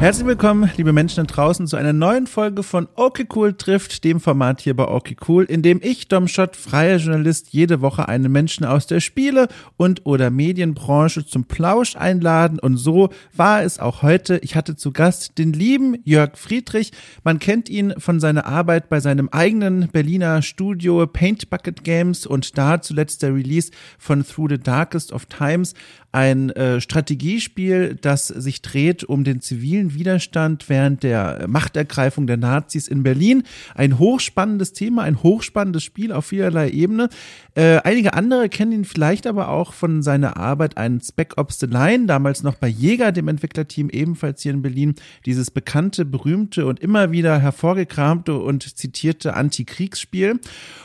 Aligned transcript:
Herzlich 0.00 0.26
willkommen, 0.26 0.70
liebe 0.78 0.94
Menschen 0.94 1.26
da 1.26 1.30
draußen, 1.30 1.66
zu 1.66 1.76
einer 1.76 1.92
neuen 1.92 2.26
Folge 2.26 2.62
von 2.62 2.88
Okay 2.94 3.26
Cool 3.34 3.52
trifft, 3.52 4.02
dem 4.02 4.18
Format 4.18 4.62
hier 4.62 4.74
bei 4.74 4.88
Okay 4.88 5.14
Cool, 5.28 5.44
in 5.44 5.60
dem 5.60 5.78
ich, 5.82 6.08
Dom 6.08 6.26
Schott, 6.26 6.56
freier 6.56 6.96
Journalist, 6.96 7.48
jede 7.50 7.82
Woche 7.82 8.08
einen 8.08 8.32
Menschen 8.32 8.64
aus 8.64 8.86
der 8.86 9.00
Spiele- 9.00 9.48
und 9.76 10.06
oder 10.06 10.30
Medienbranche 10.30 11.26
zum 11.26 11.44
Plausch 11.44 11.96
einladen. 11.96 12.58
Und 12.58 12.78
so 12.78 13.10
war 13.36 13.62
es 13.62 13.78
auch 13.78 14.00
heute. 14.00 14.38
Ich 14.38 14.56
hatte 14.56 14.74
zu 14.74 14.90
Gast 14.90 15.36
den 15.36 15.52
lieben 15.52 15.98
Jörg 16.04 16.38
Friedrich. 16.38 16.92
Man 17.22 17.38
kennt 17.38 17.68
ihn 17.68 17.92
von 17.98 18.20
seiner 18.20 18.46
Arbeit 18.46 18.88
bei 18.88 19.00
seinem 19.00 19.28
eigenen 19.28 19.88
Berliner 19.88 20.40
Studio 20.40 21.06
Paint 21.06 21.50
Bucket 21.50 21.84
Games 21.84 22.24
und 22.24 22.56
da 22.56 22.80
zuletzt 22.80 23.22
der 23.22 23.34
Release 23.34 23.70
von 23.98 24.24
Through 24.24 24.48
the 24.48 24.58
Darkest 24.58 25.12
of 25.12 25.26
Times, 25.26 25.74
ein 26.12 26.50
äh, 26.50 26.80
Strategiespiel, 26.80 27.96
das 28.00 28.26
sich 28.26 28.62
dreht 28.62 29.04
um 29.04 29.22
den 29.22 29.40
zivilen 29.40 29.94
Widerstand 29.94 30.68
während 30.68 31.02
der 31.04 31.46
Machtergreifung 31.46 32.26
der 32.26 32.36
Nazis 32.36 32.88
in 32.88 33.02
Berlin. 33.02 33.44
Ein 33.74 33.98
hochspannendes 33.98 34.72
Thema, 34.72 35.02
ein 35.02 35.22
hochspannendes 35.22 35.84
Spiel 35.84 36.12
auf 36.12 36.26
vielerlei 36.26 36.70
Ebene. 36.70 37.10
Äh, 37.54 37.78
einige 37.84 38.14
andere 38.14 38.48
kennen 38.48 38.72
ihn 38.72 38.84
vielleicht 38.84 39.26
aber 39.26 39.50
auch 39.50 39.72
von 39.72 40.02
seiner 40.02 40.36
Arbeit 40.36 40.76
an 40.76 41.00
Spec 41.00 41.34
Ops 41.36 41.60
The 41.60 41.66
Line, 41.66 42.06
damals 42.06 42.42
noch 42.42 42.56
bei 42.56 42.68
Jäger, 42.68 43.12
dem 43.12 43.28
Entwicklerteam 43.28 43.88
ebenfalls 43.90 44.42
hier 44.42 44.52
in 44.52 44.62
Berlin. 44.62 44.94
Dieses 45.26 45.50
bekannte, 45.50 46.04
berühmte 46.04 46.66
und 46.66 46.80
immer 46.80 47.12
wieder 47.12 47.38
hervorgekramte 47.38 48.36
und 48.36 48.76
zitierte 48.76 49.34
Antikriegsspiel. 49.34 50.40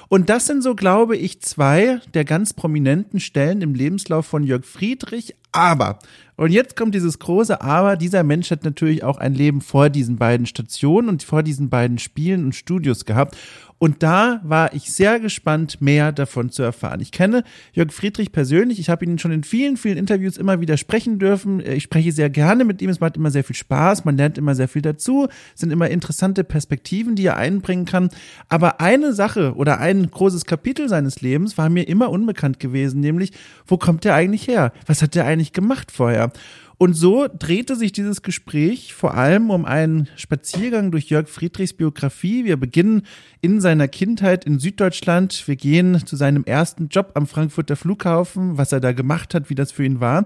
Und 0.08 0.30
das 0.30 0.46
sind 0.46 0.62
so, 0.62 0.76
glaube 0.76 1.18
ich, 1.18 1.42
zwei 1.42 2.00
der 2.14 2.26
ganz 2.26 2.54
prominenten 2.54 3.20
Stellen 3.20 3.62
im 3.62 3.74
Lebenslauf 3.74 4.26
von 4.26 4.44
Jörg 4.44 4.66
Friedrich. 4.66 5.15
Aber, 5.56 6.00
und 6.38 6.52
jetzt 6.52 6.76
kommt 6.76 6.96
dieses 6.96 7.20
große 7.20 7.62
Aber, 7.62 7.96
dieser 7.96 8.24
Mensch 8.24 8.52
hat 8.52 8.64
natürlich 8.64 9.04
auch 9.04 9.18
ein 9.18 9.34
Leben 9.34 9.62
vor 9.62 9.90
diesen 9.90 10.18
beiden 10.18 10.46
Stationen 10.46 11.10
und 11.10 11.24
vor 11.24 11.44
diesen 11.44 11.70
beiden 11.70 11.98
Spielen 11.98 12.46
und 12.46 12.56
Studios 12.56 13.06
gehabt. 13.06 13.38
Und 13.78 14.04
da 14.04 14.40
war 14.44 14.74
ich 14.74 14.92
sehr 14.94 15.20
gespannt, 15.20 15.82
mehr 15.82 16.14
davon 16.14 16.50
zu 16.50 16.64
erfahren. 16.64 17.02
Ich 17.02 17.12
kenne 17.12 17.44
Jörg 17.74 17.92
Friedrich 17.92 18.32
persönlich. 18.32 18.80
Ich 18.80 18.90
habe 18.90 19.04
ihn 19.04 19.20
schon 19.20 19.32
in 19.32 19.44
vielen, 19.44 19.76
vielen 19.76 19.98
Interviews 19.98 20.38
immer 20.38 20.62
wieder 20.62 20.78
sprechen 20.78 21.20
dürfen. 21.20 21.60
Ich 21.60 21.84
spreche 21.84 22.14
sehr 22.14 22.30
gerne 22.30 22.64
mit 22.64 22.82
ihm. 22.82 22.90
Es 22.90 23.02
macht 23.02 23.18
immer 23.18 23.32
sehr 23.32 23.44
viel 23.44 23.56
Spaß. 23.56 24.06
Man 24.06 24.16
lernt 24.16 24.38
immer 24.38 24.56
sehr 24.56 24.70
viel 24.70 24.82
dazu. 24.82 25.28
Es 25.54 25.62
sind 25.62 25.72
immer 25.72 25.90
interessante 25.90 26.46
Perspektiven, 26.46 27.16
die 27.16 27.26
er 27.26 27.36
einbringen 27.36 27.86
kann. 27.86 28.10
Aber 28.48 28.80
eine 28.80 29.14
Sache 29.14 29.56
oder 29.56 29.80
ein 29.80 30.10
großes 30.10 30.46
Kapitel 30.46 30.88
seines 30.88 31.20
Lebens 31.22 31.58
war 31.58 31.70
mir 31.70 31.84
immer 31.84 32.10
unbekannt 32.10 32.62
gewesen, 32.62 33.02
nämlich, 33.02 33.34
wo 33.68 33.78
kommt 33.78 34.06
er 34.06 34.16
eigentlich 34.16 34.48
her? 34.48 34.72
Was 34.86 35.02
hat 35.02 35.16
er 35.18 35.26
eigentlich 35.26 35.52
gemacht 35.52 35.92
vorher? 35.92 36.25
Und 36.78 36.94
so 36.94 37.28
drehte 37.28 37.76
sich 37.76 37.94
dieses 37.94 38.22
Gespräch 38.22 38.94
vor 38.94 39.14
allem 39.14 39.50
um 39.50 39.64
einen 39.66 40.10
Spaziergang 40.18 40.92
durch 40.92 41.10
Jörg 41.10 41.30
Friedrichs 41.30 41.74
Biografie. 41.74 42.44
Wir 42.44 42.58
beginnen 42.58 43.04
in 43.40 43.62
seiner 43.62 43.88
Kindheit 43.88 44.44
in 44.44 44.60
Süddeutschland. 44.60 45.48
Wir 45.48 45.56
gehen 45.56 46.06
zu 46.06 46.18
seinem 46.18 46.44
ersten 46.44 46.90
Job 46.90 47.12
am 47.14 47.28
Frankfurter 47.28 47.78
Flughafen, 47.78 48.58
was 48.58 48.74
er 48.74 48.82
da 48.82 48.92
gemacht 48.92 49.34
hat, 49.34 49.50
wie 49.50 49.56
das 49.56 49.72
für 49.72 49.86
ihn 49.86 50.02
war. 50.02 50.26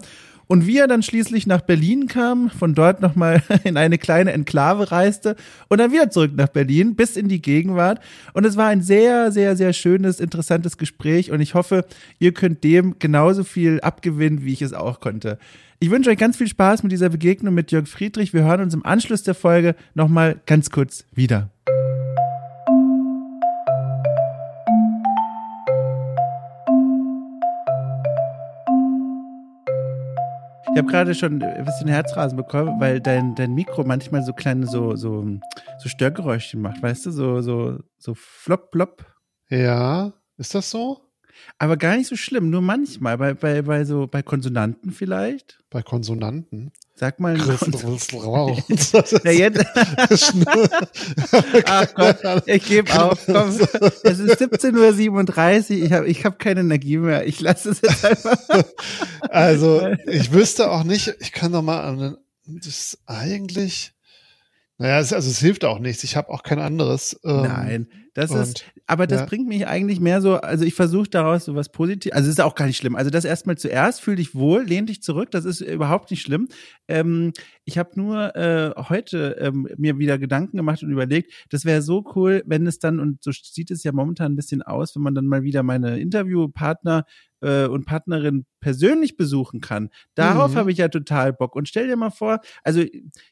Und 0.52 0.66
wie 0.66 0.80
er 0.80 0.88
dann 0.88 1.04
schließlich 1.04 1.46
nach 1.46 1.62
Berlin 1.62 2.08
kam, 2.08 2.50
von 2.50 2.74
dort 2.74 3.02
nochmal 3.02 3.44
in 3.66 3.78
eine 3.78 4.00
kleine 4.00 4.34
Enklave 4.34 4.92
reiste 4.92 5.36
und 5.68 5.78
dann 5.78 5.92
wieder 5.92 6.10
zurück 6.10 6.32
nach 6.36 6.48
Berlin 6.48 6.96
bis 6.96 7.18
in 7.18 7.28
die 7.28 7.40
Gegenwart. 7.40 8.00
Und 8.34 8.48
es 8.48 8.58
war 8.58 8.66
ein 8.66 8.82
sehr, 8.82 9.32
sehr, 9.32 9.56
sehr 9.56 9.74
schönes, 9.74 10.20
interessantes 10.20 10.78
Gespräch 10.78 11.30
und 11.30 11.40
ich 11.40 11.54
hoffe, 11.54 11.86
ihr 12.18 12.34
könnt 12.34 12.64
dem 12.64 12.98
genauso 12.98 13.44
viel 13.44 13.80
abgewinnen, 13.82 14.44
wie 14.44 14.54
ich 14.54 14.64
es 14.64 14.74
auch 14.74 15.02
konnte. 15.02 15.38
Ich 15.80 15.92
wünsche 15.92 16.10
euch 16.10 16.18
ganz 16.18 16.36
viel 16.36 16.48
Spaß 16.48 16.82
mit 16.82 16.92
dieser 16.92 17.10
Begegnung 17.10 17.54
mit 17.54 17.72
Jörg 17.72 17.88
Friedrich. 17.88 18.34
Wir 18.34 18.42
hören 18.42 18.62
uns 18.62 18.74
im 18.74 18.84
Anschluss 18.84 19.22
der 19.22 19.36
Folge 19.36 19.76
nochmal 19.94 20.42
ganz 20.48 20.72
kurz 20.72 21.06
wieder. 21.14 21.52
Habe 30.80 30.88
gerade 30.90 31.14
schon 31.14 31.42
ein 31.42 31.66
bisschen 31.66 31.88
Herzrasen 31.88 32.38
bekommen, 32.38 32.80
weil 32.80 33.00
dein, 33.00 33.36
dein 33.36 33.54
Mikro 33.54 33.84
manchmal 33.84 34.24
so 34.24 34.34
kleine 34.34 34.66
so, 34.66 34.96
so, 34.96 35.26
so 35.78 35.90
Störgeräuschchen 35.90 36.62
macht, 36.62 36.82
weißt 36.82 37.06
du? 37.06 37.12
So, 37.12 37.42
so, 37.42 37.80
so 37.98 38.14
flop, 38.16 38.72
plop. 38.72 39.06
Ja, 39.50 40.14
ist 40.38 40.56
das 40.56 40.72
so? 40.72 41.02
Aber 41.58 41.78
gar 41.78 41.96
nicht 41.96 42.08
so 42.08 42.16
schlimm, 42.16 42.50
nur 42.50 42.62
manchmal, 42.62 43.18
bei, 43.18 43.34
bei, 43.34 43.62
bei 43.62 43.86
so, 43.86 44.08
bei 44.08 44.22
Konsonanten 44.22 44.92
vielleicht. 44.92 45.64
Bei 45.70 45.82
Konsonanten? 45.82 46.72
Sag 47.00 47.20
mal. 47.20 47.38
ja, 49.24 49.32
jetzt. 49.32 49.66
Ach 51.66 51.94
Gott, 51.94 52.44
ich 52.46 52.66
gebe 52.66 53.02
auf. 53.02 53.26
Komm. 53.26 53.50
Es 54.04 54.20
ist 54.20 54.42
17.37 54.42 55.78
Uhr. 55.80 55.86
Ich 55.86 55.94
habe 55.94 56.08
ich 56.08 56.26
hab 56.26 56.40
keine 56.40 56.60
Energie 56.60 56.98
mehr. 56.98 57.26
Ich 57.26 57.40
lasse 57.40 57.70
es 57.70 57.80
jetzt 57.82 58.04
einfach. 58.04 58.38
Also, 59.30 59.96
ich 60.08 60.34
wüsste 60.34 60.70
auch 60.70 60.84
nicht, 60.84 61.16
ich 61.20 61.32
kann 61.32 61.54
doch 61.54 61.62
mal 61.62 61.80
an 61.82 62.18
das 62.46 62.68
ist 62.68 63.00
eigentlich. 63.06 63.94
Naja, 64.78 65.00
es, 65.00 65.14
also 65.14 65.30
es 65.30 65.40
hilft 65.40 65.66
auch 65.66 65.80
nichts. 65.80 66.04
Ich 66.04 66.16
habe 66.16 66.30
auch 66.30 66.44
kein 66.44 66.60
anderes. 66.60 67.20
Ähm, 67.24 67.42
Nein, 67.44 67.88
das 68.28 68.32
ist, 68.32 68.66
aber 68.88 69.08
das 69.08 69.22
ja. 69.22 69.26
bringt 69.26 69.48
mich 69.48 69.68
eigentlich 69.68 70.00
mehr 70.00 70.22
so, 70.22 70.36
also 70.36 70.66
ich 70.66 70.74
versuche 70.74 71.10
daraus 71.10 71.46
so 71.46 71.56
was 71.56 71.70
Positives, 71.70 72.16
also 72.16 72.28
es 72.28 72.34
ist 72.34 72.42
auch 72.42 72.56
gar 72.56 72.66
nicht 72.66 72.78
schlimm. 72.78 72.96
Also 72.96 73.10
das 73.10 73.26
erstmal 73.26 73.58
zuerst, 73.58 74.02
fühl 74.02 74.16
dich 74.16 74.36
wohl, 74.36 74.64
lehn 74.64 74.86
dich 74.86 75.02
zurück, 75.02 75.32
das 75.32 75.46
ist 75.46 75.62
überhaupt 75.62 76.12
nicht 76.12 76.22
schlimm. 76.22 76.48
Ähm, 76.88 77.34
ich 77.66 77.78
habe 77.78 77.92
nur 77.96 78.36
äh, 78.36 78.74
heute 78.90 79.38
ähm, 79.40 79.68
mir 79.78 79.98
wieder 80.00 80.18
Gedanken 80.18 80.58
gemacht 80.58 80.82
und 80.84 80.92
überlegt, 80.92 81.34
das 81.50 81.66
wäre 81.66 81.82
so 81.82 82.04
cool, 82.16 82.44
wenn 82.46 82.66
es 82.68 82.80
dann, 82.80 83.00
und 83.00 83.24
so 83.24 83.32
sieht 83.32 83.72
es 83.72 83.84
ja 83.84 83.92
momentan 83.92 84.34
ein 84.34 84.36
bisschen 84.36 84.62
aus, 84.62 84.96
wenn 84.96 85.04
man 85.04 85.16
dann 85.16 85.28
mal 85.28 85.44
wieder 85.44 85.64
meine 85.64 86.00
Interviewpartner 86.00 87.06
äh, 87.42 87.66
und 87.66 87.86
Partnerin 87.86 88.46
persönlich 88.60 89.18
besuchen 89.18 89.62
kann. 89.62 89.90
Darauf 90.16 90.52
mhm. 90.52 90.56
habe 90.56 90.72
ich 90.72 90.78
ja 90.80 90.90
total 90.90 91.34
Bock. 91.34 91.56
Und 91.56 91.68
stell 91.68 91.88
dir 91.88 91.96
mal 91.96 92.10
vor, 92.10 92.40
also 92.64 92.84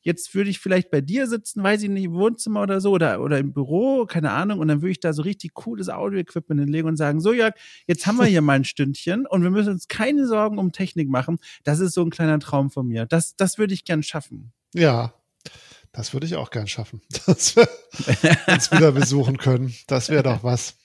jetzt 0.01 0.33
würde 0.35 0.49
ich 0.49 0.59
vielleicht 0.59 0.89
bei 0.89 1.01
dir 1.01 1.27
sitzen, 1.27 1.63
weiß 1.63 1.83
ich 1.83 1.89
nicht, 1.89 2.05
im 2.05 2.13
Wohnzimmer 2.13 2.61
oder 2.61 2.79
so 2.79 2.91
oder, 2.91 3.21
oder 3.21 3.37
im 3.39 3.53
Büro, 3.53 4.05
keine 4.05 4.31
Ahnung, 4.31 4.59
und 4.59 4.67
dann 4.67 4.76
würde 4.81 4.91
ich 4.91 4.99
da 4.99 5.13
so 5.13 5.21
richtig 5.21 5.53
cooles 5.53 5.89
Audio-Equipment 5.89 6.61
hinlegen 6.61 6.87
und 6.87 6.97
sagen, 6.97 7.19
so 7.19 7.33
Jörg, 7.33 7.53
jetzt 7.87 8.07
haben 8.07 8.17
wir 8.17 8.25
hier 8.25 8.41
mal 8.41 8.53
ein 8.53 8.65
Stündchen 8.65 9.25
und 9.25 9.43
wir 9.43 9.51
müssen 9.51 9.73
uns 9.73 9.87
keine 9.87 10.27
Sorgen 10.27 10.57
um 10.57 10.71
Technik 10.71 11.09
machen. 11.09 11.37
Das 11.63 11.79
ist 11.79 11.93
so 11.93 12.03
ein 12.03 12.09
kleiner 12.09 12.39
Traum 12.39 12.71
von 12.71 12.87
mir. 12.87 13.05
Das, 13.05 13.35
das 13.35 13.57
würde 13.57 13.73
ich 13.73 13.85
gern 13.85 14.03
schaffen. 14.03 14.51
Ja, 14.73 15.13
das 15.91 16.13
würde 16.13 16.25
ich 16.25 16.35
auch 16.35 16.51
gern 16.51 16.67
schaffen. 16.67 17.01
Dass 17.25 17.55
wir 17.55 17.67
uns 18.47 18.71
wieder 18.71 18.91
besuchen 18.91 19.37
können. 19.37 19.73
Das 19.87 20.09
wäre 20.09 20.23
doch 20.23 20.43
was. 20.43 20.77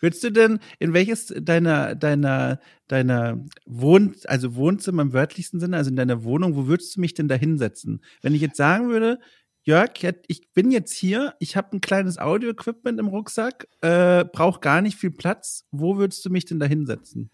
Würdest 0.00 0.24
du 0.24 0.30
denn 0.30 0.60
in 0.78 0.92
welches 0.92 1.26
deiner 1.26 1.94
deiner 1.94 2.58
deiner 2.88 3.44
Wohn 3.66 4.14
also 4.24 4.54
Wohnzimmer 4.54 5.02
im 5.02 5.12
wörtlichsten 5.12 5.60
Sinne, 5.60 5.76
also 5.76 5.90
in 5.90 5.96
deiner 5.96 6.24
Wohnung, 6.24 6.56
wo 6.56 6.66
würdest 6.66 6.96
du 6.96 7.00
mich 7.00 7.14
denn 7.14 7.28
da 7.28 7.34
hinsetzen? 7.34 8.02
Wenn 8.22 8.34
ich 8.34 8.40
jetzt 8.40 8.56
sagen 8.56 8.88
würde, 8.88 9.18
Jörg, 9.64 9.90
ich 10.26 10.52
bin 10.52 10.72
jetzt 10.72 10.92
hier, 10.92 11.34
ich 11.38 11.56
habe 11.56 11.76
ein 11.76 11.80
kleines 11.80 12.18
Audio-Equipment 12.18 12.98
im 12.98 13.06
Rucksack, 13.06 13.68
äh, 13.80 14.24
brauche 14.24 14.58
gar 14.60 14.82
nicht 14.82 14.96
viel 14.96 15.12
Platz. 15.12 15.66
Wo 15.70 15.96
würdest 15.98 16.24
du 16.24 16.30
mich 16.30 16.46
denn 16.46 16.58
da 16.58 16.66
hinsetzen? 16.66 17.30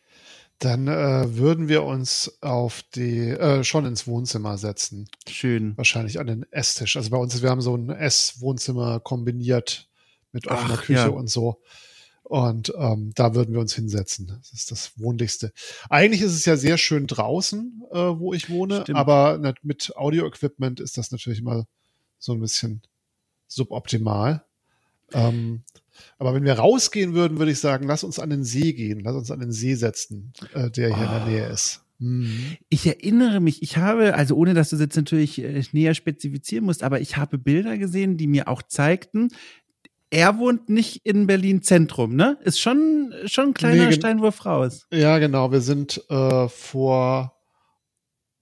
Dann 0.58 0.88
äh, 0.88 1.36
würden 1.36 1.68
wir 1.68 1.84
uns 1.84 2.38
auf 2.42 2.82
die 2.94 3.28
äh, 3.28 3.64
schon 3.64 3.86
ins 3.86 4.06
Wohnzimmer 4.06 4.58
setzen. 4.58 5.08
Schön. 5.26 5.74
Wahrscheinlich 5.78 6.18
an 6.18 6.26
den 6.26 6.44
Esstisch. 6.50 6.96
Also 6.96 7.10
bei 7.10 7.16
uns, 7.16 7.40
wir 7.40 7.48
haben 7.48 7.62
so 7.62 7.74
ein 7.74 7.88
Ess-Wohnzimmer 7.88 9.00
kombiniert 9.00 9.88
mit 10.32 10.48
offener 10.48 10.74
Ach, 10.78 10.82
Küche 10.82 11.00
ja. 11.00 11.08
und 11.08 11.28
so. 11.30 11.62
Und 12.24 12.74
ähm, 12.76 13.12
da 13.14 13.34
würden 13.34 13.54
wir 13.54 13.60
uns 13.60 13.74
hinsetzen. 13.74 14.26
Das 14.26 14.52
ist 14.52 14.70
das 14.70 14.98
Wohnlichste. 14.98 15.50
Eigentlich 15.88 16.20
ist 16.20 16.34
es 16.34 16.44
ja 16.44 16.58
sehr 16.58 16.76
schön 16.76 17.06
draußen, 17.06 17.84
äh, 17.90 17.96
wo 17.96 18.34
ich 18.34 18.50
wohne, 18.50 18.82
Stimmt. 18.82 18.98
aber 18.98 19.54
mit 19.62 19.96
Audio-Equipment 19.96 20.80
ist 20.80 20.98
das 20.98 21.10
natürlich 21.10 21.38
immer 21.38 21.64
so 22.18 22.32
ein 22.32 22.40
bisschen 22.40 22.82
suboptimal. 23.46 24.44
Ähm, 25.12 25.62
aber 26.18 26.34
wenn 26.34 26.44
wir 26.44 26.54
rausgehen 26.54 27.14
würden, 27.14 27.38
würde 27.38 27.52
ich 27.52 27.60
sagen, 27.60 27.86
lass 27.86 28.04
uns 28.04 28.18
an 28.18 28.30
den 28.30 28.44
See 28.44 28.72
gehen, 28.72 29.00
lass 29.00 29.14
uns 29.14 29.30
an 29.30 29.40
den 29.40 29.52
See 29.52 29.74
setzen, 29.74 30.32
äh, 30.54 30.70
der 30.70 30.94
hier 30.94 30.98
oh. 30.98 31.04
in 31.04 31.10
der 31.10 31.26
Nähe 31.26 31.48
ist. 31.48 31.82
Mhm. 31.98 32.56
Ich 32.68 32.86
erinnere 32.86 33.40
mich, 33.40 33.62
ich 33.62 33.76
habe, 33.76 34.14
also 34.14 34.36
ohne 34.36 34.54
dass 34.54 34.70
du 34.70 34.76
es 34.76 34.82
jetzt 34.82 34.96
natürlich 34.96 35.42
äh, 35.42 35.62
näher 35.72 35.94
spezifizieren 35.94 36.64
musst, 36.64 36.82
aber 36.82 37.00
ich 37.00 37.16
habe 37.16 37.38
Bilder 37.38 37.76
gesehen, 37.76 38.16
die 38.16 38.26
mir 38.26 38.48
auch 38.48 38.62
zeigten, 38.62 39.28
er 40.10 40.38
wohnt 40.38 40.68
nicht 40.70 41.04
in 41.04 41.26
Berlin 41.26 41.62
Zentrum, 41.62 42.16
ne? 42.16 42.38
Ist 42.42 42.60
schon, 42.60 43.12
schon 43.26 43.48
ein 43.48 43.54
kleiner 43.54 43.86
nee, 43.86 43.92
Steinwurf 43.92 44.46
raus. 44.46 44.86
Ja, 44.90 45.18
genau. 45.18 45.52
Wir 45.52 45.60
sind 45.60 46.02
äh, 46.08 46.48
vor 46.48 47.37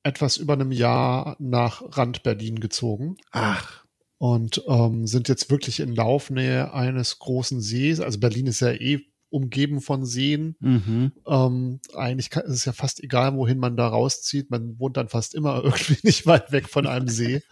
etwas 0.07 0.37
über 0.37 0.53
einem 0.53 0.71
Jahr 0.71 1.37
nach 1.41 1.83
Rand 1.99 2.23
Berlin 2.23 2.61
gezogen. 2.61 3.17
Ach. 3.33 3.85
Und 4.19 4.63
ähm, 4.69 5.07
sind 5.07 5.29
jetzt 5.29 5.51
wirklich 5.51 5.81
in 5.81 5.95
Laufnähe 5.95 6.73
eines 6.73 7.19
großen 7.19 7.61
Sees. 7.61 8.01
Also 8.01 8.21
Berlin 8.21 8.47
ist 8.47 8.61
ja 8.61 8.73
eh 8.73 9.01
umgeben 9.31 9.81
von 9.81 10.07
Seen. 10.07 10.55
Mhm. 10.61 11.13
Ähm, 11.27 11.81
eigentlich 11.95 12.31
kann, 12.31 12.45
ist 12.45 12.53
es 12.53 12.65
ja 12.65 12.73
fast 12.73 13.03
egal, 13.03 13.35
wohin 13.35 13.59
man 13.59 13.77
da 13.77 13.89
rauszieht. 13.89 14.49
Man 14.51 14.79
wohnt 14.79 14.97
dann 14.97 15.09
fast 15.09 15.35
immer 15.35 15.57
irgendwie 15.65 15.99
nicht 16.05 16.25
weit 16.25 16.53
weg 16.53 16.69
von 16.69 16.87
einem 16.87 17.09
See. 17.09 17.43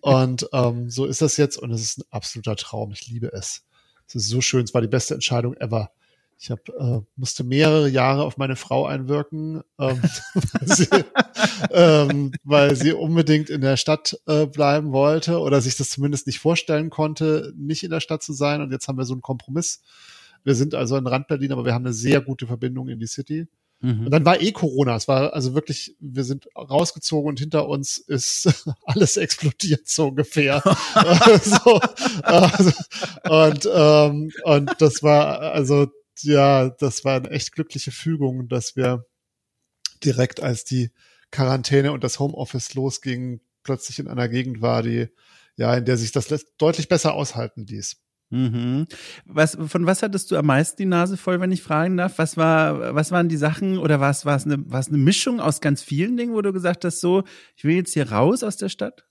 und 0.00 0.48
ähm, 0.52 0.90
so 0.90 1.06
ist 1.06 1.22
das 1.22 1.36
jetzt 1.36 1.56
und 1.56 1.70
es 1.70 1.82
ist 1.82 1.98
ein 1.98 2.04
absoluter 2.10 2.56
Traum. 2.56 2.90
Ich 2.90 3.06
liebe 3.06 3.32
es. 3.32 3.64
Es 4.08 4.16
ist 4.16 4.28
so 4.28 4.40
schön. 4.40 4.64
Es 4.64 4.74
war 4.74 4.82
die 4.82 4.88
beste 4.88 5.14
Entscheidung 5.14 5.54
ever. 5.54 5.92
Ich 6.38 6.50
hab, 6.50 6.68
äh, 6.68 7.00
musste 7.16 7.44
mehrere 7.44 7.88
Jahre 7.88 8.24
auf 8.24 8.36
meine 8.36 8.56
Frau 8.56 8.84
einwirken, 8.84 9.62
ähm, 9.78 10.02
weil, 10.52 10.68
sie, 10.68 10.88
ähm, 11.70 12.32
weil 12.44 12.76
sie 12.76 12.92
unbedingt 12.92 13.48
in 13.48 13.62
der 13.62 13.78
Stadt 13.78 14.20
äh, 14.26 14.46
bleiben 14.46 14.92
wollte 14.92 15.38
oder 15.38 15.60
sich 15.60 15.76
das 15.76 15.90
zumindest 15.90 16.26
nicht 16.26 16.38
vorstellen 16.38 16.90
konnte, 16.90 17.52
nicht 17.56 17.82
in 17.84 17.90
der 17.90 18.00
Stadt 18.00 18.22
zu 18.22 18.34
sein. 18.34 18.60
Und 18.60 18.70
jetzt 18.70 18.86
haben 18.86 18.98
wir 18.98 19.06
so 19.06 19.14
einen 19.14 19.22
Kompromiss. 19.22 19.82
Wir 20.44 20.54
sind 20.54 20.74
also 20.74 20.96
in 20.96 21.06
Rand-Berlin, 21.06 21.52
aber 21.52 21.64
wir 21.64 21.72
haben 21.72 21.86
eine 21.86 21.94
sehr 21.94 22.20
gute 22.20 22.46
Verbindung 22.46 22.88
in 22.88 23.00
die 23.00 23.06
City. 23.06 23.48
Mhm. 23.80 24.06
Und 24.06 24.10
dann 24.10 24.24
war 24.24 24.40
eh 24.40 24.52
Corona. 24.52 24.96
Es 24.96 25.08
war 25.08 25.32
also 25.34 25.54
wirklich, 25.54 25.96
wir 26.00 26.24
sind 26.24 26.48
rausgezogen 26.56 27.28
und 27.28 27.38
hinter 27.38 27.68
uns 27.68 27.98
ist 27.98 28.48
alles 28.84 29.16
explodiert 29.16 29.88
so 29.88 30.08
ungefähr. 30.08 30.62
so, 31.42 31.80
also, 32.22 32.72
und 33.28 33.68
ähm, 33.72 34.32
und 34.44 34.70
das 34.78 35.02
war 35.02 35.40
also 35.40 35.86
ja, 36.22 36.70
das 36.70 37.04
war 37.04 37.16
eine 37.16 37.30
echt 37.30 37.52
glückliche 37.52 37.90
Fügung, 37.90 38.48
dass 38.48 38.76
wir 38.76 39.06
direkt 40.04 40.42
als 40.42 40.64
die 40.64 40.90
Quarantäne 41.30 41.92
und 41.92 42.04
das 42.04 42.18
Homeoffice 42.18 42.74
losging, 42.74 43.40
plötzlich 43.62 43.98
in 43.98 44.08
einer 44.08 44.28
Gegend 44.28 44.60
war, 44.60 44.82
die, 44.82 45.08
ja, 45.56 45.74
in 45.74 45.84
der 45.84 45.96
sich 45.96 46.12
das 46.12 46.28
deutlich 46.58 46.88
besser 46.88 47.14
aushalten 47.14 47.66
ließ. 47.66 47.96
Mhm. 48.30 48.86
Was, 49.24 49.56
von 49.66 49.86
was 49.86 50.02
hattest 50.02 50.30
du 50.30 50.36
am 50.36 50.46
meisten 50.46 50.78
die 50.78 50.86
Nase 50.86 51.16
voll, 51.16 51.40
wenn 51.40 51.52
ich 51.52 51.62
fragen 51.62 51.96
darf? 51.96 52.18
Was 52.18 52.36
war, 52.36 52.94
was 52.94 53.12
waren 53.12 53.28
die 53.28 53.36
Sachen 53.36 53.78
oder 53.78 54.00
was 54.00 54.26
war 54.26 54.36
es 54.36 54.44
eine, 54.44 54.68
war 54.70 54.80
es 54.80 54.88
eine 54.88 54.98
Mischung 54.98 55.40
aus 55.40 55.60
ganz 55.60 55.82
vielen 55.82 56.16
Dingen, 56.16 56.34
wo 56.34 56.42
du 56.42 56.52
gesagt 56.52 56.84
hast, 56.84 57.00
so, 57.00 57.22
ich 57.56 57.64
will 57.64 57.76
jetzt 57.76 57.94
hier 57.94 58.10
raus 58.10 58.42
aus 58.42 58.56
der 58.56 58.68
Stadt? 58.68 59.06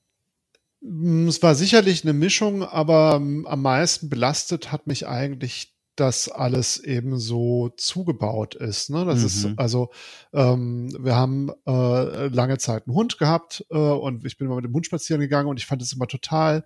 Es 0.82 1.42
war 1.42 1.56
sicherlich 1.56 2.04
eine 2.04 2.14
Mischung, 2.14 2.62
aber 2.64 3.16
am 3.16 3.62
meisten 3.62 4.10
belastet 4.10 4.72
hat 4.72 4.86
mich 4.86 5.08
eigentlich 5.08 5.75
das 5.96 6.30
alles 6.30 6.78
eben 6.78 7.18
so 7.18 7.70
zugebaut 7.78 8.56
ist. 8.56 8.90
Ne? 8.90 9.06
Das 9.06 9.20
mhm. 9.20 9.26
ist 9.26 9.48
also, 9.58 9.92
ähm, 10.34 10.92
wir 11.00 11.16
haben 11.16 11.52
äh, 11.66 12.28
lange 12.28 12.58
Zeit 12.58 12.88
einen 12.88 12.96
Hund 12.96 13.18
gehabt 13.18 13.66
äh, 13.70 13.78
und 13.78 14.26
ich 14.26 14.38
bin 14.38 14.48
immer 14.48 14.58
mit 14.58 14.66
dem 14.66 14.74
Hund 14.74 14.86
spazieren 14.86 15.22
gegangen 15.22 15.48
und 15.48 15.58
ich 15.58 15.66
fand 15.66 15.82
es 15.82 15.94
immer 15.94 16.08
total 16.08 16.66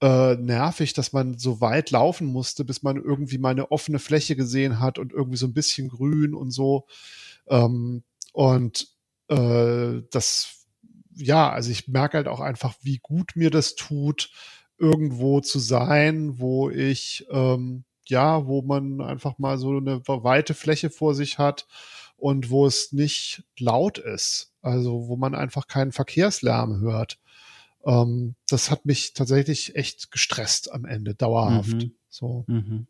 äh, 0.00 0.36
nervig, 0.36 0.92
dass 0.92 1.12
man 1.12 1.38
so 1.38 1.60
weit 1.60 1.90
laufen 1.90 2.26
musste, 2.26 2.64
bis 2.64 2.82
man 2.82 2.96
irgendwie 2.96 3.38
mal 3.38 3.50
eine 3.50 3.70
offene 3.70 3.98
Fläche 3.98 4.36
gesehen 4.36 4.80
hat 4.80 4.98
und 4.98 5.12
irgendwie 5.12 5.38
so 5.38 5.46
ein 5.46 5.54
bisschen 5.54 5.88
grün 5.88 6.34
und 6.34 6.50
so. 6.50 6.86
Ähm, 7.48 8.02
und 8.32 8.88
äh, 9.28 10.02
das, 10.10 10.66
ja, 11.14 11.50
also 11.50 11.70
ich 11.70 11.88
merke 11.88 12.16
halt 12.16 12.28
auch 12.28 12.40
einfach, 12.40 12.74
wie 12.82 12.98
gut 12.98 13.32
mir 13.34 13.50
das 13.50 13.76
tut, 13.76 14.30
irgendwo 14.78 15.40
zu 15.40 15.58
sein, 15.58 16.38
wo 16.38 16.68
ich 16.68 17.26
ähm, 17.30 17.84
ja, 18.08 18.46
wo 18.46 18.62
man 18.62 19.00
einfach 19.00 19.38
mal 19.38 19.58
so 19.58 19.76
eine 19.76 20.02
weite 20.06 20.54
Fläche 20.54 20.90
vor 20.90 21.14
sich 21.14 21.38
hat 21.38 21.66
und 22.16 22.50
wo 22.50 22.66
es 22.66 22.92
nicht 22.92 23.44
laut 23.58 23.98
ist. 23.98 24.52
Also 24.62 25.08
wo 25.08 25.16
man 25.16 25.34
einfach 25.34 25.66
keinen 25.66 25.92
Verkehrslärm 25.92 26.80
hört. 26.80 27.18
Ähm, 27.84 28.34
das 28.48 28.70
hat 28.70 28.86
mich 28.86 29.12
tatsächlich 29.12 29.76
echt 29.76 30.10
gestresst 30.10 30.72
am 30.72 30.84
Ende, 30.84 31.14
dauerhaft. 31.14 31.74
Mhm. 31.74 31.92
So. 32.08 32.44
Mhm 32.46 32.86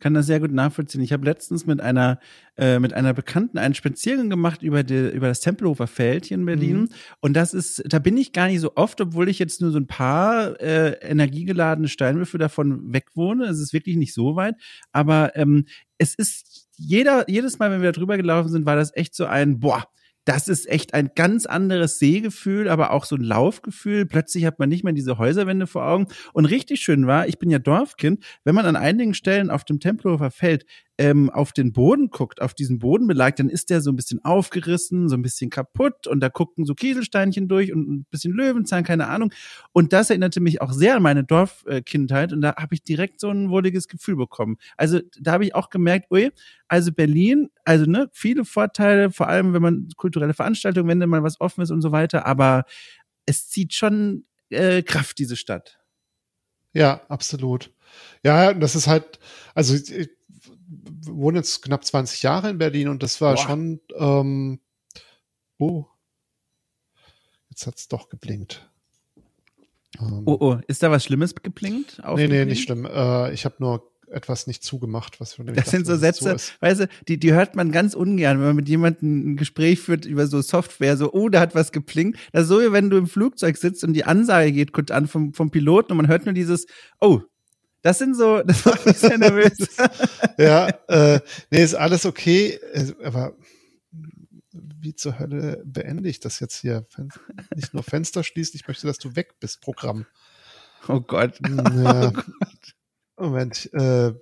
kann 0.00 0.14
das 0.14 0.26
sehr 0.26 0.40
gut 0.40 0.52
nachvollziehen. 0.52 1.00
Ich 1.02 1.12
habe 1.12 1.24
letztens 1.24 1.66
mit 1.66 1.80
einer 1.80 2.18
äh, 2.56 2.78
mit 2.78 2.92
einer 2.94 3.12
Bekannten 3.12 3.58
einen 3.58 3.74
Spaziergang 3.74 4.30
gemacht 4.30 4.62
über 4.62 4.82
die, 4.82 5.08
über 5.08 5.28
das 5.28 5.40
Tempelhofer 5.40 5.86
Feld 5.86 6.26
hier 6.26 6.36
in 6.36 6.46
Berlin 6.46 6.80
mhm. 6.80 6.88
und 7.20 7.34
das 7.34 7.54
ist 7.54 7.82
da 7.86 7.98
bin 7.98 8.16
ich 8.16 8.32
gar 8.32 8.48
nicht 8.48 8.60
so 8.60 8.72
oft, 8.76 9.00
obwohl 9.00 9.28
ich 9.28 9.38
jetzt 9.38 9.60
nur 9.60 9.70
so 9.70 9.78
ein 9.78 9.86
paar 9.86 10.60
äh, 10.60 10.92
energiegeladene 11.00 11.88
Steinwürfe 11.88 12.38
davon 12.38 12.92
wegwohne. 12.92 13.46
Es 13.46 13.60
ist 13.60 13.72
wirklich 13.72 13.96
nicht 13.96 14.14
so 14.14 14.36
weit, 14.36 14.54
aber 14.92 15.36
ähm, 15.36 15.66
es 15.98 16.14
ist 16.14 16.68
jeder 16.76 17.28
jedes 17.28 17.58
Mal, 17.58 17.70
wenn 17.70 17.82
wir 17.82 17.92
da 17.92 17.98
drüber 17.98 18.16
gelaufen 18.16 18.48
sind, 18.48 18.66
war 18.66 18.76
das 18.76 18.94
echt 18.94 19.14
so 19.14 19.26
ein 19.26 19.60
boah 19.60 19.86
das 20.26 20.48
ist 20.48 20.68
echt 20.68 20.92
ein 20.92 21.12
ganz 21.14 21.46
anderes 21.46 22.00
Sehgefühl, 22.00 22.68
aber 22.68 22.90
auch 22.90 23.04
so 23.04 23.14
ein 23.14 23.22
Laufgefühl. 23.22 24.06
Plötzlich 24.06 24.44
hat 24.44 24.58
man 24.58 24.68
nicht 24.68 24.82
mehr 24.82 24.92
diese 24.92 25.18
Häuserwände 25.18 25.68
vor 25.68 25.86
Augen. 25.86 26.08
Und 26.32 26.46
richtig 26.46 26.80
schön 26.80 27.06
war, 27.06 27.28
ich 27.28 27.38
bin 27.38 27.48
ja 27.48 27.60
Dorfkind, 27.60 28.24
wenn 28.42 28.56
man 28.56 28.66
an 28.66 28.74
einigen 28.74 29.14
Stellen 29.14 29.50
auf 29.50 29.64
dem 29.64 29.78
Tempelhofer 29.78 30.32
Feld 30.32 30.66
ähm, 30.98 31.28
auf 31.30 31.52
den 31.52 31.72
Boden 31.72 32.08
guckt, 32.08 32.40
auf 32.40 32.54
diesen 32.54 32.78
Bodenbelag, 32.78 33.36
dann 33.36 33.50
ist 33.50 33.68
der 33.70 33.80
so 33.80 33.90
ein 33.90 33.96
bisschen 33.96 34.24
aufgerissen, 34.24 35.08
so 35.08 35.16
ein 35.16 35.22
bisschen 35.22 35.50
kaputt 35.50 36.06
und 36.06 36.20
da 36.20 36.30
gucken 36.30 36.64
so 36.64 36.74
Kieselsteinchen 36.74 37.48
durch 37.48 37.72
und 37.72 37.88
ein 37.88 38.06
bisschen 38.10 38.32
Löwenzahn, 38.32 38.82
keine 38.84 39.08
Ahnung. 39.08 39.32
Und 39.72 39.92
das 39.92 40.08
erinnerte 40.08 40.40
mich 40.40 40.62
auch 40.62 40.72
sehr 40.72 40.96
an 40.96 41.02
meine 41.02 41.24
Dorfkindheit 41.24 42.32
und 42.32 42.40
da 42.40 42.56
habe 42.56 42.74
ich 42.74 42.82
direkt 42.82 43.20
so 43.20 43.28
ein 43.28 43.50
wohliges 43.50 43.88
Gefühl 43.88 44.16
bekommen. 44.16 44.56
Also 44.76 45.00
da 45.20 45.32
habe 45.32 45.44
ich 45.44 45.54
auch 45.54 45.68
gemerkt, 45.68 46.10
ui, 46.10 46.30
also 46.68 46.92
Berlin, 46.92 47.50
also 47.64 47.84
ne, 47.84 48.08
viele 48.12 48.44
Vorteile, 48.44 49.10
vor 49.10 49.28
allem 49.28 49.52
wenn 49.52 49.62
man 49.62 49.88
kulturelle 49.96 50.34
Veranstaltungen, 50.34 50.88
wenn 50.88 51.00
da 51.00 51.06
mal 51.06 51.22
was 51.22 51.40
offen 51.40 51.62
ist 51.62 51.70
und 51.70 51.82
so 51.82 51.92
weiter, 51.92 52.26
aber 52.26 52.64
es 53.26 53.48
zieht 53.48 53.74
schon 53.74 54.24
äh, 54.48 54.82
Kraft, 54.82 55.18
diese 55.18 55.36
Stadt. 55.36 55.78
Ja, 56.72 57.02
absolut. 57.08 57.72
Ja, 58.22 58.52
das 58.52 58.74
ist 58.74 58.86
halt, 58.86 59.18
also 59.54 59.74
ich, 59.74 60.10
wohne 60.68 61.38
jetzt 61.38 61.62
knapp 61.62 61.84
20 61.84 62.22
Jahre 62.22 62.50
in 62.50 62.58
Berlin 62.58 62.88
und 62.88 63.02
das 63.02 63.20
war 63.20 63.34
Boah. 63.34 63.42
schon, 63.42 63.80
ähm, 63.96 64.60
oh, 65.58 65.86
jetzt 67.50 67.66
hat's 67.66 67.88
doch 67.88 68.08
geblinkt. 68.08 68.68
Ähm, 70.00 70.22
oh, 70.26 70.36
oh, 70.40 70.58
ist 70.66 70.82
da 70.82 70.90
was 70.90 71.04
Schlimmes 71.04 71.34
geblinkt? 71.34 72.02
nee, 72.14 72.28
nee, 72.28 72.44
nicht 72.44 72.64
schlimm. 72.64 72.84
Äh, 72.84 73.32
ich 73.32 73.44
habe 73.44 73.56
nur 73.58 73.90
etwas 74.08 74.46
nicht 74.46 74.62
zugemacht, 74.62 75.20
was 75.20 75.36
Das 75.36 75.46
dachte, 75.46 75.70
sind 75.70 75.86
so 75.86 75.96
Sätze, 75.96 76.38
so 76.38 76.52
weißt 76.60 76.80
du, 76.80 76.88
die, 77.08 77.18
die 77.18 77.32
hört 77.32 77.56
man 77.56 77.72
ganz 77.72 77.94
ungern, 77.94 78.38
wenn 78.38 78.46
man 78.46 78.56
mit 78.56 78.68
jemandem 78.68 79.32
ein 79.32 79.36
Gespräch 79.36 79.80
führt 79.80 80.04
über 80.04 80.26
so 80.26 80.40
Software, 80.40 80.96
so, 80.96 81.12
oh, 81.12 81.28
da 81.28 81.40
hat 81.40 81.54
was 81.54 81.72
geblinkt. 81.72 82.18
Das 82.32 82.42
ist 82.42 82.48
so, 82.48 82.60
wie 82.60 82.72
wenn 82.72 82.90
du 82.90 82.96
im 82.96 83.06
Flugzeug 83.06 83.56
sitzt 83.56 83.84
und 83.84 83.94
die 83.94 84.04
Ansage 84.04 84.52
geht 84.52 84.72
kurz 84.72 84.90
an 84.90 85.08
vom, 85.08 85.32
vom 85.32 85.50
Piloten 85.50 85.92
und 85.92 85.96
man 85.96 86.08
hört 86.08 86.24
nur 86.24 86.34
dieses, 86.34 86.66
oh, 87.00 87.22
das 87.82 87.98
sind 87.98 88.16
so, 88.16 88.42
das 88.42 88.64
macht 88.64 88.86
mich 88.86 88.96
sehr 88.96 89.18
nervös. 89.18 89.56
ja, 90.38 90.68
äh, 90.88 91.20
nee, 91.50 91.62
ist 91.62 91.74
alles 91.74 92.06
okay, 92.06 92.58
äh, 92.72 92.92
aber 93.04 93.36
wie 94.50 94.94
zur 94.94 95.18
Hölle 95.18 95.62
beende 95.64 96.08
ich 96.08 96.20
das 96.20 96.40
jetzt 96.40 96.56
hier? 96.56 96.86
Nicht 97.54 97.74
nur 97.74 97.82
Fenster 97.82 98.24
schließen, 98.24 98.56
ich 98.56 98.66
möchte, 98.68 98.86
dass 98.86 98.98
du 98.98 99.16
weg 99.16 99.38
bist, 99.40 99.60
Programm. 99.60 100.06
Oh 100.88 101.00
Gott. 101.00 101.38
Ja. 101.40 102.12
Oh 102.16 102.22
Gott. 102.22 102.24
Moment, 103.18 103.72
äh, 103.72 104.12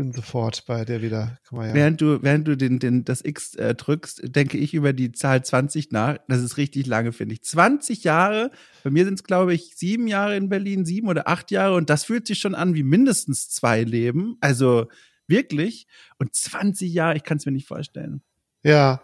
bin 0.00 0.12
sofort 0.12 0.64
bei 0.64 0.86
der 0.86 1.02
wieder. 1.02 1.38
Ja. 1.52 1.74
Während 1.74 2.00
du, 2.00 2.22
während 2.22 2.48
du 2.48 2.56
den, 2.56 2.78
den, 2.78 3.04
das 3.04 3.22
X 3.22 3.54
äh, 3.56 3.74
drückst, 3.74 4.34
denke 4.34 4.56
ich 4.56 4.72
über 4.72 4.94
die 4.94 5.12
Zahl 5.12 5.44
20 5.44 5.92
nach. 5.92 6.16
Das 6.26 6.40
ist 6.40 6.56
richtig 6.56 6.86
lange, 6.86 7.12
finde 7.12 7.34
ich. 7.34 7.42
20 7.42 8.02
Jahre, 8.02 8.50
bei 8.82 8.88
mir 8.88 9.04
sind 9.04 9.14
es, 9.14 9.24
glaube 9.24 9.52
ich, 9.52 9.76
sieben 9.76 10.08
Jahre 10.08 10.38
in 10.38 10.48
Berlin, 10.48 10.86
sieben 10.86 11.08
oder 11.08 11.28
acht 11.28 11.50
Jahre 11.50 11.74
und 11.74 11.90
das 11.90 12.04
fühlt 12.04 12.26
sich 12.26 12.38
schon 12.38 12.54
an 12.54 12.74
wie 12.74 12.82
mindestens 12.82 13.50
zwei 13.50 13.82
Leben. 13.82 14.38
Also 14.40 14.86
wirklich. 15.26 15.86
Und 16.18 16.34
20 16.34 16.90
Jahre, 16.90 17.16
ich 17.16 17.22
kann 17.22 17.36
es 17.36 17.44
mir 17.44 17.52
nicht 17.52 17.68
vorstellen. 17.68 18.22
Ja, 18.62 19.02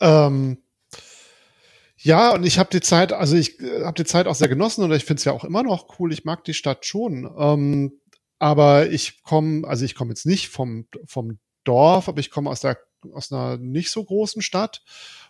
ähm, 0.00 0.58
ja, 1.96 2.30
und 2.34 2.46
ich 2.46 2.60
habe 2.60 2.70
die 2.70 2.82
Zeit, 2.82 3.12
also 3.12 3.34
ich 3.34 3.58
äh, 3.58 3.82
habe 3.82 3.96
die 3.96 4.08
Zeit 4.08 4.28
auch 4.28 4.36
sehr 4.36 4.48
genossen 4.48 4.84
und 4.84 4.92
ich 4.92 5.04
finde 5.04 5.18
es 5.18 5.24
ja 5.24 5.32
auch 5.32 5.42
immer 5.42 5.64
noch 5.64 5.98
cool. 5.98 6.12
Ich 6.12 6.24
mag 6.24 6.44
die 6.44 6.54
Stadt 6.54 6.86
schon. 6.86 7.28
Ähm, 7.36 7.94
aber 8.38 8.90
ich 8.90 9.22
komme, 9.22 9.66
also 9.66 9.84
ich 9.84 9.94
komme 9.94 10.10
jetzt 10.10 10.26
nicht 10.26 10.48
vom, 10.48 10.86
vom 11.06 11.38
Dorf, 11.64 12.08
aber 12.08 12.20
ich 12.20 12.30
komme 12.30 12.50
aus 12.50 12.60
der, 12.60 12.78
aus 13.12 13.32
einer 13.32 13.56
nicht 13.56 13.90
so 13.90 14.04
großen 14.04 14.42
Stadt. 14.42 14.82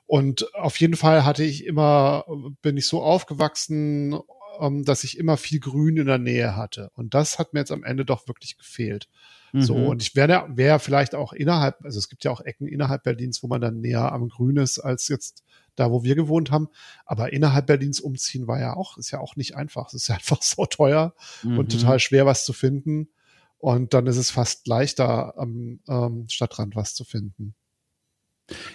Und 0.07 0.55
auf 0.55 0.79
jeden 0.79 0.97
Fall 0.97 1.25
hatte 1.25 1.43
ich 1.43 1.65
immer, 1.65 2.25
bin 2.63 2.77
ich 2.77 2.87
so 2.87 3.03
aufgewachsen, 3.03 4.19
ähm, 4.61 4.85
dass 4.85 5.05
ich 5.05 5.19
immer 5.19 5.37
viel 5.37 5.61
Grün 5.61 5.97
in 5.97 6.07
der 6.07 6.19
Nähe 6.19 6.57
hatte. 6.57 6.91
Und 6.95 7.15
das 7.15 7.39
hat 7.39 7.53
mir 7.53 7.61
jetzt 7.61 7.73
am 7.73 7.85
Ende 7.85 8.05
doch 8.05 8.29
wirklich 8.29 8.57
gefehlt. 8.57 9.09
Mhm. 9.53 9.63
So, 9.63 9.75
und 9.75 10.03
ich 10.03 10.15
wäre 10.17 10.47
wär 10.51 10.79
vielleicht 10.79 11.15
auch 11.15 11.33
innerhalb, 11.33 11.85
also 11.85 11.99
es 11.99 12.09
gibt 12.09 12.25
ja 12.25 12.31
auch 12.31 12.41
Ecken 12.41 12.67
innerhalb 12.67 13.03
Berlins, 13.03 13.43
wo 13.43 13.47
man 13.47 13.61
dann 13.61 13.81
näher 13.81 14.13
am 14.13 14.29
Grün 14.29 14.57
ist, 14.57 14.79
als 14.79 15.09
jetzt 15.09 15.45
da 15.77 15.91
wo 15.91 16.03
wir 16.03 16.15
gewohnt 16.15 16.51
haben. 16.51 16.69
Aber 17.05 17.33
innerhalb 17.33 17.67
Berlins 17.67 18.01
umziehen 18.01 18.47
war 18.47 18.59
ja 18.59 18.75
auch, 18.75 18.99
ist 18.99 19.11
ja 19.11 19.21
auch 19.21 19.37
nicht 19.37 19.55
einfach. 19.55 19.89
Es 19.89 19.95
ist 19.95 20.09
ja 20.09 20.15
einfach 20.17 20.43
so 20.43 20.67
teuer 20.67 21.15
mhm. 21.43 21.59
und 21.59 21.73
total 21.73 22.01
schwer, 22.01 22.27
was 22.27 22.45
zu 22.45 22.53
finden. 22.53 23.09
Und 23.59 23.95
dann 23.95 24.07
ist 24.07 24.17
es 24.17 24.31
fast 24.31 24.67
leichter, 24.67 25.39
am 25.39 25.81
ähm, 25.89 26.27
Stadtrand 26.29 26.77
was 26.77 26.95
zu 26.95 27.05
finden. 27.05 27.55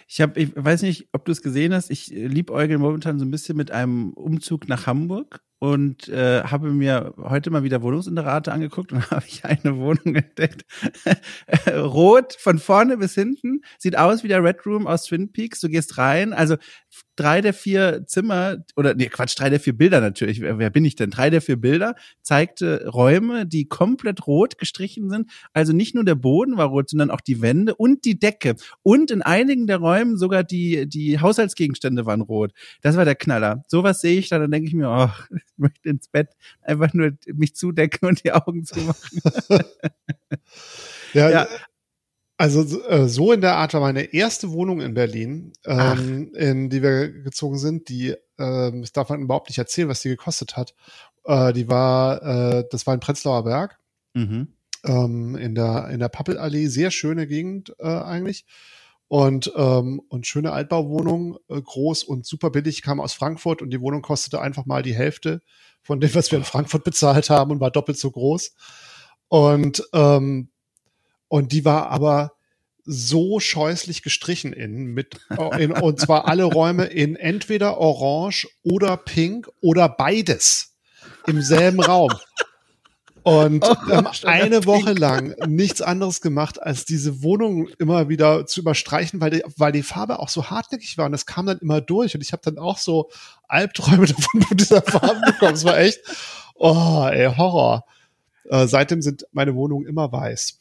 Ich 0.07 0.19
habe, 0.19 0.39
ich 0.39 0.51
weiß 0.55 0.81
nicht, 0.81 1.09
ob 1.13 1.25
du 1.25 1.31
es 1.31 1.41
gesehen 1.41 1.73
hast. 1.73 1.91
Ich 1.91 2.07
liebäugel 2.07 2.77
momentan 2.77 3.19
so 3.19 3.25
ein 3.25 3.31
bisschen 3.31 3.55
mit 3.55 3.71
einem 3.71 4.11
Umzug 4.13 4.67
nach 4.67 4.87
Hamburg. 4.87 5.41
Und 5.61 6.09
äh, 6.09 6.41
habe 6.41 6.71
mir 6.71 7.13
heute 7.17 7.51
mal 7.51 7.61
wieder 7.61 7.83
Wohnungsinterate 7.83 8.51
angeguckt 8.51 8.91
und 8.93 8.99
habe 9.11 9.25
ich 9.27 9.45
eine 9.45 9.77
Wohnung 9.77 10.15
entdeckt. 10.15 10.65
Rot 11.71 12.35
von 12.39 12.57
vorne 12.57 12.97
bis 12.97 13.13
hinten, 13.13 13.61
sieht 13.77 13.95
aus 13.95 14.23
wie 14.23 14.27
der 14.27 14.43
Red 14.43 14.65
Room 14.65 14.87
aus 14.87 15.03
Twin 15.03 15.31
Peaks. 15.31 15.59
Du 15.59 15.69
gehst 15.69 15.99
rein, 15.99 16.33
also 16.33 16.55
drei 17.15 17.41
der 17.41 17.53
vier 17.53 18.05
Zimmer, 18.07 18.57
oder 18.75 18.95
nee, 18.95 19.05
Quatsch, 19.05 19.37
drei 19.37 19.51
der 19.51 19.59
vier 19.59 19.77
Bilder 19.77 20.01
natürlich, 20.01 20.41
wer, 20.41 20.57
wer 20.57 20.71
bin 20.71 20.83
ich 20.83 20.95
denn? 20.95 21.11
Drei 21.11 21.29
der 21.29 21.41
vier 21.41 21.57
Bilder 21.57 21.93
zeigte 22.23 22.87
Räume, 22.89 23.45
die 23.45 23.65
komplett 23.67 24.25
rot 24.25 24.57
gestrichen 24.57 25.11
sind. 25.11 25.29
Also 25.53 25.73
nicht 25.73 25.93
nur 25.93 26.03
der 26.03 26.15
Boden 26.15 26.57
war 26.57 26.69
rot, 26.69 26.89
sondern 26.89 27.11
auch 27.11 27.21
die 27.21 27.39
Wände 27.39 27.75
und 27.75 28.03
die 28.05 28.17
Decke. 28.19 28.55
Und 28.81 29.11
in 29.11 29.21
einigen 29.21 29.67
der 29.67 29.77
Räumen 29.77 30.17
sogar 30.17 30.43
die, 30.43 30.89
die 30.89 31.19
Haushaltsgegenstände 31.19 32.07
waren 32.07 32.21
rot. 32.21 32.51
Das 32.81 32.97
war 32.97 33.05
der 33.05 33.15
Knaller. 33.15 33.63
Sowas 33.67 34.01
sehe 34.01 34.17
ich 34.17 34.29
dann, 34.29 34.41
dann 34.41 34.49
denke 34.49 34.67
ich 34.67 34.73
mir, 34.73 34.89
oh, 34.89 35.35
ich 35.53 35.57
möchte 35.57 35.89
ins 35.89 36.07
Bett 36.07 36.29
einfach 36.61 36.93
nur 36.93 37.11
mich 37.27 37.55
zudecken 37.55 38.07
und 38.07 38.23
die 38.23 38.31
Augen 38.31 38.65
zumachen. 38.65 39.21
ja, 41.13 41.29
ja, 41.29 41.47
also 42.41 42.63
äh, 42.87 43.07
so 43.07 43.33
in 43.33 43.41
der 43.41 43.57
Art 43.57 43.75
war 43.75 43.81
meine 43.81 44.01
erste 44.15 44.51
Wohnung 44.51 44.81
in 44.81 44.95
Berlin, 44.95 45.53
ähm, 45.63 46.33
in 46.33 46.71
die 46.71 46.81
wir 46.81 47.11
gezogen 47.11 47.59
sind. 47.59 47.87
Die, 47.87 48.09
äh, 48.09 48.17
das 48.37 48.93
darf 48.93 49.09
man 49.09 49.21
überhaupt 49.21 49.49
nicht 49.49 49.59
erzählen, 49.59 49.89
was 49.89 50.01
die 50.01 50.09
gekostet 50.09 50.57
hat. 50.57 50.73
Äh, 51.23 51.53
die 51.53 51.69
war, 51.69 52.23
äh, 52.23 52.63
das 52.71 52.87
war 52.87 52.95
in 52.95 52.99
Prenzlauer 52.99 53.43
Berg. 53.43 53.77
Mhm. 54.15 54.47
Ähm, 54.83 55.35
in 55.35 55.53
der 55.53 55.89
in 55.89 55.99
der 55.99 56.09
Pappelallee, 56.09 56.65
sehr 56.65 56.89
schöne 56.89 57.27
Gegend 57.27 57.75
äh, 57.77 57.85
eigentlich 57.85 58.45
und 59.11 59.51
ähm, 59.57 60.01
und 60.07 60.25
schöne 60.25 60.53
Altbauwohnung, 60.53 61.37
äh, 61.49 61.61
groß 61.61 62.05
und 62.05 62.25
super 62.25 62.49
billig. 62.49 62.81
Kam 62.81 63.01
aus 63.01 63.11
Frankfurt 63.11 63.61
und 63.61 63.69
die 63.69 63.81
Wohnung 63.81 64.01
kostete 64.01 64.39
einfach 64.39 64.65
mal 64.65 64.83
die 64.83 64.95
Hälfte 64.95 65.41
von 65.81 65.99
dem, 65.99 66.15
was 66.15 66.31
wir 66.31 66.37
in 66.37 66.45
Frankfurt 66.45 66.83
bezahlt 66.85 67.29
haben 67.29 67.51
und 67.51 67.59
war 67.59 67.71
doppelt 67.71 67.97
so 67.97 68.09
groß. 68.09 68.55
Und 69.27 69.83
ähm, 69.91 70.47
und 71.27 71.51
die 71.51 71.65
war 71.65 71.89
aber 71.89 72.35
so 72.85 73.41
scheußlich 73.41 74.01
gestrichen 74.01 74.53
in 74.53 74.85
mit 74.85 75.19
in, 75.59 75.73
und 75.73 75.99
zwar 75.99 76.29
alle 76.29 76.45
Räume 76.45 76.85
in 76.85 77.17
entweder 77.17 77.79
orange 77.79 78.47
oder 78.63 78.95
pink 78.95 79.49
oder 79.59 79.89
beides 79.89 80.77
im 81.27 81.41
selben 81.41 81.81
Raum. 81.81 82.13
Und 83.23 83.63
oh, 83.63 83.75
ähm, 83.91 84.07
eine 84.23 84.65
Woche 84.65 84.93
lang 84.93 85.35
nichts 85.47 85.81
anderes 85.81 86.21
gemacht, 86.21 86.61
als 86.61 86.85
diese 86.85 87.21
Wohnung 87.21 87.67
immer 87.77 88.09
wieder 88.09 88.47
zu 88.47 88.61
überstreichen, 88.61 89.21
weil 89.21 89.29
die, 89.29 89.43
weil 89.57 89.71
die 89.71 89.83
Farbe 89.83 90.19
auch 90.19 90.29
so 90.29 90.49
hartnäckig 90.49 90.97
war 90.97 91.05
und 91.05 91.11
das 91.11 91.27
kam 91.27 91.45
dann 91.45 91.59
immer 91.59 91.81
durch 91.81 92.15
und 92.15 92.21
ich 92.21 92.31
habe 92.33 92.41
dann 92.43 92.57
auch 92.57 92.77
so 92.77 93.09
Albträume 93.47 94.05
davon 94.07 94.41
von 94.41 94.57
dieser 94.57 94.81
Farbe 94.81 95.21
bekommen. 95.25 95.53
Es 95.53 95.63
war 95.63 95.77
echt, 95.77 95.99
oh, 96.55 97.07
ey, 97.11 97.31
Horror. 97.35 97.85
Äh, 98.51 98.67
seitdem 98.67 99.01
sind 99.01 99.25
meine 99.31 99.55
Wohnungen 99.55 99.87
immer 99.87 100.11
weiß. 100.11 100.59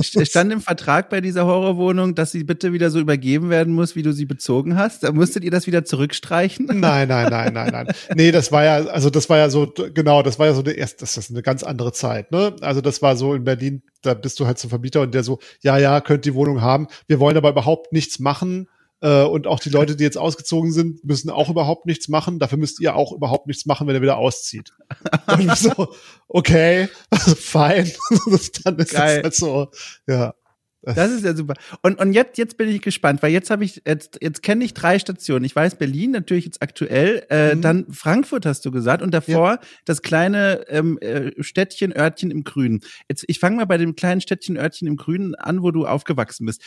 Stand 0.00 0.50
im 0.50 0.62
Vertrag 0.62 1.10
bei 1.10 1.20
dieser 1.20 1.44
Horrorwohnung, 1.44 2.14
dass 2.14 2.32
sie 2.32 2.42
bitte 2.42 2.72
wieder 2.72 2.88
so 2.88 2.98
übergeben 2.98 3.50
werden 3.50 3.74
muss, 3.74 3.94
wie 3.94 4.02
du 4.02 4.14
sie 4.14 4.24
bezogen 4.24 4.78
hast? 4.78 5.02
Da 5.02 5.12
musstet 5.12 5.44
ihr 5.44 5.50
das 5.50 5.66
wieder 5.66 5.84
zurückstreichen? 5.84 6.66
Nein, 6.78 7.08
nein, 7.08 7.28
nein, 7.28 7.52
nein, 7.52 7.70
nein. 7.70 7.88
Nee, 8.14 8.32
das 8.32 8.50
war 8.50 8.64
ja, 8.64 8.76
also 8.86 9.10
das 9.10 9.28
war 9.28 9.36
ja 9.36 9.50
so, 9.50 9.70
genau, 9.92 10.22
das 10.22 10.38
war 10.38 10.46
ja 10.46 10.54
so 10.54 10.62
eine 10.62 10.72
erste, 10.72 11.00
das 11.00 11.18
ist 11.18 11.30
eine 11.30 11.42
ganz 11.42 11.62
andere 11.62 11.92
Zeit, 11.92 12.32
ne? 12.32 12.56
Also 12.62 12.80
das 12.80 13.02
war 13.02 13.14
so 13.14 13.34
in 13.34 13.44
Berlin, 13.44 13.82
da 14.00 14.14
bist 14.14 14.40
du 14.40 14.46
halt 14.46 14.58
zum 14.58 14.70
Vermieter 14.70 15.02
und 15.02 15.12
der 15.12 15.22
so, 15.22 15.38
ja, 15.60 15.76
ja, 15.76 16.00
könnt 16.00 16.24
die 16.24 16.34
Wohnung 16.34 16.62
haben. 16.62 16.86
Wir 17.08 17.20
wollen 17.20 17.36
aber 17.36 17.50
überhaupt 17.50 17.92
nichts 17.92 18.18
machen 18.20 18.68
äh, 19.00 19.22
und 19.22 19.46
auch 19.46 19.60
die 19.60 19.70
Leute, 19.70 19.96
die 19.96 20.04
jetzt 20.04 20.18
ausgezogen 20.18 20.72
sind, 20.72 21.04
müssen 21.04 21.30
auch 21.30 21.48
überhaupt 21.48 21.86
nichts 21.86 22.08
machen. 22.08 22.38
Dafür 22.38 22.58
müsst 22.58 22.80
ihr 22.80 22.96
auch 22.96 23.12
überhaupt 23.12 23.46
nichts 23.46 23.66
machen, 23.66 23.86
wenn 23.86 23.94
er 23.94 24.02
wieder 24.02 24.16
auszieht. 24.16 24.72
und 25.26 25.56
so, 25.56 25.94
okay, 26.26 26.88
also 27.10 27.34
fein. 27.34 27.90
Dann 28.64 28.76
ist 28.76 28.92
Geil. 28.92 29.22
das 29.22 29.24
halt 29.24 29.34
so, 29.34 29.68
ja. 30.06 30.34
Das 30.80 31.10
ist 31.10 31.24
ja 31.24 31.34
super. 31.34 31.54
Und, 31.82 31.98
und 31.98 32.12
jetzt, 32.12 32.38
jetzt 32.38 32.56
bin 32.56 32.68
ich 32.68 32.80
gespannt, 32.80 33.22
weil 33.22 33.32
jetzt 33.32 33.50
habe 33.50 33.64
ich, 33.64 33.82
jetzt, 33.84 34.18
jetzt 34.22 34.42
kenne 34.42 34.64
ich 34.64 34.74
drei 34.74 34.98
Stationen. 34.98 35.44
Ich 35.44 35.54
weiß 35.54 35.74
Berlin 35.74 36.12
natürlich 36.12 36.44
jetzt 36.44 36.62
aktuell, 36.62 37.26
äh, 37.30 37.54
mhm. 37.54 37.62
dann 37.62 37.92
Frankfurt 37.92 38.46
hast 38.46 38.64
du 38.64 38.70
gesagt 38.70 39.02
und 39.02 39.12
davor 39.12 39.50
ja. 39.50 39.60
das 39.84 40.02
kleine 40.02 40.64
ähm, 40.68 40.96
äh, 41.00 41.32
Städtchen, 41.42 41.94
Örtchen 41.94 42.30
im 42.30 42.44
Grünen. 42.44 42.80
Jetzt, 43.08 43.24
ich 43.26 43.40
fange 43.40 43.56
mal 43.56 43.66
bei 43.66 43.76
dem 43.76 43.96
kleinen 43.96 44.20
Städtchen, 44.20 44.56
Örtchen 44.56 44.86
im 44.86 44.96
Grünen 44.96 45.34
an, 45.34 45.62
wo 45.62 45.72
du 45.72 45.84
aufgewachsen 45.84 46.46
bist. 46.46 46.62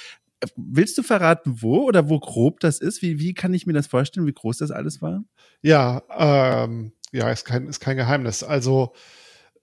Willst 0.56 0.98
du 0.98 1.04
verraten, 1.04 1.62
wo 1.62 1.84
oder 1.84 2.10
wo 2.10 2.20
grob 2.20 2.60
das 2.60 2.80
ist? 2.80 3.02
Wie, 3.02 3.20
wie 3.20 3.34
kann 3.34 3.54
ich 3.54 3.68
mir 3.68 3.74
das 3.74 3.88
vorstellen, 3.88 4.26
wie 4.26 4.34
groß 4.34 4.58
das 4.58 4.72
alles 4.72 5.02
war? 5.02 5.24
Ja, 5.62 6.02
ähm, 6.18 6.94
ja, 7.12 7.30
ist 7.30 7.46
kein, 7.46 7.68
ist 7.68 7.80
kein 7.80 7.98
Geheimnis. 7.98 8.44
Also 8.44 8.94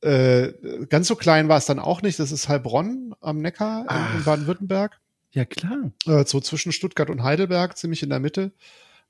äh, 0.00 0.52
ganz 0.88 1.08
so 1.08 1.16
klein 1.16 1.48
war 1.48 1.58
es 1.58 1.66
dann 1.66 1.78
auch 1.78 2.02
nicht. 2.02 2.18
Das 2.18 2.30
ist 2.30 2.48
Heilbronn 2.48 3.14
am 3.20 3.38
Neckar 3.38 3.84
Ach, 3.88 4.12
in, 4.12 4.18
in 4.18 4.24
Baden-Württemberg. 4.24 5.00
Ja, 5.32 5.44
klar. 5.44 5.92
Äh, 6.06 6.24
so 6.26 6.40
zwischen 6.40 6.72
Stuttgart 6.72 7.10
und 7.10 7.22
Heidelberg, 7.22 7.76
ziemlich 7.76 8.02
in 8.02 8.10
der 8.10 8.20
Mitte. 8.20 8.52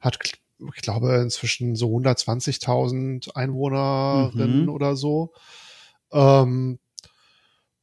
Hat, 0.01 0.19
ich 0.23 0.83
glaube, 0.83 1.17
inzwischen 1.17 1.77
so 1.77 1.95
120.000 1.95 3.35
Einwohnerinnen 3.35 4.63
mhm. 4.63 4.69
oder 4.69 4.97
so. 4.97 5.33
Ähm, 6.13 6.79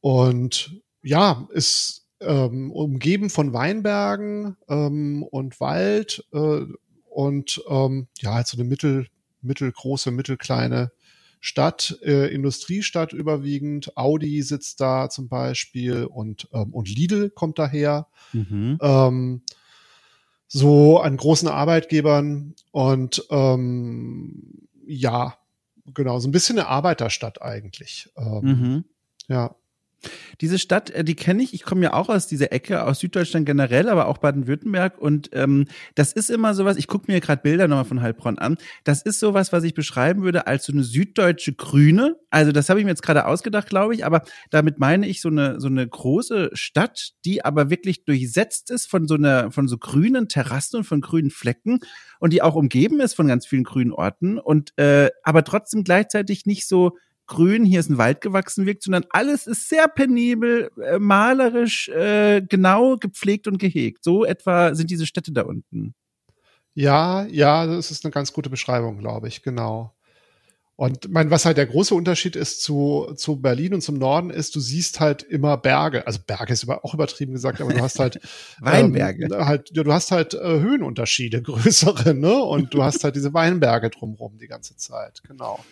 und 0.00 0.80
ja, 1.02 1.46
ist 1.52 2.05
ähm, 2.20 2.70
umgeben 2.70 3.30
von 3.30 3.52
Weinbergen 3.52 4.56
ähm, 4.68 5.22
und 5.22 5.60
Wald 5.60 6.24
äh, 6.32 6.62
und 7.10 7.62
ähm, 7.68 8.08
ja, 8.18 8.34
halt 8.34 8.46
so 8.46 8.56
eine 8.56 8.68
mittel, 8.68 9.06
mittelgroße, 9.40 10.10
mittelkleine 10.10 10.92
Stadt, 11.40 11.98
äh, 12.02 12.32
Industriestadt 12.32 13.12
überwiegend. 13.12 13.96
Audi 13.96 14.42
sitzt 14.42 14.80
da 14.80 15.08
zum 15.08 15.28
Beispiel 15.28 16.04
und, 16.04 16.48
ähm, 16.52 16.74
und 16.74 16.88
Lidl 16.88 17.30
kommt 17.30 17.58
daher. 17.58 18.08
Mhm. 18.32 18.78
Ähm, 18.80 19.42
so 20.48 21.00
an 21.00 21.16
großen 21.16 21.48
Arbeitgebern 21.48 22.54
und 22.70 23.26
ähm, 23.30 24.68
ja, 24.86 25.36
genau, 25.94 26.18
so 26.18 26.28
ein 26.28 26.32
bisschen 26.32 26.58
eine 26.58 26.68
Arbeiterstadt 26.68 27.42
eigentlich. 27.42 28.10
Ähm, 28.16 28.42
mhm. 28.42 28.84
Ja. 29.28 29.56
Diese 30.40 30.58
Stadt, 30.58 30.90
äh, 30.90 31.04
die 31.04 31.14
kenne 31.14 31.42
ich. 31.42 31.54
Ich 31.54 31.62
komme 31.62 31.82
ja 31.82 31.92
auch 31.92 32.08
aus 32.08 32.26
dieser 32.26 32.52
Ecke, 32.52 32.84
aus 32.84 33.00
Süddeutschland 33.00 33.46
generell, 33.46 33.88
aber 33.88 34.06
auch 34.06 34.18
Baden-Württemberg. 34.18 34.98
Und 34.98 35.30
ähm, 35.32 35.66
das 35.94 36.12
ist 36.12 36.30
immer 36.30 36.54
sowas, 36.54 36.76
ich 36.76 36.86
gucke 36.86 37.10
mir 37.10 37.20
gerade 37.20 37.42
Bilder 37.42 37.68
nochmal 37.68 37.84
von 37.84 38.02
Heilbronn 38.02 38.38
an. 38.38 38.56
Das 38.84 39.02
ist 39.02 39.20
sowas, 39.20 39.52
was 39.52 39.64
ich 39.64 39.74
beschreiben 39.74 40.22
würde 40.22 40.46
als 40.46 40.66
so 40.66 40.72
eine 40.72 40.84
süddeutsche 40.84 41.54
Grüne. 41.54 42.16
Also 42.30 42.52
das 42.52 42.68
habe 42.68 42.80
ich 42.80 42.84
mir 42.84 42.92
jetzt 42.92 43.02
gerade 43.02 43.26
ausgedacht, 43.26 43.68
glaube 43.68 43.94
ich. 43.94 44.04
Aber 44.04 44.22
damit 44.50 44.78
meine 44.78 45.06
ich 45.08 45.20
so 45.20 45.28
eine, 45.28 45.60
so 45.60 45.68
eine 45.68 45.86
große 45.86 46.50
Stadt, 46.52 47.12
die 47.24 47.44
aber 47.44 47.70
wirklich 47.70 48.04
durchsetzt 48.04 48.70
ist 48.70 48.86
von 48.86 49.08
so 49.08 49.14
einer, 49.14 49.50
von 49.50 49.68
so 49.68 49.78
grünen 49.78 50.28
Terrassen 50.28 50.78
und 50.78 50.84
von 50.84 51.00
grünen 51.00 51.30
Flecken 51.30 51.80
und 52.20 52.32
die 52.32 52.42
auch 52.42 52.54
umgeben 52.54 53.00
ist 53.00 53.14
von 53.14 53.28
ganz 53.28 53.46
vielen 53.46 53.64
grünen 53.64 53.92
Orten 53.92 54.38
und 54.38 54.76
äh, 54.78 55.10
aber 55.22 55.44
trotzdem 55.44 55.84
gleichzeitig 55.84 56.46
nicht 56.46 56.66
so 56.66 56.96
grün, 57.26 57.64
hier 57.64 57.80
ist 57.80 57.90
ein 57.90 57.98
Wald 57.98 58.20
gewachsen 58.20 58.66
wirkt, 58.66 58.82
sondern 58.82 59.04
alles 59.10 59.46
ist 59.46 59.68
sehr 59.68 59.88
penibel, 59.88 60.70
äh, 60.82 60.98
malerisch, 60.98 61.88
äh, 61.88 62.42
genau 62.42 62.96
gepflegt 62.96 63.46
und 63.46 63.58
gehegt. 63.58 64.04
So 64.04 64.24
etwa 64.24 64.74
sind 64.74 64.90
diese 64.90 65.06
Städte 65.06 65.32
da 65.32 65.42
unten. 65.42 65.94
Ja, 66.74 67.24
ja, 67.26 67.66
das 67.66 67.90
ist 67.90 68.04
eine 68.04 68.12
ganz 68.12 68.32
gute 68.32 68.50
Beschreibung, 68.50 68.98
glaube 68.98 69.28
ich, 69.28 69.42
genau. 69.42 69.96
Und 70.76 71.10
mein, 71.10 71.30
was 71.30 71.46
halt 71.46 71.56
der 71.56 71.64
große 71.64 71.94
Unterschied 71.94 72.36
ist 72.36 72.62
zu, 72.62 73.10
zu 73.16 73.40
Berlin 73.40 73.72
und 73.72 73.80
zum 73.80 73.96
Norden 73.96 74.28
ist, 74.28 74.54
du 74.54 74.60
siehst 74.60 75.00
halt 75.00 75.22
immer 75.22 75.56
Berge. 75.56 76.06
Also 76.06 76.20
Berge 76.26 76.52
ist 76.52 76.64
über, 76.64 76.84
auch 76.84 76.92
übertrieben 76.92 77.32
gesagt, 77.32 77.62
aber 77.62 77.72
du 77.72 77.80
hast 77.80 77.98
halt 77.98 78.20
Weinberge. 78.60 79.24
Ähm, 79.24 79.46
halt, 79.46 79.70
du 79.74 79.90
hast 79.90 80.12
halt 80.12 80.34
äh, 80.34 80.60
Höhenunterschiede, 80.60 81.40
größere, 81.42 82.12
ne? 82.12 82.34
Und 82.34 82.74
du 82.74 82.84
hast 82.84 83.04
halt 83.04 83.16
diese 83.16 83.32
Weinberge 83.32 83.88
drumherum 83.88 84.36
die 84.36 84.48
ganze 84.48 84.76
Zeit, 84.76 85.22
genau. 85.26 85.64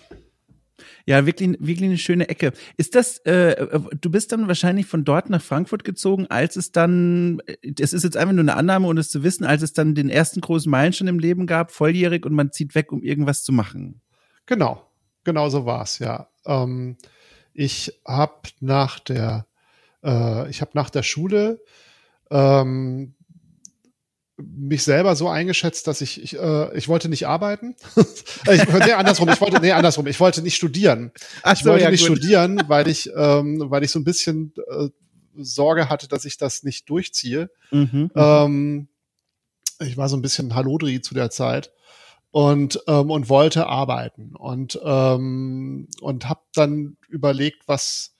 Ja, 1.06 1.26
wirklich, 1.26 1.56
wirklich 1.60 1.88
eine 1.88 1.98
schöne 1.98 2.28
Ecke. 2.28 2.52
Ist 2.76 2.94
das, 2.94 3.18
äh, 3.20 3.78
du 4.00 4.10
bist 4.10 4.32
dann 4.32 4.48
wahrscheinlich 4.48 4.86
von 4.86 5.04
dort 5.04 5.30
nach 5.30 5.42
Frankfurt 5.42 5.84
gezogen, 5.84 6.26
als 6.28 6.56
es 6.56 6.72
dann, 6.72 7.40
es 7.78 7.92
ist 7.92 8.04
jetzt 8.04 8.16
einfach 8.16 8.32
nur 8.32 8.42
eine 8.42 8.56
Annahme, 8.56 8.88
um 8.88 8.96
es 8.96 9.08
zu 9.08 9.22
wissen, 9.22 9.44
als 9.44 9.62
es 9.62 9.72
dann 9.72 9.94
den 9.94 10.10
ersten 10.10 10.40
großen 10.40 10.70
Meilenstein 10.70 11.08
im 11.08 11.18
Leben 11.18 11.46
gab, 11.46 11.70
volljährig 11.70 12.24
und 12.26 12.32
man 12.34 12.52
zieht 12.52 12.74
weg, 12.74 12.92
um 12.92 13.02
irgendwas 13.02 13.44
zu 13.44 13.52
machen. 13.52 14.00
Genau, 14.46 14.86
genau 15.24 15.48
so 15.48 15.66
war's, 15.66 15.98
ja. 15.98 16.28
Ähm, 16.46 16.96
ich 17.52 18.00
habe 18.06 18.48
nach 18.60 18.98
der, 18.98 19.46
äh, 20.02 20.50
ich 20.50 20.60
habe 20.60 20.72
nach 20.74 20.90
der 20.90 21.02
Schule 21.02 21.60
ähm, 22.30 23.14
mich 24.36 24.82
selber 24.82 25.14
so 25.14 25.28
eingeschätzt, 25.28 25.86
dass 25.86 26.00
ich 26.00 26.22
ich, 26.22 26.38
äh, 26.38 26.76
ich 26.76 26.88
wollte 26.88 27.08
nicht 27.08 27.26
arbeiten. 27.26 27.76
ich, 27.96 28.68
nee, 28.68 28.92
andersrum. 28.92 29.28
Ich 29.28 29.40
wollte 29.40 29.60
nee 29.60 29.72
andersrum. 29.72 30.06
Ich 30.06 30.18
wollte 30.18 30.42
nicht 30.42 30.56
studieren. 30.56 31.12
Ach 31.42 31.54
ich 31.54 31.64
wollte 31.64 31.84
ja, 31.84 31.90
nicht 31.90 32.06
gut. 32.06 32.18
studieren, 32.18 32.62
weil 32.66 32.88
ich 32.88 33.10
ähm, 33.14 33.64
weil 33.70 33.84
ich 33.84 33.90
so 33.90 33.98
ein 33.98 34.04
bisschen 34.04 34.52
äh, 34.68 34.88
Sorge 35.36 35.88
hatte, 35.88 36.08
dass 36.08 36.24
ich 36.24 36.36
das 36.36 36.62
nicht 36.62 36.88
durchziehe. 36.88 37.50
Mhm, 37.70 37.88
mhm. 37.92 38.10
ähm, 38.16 38.88
ich 39.80 39.96
war 39.96 40.08
so 40.08 40.16
ein 40.16 40.22
bisschen 40.22 40.54
Hallodri 40.54 41.00
zu 41.00 41.14
der 41.14 41.30
Zeit 41.30 41.72
und 42.30 42.80
ähm, 42.88 43.10
und 43.10 43.28
wollte 43.28 43.68
arbeiten 43.68 44.34
und 44.34 44.80
ähm, 44.84 45.88
und 46.00 46.28
habe 46.28 46.42
dann 46.54 46.96
überlegt, 47.08 47.68
was 47.68 48.16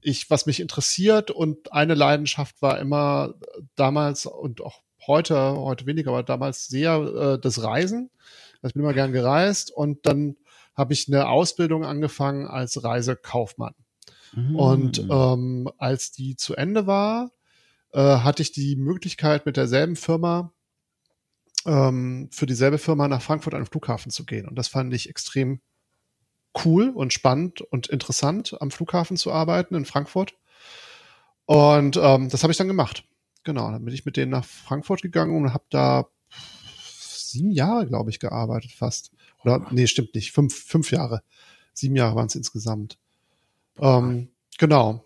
ich 0.00 0.28
was 0.28 0.46
mich 0.46 0.58
interessiert 0.58 1.30
und 1.30 1.72
eine 1.72 1.94
Leidenschaft 1.94 2.60
war 2.62 2.80
immer 2.80 3.34
damals 3.76 4.26
und 4.26 4.60
auch 4.60 4.82
heute 5.06 5.56
heute 5.56 5.86
weniger, 5.86 6.10
aber 6.10 6.22
damals 6.22 6.66
sehr 6.66 6.94
äh, 6.96 7.38
das 7.40 7.62
Reisen. 7.62 8.10
Also 8.56 8.68
ich 8.68 8.74
bin 8.74 8.82
immer 8.82 8.94
gern 8.94 9.12
gereist 9.12 9.70
und 9.70 10.06
dann 10.06 10.36
habe 10.74 10.92
ich 10.92 11.08
eine 11.08 11.28
Ausbildung 11.28 11.84
angefangen 11.84 12.46
als 12.46 12.82
Reisekaufmann. 12.82 13.74
Mhm. 14.34 14.56
Und 14.56 14.98
ähm, 15.10 15.70
als 15.78 16.12
die 16.12 16.36
zu 16.36 16.54
Ende 16.54 16.86
war, 16.86 17.32
äh, 17.92 18.00
hatte 18.00 18.42
ich 18.42 18.52
die 18.52 18.76
Möglichkeit 18.76 19.46
mit 19.46 19.56
derselben 19.56 19.96
Firma 19.96 20.52
ähm, 21.66 22.28
für 22.32 22.46
dieselbe 22.46 22.78
Firma 22.78 23.08
nach 23.08 23.22
Frankfurt 23.22 23.54
an 23.54 23.62
den 23.62 23.70
Flughafen 23.70 24.10
zu 24.10 24.24
gehen. 24.24 24.48
Und 24.48 24.56
das 24.56 24.68
fand 24.68 24.92
ich 24.94 25.08
extrem 25.08 25.60
cool 26.64 26.90
und 26.90 27.12
spannend 27.12 27.60
und 27.60 27.86
interessant, 27.88 28.56
am 28.60 28.70
Flughafen 28.70 29.16
zu 29.16 29.32
arbeiten 29.32 29.74
in 29.74 29.84
Frankfurt. 29.84 30.34
Und 31.44 31.98
ähm, 32.00 32.28
das 32.28 32.42
habe 32.42 32.50
ich 32.50 32.56
dann 32.56 32.68
gemacht. 32.68 33.04
Genau, 33.44 33.70
dann 33.70 33.84
bin 33.84 33.94
ich 33.94 34.04
mit 34.04 34.16
denen 34.16 34.30
nach 34.30 34.44
Frankfurt 34.44 35.02
gegangen 35.02 35.34
und 35.36 35.52
habe 35.52 35.64
da 35.70 36.06
sieben 37.32 37.50
Jahre, 37.50 37.86
glaube 37.86 38.10
ich, 38.10 38.20
gearbeitet 38.20 38.72
fast. 38.72 39.10
Oder 39.44 39.66
nee, 39.70 39.86
stimmt 39.86 40.14
nicht, 40.14 40.32
fünf, 40.32 40.54
fünf 40.54 40.92
Jahre. 40.92 41.22
Sieben 41.74 41.96
Jahre 41.96 42.14
waren 42.14 42.26
es 42.26 42.34
insgesamt. 42.34 42.98
Ähm, 43.78 44.28
genau. 44.58 45.04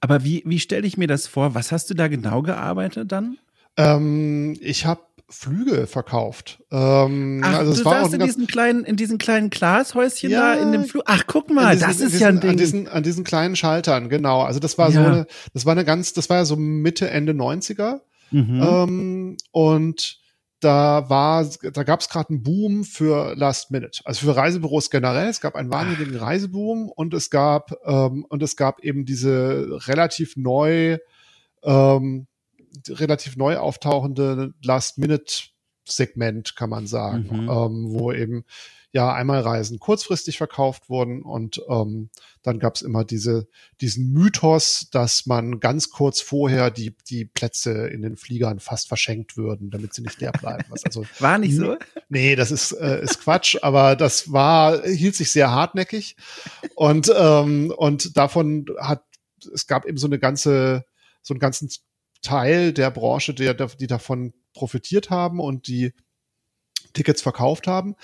Aber 0.00 0.24
wie, 0.24 0.42
wie 0.46 0.60
stelle 0.60 0.86
ich 0.86 0.96
mir 0.96 1.08
das 1.08 1.26
vor? 1.26 1.54
Was 1.54 1.72
hast 1.72 1.90
du 1.90 1.94
da 1.94 2.08
genau 2.08 2.42
gearbeitet 2.42 3.10
dann? 3.10 3.38
Ähm, 3.76 4.56
ich 4.60 4.86
habe 4.86 5.02
Flüge 5.30 5.86
verkauft. 5.86 6.62
Ähm, 6.70 7.42
Ach, 7.44 7.58
also 7.58 7.74
du 7.74 7.84
war 7.84 8.02
saßt 8.04 8.14
in 8.14 8.20
diesen 8.20 8.46
kleinen, 8.46 8.84
in 8.84 8.96
diesen 8.96 9.18
kleinen 9.18 9.50
Glashäuschen 9.50 10.30
ja, 10.30 10.54
da 10.54 10.62
in 10.62 10.72
dem 10.72 10.84
Flug. 10.84 11.02
Ach, 11.06 11.24
guck 11.26 11.50
mal, 11.50 11.74
diesen, 11.74 11.86
das 11.86 12.00
ist 12.00 12.12
diesen, 12.12 12.20
ja 12.20 12.28
ein 12.28 12.40
Ding. 12.40 12.50
An 12.50 12.56
diesen, 12.56 12.88
an 12.88 13.02
diesen 13.02 13.24
kleinen 13.24 13.54
Schaltern, 13.54 14.08
genau. 14.08 14.40
Also 14.42 14.58
das 14.58 14.78
war 14.78 14.90
ja. 14.90 14.94
so 14.94 15.00
eine, 15.00 15.26
das 15.52 15.66
war 15.66 15.72
eine 15.72 15.84
ganz, 15.84 16.14
das 16.14 16.30
war 16.30 16.38
ja 16.38 16.44
so 16.46 16.56
Mitte, 16.56 17.10
Ende 17.10 17.32
90er. 17.32 18.00
Mhm. 18.30 18.62
Ähm, 18.62 19.36
und 19.52 20.18
da 20.60 21.08
war, 21.08 21.48
da 21.72 21.82
gab 21.84 22.00
es 22.00 22.08
gerade 22.08 22.30
einen 22.30 22.42
Boom 22.42 22.84
für 22.84 23.34
Last 23.36 23.70
Minute, 23.70 24.00
also 24.04 24.26
für 24.26 24.34
Reisebüros 24.34 24.90
generell. 24.90 25.28
Es 25.28 25.40
gab 25.40 25.56
einen 25.56 25.70
wahnsinnigen 25.70 26.16
Reiseboom 26.16 26.88
und 26.88 27.14
es 27.14 27.30
gab 27.30 27.72
ähm, 27.84 28.24
und 28.28 28.42
es 28.42 28.56
gab 28.56 28.80
eben 28.80 29.04
diese 29.04 29.78
relativ 29.86 30.36
neu 30.36 30.98
ähm, 31.62 32.26
relativ 32.88 33.36
neu 33.36 33.56
auftauchende 33.56 34.54
Last-Minute-Segment, 34.62 36.56
kann 36.56 36.70
man 36.70 36.86
sagen, 36.86 37.28
mhm. 37.30 37.48
ähm, 37.50 37.86
wo 37.90 38.12
eben 38.12 38.44
ja 38.92 39.12
einmal 39.12 39.40
Reisen 39.40 39.78
kurzfristig 39.78 40.38
verkauft 40.38 40.88
wurden 40.88 41.22
und 41.22 41.60
ähm, 41.68 42.08
dann 42.42 42.58
gab 42.58 42.74
es 42.76 42.82
immer 42.82 43.04
diese, 43.04 43.46
diesen 43.80 44.12
Mythos, 44.12 44.88
dass 44.90 45.26
man 45.26 45.60
ganz 45.60 45.90
kurz 45.90 46.22
vorher 46.22 46.70
die, 46.70 46.96
die 47.08 47.26
Plätze 47.26 47.88
in 47.88 48.00
den 48.00 48.16
Fliegern 48.16 48.60
fast 48.60 48.88
verschenkt 48.88 49.36
würden, 49.36 49.70
damit 49.70 49.92
sie 49.92 50.02
nicht 50.02 50.20
leer 50.20 50.32
bleiben. 50.32 50.64
Was 50.70 50.84
also, 50.84 51.04
war 51.18 51.38
nicht 51.38 51.56
so? 51.56 51.76
Nee, 52.08 52.34
das 52.34 52.50
ist, 52.50 52.72
äh, 52.72 53.02
ist 53.02 53.20
Quatsch, 53.20 53.56
aber 53.60 53.94
das 53.94 54.32
war, 54.32 54.82
hielt 54.86 55.16
sich 55.16 55.30
sehr 55.32 55.50
hartnäckig 55.50 56.16
und, 56.74 57.12
ähm, 57.14 57.72
und 57.76 58.16
davon 58.16 58.66
hat, 58.78 59.04
es 59.52 59.66
gab 59.66 59.84
eben 59.84 59.98
so 59.98 60.06
eine 60.06 60.18
ganze, 60.18 60.84
so 61.22 61.34
einen 61.34 61.40
ganzen 61.40 61.68
Teil 62.22 62.72
der 62.72 62.90
Branche, 62.90 63.34
der, 63.34 63.54
die 63.54 63.86
davon 63.86 64.32
profitiert 64.52 65.10
haben 65.10 65.40
und 65.40 65.68
die 65.68 65.92
Tickets 66.92 67.22
verkauft 67.22 67.66
haben. 67.66 67.94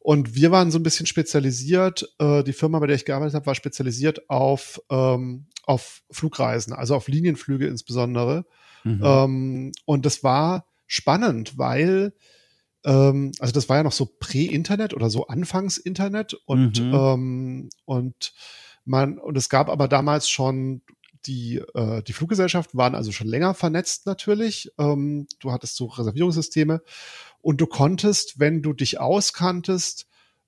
Und 0.00 0.34
wir 0.34 0.50
waren 0.50 0.70
so 0.70 0.78
ein 0.78 0.82
bisschen 0.82 1.06
spezialisiert, 1.06 2.08
äh, 2.18 2.42
die 2.42 2.52
Firma, 2.52 2.78
bei 2.78 2.86
der 2.86 2.96
ich 2.96 3.04
gearbeitet 3.04 3.34
habe, 3.34 3.46
war 3.46 3.54
spezialisiert 3.54 4.30
auf, 4.30 4.80
ähm, 4.90 5.46
auf 5.64 6.02
Flugreisen, 6.10 6.72
also 6.72 6.94
auf 6.94 7.08
Linienflüge 7.08 7.66
insbesondere. 7.66 8.46
Mhm. 8.84 9.02
Ähm, 9.04 9.72
und 9.84 10.06
das 10.06 10.22
war 10.22 10.66
spannend, 10.86 11.58
weil, 11.58 12.14
ähm, 12.84 13.32
also 13.38 13.52
das 13.52 13.68
war 13.68 13.78
ja 13.78 13.82
noch 13.82 13.92
so 13.92 14.06
Prä-Internet 14.06 14.94
oder 14.94 15.10
so 15.10 15.26
Anfangs-Internet 15.26 16.34
und, 16.46 16.80
mhm. 16.80 16.94
ähm, 16.94 17.68
und 17.84 18.32
man, 18.84 19.18
und 19.18 19.36
es 19.36 19.50
gab 19.50 19.68
aber 19.68 19.88
damals 19.88 20.30
schon 20.30 20.80
die, 21.28 21.62
äh, 21.74 22.02
die 22.02 22.12
Fluggesellschaften 22.12 22.78
waren 22.78 22.94
also 22.94 23.12
schon 23.12 23.28
länger 23.28 23.54
vernetzt 23.54 24.06
natürlich. 24.06 24.72
Ähm, 24.78 25.26
du 25.38 25.52
hattest 25.52 25.76
so 25.76 25.86
Reservierungssysteme 25.86 26.82
und 27.40 27.60
du 27.60 27.66
konntest, 27.66 28.40
wenn 28.40 28.62
du 28.62 28.72
dich 28.72 28.98
auskanntest, 28.98 30.06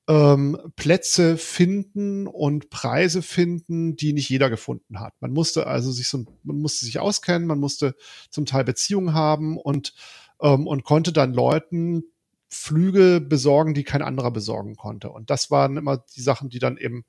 ähm, 0.08 0.58
Plätze 0.76 1.36
finden 1.36 2.26
und 2.26 2.70
Preise 2.70 3.22
finden, 3.22 3.94
die 3.94 4.12
nicht 4.12 4.28
jeder 4.30 4.50
gefunden 4.50 4.98
hat. 4.98 5.14
Man 5.20 5.32
musste 5.32 5.66
also 5.66 5.92
sich 5.92 6.08
so, 6.08 6.24
man 6.42 6.58
musste 6.58 6.86
sich 6.86 6.98
auskennen, 6.98 7.46
man 7.46 7.60
musste 7.60 7.94
zum 8.30 8.46
Teil 8.46 8.64
Beziehungen 8.64 9.14
haben 9.14 9.56
und 9.56 9.94
ähm, 10.40 10.66
und 10.66 10.84
konnte 10.84 11.12
dann 11.12 11.34
Leuten 11.34 12.02
Flüge 12.48 13.20
besorgen, 13.20 13.74
die 13.74 13.84
kein 13.84 14.02
anderer 14.02 14.32
besorgen 14.32 14.74
konnte. 14.74 15.10
Und 15.10 15.30
das 15.30 15.50
waren 15.50 15.76
immer 15.76 15.98
die 16.16 16.22
Sachen, 16.22 16.48
die 16.48 16.58
dann 16.58 16.78
eben 16.78 17.04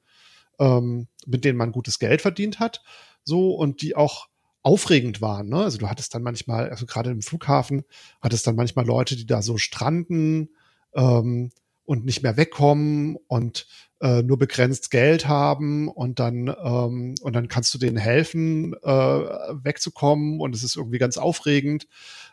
ähm, 0.60 1.08
mit 1.26 1.44
denen 1.44 1.58
man 1.58 1.72
gutes 1.72 1.98
Geld 1.98 2.22
verdient 2.22 2.60
hat 2.60 2.84
so 3.24 3.52
und 3.52 3.82
die 3.82 3.96
auch 3.96 4.28
aufregend 4.64 5.22
waren. 5.22 5.50
Ne? 5.50 5.64
Also 5.64 5.78
du 5.78 5.90
hattest 5.90 6.14
dann 6.14 6.24
manchmal, 6.24 6.70
also 6.70 6.86
gerade 6.86 7.10
im 7.10 7.22
Flughafen, 7.22 7.84
hattest 8.22 8.46
dann 8.46 8.56
manchmal 8.56 8.86
Leute, 8.86 9.16
die 9.16 9.26
da 9.26 9.42
so 9.42 9.58
stranden 9.58 10.50
ähm, 10.94 11.52
und 11.86 12.06
nicht 12.06 12.22
mehr 12.22 12.38
wegkommen 12.38 13.18
und 13.28 13.68
äh, 14.02 14.22
nur 14.24 14.38
begrenzt 14.38 14.92
Geld 14.92 15.28
haben 15.28 15.88
und 15.88 16.20
dann 16.20 16.48
ähm, 16.48 17.16
und 17.22 17.34
dann 17.34 17.48
kannst 17.48 17.74
du 17.74 17.78
denen 17.78 17.98
helfen, 17.98 18.74
äh, 18.84 18.88
wegzukommen 18.88 20.40
und 20.40 20.56
es 20.56 20.64
ist 20.64 20.76
irgendwie 20.76 20.98
ganz 20.98 21.18
aufregend, 21.18 21.88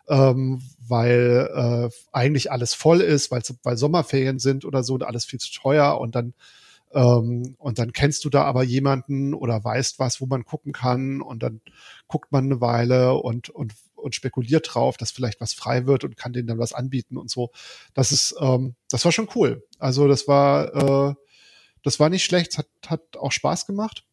ähm, 0.08 0.62
weil 0.86 1.50
äh, 1.54 1.94
eigentlich 2.12 2.50
alles 2.52 2.74
voll 2.74 3.00
ist, 3.00 3.30
weil 3.30 3.42
weil 3.62 3.76
Sommerferien 3.76 4.38
sind 4.38 4.64
oder 4.64 4.82
so 4.82 4.94
und 4.94 5.02
alles 5.02 5.24
viel 5.24 5.40
zu 5.40 5.52
teuer 5.52 5.98
und 6.00 6.14
dann 6.14 6.34
ähm, 6.92 7.54
und 7.58 7.78
dann 7.78 7.92
kennst 7.92 8.24
du 8.24 8.30
da 8.30 8.44
aber 8.44 8.62
jemanden 8.62 9.34
oder 9.34 9.62
weißt 9.62 9.98
was, 9.98 10.20
wo 10.20 10.26
man 10.26 10.44
gucken 10.44 10.72
kann 10.72 11.20
und 11.20 11.42
dann 11.42 11.60
guckt 12.06 12.32
man 12.32 12.44
eine 12.44 12.60
Weile 12.60 13.14
und, 13.14 13.50
und, 13.50 13.74
und 13.94 14.14
spekuliert 14.14 14.74
drauf, 14.74 14.96
dass 14.96 15.10
vielleicht 15.10 15.40
was 15.40 15.52
frei 15.52 15.86
wird 15.86 16.04
und 16.04 16.16
kann 16.16 16.32
denen 16.32 16.48
dann 16.48 16.58
was 16.58 16.72
anbieten 16.72 17.16
und 17.16 17.30
so. 17.30 17.50
Das 17.94 18.12
ist, 18.12 18.34
ähm, 18.40 18.74
das 18.90 19.04
war 19.04 19.12
schon 19.12 19.28
cool. 19.34 19.64
Also 19.78 20.08
das 20.08 20.26
war, 20.28 21.10
äh, 21.10 21.14
das 21.82 22.00
war 22.00 22.08
nicht 22.08 22.24
schlecht, 22.24 22.58
hat, 22.58 22.68
hat 22.86 23.16
auch 23.16 23.32
Spaß 23.32 23.66
gemacht. 23.66 24.04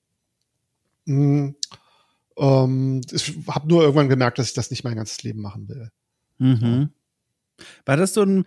Mhm. 1.05 1.55
Ähm, 2.37 3.01
ich 3.11 3.33
habe 3.47 3.67
nur 3.67 3.81
irgendwann 3.81 4.09
gemerkt, 4.09 4.39
dass 4.39 4.49
ich 4.49 4.53
das 4.53 4.71
nicht 4.71 4.83
mein 4.83 4.95
ganzes 4.95 5.23
Leben 5.23 5.41
machen 5.41 5.69
will. 5.69 5.91
Mhm. 6.37 6.91
War 7.85 7.97
das 7.97 8.13
so 8.13 8.23
ein, 8.23 8.45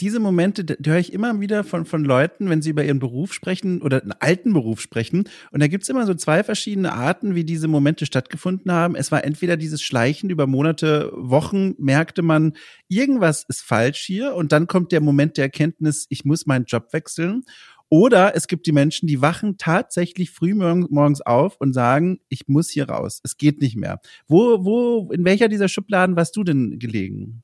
diese 0.00 0.20
Momente, 0.20 0.64
die 0.64 0.90
höre 0.90 0.98
ich 0.98 1.12
immer 1.12 1.40
wieder 1.40 1.64
von, 1.64 1.84
von 1.84 2.04
Leuten, 2.04 2.48
wenn 2.48 2.62
sie 2.62 2.70
über 2.70 2.84
ihren 2.84 2.98
Beruf 2.98 3.32
sprechen 3.32 3.82
oder 3.82 4.02
einen 4.02 4.12
alten 4.12 4.52
Beruf 4.52 4.80
sprechen. 4.80 5.28
Und 5.50 5.60
da 5.60 5.68
gibt's 5.68 5.88
immer 5.88 6.06
so 6.06 6.14
zwei 6.14 6.42
verschiedene 6.42 6.92
Arten, 6.92 7.34
wie 7.34 7.44
diese 7.44 7.68
Momente 7.68 8.06
stattgefunden 8.06 8.72
haben. 8.72 8.96
Es 8.96 9.12
war 9.12 9.24
entweder 9.24 9.56
dieses 9.56 9.82
Schleichen 9.82 10.30
über 10.30 10.46
Monate, 10.46 11.10
Wochen, 11.14 11.74
merkte 11.78 12.22
man, 12.22 12.54
irgendwas 12.88 13.44
ist 13.48 13.62
falsch 13.62 14.00
hier. 14.00 14.34
Und 14.34 14.52
dann 14.52 14.66
kommt 14.66 14.92
der 14.92 15.00
Moment 15.00 15.36
der 15.36 15.44
Erkenntnis, 15.44 16.06
ich 16.08 16.24
muss 16.24 16.46
meinen 16.46 16.64
Job 16.64 16.92
wechseln. 16.92 17.44
Oder 17.90 18.36
es 18.36 18.48
gibt 18.48 18.66
die 18.66 18.72
Menschen, 18.72 19.06
die 19.06 19.22
wachen 19.22 19.56
tatsächlich 19.56 20.30
früh 20.30 20.54
morgens 20.54 21.22
auf 21.22 21.56
und 21.58 21.72
sagen, 21.72 22.20
ich 22.28 22.46
muss 22.46 22.68
hier 22.68 22.90
raus. 22.90 23.20
Es 23.24 23.38
geht 23.38 23.62
nicht 23.62 23.76
mehr. 23.76 24.00
Wo, 24.26 24.64
wo, 24.64 25.10
in 25.10 25.24
welcher 25.24 25.48
dieser 25.48 25.68
Schubladen 25.68 26.14
warst 26.14 26.36
du 26.36 26.44
denn 26.44 26.78
gelegen? 26.78 27.42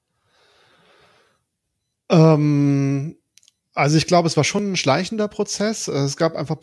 Ähm, 2.10 3.16
also 3.74 3.96
ich 3.96 4.06
glaube, 4.06 4.28
es 4.28 4.36
war 4.36 4.44
schon 4.44 4.72
ein 4.72 4.76
schleichender 4.76 5.28
Prozess. 5.28 5.88
Es 5.88 6.16
gab 6.16 6.36
einfach 6.36 6.56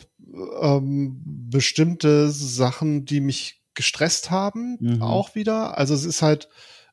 ähm, 0.60 1.20
bestimmte 1.24 2.30
Sachen, 2.30 3.04
die 3.04 3.20
mich 3.20 3.62
gestresst 3.74 4.30
haben, 4.30 4.78
mhm. 4.80 5.02
auch 5.02 5.34
wieder. 5.34 5.76
Also 5.78 5.94
es 5.94 6.04
ist 6.04 6.22
halt, 6.22 6.48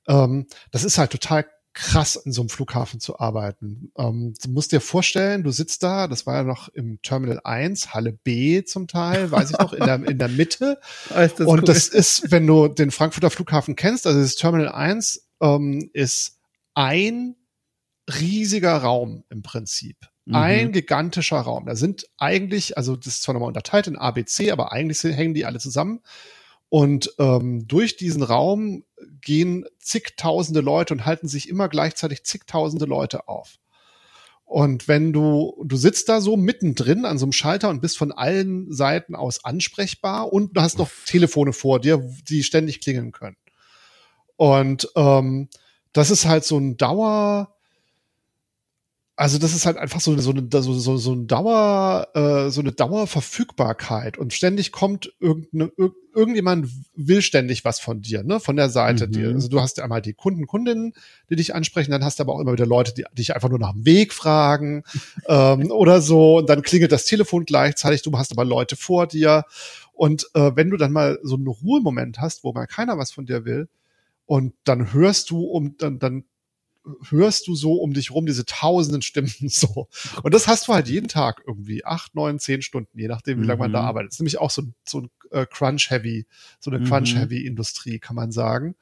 ähm, 0.08 0.48
das 0.72 0.84
ist 0.84 0.98
halt 0.98 1.12
total 1.12 1.46
krass, 1.74 2.16
in 2.16 2.32
so 2.32 2.42
einem 2.42 2.50
Flughafen 2.50 3.00
zu 3.00 3.20
arbeiten. 3.20 3.92
Ähm, 3.98 4.34
du 4.42 4.50
musst 4.50 4.72
dir 4.72 4.82
vorstellen, 4.82 5.44
du 5.44 5.52
sitzt 5.52 5.84
da, 5.84 6.08
das 6.08 6.26
war 6.26 6.36
ja 6.36 6.44
noch 6.44 6.68
im 6.70 7.02
Terminal 7.02 7.40
1, 7.44 7.94
Halle 7.94 8.12
B 8.12 8.64
zum 8.64 8.88
Teil, 8.88 9.32
weiß 9.32 9.52
ich 9.52 9.58
noch, 9.60 9.72
in 9.74 9.86
der, 9.86 10.04
in 10.06 10.18
der 10.18 10.28
Mitte. 10.28 10.80
Das 11.10 11.40
und 11.40 11.48
cool. 11.48 11.62
das 11.62 11.88
ist, 11.88 12.32
wenn 12.32 12.46
du 12.46 12.68
den 12.68 12.92
Frankfurter 12.92 13.30
Flughafen 13.30 13.76
kennst, 13.76 14.06
also 14.08 14.20
das 14.20 14.36
Terminal 14.36 14.70
1 14.70 15.30
ähm, 15.42 15.90
ist 15.94 16.40
ein 16.74 17.36
riesiger 18.10 18.78
Raum 18.78 19.24
im 19.30 19.42
Prinzip. 19.42 19.98
Mhm. 20.26 20.36
Ein 20.36 20.72
gigantischer 20.72 21.40
Raum. 21.40 21.66
Da 21.66 21.76
sind 21.76 22.06
eigentlich, 22.18 22.78
also 22.78 22.96
das 22.96 23.08
ist 23.08 23.24
zwar 23.24 23.34
nochmal 23.34 23.48
unterteilt 23.48 23.88
in 23.88 23.98
ABC, 23.98 24.52
aber 24.52 24.72
eigentlich 24.72 25.04
hängen 25.04 25.34
die 25.34 25.46
alle 25.46 25.60
zusammen. 25.60 26.02
Und 26.70 27.14
ähm, 27.18 27.68
durch 27.68 27.98
diesen 27.98 28.22
Raum 28.22 28.84
gehen 29.22 29.66
zigtausende 29.80 30.62
Leute 30.62 30.94
und 30.94 31.06
halten 31.06 31.28
sich 31.28 31.50
immer 31.50 31.68
gleichzeitig 31.68 32.24
zigtausende 32.24 32.86
Leute 32.86 33.28
auf. 33.28 33.58
Und 34.46 34.88
wenn 34.88 35.14
du, 35.14 35.64
du 35.64 35.78
sitzt 35.78 36.10
da 36.10 36.22
so 36.22 36.36
mittendrin 36.36 37.06
an 37.06 37.20
so 37.20 37.26
einem 37.26 37.34
Schalter 37.34 37.70
und 37.70 37.82
bist 37.82 38.00
von 38.00 38.12
allen 38.12 38.72
Seiten 38.72 39.16
aus 39.16 39.46
ansprechbar 39.46 40.34
und 40.34 40.58
du 40.58 40.62
hast 40.62 40.80
noch 40.80 40.90
Telefone 41.06 41.54
vor 41.54 41.80
dir, 41.80 42.04
die 42.28 42.44
ständig 42.44 42.82
klingeln 42.82 43.12
können. 43.12 43.38
Und 44.38 44.90
ähm, 44.96 45.50
das 45.94 46.10
ist 46.10 46.26
halt 46.26 46.46
so 46.46 46.58
ein 46.58 46.78
Dauer, 46.78 47.56
also 49.20 49.38
das 49.38 49.54
ist 49.54 49.66
halt 49.66 49.76
einfach 49.76 50.00
so, 50.00 50.18
so, 50.18 50.32
eine, 50.32 50.48
so, 50.50 50.74
so, 50.74 50.96
so 50.96 51.12
ein 51.12 51.28
Dauer, 51.28 52.08
äh, 52.14 52.50
so 52.52 52.62
eine 52.62 52.72
Dauerverfügbarkeit 52.72 54.18
und 54.18 54.32
ständig 54.32 54.72
kommt 54.72 55.14
irgendeine, 55.20 55.74
irgendjemand 56.16 56.70
will 56.96 57.22
ständig 57.22 57.66
was 57.66 57.82
von 57.82 58.02
dir, 58.02 58.24
ne, 58.24 58.40
von 58.40 58.56
der 58.56 58.70
Seite. 58.70 59.08
Mhm. 59.08 59.12
Die, 59.12 59.26
also 59.26 59.50
du 59.50 59.60
hast 59.60 59.82
einmal 59.82 60.02
die 60.02 60.14
Kunden, 60.14 60.48
Kundinnen, 60.48 60.94
die 61.30 61.36
dich 61.36 61.54
ansprechen, 61.54 61.92
dann 61.92 62.06
hast 62.06 62.20
du 62.20 62.24
aber 62.24 62.34
auch 62.34 62.40
immer 62.40 62.54
wieder 62.54 62.66
Leute, 62.66 62.94
die 62.94 63.04
dich 63.12 63.36
einfach 63.36 63.50
nur 63.50 63.60
nach 63.60 63.74
dem 63.74 63.86
Weg 63.86 64.14
fragen 64.14 64.84
ähm, 65.28 65.70
oder 65.70 66.00
so 66.00 66.38
und 66.38 66.50
dann 66.50 66.62
klingelt 66.62 66.94
das 66.94 67.04
Telefon 67.04 67.44
gleichzeitig, 67.44 68.04
du 68.04 68.18
hast 68.18 68.32
aber 68.32 68.46
Leute 68.46 68.78
vor 68.78 69.06
dir 69.06 69.44
und 69.92 70.30
äh, 70.34 70.52
wenn 70.56 70.70
du 70.70 70.78
dann 70.78 70.94
mal 70.94 71.20
so 71.24 71.36
einen 71.36 71.48
Ruhemoment 71.48 72.22
hast, 72.22 72.46
wo 72.46 72.54
mal 72.54 72.68
keiner 72.68 72.98
was 72.98 73.12
von 73.12 73.26
dir 73.26 73.44
will 73.44 73.68
und 74.26 74.54
dann 74.64 74.94
hörst 74.94 75.30
du 75.30 75.42
um, 75.44 75.76
dann, 75.76 76.00
dann 76.00 76.24
hörst 77.10 77.48
du 77.48 77.56
so 77.56 77.74
um 77.74 77.94
dich 77.94 78.12
rum 78.12 78.26
diese 78.26 78.46
tausenden 78.46 79.02
Stimmen 79.02 79.34
so. 79.48 79.88
Und 80.24 80.34
das 80.34 80.48
hast 80.48 80.68
du 80.68 80.74
halt 80.74 80.88
jeden 80.88 81.08
Tag 81.08 81.44
irgendwie. 81.46 81.86
Acht, 81.86 82.16
neun, 82.16 82.40
zehn 82.40 82.62
Stunden, 82.62 82.98
je 82.98 83.08
nachdem, 83.08 83.42
wie 83.42 83.46
lange 83.46 83.60
man 83.60 83.74
da 83.74 83.82
mhm. 83.82 83.88
arbeitet. 83.88 84.10
Das 84.10 84.16
ist 84.16 84.20
nämlich 84.20 84.40
auch 84.40 84.52
so, 84.52 84.64
so 84.88 85.02
ein 85.02 85.10
äh, 85.32 85.46
Crunch-Heavy, 85.46 86.26
so 86.60 86.72
eine 86.72 86.80
mhm. 86.80 86.86
Crunch-Heavy-Industrie, 86.86 88.00
kann 88.00 88.16
man 88.16 88.32
sagen. 88.32 88.76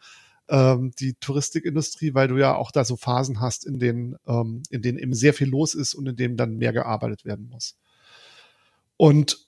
Ähm, 0.49 0.91
die 0.99 1.13
Touristikindustrie, 1.15 2.13
weil 2.13 2.27
du 2.27 2.37
ja 2.37 2.55
auch 2.55 2.71
da 2.71 2.85
so 2.85 2.95
Phasen 2.95 3.41
hast, 3.41 3.65
in 3.65 3.79
denen, 3.79 4.15
ähm, 4.27 4.63
in 4.69 4.81
denen 4.81 4.97
eben 4.97 5.13
sehr 5.13 5.33
viel 5.33 5.49
los 5.49 5.73
ist 5.73 5.93
und 5.93 6.07
in 6.07 6.15
denen 6.15 6.37
dann 6.37 6.57
mehr 6.57 6.73
gearbeitet 6.73 7.25
werden 7.25 7.49
muss. 7.49 7.77
Und 8.95 9.47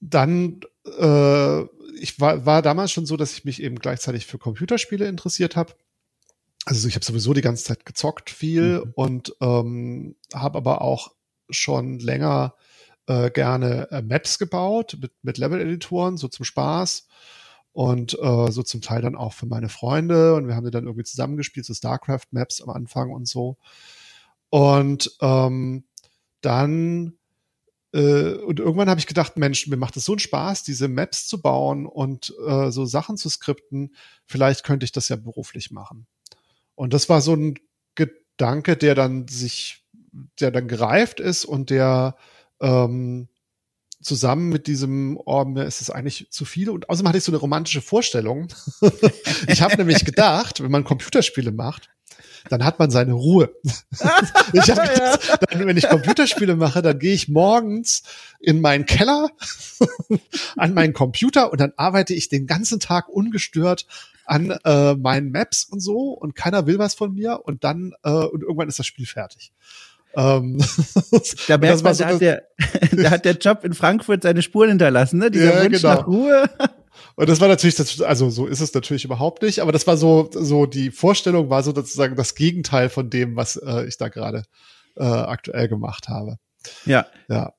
dann, 0.00 0.60
äh, 0.98 1.62
ich 1.98 2.18
war, 2.18 2.46
war 2.46 2.62
damals 2.62 2.92
schon 2.92 3.06
so, 3.06 3.16
dass 3.16 3.32
ich 3.32 3.44
mich 3.44 3.62
eben 3.62 3.76
gleichzeitig 3.76 4.26
für 4.26 4.38
Computerspiele 4.38 5.06
interessiert 5.06 5.56
habe 5.56 5.74
also 6.66 6.88
ich 6.88 6.94
habe 6.94 7.04
sowieso 7.04 7.32
die 7.34 7.40
ganze 7.40 7.64
Zeit 7.64 7.86
gezockt 7.86 8.30
viel 8.30 8.84
mhm. 8.84 8.92
und 8.94 9.34
ähm, 9.40 10.16
habe 10.34 10.58
aber 10.58 10.82
auch 10.82 11.12
schon 11.48 11.98
länger 11.98 12.54
äh, 13.06 13.30
gerne 13.30 13.90
äh, 13.90 14.02
Maps 14.02 14.38
gebaut 14.38 14.98
mit, 15.00 15.12
mit 15.22 15.38
Level-Editoren, 15.38 16.16
so 16.16 16.28
zum 16.28 16.44
Spaß 16.44 17.08
und 17.72 18.18
äh, 18.20 18.50
so 18.50 18.62
zum 18.62 18.82
Teil 18.82 19.02
dann 19.02 19.16
auch 19.16 19.32
für 19.32 19.46
meine 19.46 19.68
Freunde 19.68 20.34
und 20.34 20.46
wir 20.48 20.54
haben 20.54 20.64
die 20.64 20.70
dann 20.70 20.84
irgendwie 20.84 21.04
zusammengespielt, 21.04 21.66
so 21.66 21.74
StarCraft-Maps 21.74 22.60
am 22.60 22.70
Anfang 22.70 23.10
und 23.10 23.26
so. 23.26 23.56
Und 24.50 25.16
ähm, 25.20 25.84
dann 26.40 27.14
äh, 27.92 28.34
und 28.34 28.60
irgendwann 28.60 28.88
habe 28.88 29.00
ich 29.00 29.06
gedacht, 29.06 29.36
Mensch, 29.36 29.66
mir 29.66 29.76
macht 29.76 29.96
es 29.96 30.04
so 30.04 30.12
einen 30.12 30.20
Spaß, 30.20 30.62
diese 30.62 30.88
Maps 30.88 31.26
zu 31.26 31.40
bauen 31.40 31.86
und 31.86 32.34
äh, 32.46 32.70
so 32.70 32.84
Sachen 32.86 33.16
zu 33.16 33.28
skripten. 33.28 33.94
Vielleicht 34.26 34.64
könnte 34.64 34.84
ich 34.84 34.92
das 34.92 35.08
ja 35.08 35.16
beruflich 35.16 35.70
machen. 35.70 36.06
Und 36.80 36.94
das 36.94 37.10
war 37.10 37.20
so 37.20 37.34
ein 37.34 37.58
Gedanke, 37.94 38.74
der 38.74 38.94
dann 38.94 39.28
sich, 39.28 39.84
der 40.40 40.50
dann 40.50 40.66
gereift 40.66 41.20
ist 41.20 41.44
und 41.44 41.68
der 41.68 42.16
ähm, 42.58 43.28
zusammen 44.00 44.48
mit 44.48 44.66
diesem, 44.66 45.20
oh, 45.22 45.44
mir 45.44 45.64
ist 45.64 45.82
es 45.82 45.90
eigentlich 45.90 46.30
zu 46.30 46.46
viel. 46.46 46.70
Und 46.70 46.88
außerdem 46.88 47.06
hatte 47.06 47.18
ich 47.18 47.24
so 47.24 47.32
eine 47.32 47.38
romantische 47.38 47.82
Vorstellung. 47.82 48.48
ich 49.46 49.60
habe 49.60 49.76
nämlich 49.76 50.06
gedacht, 50.06 50.62
wenn 50.62 50.70
man 50.70 50.84
Computerspiele 50.84 51.52
macht, 51.52 51.90
dann 52.48 52.64
hat 52.64 52.78
man 52.78 52.90
seine 52.90 53.12
Ruhe. 53.12 53.50
ich 54.52 54.70
hab 54.70 54.92
gedacht, 54.92 55.38
dann, 55.50 55.66
wenn 55.66 55.76
ich 55.76 55.88
Computerspiele 55.88 56.56
mache, 56.56 56.82
dann 56.82 56.98
gehe 56.98 57.14
ich 57.14 57.28
morgens 57.28 58.02
in 58.40 58.60
meinen 58.60 58.86
Keller 58.86 59.28
an 60.56 60.74
meinen 60.74 60.92
Computer 60.92 61.52
und 61.52 61.60
dann 61.60 61.72
arbeite 61.76 62.14
ich 62.14 62.28
den 62.28 62.46
ganzen 62.46 62.80
Tag 62.80 63.08
ungestört 63.08 63.86
an 64.24 64.50
äh, 64.64 64.94
meinen 64.94 65.32
Maps 65.32 65.64
und 65.64 65.80
so 65.80 66.10
und 66.10 66.36
keiner 66.36 66.66
will 66.66 66.78
was 66.78 66.94
von 66.94 67.14
mir 67.14 67.40
und 67.44 67.64
dann 67.64 67.92
äh, 68.04 68.10
und 68.10 68.42
irgendwann 68.42 68.68
ist 68.68 68.78
das 68.78 68.86
Spiel 68.86 69.06
fertig. 69.06 69.52
Ähm, 70.14 70.58
da 71.48 71.58
merkt 71.58 71.82
man, 71.82 71.94
so, 71.94 72.04
da, 72.04 72.10
hat 72.10 72.20
der, 72.20 72.42
da 72.92 73.10
hat 73.10 73.24
der 73.24 73.36
Job 73.36 73.64
in 73.64 73.74
Frankfurt 73.74 74.22
seine 74.22 74.42
Spuren 74.42 74.70
hinterlassen, 74.70 75.18
ne? 75.18 75.30
Dieser 75.30 75.54
ja, 75.54 75.64
Wunsch 75.64 75.82
genau. 75.82 75.94
nach 75.94 76.06
Ruhe. 76.06 76.50
Und 77.16 77.28
das 77.28 77.40
war 77.40 77.48
natürlich, 77.48 77.74
das, 77.74 78.00
also 78.00 78.30
so 78.30 78.46
ist 78.46 78.60
es 78.60 78.72
natürlich 78.74 79.04
überhaupt 79.04 79.42
nicht, 79.42 79.60
aber 79.60 79.72
das 79.72 79.86
war 79.86 79.96
so, 79.96 80.30
so 80.32 80.66
die 80.66 80.90
Vorstellung 80.90 81.50
war 81.50 81.62
so 81.62 81.74
sozusagen 81.74 82.16
das 82.16 82.34
Gegenteil 82.34 82.88
von 82.88 83.10
dem, 83.10 83.36
was 83.36 83.56
äh, 83.56 83.86
ich 83.86 83.96
da 83.96 84.08
gerade 84.08 84.44
äh, 84.96 85.04
aktuell 85.04 85.68
gemacht 85.68 86.08
habe. 86.08 86.36
Ja. 86.84 87.06
Ja. 87.28 87.52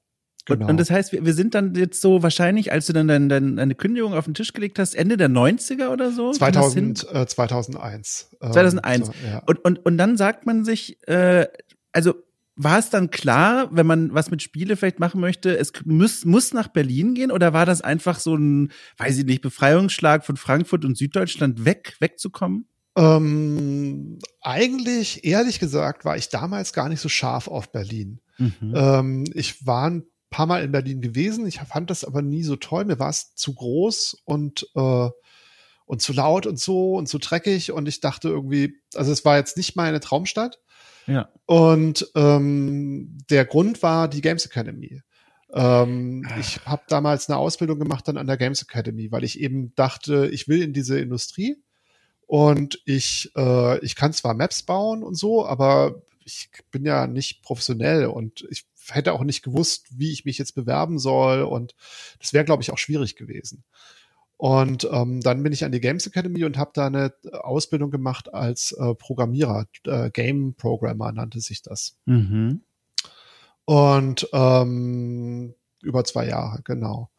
Genau. 0.45 0.65
Und, 0.65 0.71
und, 0.71 0.77
das 0.79 0.89
heißt, 0.89 1.11
wir, 1.11 1.23
wir, 1.23 1.33
sind 1.33 1.53
dann 1.53 1.75
jetzt 1.75 2.01
so 2.01 2.23
wahrscheinlich, 2.23 2.71
als 2.71 2.87
du 2.87 2.93
dann 2.93 3.07
dein, 3.07 3.29
dein, 3.29 3.57
deine 3.57 3.75
Kündigung 3.75 4.13
auf 4.15 4.25
den 4.25 4.33
Tisch 4.33 4.53
gelegt 4.53 4.79
hast, 4.79 4.95
Ende 4.95 5.15
der 5.15 5.29
90er 5.29 5.89
oder 5.89 6.11
so? 6.11 6.31
2000, 6.31 7.07
äh, 7.13 7.27
2001. 7.27 8.29
2001. 8.39 9.07
Ähm, 9.07 9.13
so, 9.13 9.27
ja. 9.27 9.43
und, 9.45 9.63
und, 9.63 9.85
und 9.85 9.97
dann 9.97 10.17
sagt 10.17 10.47
man 10.47 10.65
sich, 10.65 10.97
äh, 11.07 11.47
also 11.91 12.15
war 12.55 12.79
es 12.79 12.89
dann 12.89 13.09
klar, 13.09 13.69
wenn 13.71 13.85
man 13.87 14.13
was 14.13 14.29
mit 14.29 14.41
Spiele 14.41 14.75
vielleicht 14.75 14.99
machen 14.99 15.21
möchte, 15.21 15.57
es 15.57 15.71
muss, 15.85 16.25
muss 16.25 16.53
nach 16.53 16.67
Berlin 16.67 17.13
gehen 17.13 17.31
oder 17.31 17.53
war 17.53 17.65
das 17.65 17.81
einfach 17.81 18.19
so 18.19 18.35
ein, 18.35 18.71
weiß 18.97 19.17
ich 19.19 19.25
nicht, 19.25 19.41
Befreiungsschlag 19.41 20.25
von 20.25 20.37
Frankfurt 20.37 20.85
und 20.85 20.97
Süddeutschland 20.97 21.65
weg, 21.65 21.95
wegzukommen? 21.99 22.67
Ähm, 22.97 24.19
eigentlich, 24.41 25.23
ehrlich 25.23 25.59
gesagt, 25.59 26.03
war 26.03 26.17
ich 26.17 26.29
damals 26.29 26.73
gar 26.73 26.89
nicht 26.89 26.99
so 26.99 27.09
scharf 27.09 27.47
auf 27.47 27.71
Berlin. 27.71 28.19
Mhm. 28.37 28.73
Ähm, 28.75 29.23
ich 29.33 29.65
war 29.65 29.89
ein 29.89 30.03
paar 30.29 30.45
Mal 30.45 30.63
in 30.63 30.71
Berlin 30.71 31.01
gewesen. 31.01 31.45
Ich 31.45 31.59
fand 31.59 31.89
das 31.89 32.03
aber 32.03 32.21
nie 32.21 32.43
so 32.43 32.57
toll. 32.57 32.85
Mir 32.85 32.99
war 32.99 33.09
es 33.09 33.33
zu 33.35 33.53
groß 33.53 34.23
und, 34.25 34.67
äh, 34.75 35.09
und 35.85 36.01
zu 36.01 36.13
laut 36.13 36.45
und 36.45 36.59
so 36.59 36.95
und 36.95 37.07
zu 37.07 37.17
dreckig. 37.17 37.71
Und 37.71 37.87
ich 37.87 38.01
dachte 38.01 38.29
irgendwie, 38.29 38.75
also 38.95 39.11
es 39.11 39.23
war 39.23 39.37
jetzt 39.37 39.57
nicht 39.57 39.75
meine 39.75 39.99
Traumstadt. 39.99 40.59
Ja. 41.07 41.29
Und 41.45 42.09
ähm, 42.15 43.17
der 43.29 43.45
Grund 43.45 43.81
war 43.83 44.07
die 44.07 44.21
Games 44.21 44.45
Academy. 44.45 45.01
Ähm, 45.53 46.25
ah. 46.29 46.39
ich 46.39 46.65
habe 46.65 46.83
damals 46.87 47.29
eine 47.29 47.37
Ausbildung 47.37 47.79
gemacht 47.79 48.07
dann 48.07 48.17
an 48.17 48.27
der 48.27 48.37
Games 48.37 48.61
Academy, 48.61 49.11
weil 49.11 49.23
ich 49.23 49.39
eben 49.39 49.75
dachte, 49.75 50.29
ich 50.31 50.47
will 50.47 50.61
in 50.61 50.73
diese 50.73 50.99
Industrie 50.99 51.57
und 52.25 52.81
ich, 52.85 53.31
äh, 53.35 53.79
ich 53.83 53.95
kann 53.95 54.13
zwar 54.13 54.33
Maps 54.33 54.63
bauen 54.63 55.03
und 55.03 55.15
so, 55.15 55.45
aber 55.45 56.01
ich 56.23 56.49
bin 56.71 56.85
ja 56.85 57.07
nicht 57.07 57.41
professionell 57.41 58.05
und 58.05 58.47
ich 58.49 58.65
hätte 58.89 59.13
auch 59.13 59.23
nicht 59.23 59.43
gewusst, 59.43 59.87
wie 59.91 60.13
ich 60.13 60.23
mich 60.23 60.37
jetzt 60.37 60.55
bewerben 60.55 60.99
soll 60.99 61.41
und 61.41 61.75
das 62.19 62.31
wäre, 62.31 62.45
glaube 62.45 62.63
ich, 62.63 62.71
auch 62.71 62.77
schwierig 62.77 63.15
gewesen. 63.15 63.63
Und 64.41 64.89
ähm, 64.91 65.21
dann 65.21 65.43
bin 65.43 65.54
ich 65.54 65.63
an 65.65 65.71
die 65.71 65.80
Games 65.80 66.08
Academy 66.08 66.43
und 66.45 66.58
habe 66.58 66.71
da 66.73 66.88
eine 66.88 67.13
Ausbildung 67.32 67.91
gemacht 67.91 68.34
als 68.34 68.71
äh, 68.71 68.95
Programmierer, 68.95 69.67
äh, 69.86 70.10
Game 70.10 70.56
Programmer 70.56 71.12
nannte 71.12 71.39
sich 71.41 71.62
das. 71.62 71.99
Mhm. 72.08 72.63
Und 73.65 74.27
ähm, 74.34 75.54
über 75.84 76.04
zwei 76.06 76.25
Jahre, 76.25 76.63
genau. 76.63 77.12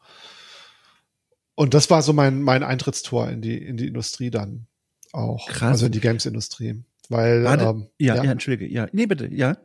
Und 1.55 1.73
das 1.73 1.89
war 1.89 2.01
so 2.01 2.11
mein, 2.11 2.41
mein 2.41 2.61
Eintrittstor 2.61 3.29
in 3.29 3.41
die, 3.41 3.57
in 3.57 3.77
die 3.77 3.87
Industrie 3.87 4.29
dann 4.29 4.67
auch. 5.13 5.47
Krass. 5.47 5.71
Also 5.71 5.85
in 5.85 5.93
die 5.93 6.01
Games-Industrie. 6.01 6.83
Weil, 7.07 7.45
Warte, 7.45 7.63
ähm, 7.63 7.87
ja, 7.99 8.15
ja, 8.15 8.23
ja, 8.25 8.31
entschuldige, 8.33 8.67
ja. 8.67 8.89
Nee, 8.91 9.05
bitte, 9.05 9.33
ja. 9.33 9.55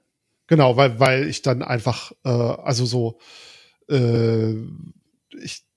Genau, 0.46 0.76
weil, 0.76 1.00
weil 1.00 1.26
ich 1.26 1.42
dann 1.42 1.62
einfach, 1.62 2.12
äh, 2.24 2.28
also 2.28 2.86
so, 2.86 3.18
äh, 3.90 4.52
ich 5.42 5.67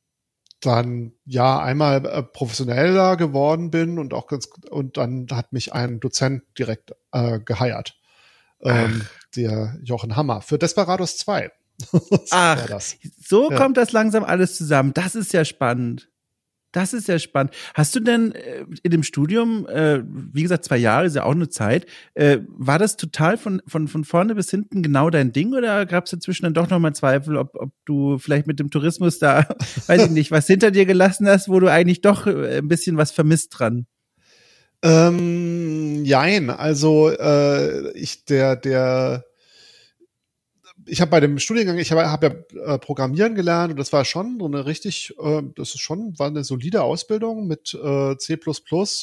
dann 0.62 1.14
ja 1.26 1.60
einmal 1.60 2.06
äh, 2.06 2.24
professioneller 2.24 3.18
geworden 3.18 3.72
bin 3.72 4.00
und 4.00 4.14
auch 4.14 4.28
ganz 4.28 4.48
und 4.70 4.98
dann 4.98 5.28
hat 5.32 5.54
mich 5.54 5.74
ein 5.74 6.00
Dozent 6.00 6.44
direkt 6.58 6.94
äh, 7.12 7.40
geheiert. 7.40 7.98
Ähm, 8.64 9.08
der 9.36 9.78
Jochen 9.82 10.16
Hammer 10.16 10.42
für 10.42 10.60
Desperados 10.60 11.18
2. 11.18 11.52
Ach, 12.32 12.80
so 13.20 13.50
ja. 13.50 13.58
kommt 13.58 13.78
das 13.78 13.92
langsam 13.92 14.24
alles 14.24 14.56
zusammen. 14.56 14.94
Das 14.94 15.16
ist 15.16 15.34
ja 15.34 15.44
spannend. 15.46 16.11
Das 16.72 16.94
ist 16.94 17.08
ja 17.08 17.20
spannend. 17.20 17.54
Hast 17.74 17.96
du 17.96 18.00
denn 18.00 18.32
äh, 18.32 18.66
in 18.84 18.92
dem 18.92 19.04
Studium, 19.04 19.68
äh, 19.68 20.02
wie 20.06 20.42
gesagt, 20.42 20.64
zwei 20.64 20.78
Jahre 20.78 21.06
ist 21.06 21.16
ja 21.16 21.24
auch 21.24 21.32
eine 21.32 21.50
Zeit, 21.50 21.86
äh, 22.14 22.40
war 22.48 22.80
das 22.80 22.96
total 22.96 23.38
von, 23.38 23.62
von, 23.68 23.88
von 23.88 24.06
vorne 24.06 24.36
bis 24.36 24.50
hinten 24.50 24.82
genau 24.82 25.10
dein 25.10 25.34
Ding 25.34 25.54
oder 25.54 25.86
gab 25.86 26.06
es 26.06 26.12
dazwischen 26.12 26.44
dann 26.44 26.54
doch 26.54 26.70
nochmal 26.70 26.94
Zweifel, 26.94 27.36
ob, 27.36 27.56
ob 27.56 27.72
du 27.86 28.18
vielleicht 28.18 28.48
mit 28.48 28.60
dem 28.60 28.72
Tourismus 28.72 29.20
da, 29.20 29.48
weiß 29.88 30.06
ich 30.06 30.12
nicht, 30.12 30.32
was 30.32 30.48
hinter 30.48 30.72
dir 30.72 30.86
gelassen 30.86 31.28
hast, 31.28 31.50
wo 31.50 31.60
du 31.60 31.68
eigentlich 31.68 32.02
doch 32.02 32.26
äh, 32.26 32.60
ein 32.60 32.68
bisschen 32.68 32.98
was 32.98 33.12
vermisst 33.12 33.60
dran? 33.60 33.86
Ähm, 34.84 36.04
jein, 36.06 36.50
also 36.50 37.10
äh, 37.10 37.92
ich, 37.92 38.26
der, 38.26 38.56
der 38.56 39.26
ich 40.86 41.02
habe 41.02 41.12
bei 41.12 41.20
dem 41.20 41.40
Studiengang, 41.40 41.78
ich 41.78 41.92
habe 41.92 42.10
hab 42.10 42.24
ja 42.24 42.30
äh, 42.30 42.80
Programmieren 42.80 43.36
gelernt 43.36 43.72
und 43.72 43.80
das 43.80 43.94
war 43.94 44.06
schon 44.06 44.40
so 44.40 44.46
eine 44.46 44.66
richtig, 44.66 45.14
äh, 45.20 45.42
das 45.56 45.76
ist 45.76 45.82
schon, 45.82 46.18
war 46.18 46.28
eine 46.28 46.44
solide 46.44 46.84
Ausbildung 46.84 47.48
mit 47.48 47.74
äh, 47.74 48.18
C 48.18 48.38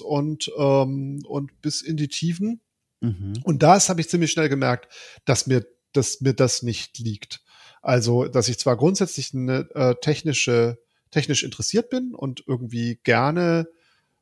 und, 0.02 0.50
ähm, 0.58 1.22
und 1.26 1.60
bis 1.62 1.82
in 1.82 1.96
die 1.96 2.08
Tiefen. 2.08 2.60
Mhm. 3.00 3.34
Und 3.44 3.62
das 3.62 3.88
habe 3.88 4.00
ich 4.00 4.08
ziemlich 4.08 4.30
schnell 4.30 4.48
gemerkt, 4.48 4.92
dass 5.24 5.46
mir, 5.46 5.66
dass 5.92 6.20
mir 6.20 6.34
das 6.34 6.62
nicht 6.62 6.98
liegt. 6.98 7.40
Also, 7.82 8.24
dass 8.24 8.48
ich 8.48 8.58
zwar 8.58 8.76
grundsätzlich 8.76 9.34
eine 9.34 9.68
äh, 9.74 9.94
technische, 10.00 10.78
technisch 11.10 11.42
interessiert 11.42 11.90
bin 11.90 12.14
und 12.14 12.44
irgendwie 12.46 12.98
gerne 13.02 13.68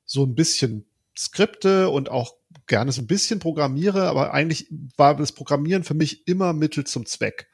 so 0.05 0.25
ein 0.25 0.35
bisschen 0.35 0.87
Skripte 1.17 1.89
und 1.89 2.11
auch 2.11 2.35
gerne 2.67 2.93
so 2.93 3.03
ein 3.03 3.07
bisschen 3.07 3.39
programmiere, 3.39 4.09
aber 4.09 4.33
eigentlich 4.35 4.69
war 4.97 5.17
das 5.17 5.33
Programmieren 5.33 5.85
für 5.85 5.95
mich 5.95 6.27
immer 6.27 6.53
Mittel 6.53 6.85
zum 6.85 7.07
Zweck. 7.07 7.49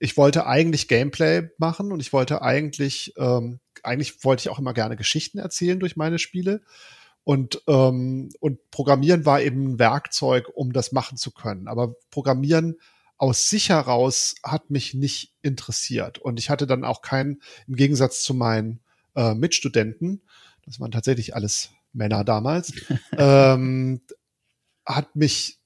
Ich 0.00 0.16
wollte 0.16 0.46
eigentlich 0.46 0.88
Gameplay 0.88 1.48
machen 1.58 1.92
und 1.92 2.00
ich 2.00 2.12
wollte 2.12 2.42
eigentlich, 2.42 3.14
ähm, 3.16 3.60
eigentlich 3.82 4.24
wollte 4.24 4.42
ich 4.42 4.48
auch 4.48 4.58
immer 4.58 4.74
gerne 4.74 4.96
Geschichten 4.96 5.38
erzählen 5.38 5.80
durch 5.80 5.96
meine 5.96 6.18
Spiele. 6.18 6.62
Und, 7.22 7.62
ähm, 7.68 8.30
und 8.40 8.70
Programmieren 8.70 9.24
war 9.24 9.40
eben 9.40 9.72
ein 9.72 9.78
Werkzeug, 9.78 10.50
um 10.54 10.72
das 10.72 10.92
machen 10.92 11.16
zu 11.16 11.30
können. 11.30 11.68
Aber 11.68 11.94
Programmieren 12.10 12.76
aus 13.16 13.48
sich 13.48 13.70
heraus 13.70 14.34
hat 14.42 14.70
mich 14.70 14.94
nicht 14.94 15.32
interessiert. 15.40 16.18
Und 16.18 16.38
ich 16.38 16.50
hatte 16.50 16.66
dann 16.66 16.84
auch 16.84 17.00
keinen, 17.00 17.40
im 17.66 17.76
Gegensatz 17.76 18.22
zu 18.22 18.34
meinen 18.34 18.80
äh, 19.14 19.34
Mitstudenten, 19.34 20.22
das 20.66 20.80
waren 20.80 20.90
tatsächlich 20.90 21.34
alles 21.34 21.70
Männer 21.92 22.24
damals, 22.24 22.72
ähm, 23.16 24.00
hat 24.86 25.16
mich, 25.16 25.58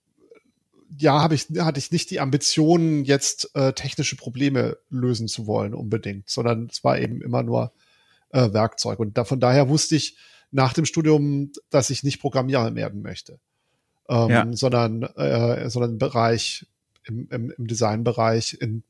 ja, 0.99 1.21
habe 1.21 1.35
ich, 1.35 1.47
hatte 1.59 1.79
ich 1.79 1.91
nicht 1.91 2.11
die 2.11 2.21
Ambitionen, 2.21 3.05
jetzt 3.05 3.55
äh, 3.55 3.73
technische 3.73 4.17
Probleme 4.17 4.79
lösen 4.91 5.29
zu 5.29 5.47
wollen 5.47 5.75
unbedingt, 5.75 6.29
sondern 6.29 6.69
es 6.71 6.83
war 6.85 6.99
eben 6.99 7.21
immer 7.21 7.43
nur 7.43 7.73
äh, 8.31 8.53
Werkzeug. 8.53 8.99
Und 8.99 9.17
da, 9.17 9.25
von 9.25 9.41
daher 9.41 9.69
wusste 9.69 9.97
ich 9.97 10.17
nach 10.51 10.73
dem 10.73 10.87
Studium, 10.87 11.53
dass 11.71 11.91
ich 11.91 12.03
nicht 12.03 12.21
Programmierer 12.21 12.75
werden 12.75 13.03
möchte, 13.03 13.39
ähm, 14.09 14.31
ja. 14.31 14.47
sondern, 14.53 15.03
äh, 15.03 15.69
sondern 15.69 15.93
im 15.93 15.99
Bereich, 15.99 16.67
im, 17.05 17.29
im, 17.31 17.51
im 17.51 17.67
Designbereich, 17.67 18.57
in, 18.61 18.83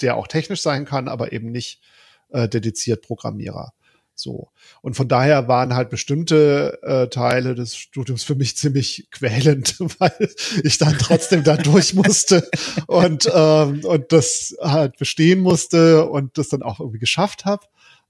der 0.00 0.16
auch 0.16 0.28
technisch 0.28 0.62
sein 0.62 0.84
kann, 0.84 1.08
aber 1.08 1.32
eben 1.32 1.50
nicht 1.50 1.80
äh, 2.28 2.48
dediziert 2.48 3.02
Programmierer. 3.02 3.72
So. 4.20 4.50
Und 4.82 4.94
von 4.94 5.08
daher 5.08 5.48
waren 5.48 5.74
halt 5.74 5.90
bestimmte 5.90 6.78
äh, 6.82 7.08
Teile 7.08 7.54
des 7.54 7.76
Studiums 7.76 8.22
für 8.22 8.34
mich 8.34 8.56
ziemlich 8.56 9.08
quälend, 9.12 9.78
weil 9.98 10.30
ich 10.62 10.78
dann 10.78 10.96
trotzdem 10.98 11.44
da 11.44 11.56
durch 11.56 11.94
musste 11.94 12.48
und, 12.86 13.30
ähm, 13.34 13.84
und 13.84 14.12
das 14.12 14.56
halt 14.60 14.96
bestehen 14.98 15.40
musste 15.40 16.08
und 16.08 16.38
das 16.38 16.48
dann 16.48 16.62
auch 16.62 16.80
irgendwie 16.80 16.98
geschafft 16.98 17.44
habe. 17.44 17.66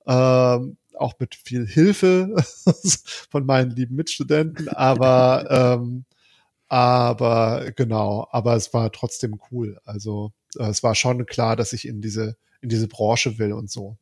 Ähm, 0.07 0.77
auch 0.99 1.15
mit 1.19 1.35
viel 1.35 1.67
Hilfe 1.67 2.35
von 3.31 3.47
meinen 3.47 3.71
lieben 3.71 3.97
Mitstudenten, 3.97 4.69
aber 4.69 5.79
ähm, 5.81 6.05
aber 6.69 7.73
genau, 7.75 8.29
aber 8.31 8.55
es 8.55 8.73
war 8.73 8.93
trotzdem 8.93 9.41
cool. 9.51 9.81
Also 9.85 10.33
äh, 10.57 10.69
es 10.69 10.83
war 10.83 10.95
schon 10.95 11.27
klar, 11.27 11.57
dass 11.57 11.73
ich 11.73 11.89
in 11.89 12.01
diese 12.01 12.37
in 12.61 12.69
diese 12.69 12.87
Branche 12.87 13.39
will 13.39 13.53
und 13.53 13.71
so. 13.71 13.97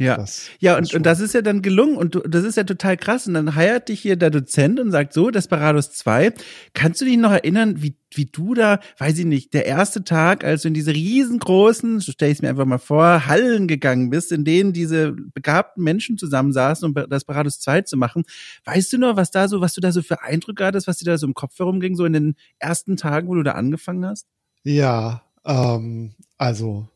Ja, 0.00 0.16
das, 0.16 0.48
ja 0.60 0.78
und, 0.78 0.94
und 0.94 1.04
das 1.04 1.20
ist 1.20 1.34
ja 1.34 1.42
dann 1.42 1.60
gelungen 1.60 1.98
und 1.98 2.14
du, 2.14 2.20
das 2.20 2.42
ist 2.44 2.56
ja 2.56 2.64
total 2.64 2.96
krass. 2.96 3.26
Und 3.26 3.34
dann 3.34 3.54
heiert 3.54 3.90
dich 3.90 4.00
hier 4.00 4.16
der 4.16 4.30
Dozent 4.30 4.80
und 4.80 4.90
sagt 4.90 5.12
so, 5.12 5.30
Desperados 5.30 5.92
2. 5.92 6.32
Kannst 6.72 7.02
du 7.02 7.04
dich 7.04 7.18
noch 7.18 7.32
erinnern, 7.32 7.82
wie, 7.82 7.96
wie 8.14 8.24
du 8.24 8.54
da, 8.54 8.80
weiß 8.96 9.18
ich 9.18 9.26
nicht, 9.26 9.52
der 9.52 9.66
erste 9.66 10.02
Tag, 10.02 10.42
als 10.42 10.62
du 10.62 10.68
in 10.68 10.74
diese 10.74 10.94
riesengroßen, 10.94 12.00
so 12.00 12.12
stell 12.12 12.30
ich 12.30 12.38
es 12.38 12.42
mir 12.42 12.48
einfach 12.48 12.64
mal 12.64 12.78
vor, 12.78 13.26
Hallen 13.26 13.68
gegangen 13.68 14.08
bist, 14.08 14.32
in 14.32 14.46
denen 14.46 14.72
diese 14.72 15.12
begabten 15.12 15.84
Menschen 15.84 16.16
zusammensaßen, 16.16 16.88
um 16.88 16.94
Desperados 17.10 17.60
2 17.60 17.82
zu 17.82 17.98
machen. 17.98 18.24
Weißt 18.64 18.90
du 18.94 18.96
noch, 18.96 19.16
was 19.16 19.30
da 19.30 19.48
so, 19.48 19.60
was 19.60 19.74
du 19.74 19.82
da 19.82 19.92
so 19.92 20.00
für 20.00 20.22
Eindrücke 20.22 20.64
hattest, 20.64 20.86
was 20.86 20.96
dir 20.96 21.10
da 21.10 21.18
so 21.18 21.26
im 21.26 21.34
Kopf 21.34 21.58
herumging, 21.58 21.94
so 21.94 22.06
in 22.06 22.14
den 22.14 22.36
ersten 22.58 22.96
Tagen, 22.96 23.28
wo 23.28 23.34
du 23.34 23.42
da 23.42 23.52
angefangen 23.52 24.06
hast? 24.06 24.26
Ja, 24.62 25.24
ähm, 25.44 26.14
also 26.38 26.88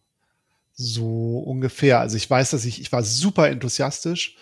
so 0.75 1.39
ungefähr. 1.39 2.01
Also 2.01 2.17
ich 2.17 2.29
weiß, 2.29 2.51
dass 2.51 2.65
ich, 2.65 2.81
ich 2.81 2.93
war 2.93 3.03
super 3.03 3.49
enthusiastisch 3.49 4.37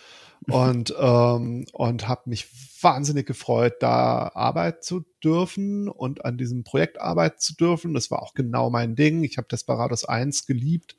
und, 0.48 0.94
ähm, 0.98 1.66
und 1.72 2.08
habe 2.08 2.22
mich 2.30 2.48
wahnsinnig 2.80 3.26
gefreut, 3.26 3.74
da 3.80 4.32
arbeiten 4.34 4.82
zu 4.82 5.04
dürfen 5.22 5.88
und 5.88 6.24
an 6.24 6.36
diesem 6.36 6.64
Projekt 6.64 7.00
arbeiten 7.00 7.38
zu 7.38 7.54
dürfen. 7.54 7.94
Das 7.94 8.10
war 8.10 8.22
auch 8.22 8.34
genau 8.34 8.70
mein 8.70 8.96
Ding. 8.96 9.22
Ich 9.22 9.36
habe 9.36 9.48
Desperados 9.48 10.04
1 10.04 10.46
geliebt 10.46 10.96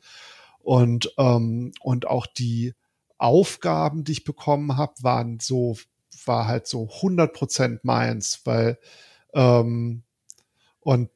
und, 0.60 1.13
ähm, 1.17 1.74
und 1.82 2.08
auch 2.08 2.26
die 2.26 2.74
Aufgaben, 3.17 4.04
die 4.04 4.13
ich 4.13 4.24
bekommen 4.24 4.78
habe, 4.78 4.93
waren 5.02 5.39
so, 5.39 5.78
war 6.26 6.48
halt 6.48 6.67
so 6.67 6.89
100 7.02 7.34
Prozent 7.34 7.84
meins, 7.84 8.41
weil, 8.46 8.78
ähm, 9.34 10.04
und 10.80 11.10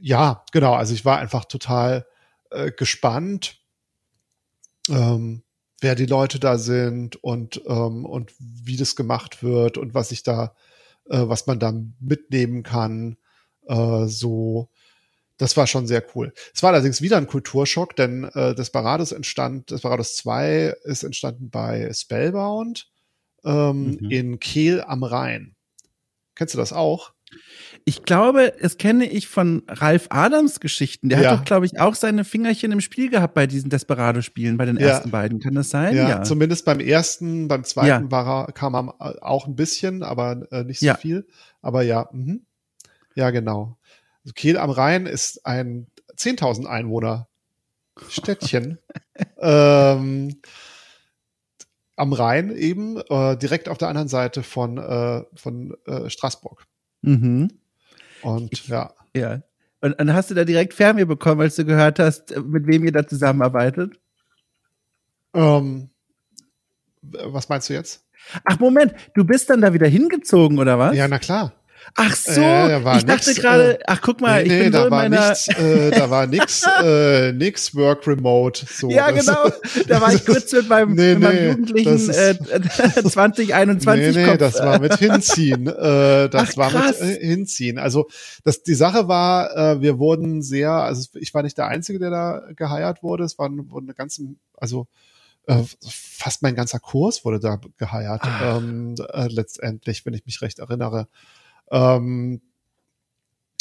ja, 0.00 0.44
genau, 0.52 0.74
also 0.74 0.94
ich 0.94 1.04
war 1.04 1.18
einfach 1.18 1.44
total 1.44 2.06
äh, 2.52 2.72
gespannt, 2.72 3.60
ähm, 4.88 5.42
wer 5.80 5.94
die 5.94 6.06
Leute 6.06 6.38
da 6.38 6.58
sind 6.58 7.16
und, 7.22 7.62
ähm, 7.66 8.04
und 8.04 8.32
wie 8.38 8.76
das 8.76 8.96
gemacht 8.96 9.42
wird 9.42 9.78
und 9.78 9.94
was 9.94 10.12
ich 10.12 10.22
da, 10.22 10.54
äh, 11.08 11.22
was 11.22 11.46
man 11.46 11.58
da 11.58 11.74
mitnehmen 12.00 12.62
kann. 12.62 13.16
Äh, 13.66 14.06
so, 14.06 14.70
das 15.36 15.56
war 15.56 15.66
schon 15.66 15.86
sehr 15.86 16.04
cool. 16.14 16.32
Es 16.54 16.62
war 16.62 16.72
allerdings 16.72 17.02
wieder 17.02 17.16
ein 17.16 17.26
Kulturschock, 17.26 17.96
denn 17.96 18.24
äh, 18.24 18.54
Desperados 18.54 19.12
entstand, 19.12 19.70
Desperados 19.70 20.16
2 20.16 20.74
ist 20.84 21.02
entstanden 21.02 21.50
bei 21.50 21.92
Spellbound 21.92 22.88
ähm, 23.44 23.98
mhm. 24.00 24.10
in 24.10 24.40
Kehl 24.40 24.82
am 24.82 25.02
Rhein. 25.02 25.56
Kennst 26.34 26.54
du 26.54 26.58
das 26.58 26.72
auch? 26.72 27.11
Ich 27.84 28.04
glaube, 28.04 28.60
es 28.60 28.78
kenne 28.78 29.06
ich 29.06 29.26
von 29.26 29.62
Ralf 29.68 30.06
Adams 30.10 30.60
Geschichten. 30.60 31.08
Der 31.08 31.20
ja. 31.20 31.30
hat 31.30 31.40
doch, 31.40 31.44
glaube 31.44 31.66
ich, 31.66 31.80
auch 31.80 31.94
seine 31.94 32.24
Fingerchen 32.24 32.70
im 32.70 32.80
Spiel 32.80 33.10
gehabt 33.10 33.34
bei 33.34 33.46
diesen 33.46 33.70
Desperado-Spielen, 33.70 34.56
bei 34.56 34.66
den 34.66 34.76
ja. 34.76 34.88
ersten 34.88 35.10
beiden. 35.10 35.40
Kann 35.40 35.54
das 35.54 35.70
sein? 35.70 35.96
Ja, 35.96 36.08
ja. 36.08 36.22
zumindest 36.22 36.64
beim 36.64 36.80
ersten, 36.80 37.48
beim 37.48 37.64
zweiten 37.64 38.10
war 38.10 38.46
er, 38.48 38.52
kam 38.52 38.74
er 38.74 39.24
auch 39.24 39.46
ein 39.46 39.56
bisschen, 39.56 40.02
aber 40.02 40.46
äh, 40.52 40.64
nicht 40.64 40.80
so 40.80 40.94
viel. 40.94 41.26
Aber 41.60 41.82
ja, 41.82 42.08
mh. 42.12 42.36
ja, 43.14 43.30
genau. 43.30 43.78
Also 44.24 44.34
Kehl 44.34 44.58
am 44.58 44.70
Rhein 44.70 45.06
ist 45.06 45.44
ein 45.44 45.88
10.000 46.16 46.66
Einwohner 46.66 47.28
Städtchen. 48.08 48.78
ähm, 49.40 50.40
am 51.96 52.12
Rhein 52.12 52.56
eben, 52.56 53.00
äh, 53.08 53.36
direkt 53.36 53.68
auf 53.68 53.78
der 53.78 53.88
anderen 53.88 54.08
Seite 54.08 54.42
von, 54.42 54.78
äh, 54.78 55.24
von 55.34 55.76
äh, 55.86 56.08
Straßburg. 56.08 56.66
Mhm. 57.02 57.50
Und 58.22 58.52
ich, 58.52 58.68
ja. 58.68 58.92
Ja. 59.14 59.42
Und 59.80 59.98
dann 59.98 60.12
hast 60.12 60.30
du 60.30 60.34
da 60.34 60.44
direkt 60.44 60.74
Fernweh 60.74 61.04
bekommen, 61.04 61.40
als 61.40 61.56
du 61.56 61.64
gehört 61.64 61.98
hast, 61.98 62.36
mit 62.36 62.66
wem 62.66 62.84
ihr 62.84 62.92
da 62.92 63.06
zusammenarbeitet? 63.06 63.98
Ähm, 65.34 65.90
was 67.02 67.48
meinst 67.48 67.68
du 67.68 67.74
jetzt? 67.74 68.04
Ach 68.44 68.58
Moment, 68.60 68.94
du 69.14 69.24
bist 69.24 69.50
dann 69.50 69.60
da 69.60 69.74
wieder 69.74 69.88
hingezogen 69.88 70.58
oder 70.58 70.78
was? 70.78 70.96
Ja, 70.96 71.08
na 71.08 71.18
klar. 71.18 71.52
Ach 71.94 72.14
so, 72.16 72.40
äh, 72.40 72.96
ich 72.96 73.04
dachte 73.04 73.34
gerade, 73.34 73.78
ach 73.86 74.00
guck 74.00 74.20
mal, 74.20 74.42
nee, 74.42 74.48
ich 74.48 74.62
bin 74.62 74.70
nee, 74.70 74.78
so 74.78 74.84
in 74.84 74.90
meiner... 74.90 75.28
Nichts, 75.28 75.48
äh, 75.48 75.90
da 75.90 76.08
war 76.08 76.26
nix, 76.26 76.64
äh, 76.82 77.32
nix 77.32 77.74
Work 77.74 78.06
Remote. 78.06 78.64
So, 78.66 78.90
ja, 78.90 79.10
genau, 79.10 79.50
da 79.88 80.00
war 80.00 80.12
ich 80.14 80.24
kurz 80.24 80.52
mit 80.52 80.68
meinem, 80.68 80.94
nee, 80.94 81.14
mit 81.14 81.20
meinem 81.20 81.48
jugendlichen 81.48 82.10
äh, 82.10 82.34
2021 83.04 84.16
Nee, 84.16 84.26
nee, 84.26 84.36
das 84.38 84.58
war 84.60 84.78
mit 84.78 84.94
Hinziehen. 84.96 85.66
Äh, 85.66 86.28
das 86.30 86.52
ach, 86.52 86.56
war 86.56 86.86
mit 86.86 87.00
äh, 87.00 87.26
Hinziehen. 87.26 87.78
Also 87.78 88.08
das, 88.44 88.62
die 88.62 88.74
Sache 88.74 89.08
war, 89.08 89.54
äh, 89.56 89.80
wir 89.80 89.98
wurden 89.98 90.42
sehr, 90.42 90.70
also 90.70 91.08
ich 91.18 91.34
war 91.34 91.42
nicht 91.42 91.58
der 91.58 91.66
Einzige, 91.66 91.98
der 91.98 92.10
da 92.10 92.42
geheiert 92.56 93.02
wurde, 93.02 93.24
es 93.24 93.38
waren, 93.38 93.70
wurden 93.70 93.86
eine 93.86 93.94
ganze, 93.94 94.22
also 94.56 94.86
äh, 95.46 95.62
fast 95.82 96.42
mein 96.42 96.54
ganzer 96.54 96.78
Kurs 96.78 97.24
wurde 97.24 97.40
da 97.40 97.60
geheiert, 97.76 98.22
ah. 98.22 98.56
ähm, 98.56 98.94
äh, 99.12 99.26
letztendlich, 99.28 100.06
wenn 100.06 100.14
ich 100.14 100.24
mich 100.24 100.40
recht 100.40 100.58
erinnere. 100.58 101.08
Ähm, 101.70 102.42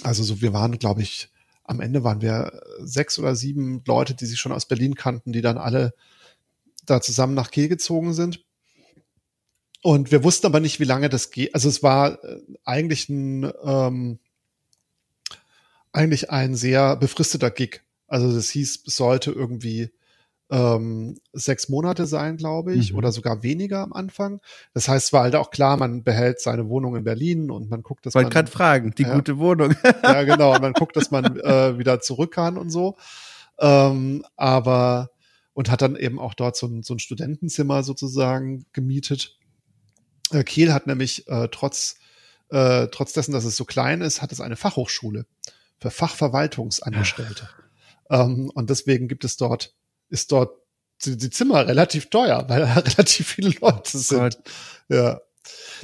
also 0.04 0.24
so, 0.24 0.42
wir 0.42 0.54
waren, 0.54 0.80
glaube 0.80 1.02
ich, 1.02 1.30
am 1.64 1.80
Ende 1.80 2.04
waren 2.04 2.22
wir 2.22 2.62
sechs 2.80 3.20
oder 3.20 3.36
sieben 3.36 3.84
Leute, 3.86 4.16
die 4.16 4.26
sich 4.26 4.40
schon 4.40 4.52
aus 4.52 4.66
Berlin 4.66 4.96
kannten, 4.96 5.32
die 5.32 5.42
dann 5.42 5.58
alle 5.58 5.94
da 6.86 7.02
zusammen 7.02 7.34
nach 7.34 7.52
Kiel 7.52 7.70
gezogen 7.70 8.14
sind. 8.14 8.44
Und 9.84 10.12
wir 10.12 10.24
wussten 10.24 10.46
aber 10.48 10.60
nicht, 10.60 10.80
wie 10.80 10.86
lange 10.86 11.10
das 11.10 11.32
geht. 11.32 11.54
Also 11.56 11.70
es 11.70 11.82
war 11.82 12.24
äh, 12.24 12.42
eigentlich 12.66 13.10
ein 13.10 13.52
ähm, 13.64 14.20
eigentlich 15.92 16.30
ein 16.30 16.56
sehr 16.56 16.96
befristeter 16.96 17.52
Gig. 17.52 17.82
Also 18.08 18.34
das 18.34 18.50
hieß, 18.50 18.84
es 18.88 18.96
sollte 18.96 19.32
irgendwie 19.32 19.92
ähm, 20.52 21.18
sechs 21.32 21.70
Monate 21.70 22.06
sein, 22.06 22.36
glaube 22.36 22.76
ich, 22.76 22.92
mhm. 22.92 22.98
oder 22.98 23.12
sogar 23.14 23.42
weniger 23.42 23.80
am 23.80 23.94
Anfang. 23.94 24.42
Das 24.74 24.90
heißt, 24.90 25.08
es 25.08 25.14
war 25.14 25.24
halt 25.24 25.36
auch 25.36 25.50
klar, 25.50 25.78
man 25.78 26.04
behält 26.04 26.42
seine 26.42 26.68
Wohnung 26.68 26.98
in 26.98 27.06
Berlin 27.06 27.50
und 27.50 27.70
man 27.70 27.82
guckt, 27.82 28.06
dass 28.06 28.16
Wollte 28.16 28.30
gerade 28.30 28.52
fragen, 28.52 28.94
die 28.98 29.04
ja, 29.04 29.16
gute 29.16 29.38
Wohnung. 29.38 29.74
ja, 30.04 30.24
genau. 30.24 30.54
Und 30.54 30.62
man 30.62 30.74
guckt, 30.74 30.98
dass 30.98 31.10
man 31.10 31.38
äh, 31.40 31.78
wieder 31.80 32.02
zurück 32.02 32.34
kann 32.34 32.58
und 32.58 32.70
so. 32.70 32.98
Ähm, 33.60 34.26
aber 34.36 35.10
und 35.54 35.72
hat 35.72 35.82
dann 35.82 35.96
eben 35.96 36.20
auch 36.20 36.34
dort 36.34 36.58
so 36.58 36.68
ein, 36.68 36.84
so 36.84 36.94
ein 36.96 37.00
Studentenzimmer 37.00 37.84
sozusagen 37.84 38.66
gemietet. 38.74 39.38
Äh, 40.32 40.44
Kiel 40.44 40.74
hat 40.74 40.86
nämlich 40.86 41.28
äh, 41.30 41.48
trotz, 41.50 41.96
äh, 42.50 42.88
trotz 42.88 43.14
dessen, 43.14 43.32
dass 43.32 43.46
es 43.46 43.56
so 43.56 43.64
klein 43.64 44.02
ist, 44.02 44.22
hat 44.22 44.32
es 44.32 44.42
eine 44.42 44.58
Fachhochschule 44.58 45.26
für 45.80 45.92
Fachverwaltungsangestellte. 45.92 47.50
Ähm, 48.10 48.52
und 48.54 48.70
deswegen 48.70 49.08
gibt 49.08 49.24
es 49.24 49.38
dort, 49.38 49.74
ist 50.12 50.32
dort 50.32 50.62
die, 51.04 51.30
Zimmer 51.30 51.68
relativ 51.68 52.10
teuer, 52.10 52.46
weil 52.48 52.62
da 52.62 52.74
relativ 52.74 53.28
viele 53.28 53.54
Leute 53.60 53.98
sind. 53.98 54.20
Gott. 54.20 54.40
Ja. 54.90 55.22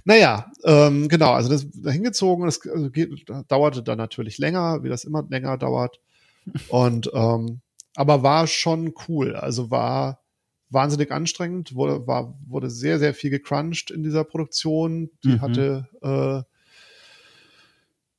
Naja, 0.06 0.52
ähm, 0.64 1.08
genau, 1.08 1.32
also 1.32 1.50
das 1.50 1.66
da 1.74 1.90
hingezogen, 1.90 2.46
das 2.46 2.62
also 2.68 2.92
geht, 2.92 3.26
dauerte 3.48 3.82
dann 3.82 3.98
natürlich 3.98 4.38
länger, 4.38 4.84
wie 4.84 4.90
das 4.90 5.04
immer 5.04 5.26
länger 5.28 5.58
dauert. 5.58 6.00
Und 6.70 7.10
ähm, 7.14 7.62
aber 7.96 8.22
war 8.22 8.46
schon 8.46 8.94
cool. 9.08 9.36
Also 9.36 9.72
war 9.72 10.22
wahnsinnig 10.70 11.12
anstrengend, 11.12 11.74
wurde, 11.74 12.06
war, 12.06 12.38
wurde 12.46 12.70
sehr, 12.70 13.00
sehr 13.00 13.14
viel 13.14 13.32
gecrunched 13.32 13.90
in 13.90 14.04
dieser 14.04 14.24
Produktion. 14.24 15.10
Die 15.24 15.30
mhm. 15.30 15.42
hatte, 15.42 15.88
äh, 16.02 16.44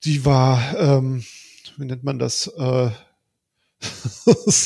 die 0.04 0.24
war, 0.24 0.76
ähm, 0.76 1.24
wie 1.76 1.84
nennt 1.84 2.02
man 2.02 2.18
das? 2.18 2.48
Äh, 2.48 2.90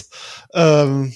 ähm, 0.55 1.13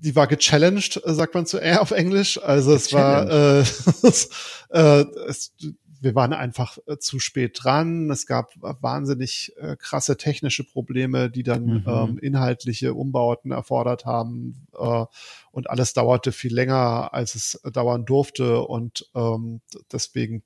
die 0.00 0.16
war 0.16 0.26
gechallenged, 0.26 1.00
sagt 1.04 1.34
man 1.34 1.46
zu 1.46 1.58
R 1.58 1.80
auf 1.80 1.90
Englisch. 1.90 2.42
Also 2.42 2.74
es 2.74 2.92
war, 2.92 3.28
äh, 3.30 3.60
äh, 4.70 5.04
es, 5.28 5.52
wir 6.00 6.14
waren 6.14 6.32
einfach 6.32 6.78
äh, 6.86 6.98
zu 6.98 7.18
spät 7.18 7.58
dran. 7.62 8.10
Es 8.10 8.26
gab 8.26 8.52
wahnsinnig 8.60 9.52
äh, 9.56 9.76
krasse 9.76 10.16
technische 10.16 10.64
Probleme, 10.64 11.30
die 11.30 11.42
dann 11.42 11.64
mhm. 11.64 11.84
ähm, 11.86 12.18
inhaltliche 12.18 12.94
Umbauten 12.94 13.50
erfordert 13.50 14.04
haben. 14.04 14.66
Äh, 14.78 15.04
und 15.50 15.70
alles 15.70 15.94
dauerte 15.94 16.32
viel 16.32 16.54
länger, 16.54 17.14
als 17.14 17.34
es 17.34 17.60
dauern 17.72 18.04
durfte. 18.04 18.60
Und 18.60 19.10
ähm, 19.14 19.60
deswegen 19.90 20.42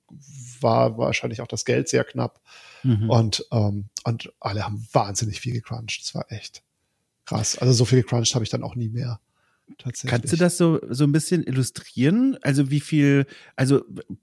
war 0.60 0.98
wahrscheinlich 0.98 1.40
auch 1.40 1.48
das 1.48 1.64
Geld 1.64 1.88
sehr 1.88 2.04
knapp. 2.04 2.40
Mhm. 2.82 3.10
Und, 3.10 3.46
ähm, 3.50 3.86
und 4.04 4.32
alle 4.40 4.64
haben 4.64 4.86
wahnsinnig 4.92 5.40
viel 5.40 5.52
gecrunched. 5.52 6.02
Das 6.02 6.14
war 6.14 6.30
echt 6.30 6.62
krass. 7.24 7.58
Also 7.58 7.72
so 7.72 7.84
viel 7.84 8.02
gecrunched 8.02 8.34
habe 8.34 8.44
ich 8.44 8.50
dann 8.50 8.62
auch 8.62 8.76
nie 8.76 8.88
mehr 8.88 9.20
tatsächlich. 9.78 10.10
Kannst 10.10 10.32
du 10.32 10.36
das 10.36 10.56
so, 10.56 10.80
so 10.88 11.04
ein 11.04 11.12
bisschen 11.12 11.42
illustrieren? 11.42 12.36
Also 12.42 12.70
wie 12.70 12.80
viel, 12.80 13.26
also 13.56 13.82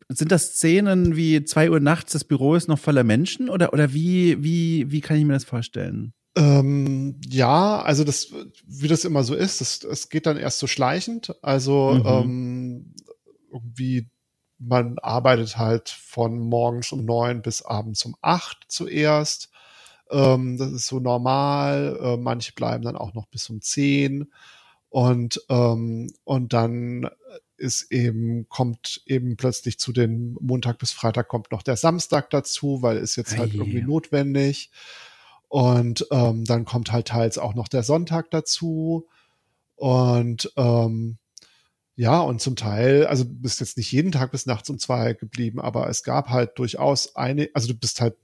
sind 0.10 0.32
das 0.32 0.56
Szenen 0.56 1.16
wie 1.16 1.44
zwei 1.44 1.70
Uhr 1.70 1.80
nachts, 1.80 2.14
das 2.14 2.24
Büro 2.24 2.56
ist 2.56 2.68
noch 2.68 2.80
voller 2.80 3.04
Menschen 3.04 3.50
oder, 3.50 3.74
oder 3.74 3.94
wie, 3.94 4.44
wie, 4.44 4.92
wie 4.92 5.02
kann 5.02 5.18
ich 5.18 5.26
mir 5.26 5.34
das 5.34 5.46
vorstellen? 5.46 6.14
Ähm, 6.38 7.20
ja, 7.26 7.82
also 7.82 8.04
das, 8.04 8.32
wie 8.66 8.88
das 8.88 9.06
immer 9.06 9.24
so 9.24 9.34
ist, 9.34 9.60
das, 9.60 9.80
das 9.80 10.10
geht 10.10 10.28
dann 10.28 10.38
erst 10.38 10.60
so 10.60 10.68
schleichend. 10.68 11.34
Also 11.42 11.96
mhm. 11.96 12.06
ähm, 12.06 12.94
irgendwie, 13.52 14.08
man 14.60 15.00
arbeitet 15.00 15.58
halt 15.58 15.90
von 15.90 16.40
morgens 16.40 16.92
um 16.92 17.06
neun 17.06 17.42
bis 17.42 17.64
abends 17.64 18.06
um 18.06 18.16
acht 18.22 18.66
zuerst. 18.68 19.50
Ähm, 20.12 20.58
das 20.58 20.72
ist 20.72 20.88
so 20.88 21.00
normal. 21.00 21.98
Äh, 22.02 22.18
manche 22.18 22.54
bleiben 22.54 22.84
dann 22.84 22.96
auch 22.96 23.14
noch 23.14 23.26
bis 23.28 23.50
um 23.50 23.62
zehn. 23.62 24.32
Und, 24.98 25.44
ähm, 25.50 26.12
und 26.24 26.54
dann 26.54 27.08
ist 27.56 27.92
eben, 27.92 28.50
kommt 28.50 29.04
eben 29.06 29.38
plötzlich 29.38 29.78
zu 29.78 29.92
den 29.92 30.36
Montag 30.42 30.80
bis 30.80 30.92
Freitag 30.92 31.28
kommt 31.28 31.52
noch 31.52 31.62
der 31.62 31.78
Samstag 31.78 32.32
dazu, 32.32 32.82
weil 32.82 32.98
ist 32.98 33.16
jetzt 33.16 33.38
halt 33.38 33.52
hey. 33.52 33.60
irgendwie 33.60 33.84
notwendig. 33.84 34.72
Und 35.50 36.08
ähm, 36.10 36.46
dann 36.46 36.66
kommt 36.66 36.92
halt 36.92 37.10
teils 37.10 37.38
auch 37.38 37.54
noch 37.54 37.68
der 37.68 37.84
Sonntag 37.84 38.32
dazu. 38.32 39.08
Und 39.76 40.52
ähm, 40.58 41.20
ja, 41.96 42.20
und 42.22 42.42
zum 42.42 42.56
Teil, 42.56 43.06
also 43.06 43.24
du 43.24 43.36
bist 43.36 43.60
jetzt 43.60 43.78
nicht 43.78 43.92
jeden 43.92 44.12
Tag 44.12 44.32
bis 44.32 44.48
nachts 44.48 44.68
um 44.72 44.80
zwei 44.80 45.14
geblieben, 45.14 45.62
aber 45.62 45.88
es 45.92 46.02
gab 46.02 46.30
halt 46.30 46.58
durchaus 46.58 47.16
eine, 47.16 47.52
also 47.54 47.68
du 47.68 47.76
bist 47.76 48.02
halt 48.02 48.16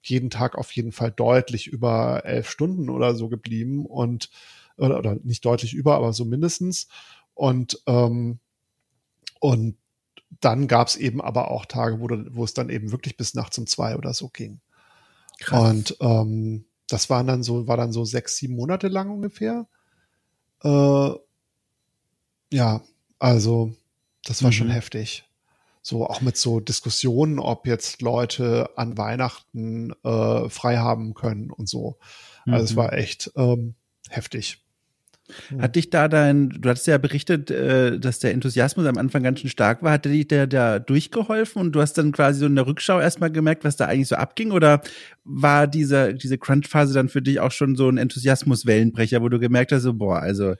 jeden 0.00 0.30
Tag 0.30 0.56
auf 0.56 0.72
jeden 0.72 0.92
Fall 0.92 1.12
deutlich 1.12 1.66
über 1.66 2.22
elf 2.24 2.48
Stunden 2.48 2.88
oder 2.88 3.16
so 3.16 3.28
geblieben 3.28 3.84
und 3.84 4.30
oder, 4.76 4.98
oder 4.98 5.16
nicht 5.22 5.44
deutlich 5.44 5.74
über, 5.74 5.94
aber 5.96 6.12
so 6.12 6.24
mindestens. 6.24 6.88
Und, 7.34 7.82
ähm, 7.86 8.38
und 9.40 9.76
dann 10.40 10.66
gab 10.68 10.88
es 10.88 10.96
eben 10.96 11.20
aber 11.20 11.50
auch 11.50 11.66
Tage, 11.66 12.00
wo, 12.00 12.08
wo 12.34 12.44
es 12.44 12.54
dann 12.54 12.70
eben 12.70 12.92
wirklich 12.92 13.16
bis 13.16 13.34
nachts 13.34 13.58
um 13.58 13.66
zwei 13.66 13.96
oder 13.96 14.14
so 14.14 14.28
ging. 14.28 14.60
Krass. 15.38 15.70
Und 15.70 15.96
ähm, 16.00 16.64
das 16.88 17.10
waren 17.10 17.26
dann 17.26 17.42
so, 17.42 17.66
war 17.66 17.76
dann 17.76 17.92
so 17.92 18.04
sechs, 18.04 18.36
sieben 18.36 18.54
Monate 18.54 18.88
lang 18.88 19.10
ungefähr. 19.10 19.66
Äh, 20.62 21.10
ja, 22.52 22.82
also 23.18 23.74
das 24.24 24.42
war 24.42 24.50
mhm. 24.50 24.54
schon 24.54 24.70
heftig. 24.70 25.24
So 25.80 26.06
auch 26.06 26.20
mit 26.20 26.36
so 26.36 26.60
Diskussionen, 26.60 27.40
ob 27.40 27.66
jetzt 27.66 28.02
Leute 28.02 28.70
an 28.76 28.96
Weihnachten 28.96 29.92
äh, 30.04 30.48
frei 30.48 30.76
haben 30.76 31.14
können 31.14 31.50
und 31.50 31.68
so. 31.68 31.98
Also 32.46 32.58
mhm. 32.58 32.64
es 32.64 32.76
war 32.76 32.92
echt 32.92 33.32
ähm, 33.36 33.74
heftig. 34.12 34.62
Hat 35.58 35.76
dich 35.76 35.88
da 35.88 36.08
dein, 36.08 36.50
du 36.50 36.68
hattest 36.68 36.86
ja 36.86 36.98
berichtet, 36.98 37.50
äh, 37.50 37.98
dass 37.98 38.18
der 38.18 38.32
Enthusiasmus 38.32 38.86
am 38.86 38.98
Anfang 38.98 39.22
ganz 39.22 39.40
schön 39.40 39.50
stark 39.50 39.82
war. 39.82 39.92
Hat 39.92 40.04
dich 40.04 40.28
der 40.28 40.46
da 40.46 40.78
durchgeholfen 40.78 41.60
und 41.60 41.72
du 41.72 41.80
hast 41.80 41.94
dann 41.94 42.12
quasi 42.12 42.40
so 42.40 42.46
in 42.46 42.56
der 42.56 42.66
Rückschau 42.66 43.00
erstmal 43.00 43.30
gemerkt, 43.30 43.64
was 43.64 43.76
da 43.76 43.86
eigentlich 43.86 44.08
so 44.08 44.16
abging? 44.16 44.50
Oder 44.50 44.82
war 45.24 45.66
diese, 45.66 46.14
diese 46.14 46.38
Crunch-Phase 46.38 46.92
dann 46.92 47.08
für 47.08 47.22
dich 47.22 47.40
auch 47.40 47.52
schon 47.52 47.76
so 47.76 47.88
ein 47.88 47.98
Enthusiasmus-Wellenbrecher, 47.98 49.22
wo 49.22 49.28
du 49.28 49.38
gemerkt 49.38 49.72
hast, 49.72 49.82
so, 49.82 49.94
boah, 49.94 50.20
also 50.20 50.54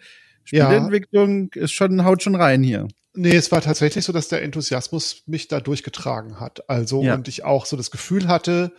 Spielentwicklung 0.45 1.51
ja. 1.55 1.62
ist 1.62 1.73
schon, 1.73 2.05
haut 2.05 2.23
schon 2.23 2.35
rein 2.35 2.62
hier. 2.62 2.88
Nee, 3.15 3.37
es 3.37 3.53
war 3.53 3.61
tatsächlich 3.61 4.05
so, 4.05 4.12
dass 4.12 4.29
der 4.29 4.43
Enthusiasmus 4.43 5.23
mich 5.27 5.49
da 5.49 5.61
durchgetragen 5.61 6.41
hat. 6.41 6.69
Also, 6.71 7.03
ja. 7.03 7.15
und 7.15 7.29
ich 7.29 7.45
auch 7.45 7.67
so 7.67 7.77
das 7.77 7.91
Gefühl 7.91 8.27
hatte, 8.27 8.73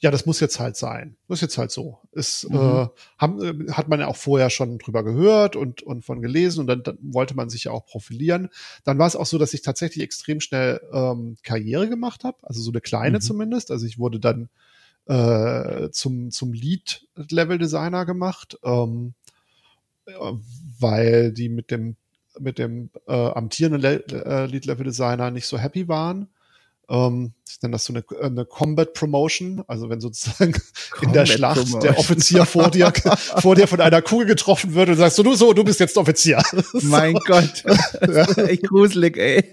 ja, 0.00 0.10
das 0.10 0.26
muss 0.26 0.40
jetzt 0.40 0.60
halt 0.60 0.76
sein. 0.76 1.16
Das 1.28 1.38
ist 1.38 1.42
jetzt 1.42 1.58
halt 1.58 1.70
so. 1.70 1.98
Es 2.12 2.48
mhm. 2.48 2.56
äh, 2.56 2.86
haben, 3.18 3.68
äh, 3.68 3.72
hat 3.72 3.88
man 3.88 4.00
ja 4.00 4.08
auch 4.08 4.16
vorher 4.16 4.50
schon 4.50 4.78
drüber 4.78 5.02
gehört 5.02 5.56
und, 5.56 5.82
und 5.82 6.04
von 6.04 6.20
gelesen 6.20 6.60
und 6.60 6.66
dann, 6.66 6.82
dann 6.82 6.98
wollte 7.00 7.34
man 7.34 7.48
sich 7.48 7.64
ja 7.64 7.72
auch 7.72 7.86
profilieren. 7.86 8.48
Dann 8.84 8.98
war 8.98 9.06
es 9.06 9.16
auch 9.16 9.26
so, 9.26 9.38
dass 9.38 9.54
ich 9.54 9.62
tatsächlich 9.62 10.04
extrem 10.04 10.40
schnell 10.40 10.80
ähm, 10.92 11.36
Karriere 11.42 11.88
gemacht 11.88 12.24
habe, 12.24 12.38
also 12.42 12.60
so 12.60 12.70
eine 12.70 12.80
kleine 12.80 13.18
mhm. 13.18 13.22
zumindest. 13.22 13.70
Also 13.70 13.86
ich 13.86 13.98
wurde 13.98 14.20
dann 14.20 14.48
äh, 15.06 15.90
zum, 15.90 16.30
zum 16.30 16.52
Lead-Level-Designer 16.52 18.04
gemacht, 18.04 18.58
ähm, 18.64 19.14
äh, 20.06 20.12
weil 20.78 21.32
die 21.32 21.48
mit 21.48 21.70
dem 21.70 21.96
mit 22.38 22.58
dem 22.58 22.90
äh, 23.06 23.12
amtierenden 23.12 23.80
Le 23.80 24.04
äh, 24.08 24.44
Lead-Level-Designer 24.44 25.30
nicht 25.30 25.46
so 25.46 25.56
happy 25.56 25.88
waren. 25.88 26.28
Ähm, 26.88 27.32
ich 27.48 27.62
nenne 27.62 27.72
das 27.72 27.84
so 27.84 27.92
eine, 27.92 28.04
eine 28.22 28.44
Combat 28.44 28.92
Promotion, 28.92 29.64
also 29.66 29.88
wenn 29.88 30.00
sozusagen 30.00 30.52
Combat 30.52 31.02
in 31.02 31.12
der 31.12 31.26
Schlacht 31.26 31.56
Promotion. 31.56 31.80
der 31.80 31.98
Offizier 31.98 32.46
vor 32.46 32.70
dir, 32.70 32.92
vor 33.40 33.54
dir 33.54 33.66
von 33.66 33.80
einer 33.80 34.02
Kugel 34.02 34.26
getroffen 34.26 34.74
wird 34.74 34.90
und 34.90 34.96
sagst 34.96 35.16
so, 35.16 35.22
du 35.22 35.34
so, 35.34 35.52
du 35.52 35.64
bist 35.64 35.80
jetzt 35.80 35.96
Offizier. 35.96 36.42
Mein 36.82 37.14
so. 37.14 37.20
Gott, 37.26 37.64
das 38.00 38.38
echt 38.38 38.64
gruselig, 38.64 39.16
ey. 39.16 39.52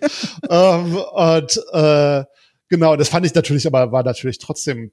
Ähm, 0.49 0.95
und 0.95 1.63
äh, 1.71 2.23
genau, 2.69 2.95
das 2.95 3.09
fand 3.09 3.25
ich 3.25 3.33
natürlich, 3.33 3.65
aber 3.65 3.91
war 3.91 4.03
natürlich 4.03 4.37
trotzdem 4.37 4.91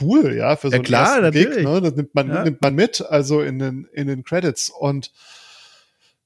cool, 0.00 0.34
ja, 0.36 0.56
für 0.56 0.70
so 0.70 0.76
ja, 0.76 0.82
klar, 0.82 1.16
einen 1.16 1.32
Gig, 1.32 1.48
ne? 1.62 1.80
Das 1.80 1.94
nimmt 1.94 2.14
man, 2.14 2.28
ja. 2.28 2.44
nimmt 2.44 2.62
man 2.62 2.74
mit, 2.74 3.02
also 3.02 3.42
in 3.42 3.58
den, 3.58 3.88
in 3.92 4.06
den 4.06 4.24
Credits. 4.24 4.70
Und 4.70 5.12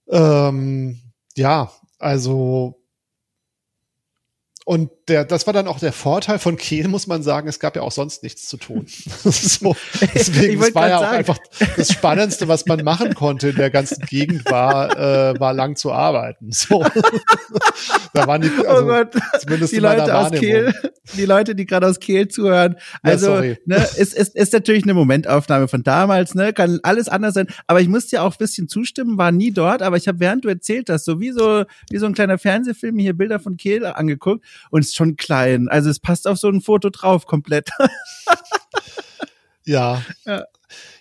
ähm, 0.09 1.01
ja, 1.37 1.71
also 1.99 2.81
und 4.67 4.91
der, 5.09 5.25
das 5.25 5.47
war 5.47 5.55
dann 5.55 5.69
auch 5.69 5.79
der 5.79 5.93
Vorteil 5.93 6.41
von 6.41 6.57
Kehl, 6.57 6.89
muss 6.89 7.07
man 7.07 7.23
sagen. 7.23 7.47
Es 7.49 7.61
gab 7.61 7.77
ja 7.77 7.83
auch 7.83 7.93
sonst 7.93 8.25
nichts 8.25 8.49
zu 8.49 8.57
tun. 8.57 8.87
so, 9.25 9.77
deswegen, 10.15 10.61
es 10.63 10.75
war 10.75 10.89
ja 10.89 10.99
auch 10.99 11.03
sagen. 11.03 11.17
einfach 11.19 11.39
das 11.77 11.93
Spannendste, 11.93 12.49
was 12.49 12.67
man 12.67 12.83
machen 12.83 13.15
konnte 13.15 13.51
in 13.51 13.57
der 13.57 13.71
ganzen 13.71 14.05
Gegend, 14.07 14.51
war, 14.51 14.97
äh, 14.99 15.39
war 15.39 15.53
lang 15.53 15.77
zu 15.77 15.93
arbeiten. 15.93 16.51
So. 16.51 16.85
da 18.15 18.27
waren 18.27 18.43
die, 18.43 18.51
oh 18.59 18.69
also, 18.69 18.83
oh 18.83 18.87
Gott. 18.87 19.15
zumindest 19.39 19.73
die 19.73 19.79
Leute 19.79 20.13
aus 20.13 20.33
Kehl, 20.33 20.75
die 21.17 21.25
Leute, 21.25 21.55
die 21.55 21.67
gerade 21.67 21.87
aus 21.87 22.01
Kehl 22.01 22.27
zuhören. 22.27 22.77
Also, 23.03 23.41
ja, 23.41 23.55
ne, 23.65 23.77
ist, 23.97 24.13
ist, 24.13 24.35
ist 24.35 24.53
natürlich 24.53 24.83
eine 24.83 24.95
Momentaufnahme 24.95 25.69
von 25.69 25.85
damals, 25.85 26.35
ne, 26.35 26.53
kann 26.53 26.81
alles 26.83 27.09
anders 27.09 27.35
sein. 27.35 27.47
Aber 27.69 27.81
ich 27.81 27.89
muss 27.89 28.09
dir 28.09 28.25
auch 28.25 28.33
ein 28.33 28.39
bisschen 28.39 28.69
zustimmen, 28.69 29.19
war 29.19 29.31
nie 29.31 29.53
dort, 29.53 29.83
aber 29.83 29.97
ich 29.97 30.09
habe, 30.09 30.19
während 30.19 30.45
du 30.45 30.49
erzählt 30.49 30.91
hast, 30.91 31.05
so 31.05 31.21
wie 31.21 31.31
so, 31.31 31.65
wie 31.91 31.99
so 31.99 32.07
ein 32.07 32.15
kleiner 32.15 32.39
Fernsehfilm 32.39 32.99
hier 32.99 33.17
Bilder 33.17 33.39
von 33.39 33.57
Kehl 33.57 33.87
angeguckt 33.87 34.45
und 34.71 34.96
schon 34.97 35.17
klein. 35.17 35.69
Also 35.69 35.91
es 35.91 36.01
passt 36.01 36.27
auf 36.27 36.39
so 36.39 36.49
ein 36.49 36.61
Foto 36.61 36.91
drauf 36.91 37.27
komplett. 37.27 37.71
ja. 39.65 40.03
ja. 40.25 40.45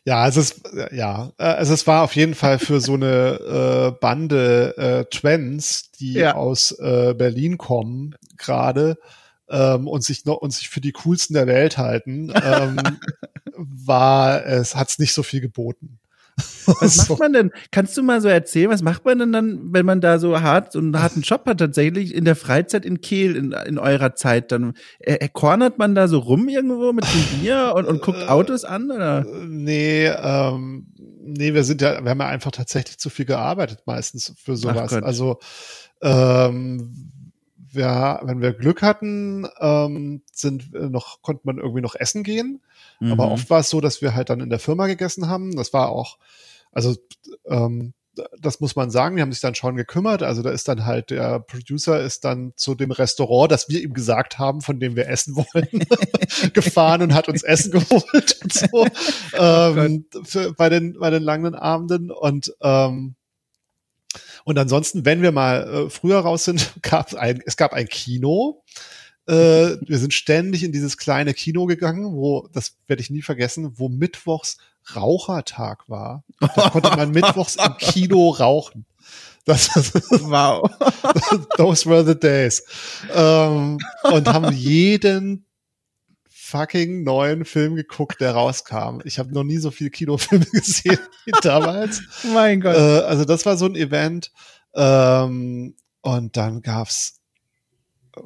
Ja, 0.08 0.28
es 0.28 0.62
ja, 0.92 1.32
also 1.38 1.74
es 1.74 1.88
war 1.88 2.04
auf 2.04 2.16
jeden 2.16 2.36
Fall 2.36 2.60
für 2.60 2.80
so 2.80 2.94
eine 2.94 3.90
äh, 3.96 4.00
Bande 4.00 4.78
äh, 4.78 5.06
Twins, 5.06 5.92
die 6.00 6.14
ja. 6.14 6.36
aus 6.36 6.72
äh, 6.78 7.16
Berlin 7.18 7.58
kommen, 7.58 8.16
gerade 8.38 9.00
ähm, 9.50 9.88
und 9.88 10.04
sich 10.04 10.26
noch 10.26 10.38
und 10.38 10.52
sich 10.52 10.70
für 10.70 10.82
die 10.82 10.92
coolsten 10.92 11.34
der 11.34 11.48
Welt 11.48 11.80
halten, 11.80 12.32
ähm, 12.44 12.78
war 13.58 14.46
es 14.46 14.76
hat's 14.76 15.00
nicht 15.00 15.14
so 15.14 15.24
viel 15.24 15.42
geboten. 15.42 16.00
Was 16.66 16.96
so. 16.96 17.14
macht 17.14 17.20
man 17.20 17.34
denn? 17.34 17.52
Kannst 17.72 17.96
du 17.98 18.04
mal 18.04 18.22
so 18.22 18.28
erzählen, 18.28 18.70
was 18.70 18.82
macht 18.82 19.06
man 19.06 19.20
denn 19.20 19.32
dann, 19.32 19.74
wenn 19.74 19.86
man 19.86 20.02
da 20.02 20.20
so 20.20 20.42
hart, 20.42 20.74
so 20.74 20.80
einen 20.80 21.00
harten 21.00 21.22
Job 21.22 21.46
hat 21.46 21.60
tatsächlich 21.60 22.14
in 22.14 22.26
der 22.26 22.36
Freizeit 22.36 22.86
in 22.86 23.02
Kehl 23.02 23.36
in, 23.36 23.52
in 23.52 23.78
eurer 23.78 24.16
Zeit? 24.16 24.52
Dann 24.52 24.74
äh, 25.00 25.28
cornert 25.30 25.78
man 25.78 25.96
da 25.96 26.08
so 26.08 26.20
rum 26.20 26.48
irgendwo 26.50 26.92
mit 26.94 27.06
dem 27.06 27.40
Bier 27.42 27.74
und, 27.76 27.86
und 27.86 28.02
guckt 28.02 28.24
äh, 28.24 28.28
Autos 28.28 28.66
an? 28.66 28.92
Oder? 28.92 29.26
Nee, 29.48 30.08
ähm, 30.08 30.88
nee, 31.24 31.54
wir 31.54 31.64
sind 31.64 31.82
ja, 31.82 32.04
wir 32.04 32.10
haben 32.10 32.20
ja 32.20 32.28
einfach 32.28 32.52
tatsächlich 32.52 32.98
zu 32.98 33.10
viel 33.10 33.26
gearbeitet 33.26 33.84
meistens 33.86 34.34
für 34.38 34.58
sowas. 34.58 34.94
Also 34.94 35.40
ähm, 36.02 37.12
wir, 37.76 38.22
wenn 38.24 38.42
wir 38.42 38.54
Glück 38.54 38.82
hatten, 38.82 39.48
ähm, 39.60 40.22
sind 40.32 40.74
noch, 40.74 41.22
konnte 41.22 41.42
man 41.46 41.58
irgendwie 41.58 41.82
noch 41.82 41.96
essen 41.96 42.24
gehen. 42.24 42.62
Mhm. 43.00 43.12
Aber 43.12 43.32
oft 43.32 43.50
war 43.50 43.60
es 43.60 43.70
so, 43.70 43.82
dass 43.82 44.02
wir 44.02 44.16
halt 44.16 44.30
dann 44.30 44.40
in 44.40 44.50
der 44.50 44.60
Firma 44.60 44.88
gegessen 44.88 45.28
haben. 45.28 45.56
Das 45.56 45.74
war 45.74 45.90
auch, 45.90 46.18
also 46.72 46.96
ähm, 47.48 47.94
das 48.40 48.60
muss 48.60 48.76
man 48.76 48.90
sagen, 48.90 49.16
die 49.16 49.22
haben 49.22 49.32
sich 49.32 49.42
dann 49.42 49.56
schon 49.56 49.76
gekümmert. 49.76 50.24
Also 50.24 50.42
da 50.42 50.50
ist 50.50 50.68
dann 50.68 50.86
halt 50.86 51.10
der 51.10 51.40
Producer 51.40 52.02
ist 52.02 52.26
dann 52.26 52.54
zu 52.56 52.76
dem 52.76 52.92
Restaurant, 52.92 53.52
das 53.52 53.70
wir 53.70 53.82
ihm 53.82 53.94
gesagt 53.94 54.40
haben, 54.40 54.62
von 54.62 54.80
dem 54.80 54.96
wir 54.96 55.08
essen 55.10 55.36
wollen, 55.36 55.86
gefahren 56.54 57.02
und 57.02 57.14
hat 57.14 57.30
uns 57.30 57.44
Essen 57.44 57.72
geholt 57.72 58.40
und 58.42 58.54
so 58.54 58.88
ähm, 59.38 60.06
für, 60.24 60.54
bei 60.54 60.70
den 60.70 60.98
bei 61.00 61.10
den 61.10 61.24
langen 61.24 61.56
Abenden 61.56 62.12
und 62.12 62.54
ähm, 62.62 63.16
und 64.46 64.60
ansonsten, 64.60 65.06
wenn 65.06 65.24
wir 65.24 65.32
mal 65.32 65.68
äh, 65.68 65.90
früher 65.90 66.20
raus 66.20 66.46
sind, 66.46 66.72
gab 66.82 67.08
es 67.08 67.16
ein, 67.16 67.42
es 67.46 67.58
gab 67.58 67.74
ein 67.74 67.88
Kino. 67.88 68.64
Äh, 69.28 69.34
wir 69.82 69.98
sind 69.98 70.14
ständig 70.14 70.64
in 70.64 70.72
dieses 70.72 70.98
kleine 70.98 71.34
Kino 71.34 71.66
gegangen, 71.66 72.14
wo, 72.14 72.48
das 72.54 72.78
werde 72.88 73.02
ich 73.02 73.10
nie 73.10 73.24
vergessen, 73.24 73.74
wo 73.76 73.90
mittwochs 73.90 74.58
Rauchertag 74.96 75.90
war. 75.90 76.24
Da 76.40 76.70
konnte 76.70 76.96
man 76.96 77.12
mittwochs 77.12 77.56
im 77.56 77.76
Kino 77.78 78.30
rauchen. 78.30 78.86
Das, 79.46 79.70
wow. 80.24 80.70
Those 81.58 81.88
were 81.88 82.06
the 82.06 82.18
days. 82.20 82.64
Ähm, 83.14 83.80
und 84.04 84.28
haben 84.28 84.54
jeden 84.54 85.45
fucking 86.46 87.04
neuen 87.04 87.44
Film 87.44 87.76
geguckt, 87.76 88.22
der 88.22 88.34
rauskam. 88.34 89.02
Ich 89.04 89.18
habe 89.18 89.34
noch 89.34 89.44
nie 89.44 89.58
so 89.58 89.72
viele 89.72 89.90
Kinofilme 89.90 90.46
gesehen 90.52 91.00
wie 91.26 91.32
damals. 91.42 92.04
mein 92.34 92.62
Gott. 92.62 92.76
Äh, 92.76 93.00
also 93.06 93.26
das 93.26 93.46
war 93.48 93.58
so 93.58 93.66
ein 93.66 93.76
Event. 93.76 94.32
Ähm, 94.76 95.76
und 96.02 96.38
dann 96.38 96.62
gab's 96.62 97.20
äh, 98.16 98.22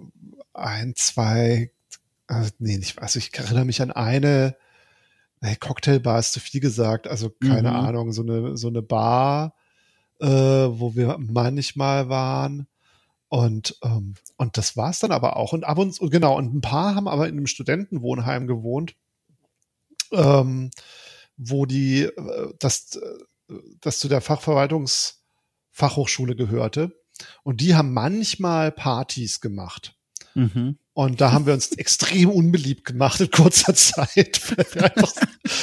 ein, 0.53 0.95
zwei, 0.97 1.71
also 2.27 2.51
nee, 2.59 2.77
nicht, 2.77 3.01
also 3.01 3.19
ich 3.19 3.33
erinnere 3.33 3.63
mich 3.63 3.81
an 3.81 3.91
eine, 3.91 4.57
nee, 5.39 5.55
Cocktailbar 5.55 6.19
ist 6.19 6.33
zu 6.33 6.41
viel 6.41 6.59
gesagt, 6.59 7.07
also 7.07 7.29
keine 7.29 7.69
mhm. 7.69 7.75
Ahnung, 7.75 8.11
so 8.11 8.21
eine, 8.21 8.57
so 8.57 8.67
eine 8.67 8.81
Bar, 8.81 9.55
äh, 10.19 10.27
wo 10.27 10.93
wir 10.93 11.15
manchmal 11.19 12.09
waren. 12.09 12.67
Und, 13.29 13.77
ähm, 13.83 14.15
und 14.37 14.57
das 14.57 14.75
war's 14.75 14.97
dann 14.99 15.11
aber 15.11 15.37
auch. 15.37 15.53
Und 15.53 15.63
ab 15.63 15.77
und 15.77 15.93
zu, 15.93 16.09
genau, 16.09 16.35
und 16.35 16.51
ein 16.53 16.61
paar 16.61 16.95
haben 16.95 17.07
aber 17.07 17.27
in 17.27 17.37
einem 17.37 17.45
Studentenwohnheim 17.47 18.47
gewohnt, 18.47 18.95
ähm, 20.11 20.71
wo 21.37 21.67
die, 21.67 22.03
äh, 22.03 22.53
das, 22.59 22.95
äh, 22.95 23.01
das 23.81 23.99
zu 23.99 24.07
der 24.09 24.21
Fachverwaltungsfachhochschule 24.21 26.35
gehörte. 26.35 26.99
Und 27.43 27.61
die 27.61 27.75
haben 27.75 27.93
manchmal 27.93 28.71
Partys 28.71 29.41
gemacht. 29.41 29.95
Mhm. 30.33 30.79
Und 30.99 31.21
da 31.21 31.31
haben 31.31 31.45
wir 31.45 31.53
uns 31.53 31.71
extrem 31.71 32.29
unbeliebt 32.29 32.83
gemacht 32.83 33.21
in 33.21 33.31
kurzer 33.31 33.73
Zeit, 33.73 34.41
weil 34.57 34.65
wir 34.73 34.83
einfach 34.83 35.13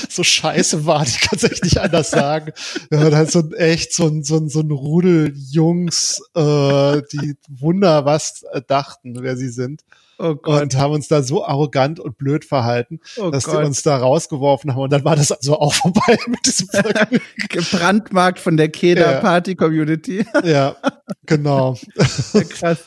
so 0.09 0.25
scheiße 0.25 0.87
waren. 0.87 1.07
Ich 1.07 1.21
kann 1.21 1.37
es 1.37 1.45
echt 1.45 1.63
nicht 1.63 1.77
anders 1.77 2.11
sagen. 2.11 2.53
Wir 2.89 3.01
haben 3.01 3.15
halt 3.15 3.31
so 3.31 3.41
ein 3.41 3.53
echt 3.53 3.93
so 3.93 4.07
ein, 4.07 4.25
so 4.25 4.39
ein, 4.39 4.49
so 4.49 4.61
ein 4.61 4.71
Rudel 4.71 5.35
Jungs, 5.37 6.23
äh, 6.35 7.03
die 7.13 7.37
Wunder 7.51 8.07
was 8.07 8.45
äh, 8.51 8.63
dachten, 8.67 9.15
wer 9.21 9.37
sie 9.37 9.51
sind. 9.51 9.83
Oh. 10.19 10.37
Und 10.43 10.75
haben 10.79 10.95
uns 10.95 11.09
da 11.09 11.23
so 11.23 11.45
arrogant 11.45 12.01
und 12.01 12.17
blöd 12.17 12.47
verhalten, 12.47 13.01
oh 13.19 13.29
dass 13.29 13.45
Gott. 13.45 13.61
die 13.61 13.67
uns 13.67 13.83
da 13.83 13.99
rausgeworfen 13.99 14.71
haben. 14.71 14.85
Und 14.85 14.91
dann 14.95 15.05
war 15.05 15.17
das 15.17 15.33
also 15.33 15.61
auch 15.61 15.75
vorbei 15.75 16.19
mit 16.29 16.47
diesem 16.47 16.69
Gebrandmarkt 17.51 18.39
von 18.39 18.57
der 18.57 18.71
Keda 18.71 19.21
Party 19.21 19.55
Community. 19.55 20.25
Ja, 20.45 20.77
genau. 21.27 21.77
Ja, 22.33 22.43
krass. 22.45 22.79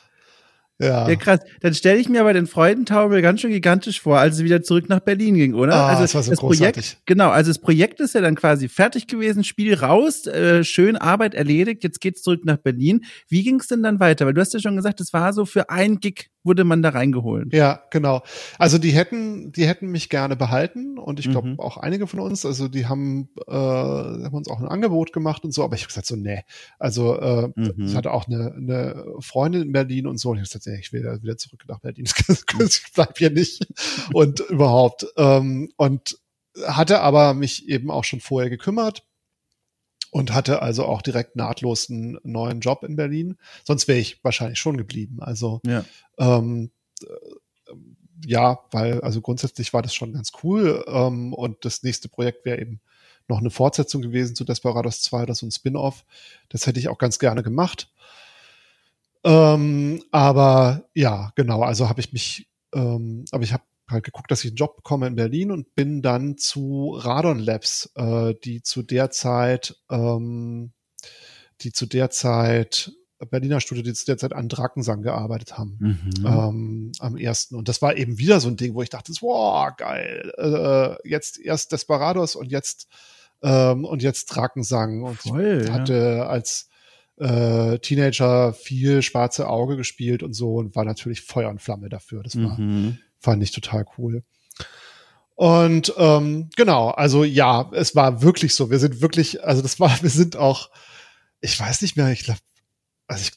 Ja. 0.81 1.09
ja, 1.09 1.15
krass. 1.17 1.41
Dann 1.59 1.73
stelle 1.73 1.99
ich 1.99 2.07
mir 2.07 2.21
aber 2.21 2.31
den 2.31 2.47
Freudentaumel 2.47 3.21
ganz 3.21 3.41
schön 3.41 3.51
gigantisch 3.51 3.99
vor, 3.99 4.17
als 4.17 4.37
es 4.37 4.43
wieder 4.43 4.63
zurück 4.63 4.87
nach 4.87 5.01
Berlin 5.01 5.35
ging, 5.35 5.53
oder? 5.53 5.75
Ah, 5.75 5.87
also 5.87 6.03
das 6.03 6.15
war 6.15 6.23
so 6.23 6.31
das 6.31 6.39
großartig. 6.39 6.85
Projekt, 6.85 7.05
genau, 7.05 7.29
also 7.29 7.49
das 7.49 7.59
Projekt 7.59 7.99
ist 7.99 8.15
ja 8.15 8.21
dann 8.21 8.35
quasi 8.35 8.69
fertig 8.69 9.07
gewesen, 9.07 9.43
Spiel 9.43 9.73
raus, 9.73 10.25
äh, 10.25 10.63
schön 10.63 10.95
Arbeit 10.95 11.35
erledigt, 11.35 11.83
jetzt 11.83 11.99
geht's 11.99 12.21
zurück 12.21 12.45
nach 12.45 12.57
Berlin. 12.57 13.03
Wie 13.27 13.43
ging 13.43 13.59
es 13.59 13.67
denn 13.67 13.83
dann 13.83 13.99
weiter? 13.99 14.25
Weil 14.25 14.33
du 14.33 14.39
hast 14.39 14.53
ja 14.53 14.61
schon 14.61 14.77
gesagt, 14.77 15.01
es 15.01 15.11
war 15.11 15.33
so 15.33 15.45
für 15.45 15.69
ein 15.69 15.99
Gig 15.99 16.29
wurde 16.43 16.63
man 16.63 16.81
da 16.81 16.89
reingeholt. 16.89 17.53
Ja, 17.53 17.83
genau. 17.91 18.21
Also 18.57 18.77
die 18.77 18.91
hätten, 18.91 19.51
die 19.51 19.67
hätten 19.67 19.87
mich 19.87 20.09
gerne 20.09 20.35
behalten 20.35 20.97
und 20.97 21.19
ich 21.19 21.29
glaube 21.29 21.49
mhm. 21.49 21.59
auch 21.59 21.77
einige 21.77 22.07
von 22.07 22.19
uns, 22.19 22.45
also 22.45 22.67
die 22.67 22.87
haben, 22.87 23.29
äh, 23.47 23.51
haben 23.53 24.33
uns 24.33 24.49
auch 24.49 24.59
ein 24.59 24.67
Angebot 24.67 25.11
gemacht 25.11 25.43
und 25.43 25.53
so, 25.53 25.63
aber 25.63 25.75
ich 25.75 25.81
habe 25.81 25.89
gesagt 25.89 26.07
so, 26.07 26.15
nee. 26.15 26.43
Also 26.79 27.19
äh, 27.19 27.49
mhm. 27.55 27.73
ich 27.77 27.95
hatte 27.95 28.11
auch 28.11 28.27
eine, 28.27 28.53
eine 28.55 29.05
Freundin 29.19 29.63
in 29.63 29.71
Berlin 29.73 30.07
und 30.07 30.17
so 30.17 30.29
und 30.29 30.37
ich 30.37 30.41
habe 30.41 30.47
gesagt, 30.47 30.63
nee, 30.69 30.79
ich 30.79 30.93
will 30.93 31.03
wieder 31.21 31.37
zurück 31.37 31.63
nach 31.67 31.79
Berlin, 31.79 32.05
ich 32.59 32.83
bleib 32.93 33.17
hier 33.17 33.31
nicht 33.31 33.67
und 34.13 34.39
überhaupt. 34.41 35.05
Ähm, 35.17 35.71
und 35.77 36.17
hatte 36.65 37.01
aber 37.01 37.33
mich 37.33 37.67
eben 37.69 37.91
auch 37.91 38.03
schon 38.03 38.19
vorher 38.19 38.49
gekümmert 38.49 39.05
und 40.11 40.33
hatte 40.33 40.61
also 40.61 40.85
auch 40.85 41.01
direkt 41.01 41.35
nahtlos 41.35 41.89
einen 41.89 42.17
neuen 42.23 42.59
Job 42.61 42.83
in 42.83 42.95
Berlin. 42.95 43.37
Sonst 43.65 43.87
wäre 43.87 43.99
ich 43.99 44.23
wahrscheinlich 44.23 44.59
schon 44.59 44.77
geblieben. 44.77 45.21
Also 45.21 45.61
ja. 45.65 45.85
Ähm, 46.17 46.71
äh, 47.03 47.73
ja, 48.25 48.59
weil 48.71 48.99
also 49.01 49.21
grundsätzlich 49.21 49.73
war 49.73 49.81
das 49.81 49.93
schon 49.93 50.13
ganz 50.13 50.31
cool. 50.43 50.83
Ähm, 50.87 51.33
und 51.33 51.63
das 51.63 51.83
nächste 51.83 52.09
Projekt 52.09 52.45
wäre 52.45 52.59
eben 52.59 52.81
noch 53.27 53.39
eine 53.39 53.51
Fortsetzung 53.51 54.01
gewesen 54.01 54.35
zu 54.35 54.43
Desperados 54.43 55.01
2, 55.01 55.25
das 55.25 55.37
ist 55.37 55.43
ein 55.43 55.51
Spin-off. 55.51 56.03
Das 56.49 56.65
hätte 56.65 56.79
ich 56.79 56.89
auch 56.89 56.97
ganz 56.97 57.19
gerne 57.19 57.43
gemacht. 57.43 57.91
Ähm, 59.23 60.03
aber 60.11 60.89
ja, 60.93 61.31
genau, 61.35 61.61
also 61.61 61.89
habe 61.89 61.99
ich 61.99 62.13
mich, 62.13 62.49
ähm, 62.73 63.25
aber 63.31 63.43
ich 63.43 63.53
habe 63.53 63.63
halt 63.89 64.03
geguckt, 64.03 64.31
dass 64.31 64.43
ich 64.43 64.51
einen 64.51 64.57
Job 64.57 64.77
bekomme 64.77 65.07
in 65.07 65.15
Berlin 65.15 65.51
und 65.51 65.75
bin 65.75 66.01
dann 66.01 66.37
zu 66.37 66.95
Radon 66.97 67.39
Labs, 67.39 67.91
äh, 67.95 68.35
die 68.43 68.61
zu 68.61 68.83
der 68.83 69.09
Zeit, 69.11 69.75
ähm, 69.89 70.71
die 71.61 71.71
zu 71.71 71.85
der 71.85 72.09
Zeit 72.09 72.91
Berliner 73.25 73.59
Studio, 73.59 73.83
die 73.83 73.93
zu 73.93 74.05
der 74.05 74.17
Zeit 74.17 74.33
an 74.33 74.47
Drakensang 74.47 75.01
gearbeitet 75.01 75.57
haben. 75.57 75.77
Mhm. 75.79 76.25
Ähm, 76.25 76.91
am 76.99 77.17
ersten. 77.17 77.55
Und 77.55 77.67
das 77.67 77.81
war 77.81 77.97
eben 77.97 78.17
wieder 78.17 78.39
so 78.39 78.47
ein 78.47 78.55
Ding, 78.55 78.73
wo 78.75 78.81
ich 78.81 78.89
dachte, 78.89 79.11
wow, 79.19 79.69
geil. 79.75 80.31
Äh, 80.37 81.09
jetzt 81.09 81.37
erst 81.37 81.71
Desperados 81.71 82.35
und 82.35 82.49
jetzt 82.49 82.87
ähm, 83.41 83.83
und 83.83 84.01
jetzt 84.03 84.27
Drakensang. 84.27 85.03
Und 85.03 85.19
Voll, 85.19 85.63
ich 85.65 85.71
hatte 85.71 86.17
ja. 86.19 86.27
als 86.27 86.69
äh, 87.19 87.79
Teenager 87.79 88.53
viel 88.53 89.01
schwarze 89.01 89.47
Auge 89.47 89.77
gespielt 89.77 90.23
und 90.23 90.33
so 90.33 90.55
und 90.55 90.75
war 90.75 90.85
natürlich 90.85 91.21
Feuer 91.21 91.49
und 91.49 91.61
Flamme 91.61 91.89
dafür. 91.89 92.23
Das 92.23 92.35
war 92.37 92.59
mhm. 92.59 92.97
Fand 93.19 93.43
ich 93.43 93.51
total 93.51 93.85
cool. 93.97 94.23
Und 95.35 95.93
ähm, 95.97 96.49
genau, 96.55 96.89
also 96.89 97.23
ja, 97.23 97.69
es 97.73 97.95
war 97.95 98.21
wirklich 98.21 98.55
so. 98.55 98.71
Wir 98.71 98.79
sind 98.79 99.01
wirklich, 99.01 99.43
also 99.43 99.61
das 99.61 99.79
war, 99.79 99.89
wir 100.01 100.09
sind 100.09 100.37
auch, 100.37 100.69
ich 101.41 101.59
weiß 101.59 101.81
nicht 101.81 101.97
mehr, 101.97 102.11
ich 102.11 102.23
glaube, 102.23 102.39
also 103.07 103.23
ich, 103.23 103.31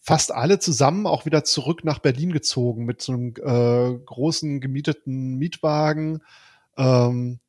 fast 0.00 0.32
alle 0.32 0.58
zusammen 0.58 1.06
auch 1.06 1.24
wieder 1.24 1.44
zurück 1.44 1.84
nach 1.84 1.98
Berlin 1.98 2.32
gezogen 2.32 2.84
mit 2.84 3.00
so 3.00 3.12
einem 3.12 3.34
äh, 3.42 3.98
großen 3.98 4.60
gemieteten 4.60 5.36
Mietwagen. 5.36 6.20
Ähm, 6.76 7.40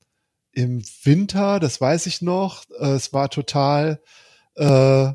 Im 0.54 0.82
Winter, 1.04 1.60
das 1.60 1.82
weiß 1.82 2.06
ich 2.06 2.22
noch, 2.22 2.64
äh, 2.80 2.92
es 2.92 3.12
war 3.12 3.30
total 3.30 4.02
äh, 4.56 5.14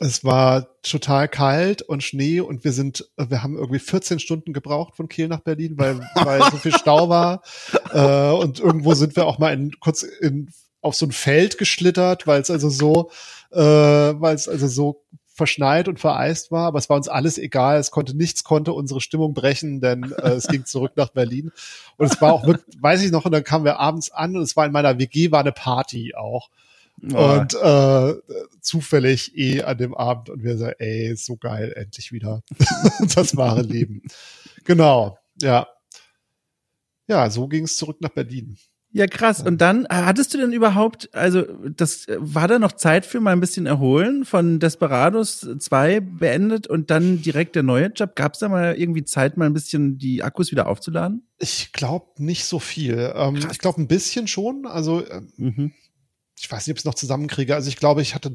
es 0.00 0.24
war 0.24 0.80
total 0.82 1.28
kalt 1.28 1.82
und 1.82 2.04
Schnee 2.04 2.40
und 2.40 2.62
wir 2.62 2.72
sind, 2.72 3.10
wir 3.16 3.42
haben 3.42 3.56
irgendwie 3.56 3.80
14 3.80 4.20
Stunden 4.20 4.52
gebraucht 4.52 4.94
von 4.94 5.08
Kiel 5.08 5.26
nach 5.26 5.40
Berlin, 5.40 5.74
weil, 5.76 5.98
weil 6.14 6.40
so 6.50 6.56
viel 6.56 6.76
Stau 6.76 7.08
war. 7.08 7.42
Äh, 7.90 8.30
und 8.32 8.60
irgendwo 8.60 8.92
sind 8.92 9.16
wir 9.16 9.24
auch 9.24 9.38
mal 9.38 9.54
in, 9.54 9.72
kurz 9.80 10.02
in, 10.02 10.50
auf 10.82 10.94
so 10.94 11.06
ein 11.06 11.12
Feld 11.12 11.56
geschlittert, 11.56 12.26
weil 12.26 12.42
es 12.42 12.50
also 12.50 12.68
so, 12.68 13.10
äh, 13.50 13.58
weil 13.58 14.34
es 14.34 14.46
also 14.46 14.66
so 14.66 15.04
verschneit 15.26 15.88
und 15.88 15.98
vereist 15.98 16.50
war, 16.50 16.66
aber 16.66 16.78
es 16.78 16.90
war 16.90 16.98
uns 16.98 17.08
alles 17.08 17.38
egal. 17.38 17.78
Es 17.78 17.90
konnte 17.90 18.14
nichts 18.14 18.44
konnte 18.44 18.74
unsere 18.74 19.00
Stimmung 19.00 19.32
brechen, 19.32 19.80
denn 19.80 20.12
äh, 20.18 20.32
es 20.32 20.48
ging 20.48 20.66
zurück 20.66 20.92
nach 20.96 21.08
Berlin. 21.08 21.50
Und 21.96 22.12
es 22.12 22.20
war 22.20 22.34
auch, 22.34 22.46
wirklich, 22.46 22.76
weiß 22.82 23.02
ich 23.02 23.10
noch, 23.10 23.24
und 23.24 23.32
dann 23.32 23.44
kamen 23.44 23.64
wir 23.64 23.78
abends 23.78 24.10
an 24.10 24.36
und 24.36 24.42
es 24.42 24.54
war 24.54 24.66
in 24.66 24.72
meiner 24.72 24.98
WG 24.98 25.30
war 25.30 25.40
eine 25.40 25.52
Party 25.52 26.14
auch. 26.14 26.50
Und 27.02 27.54
äh, 27.54 28.14
zufällig 28.60 29.36
eh 29.36 29.62
an 29.62 29.78
dem 29.78 29.94
Abend 29.94 30.30
und 30.30 30.42
wir 30.42 30.58
sagen, 30.58 30.74
ey, 30.78 31.14
so 31.16 31.36
geil, 31.36 31.72
endlich 31.76 32.12
wieder 32.12 32.42
das 33.14 33.36
wahre 33.36 33.62
Leben. 33.62 34.02
Genau, 34.64 35.18
ja. 35.40 35.68
Ja, 37.06 37.30
so 37.30 37.48
ging 37.48 37.64
es 37.64 37.76
zurück 37.76 37.98
nach 38.00 38.10
Berlin. 38.10 38.58
Ja, 38.90 39.06
krass. 39.06 39.42
Und 39.42 39.60
dann, 39.60 39.84
äh, 39.84 39.88
hattest 39.90 40.32
du 40.32 40.38
denn 40.38 40.52
überhaupt, 40.52 41.14
also 41.14 41.42
das 41.76 42.06
war 42.16 42.48
da 42.48 42.58
noch 42.58 42.72
Zeit 42.72 43.04
für 43.04 43.20
mal 43.20 43.32
ein 43.32 43.40
bisschen 43.40 43.66
erholen 43.66 44.24
von 44.24 44.60
Desperados 44.60 45.46
2 45.58 46.00
beendet 46.00 46.66
und 46.66 46.90
dann 46.90 47.20
direkt 47.20 47.54
der 47.54 47.62
neue 47.62 47.88
Job? 47.88 48.16
Gab 48.16 48.32
es 48.32 48.40
da 48.40 48.48
mal 48.48 48.74
irgendwie 48.76 49.04
Zeit, 49.04 49.36
mal 49.36 49.44
ein 49.44 49.52
bisschen 49.52 49.98
die 49.98 50.22
Akkus 50.22 50.50
wieder 50.50 50.68
aufzuladen? 50.68 51.26
Ich 51.38 51.72
glaube 51.72 52.06
nicht 52.16 52.46
so 52.46 52.58
viel. 52.58 53.12
Ähm, 53.14 53.36
ich 53.36 53.58
glaube 53.58 53.80
ein 53.80 53.88
bisschen 53.88 54.26
schon. 54.26 54.66
Also 54.66 55.04
äh, 55.04 55.20
mhm. 55.36 55.72
Ich 56.40 56.50
weiß 56.50 56.66
nicht, 56.66 56.72
ob 56.72 56.76
ich 56.78 56.82
es 56.82 56.84
noch 56.84 56.94
zusammenkriege. 56.94 57.54
Also 57.54 57.68
ich 57.68 57.76
glaube, 57.76 58.02
ich 58.02 58.14
hatte 58.14 58.32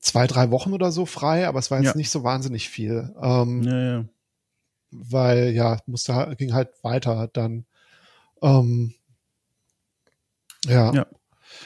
zwei, 0.00 0.26
drei 0.26 0.50
Wochen 0.50 0.72
oder 0.72 0.92
so 0.92 1.06
frei, 1.06 1.46
aber 1.46 1.58
es 1.58 1.70
war 1.70 1.78
jetzt 1.78 1.88
ja. 1.88 1.96
nicht 1.96 2.10
so 2.10 2.24
wahnsinnig 2.24 2.68
viel. 2.68 3.14
Ähm, 3.20 3.62
ja, 3.62 3.80
ja. 3.80 4.04
Weil 4.90 5.50
ja, 5.50 5.80
musste 5.86 6.34
ging 6.36 6.52
halt 6.52 6.70
weiter 6.82 7.28
dann. 7.32 7.66
Ähm, 8.42 8.94
ja. 10.66 10.92
ja. 10.92 11.06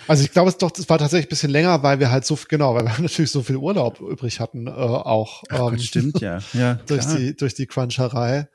Also 0.08 0.24
ich 0.24 0.32
glaube, 0.32 0.50
es 0.50 0.58
doch, 0.58 0.70
es 0.76 0.88
war 0.88 0.98
tatsächlich 0.98 1.26
ein 1.26 1.30
bisschen 1.30 1.50
länger, 1.50 1.82
weil 1.82 2.00
wir 2.00 2.10
halt 2.10 2.24
so 2.24 2.38
genau, 2.48 2.74
weil 2.74 2.84
wir 2.84 2.98
natürlich 3.00 3.30
so 3.30 3.42
viel 3.42 3.56
Urlaub 3.56 4.00
übrig 4.00 4.40
hatten, 4.40 4.66
äh, 4.66 4.70
auch. 4.70 5.42
Ach, 5.48 5.72
ähm, 5.72 5.78
stimmt 5.78 6.20
ja. 6.20 6.38
ja 6.52 6.74
durch 6.86 7.06
die 7.06 7.36
durch 7.36 7.54
die 7.54 7.66
Cruncherei. 7.66 8.48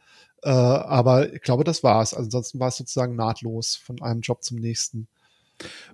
Äh, 0.44 0.50
aber 0.50 1.34
ich 1.34 1.42
glaube, 1.42 1.64
das 1.64 1.84
war's. 1.84 2.14
Also 2.14 2.26
ansonsten 2.28 2.60
war 2.60 2.70
es 2.70 2.78
sozusagen 2.78 3.16
nahtlos 3.16 3.76
von 3.76 4.02
einem 4.02 4.22
Job 4.22 4.44
zum 4.44 4.58
nächsten. 4.58 5.08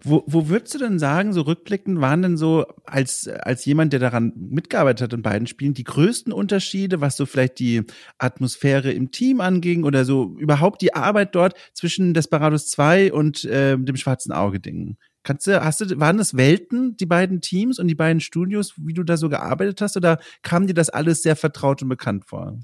Wo, 0.04 0.24
wo 0.28 0.48
würdest 0.48 0.76
du 0.76 0.80
denn 0.80 1.00
sagen, 1.00 1.34
so 1.34 1.42
rückblickend 1.42 2.00
waren 2.02 2.22
denn 2.22 2.38
so 2.38 2.66
als, 2.86 3.28
als 3.28 3.66
jemand, 3.66 3.94
der 3.94 4.00
daran 4.00 4.34
mitgearbeitet 4.36 5.04
hat 5.04 5.14
in 5.14 5.22
beiden 5.22 5.48
Spielen, 5.48 5.74
die 5.74 5.84
größten 5.84 6.32
Unterschiede, 6.32 7.02
was 7.02 7.18
so 7.18 7.26
vielleicht 7.26 7.60
die 7.60 7.84
Atmosphäre 8.18 8.92
im 8.92 9.12
Team 9.12 9.42
anging 9.42 9.84
oder 9.84 10.06
so 10.06 10.36
überhaupt 10.38 10.82
die 10.82 10.94
Arbeit 10.94 11.36
dort 11.36 11.56
zwischen 11.74 12.14
Desperados 12.14 12.68
2 12.68 13.14
und 13.14 13.46
äh, 13.46 13.78
dem 13.78 13.98
Schwarzen 13.98 14.32
Auge-Ding? 14.32 14.98
Kannst 15.24 15.46
du, 15.46 15.62
hast 15.62 15.82
du, 15.82 16.00
waren 16.00 16.18
das 16.18 16.38
Welten, 16.38 16.96
die 16.96 17.06
beiden 17.06 17.42
Teams 17.42 17.80
und 17.80 17.88
die 17.88 17.96
beiden 17.96 18.22
Studios, 18.22 18.74
wie 18.78 18.94
du 18.94 19.04
da 19.04 19.18
so 19.18 19.28
gearbeitet 19.28 19.82
hast, 19.82 19.98
oder 19.98 20.20
kam 20.42 20.68
dir 20.68 20.74
das 20.74 20.90
alles 20.90 21.22
sehr 21.22 21.36
vertraut 21.36 21.82
und 21.82 21.90
bekannt 21.90 22.26
vor? 22.26 22.58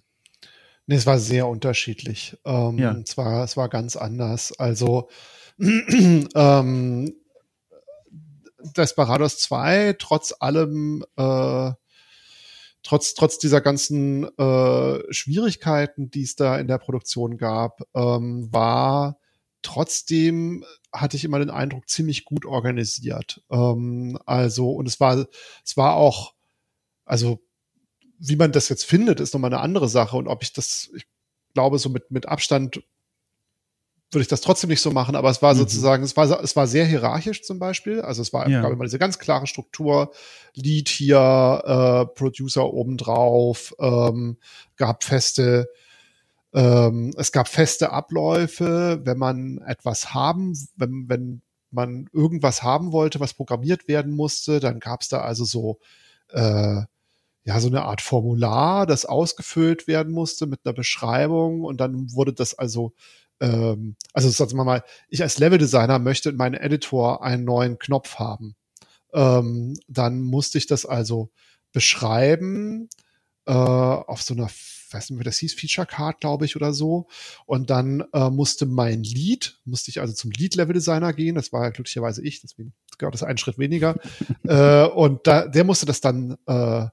Nee, 0.88 0.96
es 0.96 1.06
war 1.06 1.20
sehr 1.20 1.48
unterschiedlich. 1.48 2.38
Ähm, 2.46 2.78
ja. 2.78 2.92
es, 2.94 3.18
war, 3.18 3.44
es 3.44 3.58
war 3.58 3.70
ganz 3.70 3.96
anders. 3.96 4.58
Also 4.58 5.10
ähm, 6.36 7.16
Desperados 8.78 9.38
2, 9.40 9.96
trotz 10.00 10.34
allem, 10.40 11.04
äh, 11.18 11.72
trotz, 12.82 13.14
trotz 13.14 13.38
dieser 13.38 13.62
ganzen 13.62 14.26
äh, 14.38 15.14
Schwierigkeiten, 15.14 16.10
die 16.10 16.24
es 16.24 16.36
da 16.36 16.58
in 16.58 16.68
der 16.68 16.78
Produktion 16.78 17.38
gab, 17.38 17.82
ähm, 17.94 18.48
war 18.52 19.18
trotzdem 19.64 20.64
hatte 20.92 21.18
ich 21.18 21.24
immer 21.24 21.40
den 21.40 21.50
Eindruck 21.50 21.90
ziemlich 21.90 22.26
gut 22.26 22.46
organisiert. 22.46 23.42
Ähm, 23.50 24.20
also 24.26 24.72
und 24.72 24.88
es 24.88 25.00
war 25.00 25.26
es 25.66 25.78
war 25.78 25.96
auch 25.96 26.34
also 27.06 27.42
wie 28.20 28.36
man 28.36 28.52
das 28.52 28.70
jetzt 28.70 28.86
findet, 28.86 29.20
ist 29.20 29.34
nochmal 29.34 29.54
eine 29.54 29.62
andere 29.62 29.90
Sache 29.90 30.16
und 30.18 30.28
ob 30.28 30.44
ich 30.44 30.54
das 30.54 30.92
ich 30.96 31.08
glaube 31.54 31.80
so 31.80 31.90
mit 31.90 32.12
mit 32.12 32.28
Abstand 32.28 32.84
würde 34.14 34.24
ich 34.24 34.28
das 34.28 34.42
trotzdem 34.42 34.70
nicht 34.70 34.82
so 34.82 34.92
machen, 34.92 35.16
aber 35.16 35.30
es 35.30 35.42
war 35.42 35.54
mhm. 35.54 35.60
sozusagen, 35.60 36.04
es 36.04 36.16
war, 36.18 36.44
es 36.44 36.56
war 36.56 36.68
sehr 36.68 36.86
hierarchisch 36.86 37.44
zum 37.44 37.60
Beispiel. 37.60 38.02
Also 38.02 38.22
es 38.22 38.34
war, 38.34 38.48
ja. 38.48 38.62
gab 38.62 38.72
immer 38.72 38.86
diese 38.86 39.00
ganz 39.00 39.20
klare 39.20 39.48
Struktur, 39.48 40.12
Lead 40.56 40.90
hier, 40.90 41.18
äh, 41.66 42.14
Producer 42.14 42.74
obendrauf, 42.74 43.74
ähm, 43.80 44.38
gab 44.78 45.04
feste, 45.04 45.70
ähm, 46.54 47.14
es 47.18 47.32
gab 47.32 47.48
feste 47.48 47.92
Abläufe, 47.92 49.02
wenn 49.04 49.18
man 49.18 49.60
etwas 49.66 50.14
haben, 50.14 50.54
wenn, 50.76 51.06
wenn 51.08 51.42
man 51.72 52.08
irgendwas 52.14 52.64
haben 52.64 52.92
wollte, 52.92 53.20
was 53.20 53.34
programmiert 53.34 53.88
werden 53.88 54.14
musste, 54.14 54.60
dann 54.60 54.80
gab 54.80 55.02
es 55.02 55.10
da 55.10 55.22
also 55.22 55.44
so 55.46 55.80
äh, 56.30 56.82
ja, 57.46 57.60
so 57.60 57.68
eine 57.68 57.84
Art 57.84 58.02
Formular, 58.02 58.86
das 58.86 59.06
ausgefüllt 59.06 59.88
werden 59.88 60.14
musste 60.14 60.46
mit 60.46 60.62
einer 60.64 60.74
Beschreibung 60.74 61.64
und 61.64 61.82
dann 61.82 62.14
wurde 62.14 62.34
das 62.34 62.58
also 62.58 62.94
ähm, 63.44 63.98
also 64.14 64.30
sagen 64.30 64.56
wir 64.56 64.64
mal, 64.64 64.84
ich 65.10 65.22
als 65.22 65.38
Leveldesigner 65.38 66.00
möchte 66.00 66.30
in 66.30 66.38
meinem 66.38 66.62
Editor 66.62 67.24
einen 67.24 67.44
neuen 67.44 67.78
Knopf 67.78 68.16
haben. 68.16 68.56
Ähm, 69.14 69.78
dann 69.88 70.22
musste 70.22 70.58
ich 70.58 70.66
das 70.66 70.86
also 70.86 71.30
beschreiben 71.74 72.88
äh, 73.46 73.52
auf 73.52 74.22
so 74.22 74.34
einer, 74.34 74.46
weiß 74.92 75.10
nicht, 75.10 75.20
wie 75.20 75.24
das 75.24 75.40
hieß, 75.40 75.56
Feature 75.56 75.86
Card, 75.86 76.22
glaube 76.22 76.46
ich, 76.46 76.56
oder 76.56 76.74
so. 76.74 77.08
Und 77.46 77.70
dann 77.70 78.06
äh, 78.14 78.30
musste 78.30 78.66
mein 78.66 79.04
Lead, 79.04 79.60
musste 79.66 79.92
ich 79.92 80.00
also 80.00 80.14
zum 80.14 80.32
Lead-Level-Designer 80.32 81.12
gehen. 81.12 81.36
Das 81.36 81.52
war 81.52 81.64
ja 81.64 81.70
glücklicherweise 81.72 82.24
ich, 82.24 82.42
deswegen 82.42 82.74
gab 82.98 83.12
das 83.12 83.24
einen 83.24 83.38
Schritt 83.38 83.58
weniger. 83.58 84.00
äh, 84.48 84.86
und 84.86 85.28
da, 85.28 85.48
der 85.48 85.66
musste 85.66 85.86
das 85.86 86.00
dann 86.00 86.38
äh, 86.46 86.86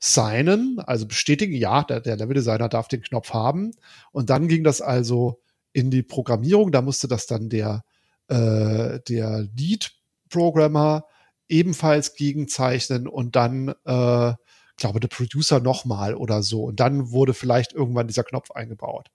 signen, 0.00 0.80
also 0.80 1.06
bestätigen, 1.06 1.54
ja, 1.54 1.84
der, 1.84 2.00
der 2.00 2.16
Level-Designer 2.16 2.68
darf 2.68 2.88
den 2.88 3.02
Knopf 3.02 3.32
haben. 3.32 3.70
Und 4.10 4.28
dann 4.28 4.48
ging 4.48 4.64
das 4.64 4.80
also 4.80 5.40
in 5.74 5.90
die 5.90 6.02
Programmierung. 6.02 6.72
Da 6.72 6.80
musste 6.80 7.08
das 7.08 7.26
dann 7.26 7.50
der, 7.50 7.84
äh, 8.28 9.00
der 9.06 9.46
Lead-Programmer 9.54 11.04
ebenfalls 11.48 12.14
gegenzeichnen 12.14 13.06
und 13.06 13.36
dann, 13.36 13.74
äh, 13.84 14.32
glaube 14.76 15.00
der 15.00 15.08
Producer 15.08 15.60
nochmal 15.60 16.14
oder 16.14 16.42
so. 16.42 16.64
Und 16.64 16.80
dann 16.80 17.10
wurde 17.10 17.34
vielleicht 17.34 17.74
irgendwann 17.74 18.06
dieser 18.06 18.24
Knopf 18.24 18.50
eingebaut. 18.52 19.10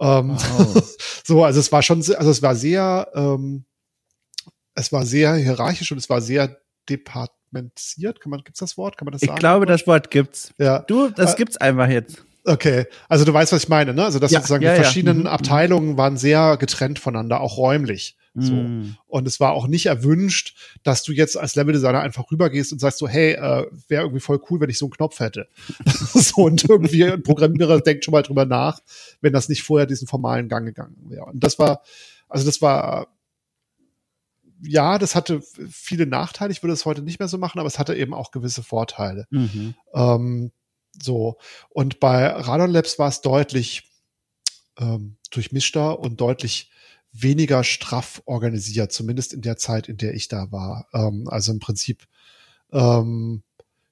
Ähm, 0.00 0.36
wow. 0.36 0.96
so, 1.24 1.44
also 1.44 1.60
es 1.60 1.72
war 1.72 1.82
schon, 1.82 1.98
also 1.98 2.30
es 2.30 2.42
war 2.42 2.54
sehr, 2.54 3.08
ähm, 3.14 3.64
es 4.74 4.92
war 4.92 5.06
sehr 5.06 5.34
hierarchisch 5.36 5.90
und 5.92 5.98
es 5.98 6.10
war 6.10 6.20
sehr 6.20 6.58
departmentiert. 6.88 8.20
Kann 8.20 8.30
man, 8.30 8.42
gibt's 8.42 8.60
das 8.60 8.76
Wort? 8.76 8.98
Kann 8.98 9.06
man 9.06 9.12
das 9.12 9.20
sagen? 9.20 9.34
Ich 9.34 9.38
glaube, 9.38 9.66
das 9.66 9.86
Wort 9.86 10.10
gibt's. 10.10 10.52
Ja. 10.58 10.80
Du, 10.80 11.10
das 11.10 11.34
äh, 11.34 11.36
gibt's 11.36 11.56
einfach 11.56 11.88
jetzt. 11.88 12.24
Okay, 12.44 12.86
also 13.08 13.24
du 13.24 13.32
weißt, 13.32 13.52
was 13.52 13.64
ich 13.64 13.68
meine, 13.68 13.94
ne? 13.94 14.04
Also 14.04 14.18
dass 14.18 14.30
ja, 14.30 14.40
sozusagen 14.40 14.62
ja, 14.62 14.74
die 14.74 14.82
verschiedenen 14.82 15.18
ja. 15.18 15.30
Mhm. 15.30 15.34
Abteilungen 15.34 15.96
waren 15.96 16.16
sehr 16.16 16.56
getrennt 16.58 16.98
voneinander, 16.98 17.40
auch 17.40 17.56
räumlich. 17.56 18.16
So. 18.36 18.52
Mm. 18.52 18.96
Und 19.06 19.28
es 19.28 19.38
war 19.38 19.52
auch 19.52 19.68
nicht 19.68 19.86
erwünscht, 19.86 20.56
dass 20.82 21.04
du 21.04 21.12
jetzt 21.12 21.36
als 21.38 21.54
Leveldesigner 21.54 22.00
einfach 22.00 22.30
rübergehst 22.32 22.72
und 22.72 22.80
sagst 22.80 22.98
so, 22.98 23.06
hey, 23.06 23.34
äh, 23.34 23.66
wäre 23.86 24.02
irgendwie 24.02 24.20
voll 24.20 24.40
cool, 24.50 24.60
wenn 24.60 24.70
ich 24.70 24.78
so 24.78 24.86
einen 24.86 24.92
Knopf 24.92 25.20
hätte. 25.20 25.46
so 25.86 26.42
und 26.42 26.68
irgendwie 26.68 27.04
ein 27.04 27.22
Programmierer 27.22 27.80
denkt 27.80 28.04
schon 28.04 28.12
mal 28.12 28.22
drüber 28.22 28.44
nach, 28.44 28.80
wenn 29.20 29.32
das 29.32 29.48
nicht 29.48 29.62
vorher 29.62 29.86
diesen 29.86 30.08
formalen 30.08 30.48
Gang 30.48 30.66
gegangen 30.66 30.96
wäre. 31.08 31.26
Und 31.26 31.44
das 31.44 31.60
war, 31.60 31.82
also 32.28 32.44
das 32.44 32.60
war, 32.60 33.06
ja, 34.62 34.98
das 34.98 35.14
hatte 35.14 35.40
viele 35.70 36.06
Nachteile. 36.06 36.50
Ich 36.50 36.62
würde 36.62 36.72
es 36.72 36.84
heute 36.84 37.02
nicht 37.02 37.20
mehr 37.20 37.28
so 37.28 37.38
machen, 37.38 37.60
aber 37.60 37.68
es 37.68 37.78
hatte 37.78 37.94
eben 37.94 38.14
auch 38.14 38.32
gewisse 38.32 38.64
Vorteile. 38.64 39.26
Mhm. 39.30 39.74
Ähm, 39.94 40.50
so. 41.02 41.38
Und 41.70 42.00
bei 42.00 42.26
Radon 42.26 42.70
Labs 42.70 42.98
war 42.98 43.08
es 43.08 43.20
deutlich 43.20 43.90
ähm, 44.78 45.16
durchmischter 45.30 45.98
und 45.98 46.20
deutlich 46.20 46.70
weniger 47.12 47.62
straff 47.62 48.22
organisiert, 48.26 48.92
zumindest 48.92 49.32
in 49.32 49.40
der 49.40 49.56
Zeit, 49.56 49.88
in 49.88 49.96
der 49.96 50.14
ich 50.14 50.28
da 50.28 50.50
war. 50.50 50.88
Ähm, 50.92 51.28
also 51.28 51.52
im 51.52 51.60
Prinzip, 51.60 52.06
ähm, 52.72 53.42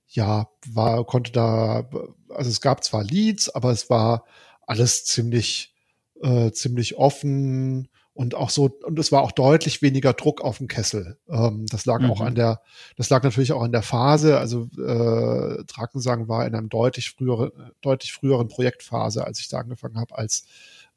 ja, 0.09 0.49
war, 0.67 1.05
konnte 1.07 1.33
da, 1.33 1.89
also 2.29 2.51
es 2.51 2.61
gab 2.61 2.85
zwar 2.85 3.05
Leads, 3.05 3.49
aber 3.49 3.71
es 3.71 3.89
war 3.89 4.25
alles 4.67 5.05
ziemlich, 5.05 5.75
äh, 6.21 6.51
ziemlich 6.51 6.97
offen 6.97 7.89
und 8.15 8.35
auch 8.35 8.51
so, 8.51 8.67
und 8.85 8.99
es 8.99 9.11
war 9.11 9.23
auch 9.23 9.33
deutlich 9.33 9.81
weniger 9.81 10.13
Druck 10.13 10.43
auf 10.43 10.59
dem 10.59 10.69
Kessel. 10.69 11.19
Ähm, 11.29 11.65
das 11.67 11.87
lag 11.87 12.01
mhm. 12.01 12.11
auch 12.11 12.21
an 12.21 12.35
der, 12.35 12.61
das 12.97 13.09
lag 13.09 13.23
natürlich 13.23 13.53
auch 13.53 13.63
an 13.63 13.73
der 13.73 13.83
Phase. 13.83 14.39
Also 14.39 14.69
äh, 14.77 15.65
Drakensang 15.65 16.29
war 16.29 16.47
in 16.47 16.55
einem 16.55 16.69
deutlich 16.69 17.11
früheren, 17.11 17.51
deutlich 17.81 18.13
früheren 18.13 18.49
Projektphase, 18.49 19.25
als 19.25 19.41
ich 19.41 19.49
da 19.49 19.59
angefangen 19.59 19.99
habe, 19.99 20.17
als, 20.17 20.45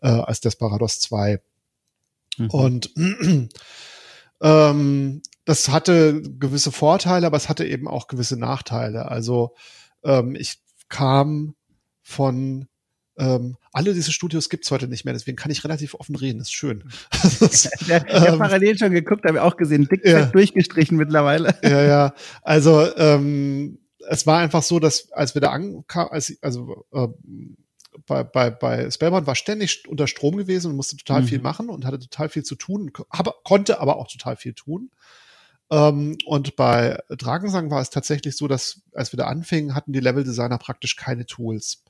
äh, 0.02 0.10
als 0.10 0.42
Desperados 0.42 1.00
2. 1.00 1.42
Mhm. 2.38 2.50
Und 2.50 2.92
ähm, 4.42 5.22
das 5.46 5.70
hatte 5.70 6.22
gewisse 6.22 6.74
Vorteile, 6.74 7.28
aber 7.28 7.38
es 7.38 7.48
hatte 7.48 7.66
eben 7.66 7.88
auch 7.88 8.08
gewisse 8.08 8.36
Nachteile. 8.36 9.10
Also 9.10 9.56
ähm, 10.04 10.36
ich 10.36 10.60
kam 10.90 11.56
von 12.02 12.68
ähm, 13.18 13.58
alle 13.72 13.94
diese 13.94 14.12
Studios 14.12 14.50
gibt's 14.50 14.70
heute 14.72 14.88
nicht 14.88 15.06
mehr, 15.06 15.14
deswegen 15.14 15.38
kann 15.38 15.52
ich 15.52 15.64
relativ 15.64 15.94
offen 15.96 16.16
reden. 16.16 16.42
Ist 16.42 16.54
schön. 16.54 16.84
der, 17.88 18.00
der 18.04 18.34
ähm, 18.34 18.40
parallel 18.40 18.78
schon 18.78 18.92
geguckt, 18.92 19.26
habe 19.26 19.38
ich 19.38 19.42
auch 19.42 19.58
gesehen, 19.58 19.88
dick 19.90 20.06
ja. 20.06 20.26
durchgestrichen 20.26 20.98
mittlerweile. 20.98 21.56
Ja, 21.66 21.84
ja. 21.84 22.14
Also 22.44 22.96
ähm, 22.98 23.80
es 24.08 24.28
war 24.28 24.40
einfach 24.40 24.62
so, 24.62 24.80
dass 24.80 25.12
als 25.12 25.34
wir 25.34 25.42
da 25.42 25.52
ankamen, 25.52 26.12
als 26.12 26.38
also 26.42 26.86
äh, 26.94 27.08
bei, 28.06 28.24
bei, 28.24 28.52
bei 28.52 28.92
Spellbound 28.92 29.26
war 29.26 29.36
ständig 29.36 29.88
unter 29.88 30.08
Strom 30.08 30.38
gewesen 30.38 30.72
und 30.72 30.78
musste 30.78 30.98
total 30.98 31.22
mhm. 31.22 31.28
viel 31.28 31.40
machen 31.40 31.70
und 31.70 31.86
hatte 31.86 32.00
total 32.00 32.30
viel 32.30 32.44
zu 32.44 32.56
tun, 32.56 32.92
aber, 33.10 33.36
konnte 33.44 33.80
aber 33.80 33.98
auch 33.98 34.08
total 34.08 34.36
viel 34.36 34.54
tun. 34.54 34.92
Ähm, 35.72 36.18
und 36.26 36.56
bei 36.56 37.00
Dragensang 37.10 37.72
war 37.72 37.82
es 37.82 37.90
tatsächlich 37.90 38.36
so, 38.38 38.48
dass 38.48 38.82
als 38.94 39.12
wir 39.12 39.18
da 39.18 39.26
anfingen, 39.26 39.74
hatten 39.74 39.94
die 39.94 40.00
Level-Designer 40.00 40.58
praktisch 40.58 40.96
keine 40.96 41.26
Tools. 41.26 41.84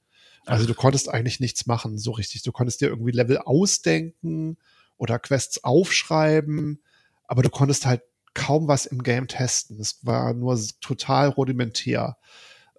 Also 0.45 0.65
du 0.65 0.73
konntest 0.73 1.09
eigentlich 1.09 1.39
nichts 1.39 1.65
machen, 1.65 1.97
so 1.97 2.11
richtig. 2.11 2.43
Du 2.43 2.51
konntest 2.51 2.81
dir 2.81 2.87
irgendwie 2.87 3.11
Level 3.11 3.39
ausdenken 3.39 4.57
oder 4.97 5.19
Quests 5.19 5.63
aufschreiben, 5.63 6.81
aber 7.23 7.41
du 7.41 7.49
konntest 7.49 7.85
halt 7.85 8.01
kaum 8.33 8.67
was 8.67 8.85
im 8.85 9.01
Game 9.01 9.27
testen. 9.27 9.79
Es 9.79 9.99
war 10.05 10.33
nur 10.33 10.59
total 10.81 11.29
rudimentär. 11.29 12.17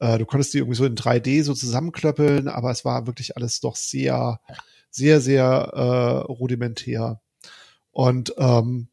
Äh, 0.00 0.18
du 0.18 0.26
konntest 0.26 0.54
die 0.54 0.58
irgendwie 0.58 0.76
so 0.76 0.84
in 0.84 0.94
3D 0.94 1.42
so 1.42 1.54
zusammenklöppeln, 1.54 2.48
aber 2.48 2.70
es 2.70 2.84
war 2.84 3.06
wirklich 3.06 3.36
alles 3.36 3.60
doch 3.60 3.74
sehr, 3.76 4.40
sehr, 4.90 5.20
sehr 5.20 5.44
äh, 5.44 6.32
rudimentär. 6.32 7.20
Und, 7.90 8.34
ähm, 8.38 8.88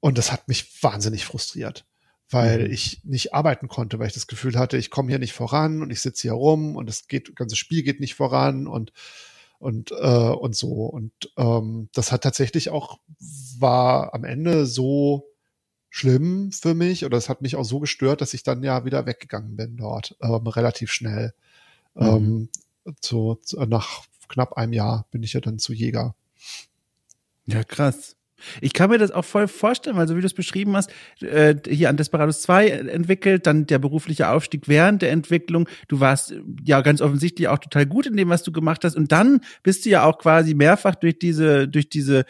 und 0.00 0.18
das 0.18 0.32
hat 0.32 0.48
mich 0.48 0.82
wahnsinnig 0.82 1.24
frustriert, 1.24 1.84
weil 2.32 2.66
mhm. 2.66 2.72
ich 2.72 3.04
nicht 3.04 3.34
arbeiten 3.34 3.68
konnte, 3.68 3.98
weil 3.98 4.08
ich 4.08 4.14
das 4.14 4.26
Gefühl 4.26 4.58
hatte, 4.58 4.76
ich 4.76 4.90
komme 4.90 5.10
hier 5.10 5.18
nicht 5.18 5.32
voran 5.32 5.82
und 5.82 5.90
ich 5.90 6.00
sitze 6.00 6.22
hier 6.22 6.32
rum 6.32 6.76
und 6.76 6.88
das 6.88 7.06
geht, 7.06 7.28
das 7.28 7.34
ganze 7.34 7.56
Spiel 7.56 7.82
geht 7.82 8.00
nicht 8.00 8.14
voran 8.14 8.66
und 8.66 8.92
und 9.58 9.92
äh, 9.92 9.94
und 9.94 10.56
so 10.56 10.86
und 10.86 11.12
ähm, 11.36 11.88
das 11.92 12.10
hat 12.10 12.22
tatsächlich 12.22 12.70
auch 12.70 12.98
war 13.58 14.14
am 14.14 14.24
Ende 14.24 14.66
so 14.66 15.28
schlimm 15.88 16.50
für 16.52 16.74
mich 16.74 17.04
oder 17.04 17.18
es 17.18 17.28
hat 17.28 17.42
mich 17.42 17.54
auch 17.54 17.64
so 17.64 17.78
gestört, 17.78 18.22
dass 18.22 18.34
ich 18.34 18.42
dann 18.42 18.62
ja 18.62 18.84
wieder 18.86 19.04
weggegangen 19.06 19.56
bin 19.56 19.76
dort, 19.76 20.16
ähm, 20.22 20.46
relativ 20.46 20.90
schnell. 20.90 21.34
Mhm. 21.94 22.48
Ähm, 22.86 22.94
so, 23.00 23.38
nach 23.68 24.04
knapp 24.28 24.54
einem 24.54 24.72
Jahr 24.72 25.06
bin 25.10 25.22
ich 25.22 25.34
ja 25.34 25.40
dann 25.40 25.58
zu 25.58 25.74
Jäger. 25.74 26.14
Ja, 27.44 27.62
krass. 27.62 28.16
Ich 28.60 28.72
kann 28.72 28.90
mir 28.90 28.98
das 28.98 29.10
auch 29.10 29.24
voll 29.24 29.48
vorstellen, 29.48 29.96
weil 29.96 30.08
so 30.08 30.16
wie 30.16 30.20
du 30.20 30.26
es 30.26 30.34
beschrieben 30.34 30.76
hast, 30.76 30.90
äh, 31.20 31.54
hier 31.68 31.88
an 31.88 31.96
Desperados 31.96 32.42
2 32.42 32.68
entwickelt, 32.68 33.46
dann 33.46 33.66
der 33.66 33.78
berufliche 33.78 34.28
Aufstieg 34.28 34.68
während 34.68 35.02
der 35.02 35.10
Entwicklung. 35.12 35.68
Du 35.88 36.00
warst 36.00 36.34
ja 36.64 36.80
ganz 36.80 37.00
offensichtlich 37.00 37.48
auch 37.48 37.58
total 37.58 37.86
gut 37.86 38.06
in 38.06 38.16
dem, 38.16 38.28
was 38.28 38.42
du 38.42 38.52
gemacht 38.52 38.84
hast. 38.84 38.96
Und 38.96 39.12
dann 39.12 39.40
bist 39.62 39.84
du 39.84 39.90
ja 39.90 40.04
auch 40.04 40.18
quasi 40.18 40.54
mehrfach 40.54 40.94
durch 40.94 41.18
diese, 41.18 41.68
durch 41.68 41.88
diese 41.88 42.24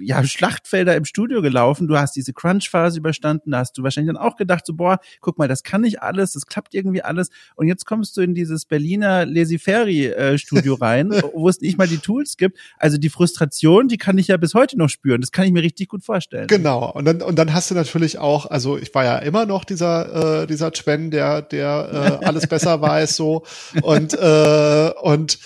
ja, 0.00 0.24
Schlachtfelder 0.24 0.96
im 0.96 1.04
Studio 1.04 1.42
gelaufen. 1.42 1.88
Du 1.88 1.98
hast 1.98 2.16
diese 2.16 2.32
Crunch-Phase 2.32 2.98
überstanden. 2.98 3.50
Da 3.52 3.58
hast 3.58 3.76
du 3.78 3.82
wahrscheinlich 3.82 4.14
dann 4.14 4.22
auch 4.22 4.36
gedacht, 4.36 4.66
so, 4.66 4.74
boah, 4.74 4.98
guck 5.20 5.38
mal, 5.38 5.48
das 5.48 5.62
kann 5.62 5.84
ich 5.84 6.02
alles, 6.02 6.32
das 6.32 6.46
klappt 6.46 6.74
irgendwie 6.74 7.02
alles. 7.02 7.30
Und 7.54 7.68
jetzt 7.68 7.86
kommst 7.86 8.16
du 8.16 8.20
in 8.20 8.34
dieses 8.34 8.64
Berliner 8.64 9.26
Lesiferi-Studio 9.26 10.74
rein, 10.80 11.10
wo 11.32 11.48
es 11.48 11.60
nicht 11.60 11.78
mal 11.78 11.86
die 11.86 11.98
Tools 11.98 12.36
gibt. 12.36 12.58
Also 12.78 12.98
die 12.98 13.10
Frustration, 13.10 13.88
die 13.88 13.98
kann 13.98 14.18
ich 14.18 14.28
ja 14.28 14.36
bis 14.36 14.54
heute 14.54 14.78
noch 14.78 14.88
spüren. 14.88 15.20
Das 15.20 15.32
kann 15.32 15.44
ich 15.46 15.52
mir 15.52 15.62
richtig 15.62 15.88
gut 15.88 16.04
vorstellen. 16.04 16.46
Genau. 16.46 16.90
Und 16.92 17.04
dann, 17.04 17.22
und 17.22 17.38
dann 17.38 17.52
hast 17.52 17.70
du 17.70 17.74
natürlich 17.74 18.18
auch, 18.18 18.46
also 18.46 18.78
ich 18.78 18.94
war 18.94 19.04
ja 19.04 19.18
immer 19.18 19.46
noch 19.46 19.64
dieser, 19.64 20.42
äh, 20.42 20.46
dieser 20.46 20.72
Sven, 20.74 21.10
der, 21.10 21.42
der 21.42 22.20
äh, 22.22 22.24
alles 22.26 22.46
besser 22.46 22.80
weiß, 22.80 23.16
so. 23.16 23.44
Und, 23.82 24.14
äh, 24.14 24.90
und 25.02 25.38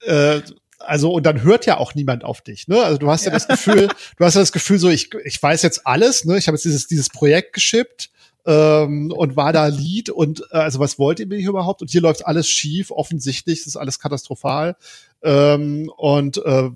äh, 0.00 0.40
also 0.84 1.12
und 1.12 1.24
dann 1.24 1.42
hört 1.42 1.66
ja 1.66 1.78
auch 1.78 1.94
niemand 1.94 2.24
auf 2.24 2.40
dich, 2.40 2.68
ne? 2.68 2.82
Also 2.82 2.98
du 2.98 3.10
hast 3.10 3.24
ja, 3.24 3.32
ja 3.32 3.38
das 3.38 3.48
Gefühl, 3.48 3.88
du 4.16 4.24
hast 4.24 4.34
ja 4.34 4.40
das 4.40 4.52
Gefühl 4.52 4.78
so, 4.78 4.88
ich, 4.88 5.10
ich 5.24 5.42
weiß 5.42 5.62
jetzt 5.62 5.86
alles, 5.86 6.24
ne? 6.24 6.38
Ich 6.38 6.46
habe 6.48 6.56
jetzt 6.56 6.64
dieses 6.64 6.86
dieses 6.86 7.08
Projekt 7.08 7.52
geschippt 7.52 8.10
ähm, 8.44 9.12
und 9.12 9.36
war 9.36 9.52
da 9.52 9.66
Lead 9.66 10.10
und 10.10 10.42
äh, 10.50 10.56
also 10.56 10.78
was 10.80 10.98
wollt 10.98 11.20
ihr 11.20 11.26
mir 11.26 11.38
überhaupt? 11.38 11.82
Und 11.82 11.90
hier 11.90 12.00
läuft 12.00 12.26
alles 12.26 12.48
schief, 12.48 12.90
offensichtlich, 12.90 13.60
das 13.60 13.68
ist 13.68 13.76
alles 13.76 13.98
katastrophal. 13.98 14.76
Ähm, 15.22 15.90
und 15.96 16.38
äh, 16.38 16.70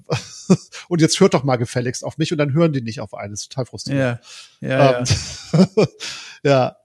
und 0.89 1.01
jetzt 1.01 1.19
hört 1.19 1.35
doch 1.35 1.45
mal 1.45 1.57
gefälligst 1.57 2.05
auf 2.05 2.19
mich 2.19 2.33
und 2.33 2.39
dann 2.39 2.53
hören 2.53 2.73
die 2.73 2.83
nicht 2.83 3.01
auf 3.01 3.15
einen, 3.15 3.33
das 3.33 3.43
ist 3.43 3.53
total 3.53 3.67
frustrierend. 3.67 4.21
Ja, 4.61 4.69
ja, 4.69 4.99
ähm, 4.99 5.05
ja. 5.53 5.87
ja. 6.45 6.77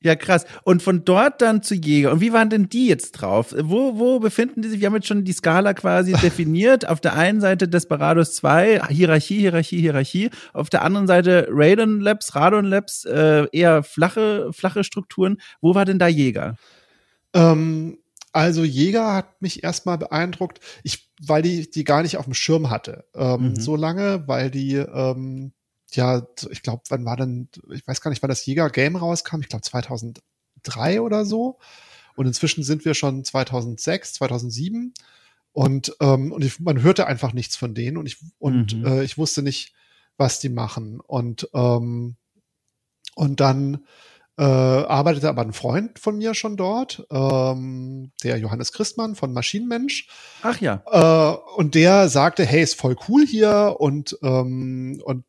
Ja, 0.00 0.14
krass. 0.14 0.46
Und 0.62 0.80
von 0.80 1.04
dort 1.04 1.42
dann 1.42 1.62
zu 1.62 1.74
Jäger. 1.74 2.12
Und 2.12 2.20
wie 2.20 2.32
waren 2.32 2.50
denn 2.50 2.68
die 2.68 2.86
jetzt 2.86 3.12
drauf? 3.12 3.52
Wo, 3.58 3.98
wo 3.98 4.20
befinden 4.20 4.62
die 4.62 4.68
sich? 4.68 4.78
Wir 4.78 4.86
haben 4.86 4.94
jetzt 4.94 5.08
schon 5.08 5.24
die 5.24 5.32
Skala 5.32 5.74
quasi 5.74 6.12
definiert. 6.22 6.88
Auf 6.88 7.00
der 7.00 7.14
einen 7.14 7.40
Seite 7.40 7.66
Desperados 7.66 8.34
2, 8.34 8.86
Hierarchie, 8.90 9.40
Hierarchie, 9.40 9.80
Hierarchie. 9.80 10.30
Auf 10.52 10.70
der 10.70 10.82
anderen 10.82 11.08
Seite 11.08 11.48
Radon 11.50 12.00
Labs, 12.00 12.36
Radon 12.36 12.66
Labs, 12.66 13.04
äh, 13.06 13.46
eher 13.50 13.82
flache, 13.82 14.50
flache 14.52 14.84
Strukturen. 14.84 15.38
Wo 15.60 15.74
war 15.74 15.84
denn 15.84 15.98
da 15.98 16.06
Jäger? 16.06 16.54
Ähm, 17.34 17.98
also 18.32 18.62
Jäger 18.62 19.14
hat 19.14 19.42
mich 19.42 19.64
erstmal 19.64 19.98
beeindruckt, 19.98 20.60
ich, 20.84 21.10
weil 21.20 21.42
die, 21.42 21.68
die 21.68 21.82
gar 21.82 22.02
nicht 22.02 22.18
auf 22.18 22.24
dem 22.24 22.34
Schirm 22.34 22.70
hatte. 22.70 23.04
Ähm, 23.16 23.48
mhm. 23.48 23.56
So 23.56 23.74
lange, 23.74 24.28
weil 24.28 24.52
die, 24.52 24.76
ähm, 24.76 25.52
ja, 25.92 26.26
ich 26.50 26.62
glaube, 26.62 26.82
wann 26.88 27.04
war 27.04 27.16
denn, 27.16 27.48
ich 27.72 27.86
weiß 27.86 28.00
gar 28.00 28.10
nicht, 28.10 28.22
wann 28.22 28.28
das 28.28 28.44
Jäger-Game 28.46 28.96
rauskam, 28.96 29.40
ich 29.40 29.48
glaube 29.48 29.62
2003 29.62 31.00
oder 31.00 31.24
so. 31.24 31.58
Und 32.16 32.26
inzwischen 32.26 32.64
sind 32.64 32.84
wir 32.84 32.94
schon 32.94 33.24
2006, 33.24 34.14
2007. 34.14 34.92
Und, 35.52 35.96
ähm, 36.00 36.32
und 36.32 36.44
ich, 36.44 36.60
man 36.60 36.82
hörte 36.82 37.06
einfach 37.06 37.32
nichts 37.32 37.56
von 37.56 37.74
denen 37.74 37.96
und 37.96 38.06
ich, 38.06 38.18
und 38.38 38.76
mhm. 38.76 38.86
äh, 38.86 39.02
ich 39.02 39.18
wusste 39.18 39.42
nicht, 39.42 39.72
was 40.16 40.40
die 40.40 40.48
machen. 40.50 41.00
Und, 41.00 41.48
ähm, 41.54 42.16
und 43.14 43.40
dann 43.40 43.86
äh, 44.36 44.42
arbeitete 44.42 45.28
aber 45.28 45.42
ein 45.42 45.52
Freund 45.52 45.98
von 45.98 46.18
mir 46.18 46.34
schon 46.34 46.56
dort, 46.56 47.04
ähm, 47.10 48.12
der 48.22 48.38
Johannes 48.38 48.72
Christmann 48.72 49.16
von 49.16 49.32
Maschinenmensch. 49.32 50.08
Ach 50.42 50.60
ja. 50.60 50.82
Äh, 50.86 51.56
und 51.56 51.74
der 51.74 52.08
sagte, 52.08 52.44
hey, 52.44 52.62
ist 52.62 52.74
voll 52.74 52.96
cool 53.08 53.26
hier 53.26 53.76
und, 53.78 54.16
ähm, 54.22 55.02
und 55.04 55.24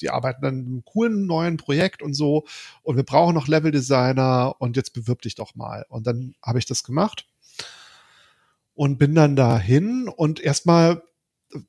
die 0.00 0.10
arbeiten 0.10 0.44
an 0.44 0.54
einem 0.54 0.84
coolen 0.84 1.26
neuen 1.26 1.56
Projekt 1.56 2.02
und 2.02 2.14
so 2.14 2.44
und 2.82 2.96
wir 2.96 3.04
brauchen 3.04 3.34
noch 3.34 3.48
Level-Designer 3.48 4.56
und 4.58 4.76
jetzt 4.76 4.92
bewirb 4.92 5.22
dich 5.22 5.34
doch 5.34 5.54
mal. 5.54 5.84
Und 5.88 6.06
dann 6.06 6.34
habe 6.42 6.58
ich 6.58 6.66
das 6.66 6.84
gemacht 6.84 7.26
und 8.74 8.98
bin 8.98 9.14
dann 9.14 9.36
dahin 9.36 10.08
und 10.08 10.40
erstmal, 10.40 11.02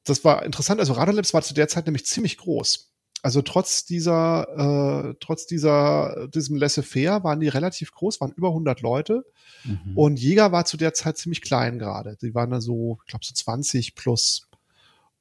das 0.04 0.24
war 0.24 0.44
interessant, 0.46 0.80
also 0.80 0.94
Radolabs 0.94 1.34
war 1.34 1.42
zu 1.42 1.54
der 1.54 1.68
Zeit 1.68 1.86
nämlich 1.86 2.06
ziemlich 2.06 2.38
groß. 2.38 2.94
Also 3.24 3.42
trotz 3.42 3.86
dieser, 3.86 5.12
äh, 5.12 5.16
trotz 5.22 5.46
dieser, 5.46 6.28
diesem 6.28 6.58
Laissez-faire 6.58 7.24
waren 7.24 7.40
die 7.40 7.48
relativ 7.48 7.94
groß, 7.94 8.20
waren 8.20 8.34
über 8.34 8.50
100 8.50 8.82
Leute. 8.82 9.26
Mhm. 9.64 9.98
Und 9.98 10.20
Jäger 10.20 10.52
war 10.52 10.66
zu 10.66 10.76
der 10.76 10.94
Zeit 10.94 11.18
ziemlich 11.18 11.42
klein 11.42 11.80
gerade. 11.80 12.18
Die 12.22 12.36
waren 12.36 12.50
da 12.50 12.60
so, 12.60 13.00
ich 13.06 13.12
glaube 13.12 13.24
so 13.24 13.34
20 13.34 13.96
plus 13.96 14.50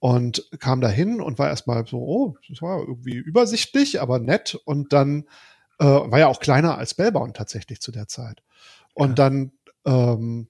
und 0.03 0.49
kam 0.59 0.81
da 0.81 0.89
hin 0.89 1.21
und 1.21 1.39
war 1.39 1.49
erstmal 1.49 1.87
so, 1.87 1.99
oh, 1.99 2.37
das 2.49 2.61
war 2.61 2.81
irgendwie 2.81 3.15
übersichtlich, 3.15 4.03
aber 4.03 4.19
nett. 4.19 4.59
Und 4.65 4.93
dann 4.93 5.29
äh, 5.79 5.85
war 5.85 6.19
ja 6.19 6.27
auch 6.27 6.41
kleiner 6.41 6.77
als 6.77 6.91
Spellbound 6.91 7.37
tatsächlich 7.37 7.81
zu 7.81 7.93
der 7.93 8.09
Zeit. 8.09 8.43
Und 8.95 9.11
ja. 9.11 9.15
dann 9.15 9.53
ähm, 9.85 10.49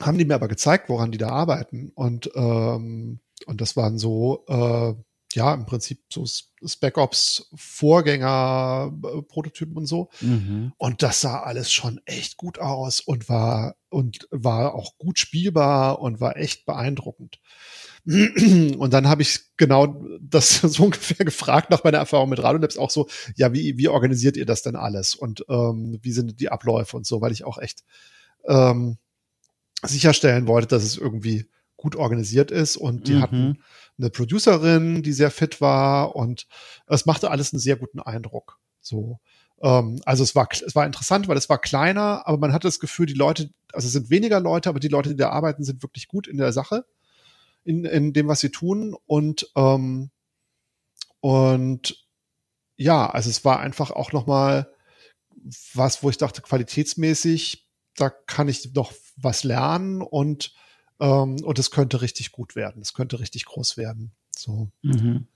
haben 0.00 0.16
die 0.16 0.24
mir 0.24 0.36
aber 0.36 0.46
gezeigt, 0.46 0.88
woran 0.88 1.10
die 1.10 1.18
da 1.18 1.30
arbeiten. 1.30 1.90
Und, 1.96 2.30
ähm, 2.36 3.18
und 3.46 3.60
das 3.60 3.76
waren 3.76 3.98
so, 3.98 4.44
äh, 4.46 4.94
ja, 5.32 5.54
im 5.54 5.66
Prinzip 5.66 6.04
so 6.08 6.24
Spec 6.64 6.98
Ops 6.98 7.50
Vorgänger 7.56 8.92
äh, 8.92 9.22
Prototypen 9.22 9.76
und 9.76 9.86
so. 9.86 10.08
Mhm. 10.20 10.72
Und 10.76 11.02
das 11.02 11.20
sah 11.20 11.40
alles 11.40 11.72
schon 11.72 12.00
echt 12.04 12.36
gut 12.36 12.60
aus 12.60 13.00
und 13.00 13.28
war, 13.28 13.74
und 13.88 14.28
war 14.30 14.76
auch 14.76 14.98
gut 14.98 15.18
spielbar 15.18 15.98
und 15.98 16.20
war 16.20 16.36
echt 16.36 16.64
beeindruckend. 16.64 17.40
Und 18.78 18.94
dann 18.94 19.06
habe 19.06 19.20
ich 19.20 19.40
genau 19.58 20.02
das 20.20 20.60
so 20.62 20.84
ungefähr 20.84 21.26
gefragt 21.26 21.70
nach 21.70 21.84
meiner 21.84 21.98
Erfahrung 21.98 22.30
mit 22.30 22.42
Radolabs 22.42 22.78
auch 22.78 22.90
so, 22.90 23.06
ja, 23.36 23.52
wie, 23.52 23.76
wie 23.76 23.88
organisiert 23.88 24.38
ihr 24.38 24.46
das 24.46 24.62
denn 24.62 24.76
alles 24.76 25.14
und 25.14 25.44
ähm, 25.48 25.98
wie 26.00 26.12
sind 26.12 26.40
die 26.40 26.48
Abläufe 26.48 26.96
und 26.96 27.06
so, 27.06 27.20
weil 27.20 27.32
ich 27.32 27.44
auch 27.44 27.58
echt 27.58 27.84
ähm, 28.46 28.96
sicherstellen 29.82 30.46
wollte, 30.46 30.68
dass 30.68 30.84
es 30.84 30.96
irgendwie 30.96 31.50
gut 31.76 31.96
organisiert 31.96 32.50
ist 32.50 32.78
und 32.78 33.08
die 33.08 33.14
mhm. 33.14 33.22
hatten 33.22 33.58
eine 33.98 34.10
Producerin, 34.10 35.02
die 35.02 35.12
sehr 35.12 35.30
fit 35.30 35.60
war 35.60 36.16
und 36.16 36.46
es 36.86 37.04
machte 37.04 37.30
alles 37.30 37.52
einen 37.52 37.60
sehr 37.60 37.76
guten 37.76 38.00
Eindruck. 38.00 38.58
So. 38.80 39.20
Ähm, 39.60 40.00
also 40.06 40.22
es 40.22 40.34
war, 40.34 40.48
es 40.50 40.74
war 40.74 40.86
interessant, 40.86 41.28
weil 41.28 41.36
es 41.36 41.50
war 41.50 41.60
kleiner, 41.60 42.26
aber 42.26 42.38
man 42.38 42.54
hatte 42.54 42.68
das 42.68 42.80
Gefühl, 42.80 43.04
die 43.04 43.12
Leute, 43.12 43.50
also 43.72 43.86
es 43.86 43.92
sind 43.92 44.08
weniger 44.08 44.40
Leute, 44.40 44.70
aber 44.70 44.80
die 44.80 44.88
Leute, 44.88 45.10
die 45.10 45.16
da 45.16 45.28
arbeiten, 45.28 45.62
sind 45.62 45.82
wirklich 45.82 46.08
gut 46.08 46.26
in 46.26 46.38
der 46.38 46.52
Sache 46.52 46.86
in, 47.68 47.84
in 47.84 48.14
dem, 48.14 48.28
was 48.28 48.40
sie 48.40 48.50
tun. 48.50 48.96
Und, 49.04 49.52
ähm, 49.54 50.10
und 51.20 52.08
ja, 52.76 53.10
also 53.10 53.28
es 53.28 53.44
war 53.44 53.60
einfach 53.60 53.90
auch 53.90 54.12
nochmal 54.12 54.72
was, 55.74 56.02
wo 56.02 56.08
ich 56.08 56.16
dachte, 56.16 56.40
qualitätsmäßig, 56.40 57.68
da 57.94 58.08
kann 58.08 58.48
ich 58.48 58.72
noch 58.72 58.92
was 59.16 59.44
lernen 59.44 60.00
und, 60.00 60.54
ähm, 60.98 61.36
und 61.44 61.58
es 61.58 61.70
könnte 61.70 62.00
richtig 62.00 62.32
gut 62.32 62.56
werden. 62.56 62.80
Es 62.80 62.94
könnte 62.94 63.20
richtig 63.20 63.44
groß 63.44 63.76
werden. 63.76 64.12
So. 64.34 64.70
Mhm. 64.82 65.28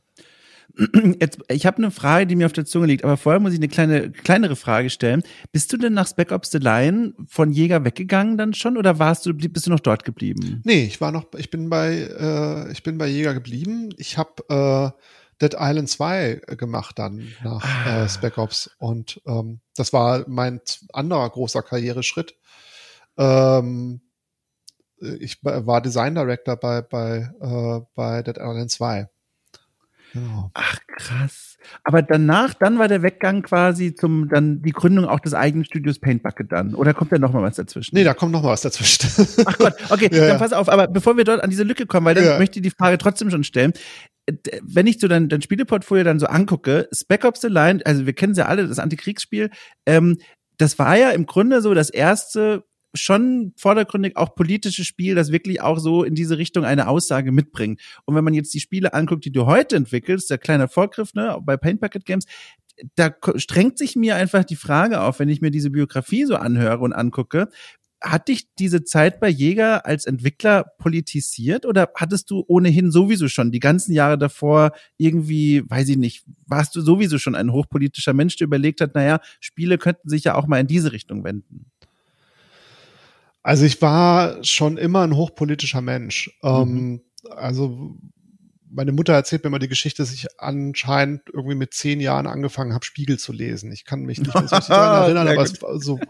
Jetzt, 1.20 1.40
ich 1.48 1.66
habe 1.66 1.78
eine 1.78 1.90
Frage, 1.90 2.26
die 2.26 2.36
mir 2.36 2.46
auf 2.46 2.52
der 2.52 2.64
Zunge 2.64 2.86
liegt, 2.86 3.04
aber 3.04 3.16
vorher 3.16 3.40
muss 3.40 3.52
ich 3.52 3.58
eine 3.58 3.68
kleine, 3.68 4.10
kleinere 4.10 4.56
Frage 4.56 4.90
stellen. 4.90 5.22
Bist 5.52 5.72
du 5.72 5.76
denn 5.76 5.92
nach 5.92 6.06
Spec 6.08 6.32
Ops 6.32 6.50
The 6.50 6.58
Line 6.58 7.14
von 7.28 7.52
Jäger 7.52 7.84
weggegangen 7.84 8.38
dann 8.38 8.54
schon 8.54 8.76
oder 8.76 8.98
warst 8.98 9.26
du, 9.26 9.34
bist 9.34 9.66
du 9.66 9.70
noch 9.70 9.80
dort 9.80 10.04
geblieben? 10.04 10.62
Nee, 10.64 10.84
ich 10.84 11.00
war 11.00 11.12
noch, 11.12 11.26
ich 11.36 11.50
bin 11.50 11.68
bei, 11.68 11.92
äh, 11.92 12.72
ich 12.72 12.82
bin 12.82 12.98
bei 12.98 13.06
Jäger 13.06 13.34
geblieben. 13.34 13.90
Ich 13.98 14.18
habe 14.18 14.94
äh, 14.94 15.02
Dead 15.42 15.56
Island 15.58 15.88
2 15.88 16.42
gemacht 16.56 16.98
dann 16.98 17.28
nach 17.42 17.64
ah. 17.64 18.04
äh, 18.04 18.08
Spec 18.08 18.38
Ops 18.38 18.70
und 18.78 19.20
ähm, 19.26 19.60
das 19.76 19.92
war 19.92 20.24
mein 20.28 20.60
anderer 20.92 21.28
großer 21.28 21.62
Karriereschritt. 21.62 22.36
Ähm, 23.18 24.00
ich 25.18 25.38
war 25.42 25.80
Design 25.80 26.14
Director 26.14 26.56
bei, 26.56 26.82
bei, 26.82 27.30
äh, 27.40 27.80
bei 27.94 28.22
Dead 28.22 28.36
Island 28.38 28.70
2. 28.70 29.08
Genau. 30.12 30.50
Ach, 30.54 30.78
krass. 30.96 31.56
Aber 31.84 32.02
danach, 32.02 32.54
dann 32.54 32.78
war 32.78 32.88
der 32.88 33.02
Weggang 33.02 33.42
quasi 33.42 33.94
zum, 33.94 34.28
dann 34.28 34.60
die 34.60 34.72
Gründung 34.72 35.06
auch 35.06 35.20
des 35.20 35.32
eigenen 35.32 35.64
Studios 35.64 35.98
Paint 35.98 36.22
Bucket 36.22 36.52
dann. 36.52 36.74
Oder 36.74 36.92
kommt 36.92 37.12
da 37.12 37.18
noch 37.18 37.32
mal 37.32 37.42
was 37.42 37.56
dazwischen? 37.56 37.94
Nee, 37.94 38.04
da 38.04 38.12
kommt 38.12 38.32
noch 38.32 38.42
mal 38.42 38.50
was 38.50 38.60
dazwischen. 38.60 39.08
Ach 39.46 39.58
Gott, 39.58 39.74
okay, 39.90 40.10
ja, 40.12 40.28
dann 40.28 40.38
pass 40.38 40.52
auf. 40.52 40.68
Aber 40.68 40.86
bevor 40.86 41.16
wir 41.16 41.24
dort 41.24 41.42
an 41.42 41.50
diese 41.50 41.62
Lücke 41.62 41.86
kommen, 41.86 42.06
weil 42.06 42.14
dann 42.14 42.24
ja. 42.24 42.38
möchte 42.38 42.58
ich 42.58 42.62
die 42.62 42.70
Frage 42.70 42.98
trotzdem 42.98 43.30
schon 43.30 43.44
stellen. 43.44 43.72
Wenn 44.62 44.86
ich 44.86 45.00
so 45.00 45.08
dein, 45.08 45.28
dein 45.28 45.42
Spieleportfolio 45.42 46.04
dann 46.04 46.20
so 46.20 46.26
angucke, 46.26 46.88
Spec 46.92 47.24
Ops 47.24 47.40
The 47.40 47.48
Line, 47.48 47.80
also 47.84 48.06
wir 48.06 48.12
kennen 48.12 48.34
sie 48.34 48.42
ja 48.42 48.46
alle, 48.46 48.68
das 48.68 48.78
Antikriegsspiel, 48.78 49.50
ähm, 49.86 50.18
das 50.58 50.78
war 50.78 50.96
ja 50.96 51.10
im 51.10 51.26
Grunde 51.26 51.60
so 51.60 51.74
das 51.74 51.90
erste 51.90 52.64
schon 52.94 53.52
vordergründig 53.56 54.16
auch 54.16 54.34
politisches 54.34 54.86
Spiel, 54.86 55.14
das 55.14 55.32
wirklich 55.32 55.60
auch 55.60 55.78
so 55.78 56.04
in 56.04 56.14
diese 56.14 56.38
Richtung 56.38 56.64
eine 56.64 56.88
Aussage 56.88 57.32
mitbringt. 57.32 57.80
Und 58.04 58.14
wenn 58.14 58.24
man 58.24 58.34
jetzt 58.34 58.52
die 58.54 58.60
Spiele 58.60 58.94
anguckt, 58.94 59.24
die 59.24 59.32
du 59.32 59.46
heute 59.46 59.76
entwickelst, 59.76 60.30
der 60.30 60.38
kleine 60.38 60.68
Vorgriff, 60.68 61.14
ne, 61.14 61.38
bei 61.42 61.56
Paint 61.56 61.80
Bucket 61.80 62.04
Games, 62.04 62.26
da 62.96 63.14
strengt 63.36 63.78
sich 63.78 63.96
mir 63.96 64.16
einfach 64.16 64.44
die 64.44 64.56
Frage 64.56 65.00
auf, 65.00 65.18
wenn 65.18 65.28
ich 65.28 65.40
mir 65.40 65.50
diese 65.50 65.70
Biografie 65.70 66.24
so 66.24 66.36
anhöre 66.36 66.80
und 66.80 66.92
angucke, 66.92 67.48
hat 68.02 68.28
dich 68.28 68.52
diese 68.58 68.82
Zeit 68.82 69.20
bei 69.20 69.28
Jäger 69.28 69.86
als 69.86 70.06
Entwickler 70.06 70.64
politisiert 70.78 71.64
oder 71.64 71.90
hattest 71.96 72.30
du 72.30 72.44
ohnehin 72.48 72.90
sowieso 72.90 73.28
schon 73.28 73.52
die 73.52 73.60
ganzen 73.60 73.92
Jahre 73.92 74.18
davor 74.18 74.72
irgendwie, 74.96 75.62
weiß 75.68 75.88
ich 75.88 75.96
nicht, 75.96 76.24
warst 76.46 76.74
du 76.74 76.80
sowieso 76.80 77.18
schon 77.18 77.36
ein 77.36 77.52
hochpolitischer 77.52 78.12
Mensch, 78.12 78.36
der 78.36 78.46
überlegt 78.46 78.80
hat, 78.80 78.94
naja, 78.94 79.20
Spiele 79.40 79.78
könnten 79.78 80.08
sich 80.08 80.24
ja 80.24 80.34
auch 80.34 80.46
mal 80.46 80.60
in 80.60 80.66
diese 80.66 80.92
Richtung 80.92 81.22
wenden? 81.22 81.66
Also 83.42 83.64
ich 83.64 83.82
war 83.82 84.42
schon 84.44 84.76
immer 84.76 85.02
ein 85.02 85.16
hochpolitischer 85.16 85.80
Mensch. 85.80 86.30
Ähm, 86.42 86.70
mhm. 86.70 86.78
Ähm, 86.78 87.02
also 87.36 87.96
meine 88.74 88.92
Mutter 88.92 89.12
erzählt 89.12 89.44
mir 89.44 89.48
immer 89.48 89.58
die 89.58 89.68
Geschichte, 89.68 90.02
dass 90.02 90.12
ich 90.12 90.40
anscheinend 90.40 91.22
irgendwie 91.32 91.54
mit 91.54 91.74
zehn 91.74 92.00
Jahren 92.00 92.26
angefangen 92.26 92.72
habe, 92.72 92.84
Spiegel 92.84 93.18
zu 93.18 93.32
lesen. 93.32 93.70
Ich 93.70 93.84
kann 93.84 94.02
mich 94.02 94.18
nicht 94.18 94.34
mehr 94.34 94.48
so 94.48 94.56
daran 94.56 95.02
erinnern, 95.04 95.28
aber 95.28 95.42
es 95.42 95.84
so, 95.84 96.00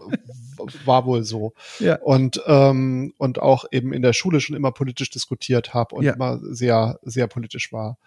war 0.85 1.05
wohl 1.05 1.23
so. 1.23 1.53
Ja. 1.79 1.95
Und, 1.97 2.41
ähm, 2.47 3.13
und 3.17 3.39
auch 3.39 3.65
eben 3.71 3.91
in 3.93 4.01
der 4.01 4.13
Schule 4.13 4.39
schon 4.39 4.55
immer 4.55 4.71
politisch 4.71 5.09
diskutiert 5.09 5.73
habe 5.73 5.95
und 5.95 6.03
ja. 6.03 6.13
immer 6.13 6.39
sehr, 6.41 6.99
sehr 7.03 7.27
politisch 7.27 7.73
war. 7.73 7.97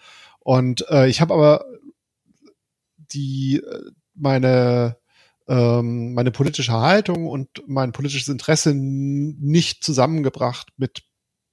Und 0.41 0.89
äh, 0.89 1.09
ich 1.09 1.21
habe 1.21 1.35
aber 1.35 1.65
die 3.13 3.59
äh, 3.59 3.91
meine 4.15 4.97
ähm, 5.49 6.15
meine 6.15 6.31
politische 6.31 6.73
Haltung 6.73 7.27
und 7.27 7.63
mein 7.67 7.93
politisches 7.93 8.29
Interesse 8.29 8.75
nicht 8.75 9.85
zusammengebracht 9.85 10.73
mit 10.77 11.05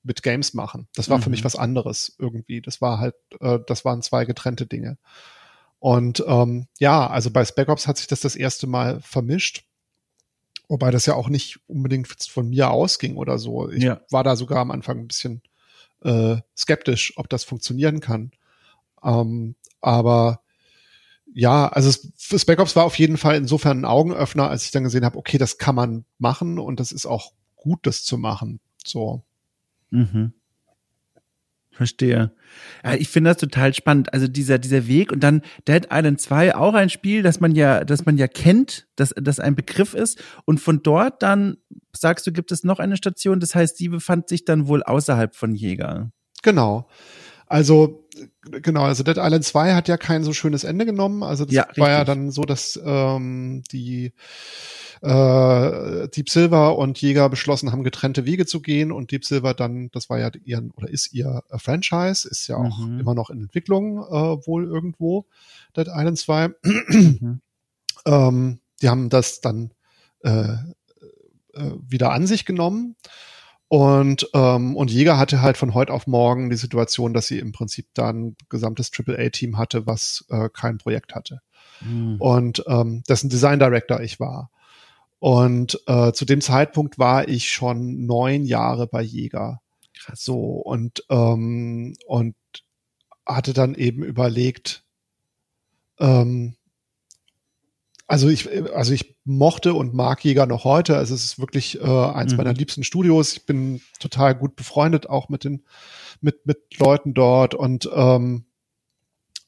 mit 0.03 0.21
Games 0.21 0.53
machen. 0.53 0.87
Das 0.95 1.09
war 1.09 1.17
mhm. 1.17 1.21
für 1.23 1.29
mich 1.29 1.41
mhm. 1.41 1.45
was 1.45 1.55
anderes 1.55 2.15
irgendwie. 2.19 2.61
Das 2.61 2.81
war 2.81 2.99
halt, 2.99 3.15
äh, 3.39 3.59
das 3.65 3.85
waren 3.85 4.01
zwei 4.01 4.25
getrennte 4.25 4.65
Dinge. 4.65 4.97
Und 5.79 6.23
ähm, 6.27 6.67
ja, 6.79 7.07
also 7.07 7.31
bei 7.31 7.43
Spec 7.43 7.69
Ops 7.69 7.87
hat 7.87 7.97
sich 7.97 8.07
das 8.07 8.21
das 8.21 8.35
erste 8.35 8.67
Mal 8.67 9.01
vermischt. 9.01 9.65
Wobei 10.69 10.91
das 10.91 11.05
ja 11.05 11.15
auch 11.15 11.29
nicht 11.29 11.59
unbedingt 11.67 12.07
von 12.07 12.49
mir 12.49 12.71
ausging 12.71 13.17
oder 13.17 13.37
so. 13.37 13.69
Ich 13.69 13.83
ja. 13.83 14.01
war 14.09 14.23
da 14.23 14.35
sogar 14.35 14.59
am 14.59 14.71
Anfang 14.71 14.99
ein 14.99 15.07
bisschen 15.07 15.41
äh, 16.03 16.37
skeptisch, 16.57 17.13
ob 17.17 17.29
das 17.29 17.43
funktionieren 17.43 17.99
kann. 17.99 18.31
Ähm, 19.03 19.55
aber 19.81 20.42
ja, 21.33 21.67
also 21.67 21.91
Spec 22.17 22.59
Ops 22.59 22.75
war 22.75 22.85
auf 22.85 22.97
jeden 22.97 23.17
Fall 23.17 23.35
insofern 23.35 23.81
ein 23.81 23.85
Augenöffner, 23.85 24.49
als 24.49 24.65
ich 24.65 24.71
dann 24.71 24.83
gesehen 24.83 25.05
habe, 25.05 25.17
okay, 25.17 25.37
das 25.37 25.57
kann 25.57 25.75
man 25.75 26.05
machen 26.19 26.59
und 26.59 26.79
das 26.79 26.91
ist 26.91 27.05
auch 27.05 27.33
gut, 27.55 27.79
das 27.83 28.03
zu 28.03 28.17
machen. 28.17 28.59
So. 28.85 29.23
Mhm. 29.89 30.33
Verstehe. 31.71 32.31
Ja, 32.83 32.93
ich 32.93 33.09
finde 33.09 33.31
das 33.31 33.37
total 33.37 33.73
spannend. 33.73 34.13
Also 34.13 34.27
dieser, 34.27 34.59
dieser 34.59 34.87
Weg 34.87 35.11
und 35.11 35.21
dann 35.23 35.41
Dead 35.67 35.87
Island 35.91 36.21
2 36.21 36.55
auch 36.55 36.75
ein 36.75 36.89
Spiel, 36.89 37.23
das 37.23 37.39
man 37.39 37.55
ja, 37.55 37.83
das 37.83 38.05
man 38.05 38.17
ja 38.17 38.27
kennt, 38.27 38.87
dass 38.95 39.13
das 39.19 39.39
ein 39.39 39.55
Begriff 39.55 39.95
ist. 39.95 40.21
Und 40.45 40.59
von 40.59 40.83
dort 40.83 41.23
dann, 41.23 41.57
sagst 41.95 42.27
du, 42.27 42.31
gibt 42.31 42.51
es 42.51 42.63
noch 42.63 42.77
eine 42.77 42.95
Station, 42.95 43.39
das 43.39 43.55
heißt, 43.55 43.79
die 43.79 43.89
befand 43.89 44.29
sich 44.29 44.45
dann 44.45 44.67
wohl 44.67 44.83
außerhalb 44.83 45.35
von 45.35 45.55
Jäger. 45.55 46.11
Genau. 46.43 46.87
Also, 47.53 48.09
genau, 48.41 48.81
also 48.81 49.03
Dead 49.03 49.17
Island 49.19 49.45
2 49.45 49.75
hat 49.75 49.87
ja 49.87 49.97
kein 49.97 50.23
so 50.23 50.33
schönes 50.33 50.63
Ende 50.63 50.87
genommen. 50.87 51.21
Also 51.21 51.45
das 51.45 51.53
ja, 51.53 51.67
war 51.75 51.91
ja 51.91 52.03
dann 52.03 52.31
so, 52.31 52.45
dass 52.45 52.81
ähm, 52.83 53.61
die 53.71 54.11
äh, 55.03 56.07
Deep 56.07 56.31
Silver 56.31 56.79
und 56.79 56.99
Jäger 56.99 57.29
beschlossen 57.29 57.71
haben, 57.71 57.83
getrennte 57.83 58.25
Wege 58.25 58.47
zu 58.47 58.59
gehen 58.59 58.91
und 58.91 59.11
Deep 59.11 59.23
Silver 59.23 59.53
dann, 59.53 59.91
das 59.91 60.09
war 60.09 60.17
ja 60.17 60.31
ihr 60.43 60.67
oder 60.75 60.89
ist 60.89 61.13
ihr 61.13 61.43
äh, 61.51 61.59
Franchise, 61.59 62.27
ist 62.27 62.47
ja 62.47 62.57
auch 62.57 62.79
mhm. 62.79 63.01
immer 63.01 63.13
noch 63.13 63.29
in 63.29 63.43
Entwicklung 63.43 63.99
äh, 63.99 64.47
wohl 64.47 64.65
irgendwo, 64.65 65.27
Dead 65.77 65.89
Island 65.89 66.17
2. 66.17 66.47
Mhm. 66.63 67.41
ähm, 68.07 68.59
die 68.81 68.89
haben 68.89 69.09
das 69.09 69.41
dann 69.41 69.75
äh, 70.23 70.53
äh, 71.53 71.71
wieder 71.87 72.13
an 72.13 72.25
sich 72.25 72.45
genommen 72.45 72.95
und, 73.73 74.29
ähm, 74.35 74.75
und 74.75 74.91
Jäger 74.91 75.17
hatte 75.17 75.41
halt 75.41 75.57
von 75.57 75.73
heute 75.73 75.93
auf 75.93 76.05
morgen 76.05 76.51
die 76.51 76.57
Situation, 76.57 77.11
dass 77.11 77.25
sie 77.25 77.39
im 77.39 77.53
Prinzip 77.53 77.87
dann 77.95 78.35
gesamtes 78.47 78.91
AAA-Team 78.95 79.57
hatte, 79.57 79.87
was 79.87 80.25
äh, 80.29 80.47
kein 80.53 80.77
Projekt 80.77 81.15
hatte. 81.15 81.41
Mhm. 81.81 82.17
Und 82.21 82.63
ähm, 82.67 83.01
dessen 83.09 83.31
Design 83.31 83.57
Director 83.57 83.99
ich 84.01 84.19
war. 84.19 84.51
Und 85.17 85.81
äh, 85.87 86.11
zu 86.11 86.23
dem 86.23 86.39
Zeitpunkt 86.39 86.99
war 86.99 87.27
ich 87.27 87.49
schon 87.49 88.05
neun 88.05 88.45
Jahre 88.45 88.85
bei 88.85 89.01
Jäger. 89.01 89.59
Krass. 89.97 90.23
So, 90.23 90.35
und, 90.35 91.03
ähm, 91.09 91.95
und 92.05 92.35
hatte 93.25 93.53
dann 93.53 93.73
eben 93.73 94.03
überlegt, 94.03 94.83
ähm, 95.99 96.53
also 98.13 98.29
ich, 98.29 98.47
also 98.75 98.93
ich 98.93 99.15
mochte 99.25 99.73
und 99.73 99.95
mag 99.95 100.23
Jäger 100.23 100.45
noch 100.45 100.65
heute. 100.65 100.97
Also 100.97 101.15
es 101.15 101.23
ist 101.23 101.39
wirklich 101.39 101.81
äh, 101.81 101.83
eins 101.83 102.33
mhm. 102.33 102.37
meiner 102.37 102.53
liebsten 102.53 102.83
Studios. 102.83 103.33
Ich 103.33 103.47
bin 103.47 103.81
total 103.99 104.35
gut 104.35 104.55
befreundet 104.55 105.09
auch 105.09 105.29
mit 105.29 105.43
den 105.43 105.63
mit 106.21 106.45
mit 106.45 106.77
Leuten 106.77 107.15
dort 107.15 107.55
und 107.55 107.89
ähm, 107.91 108.45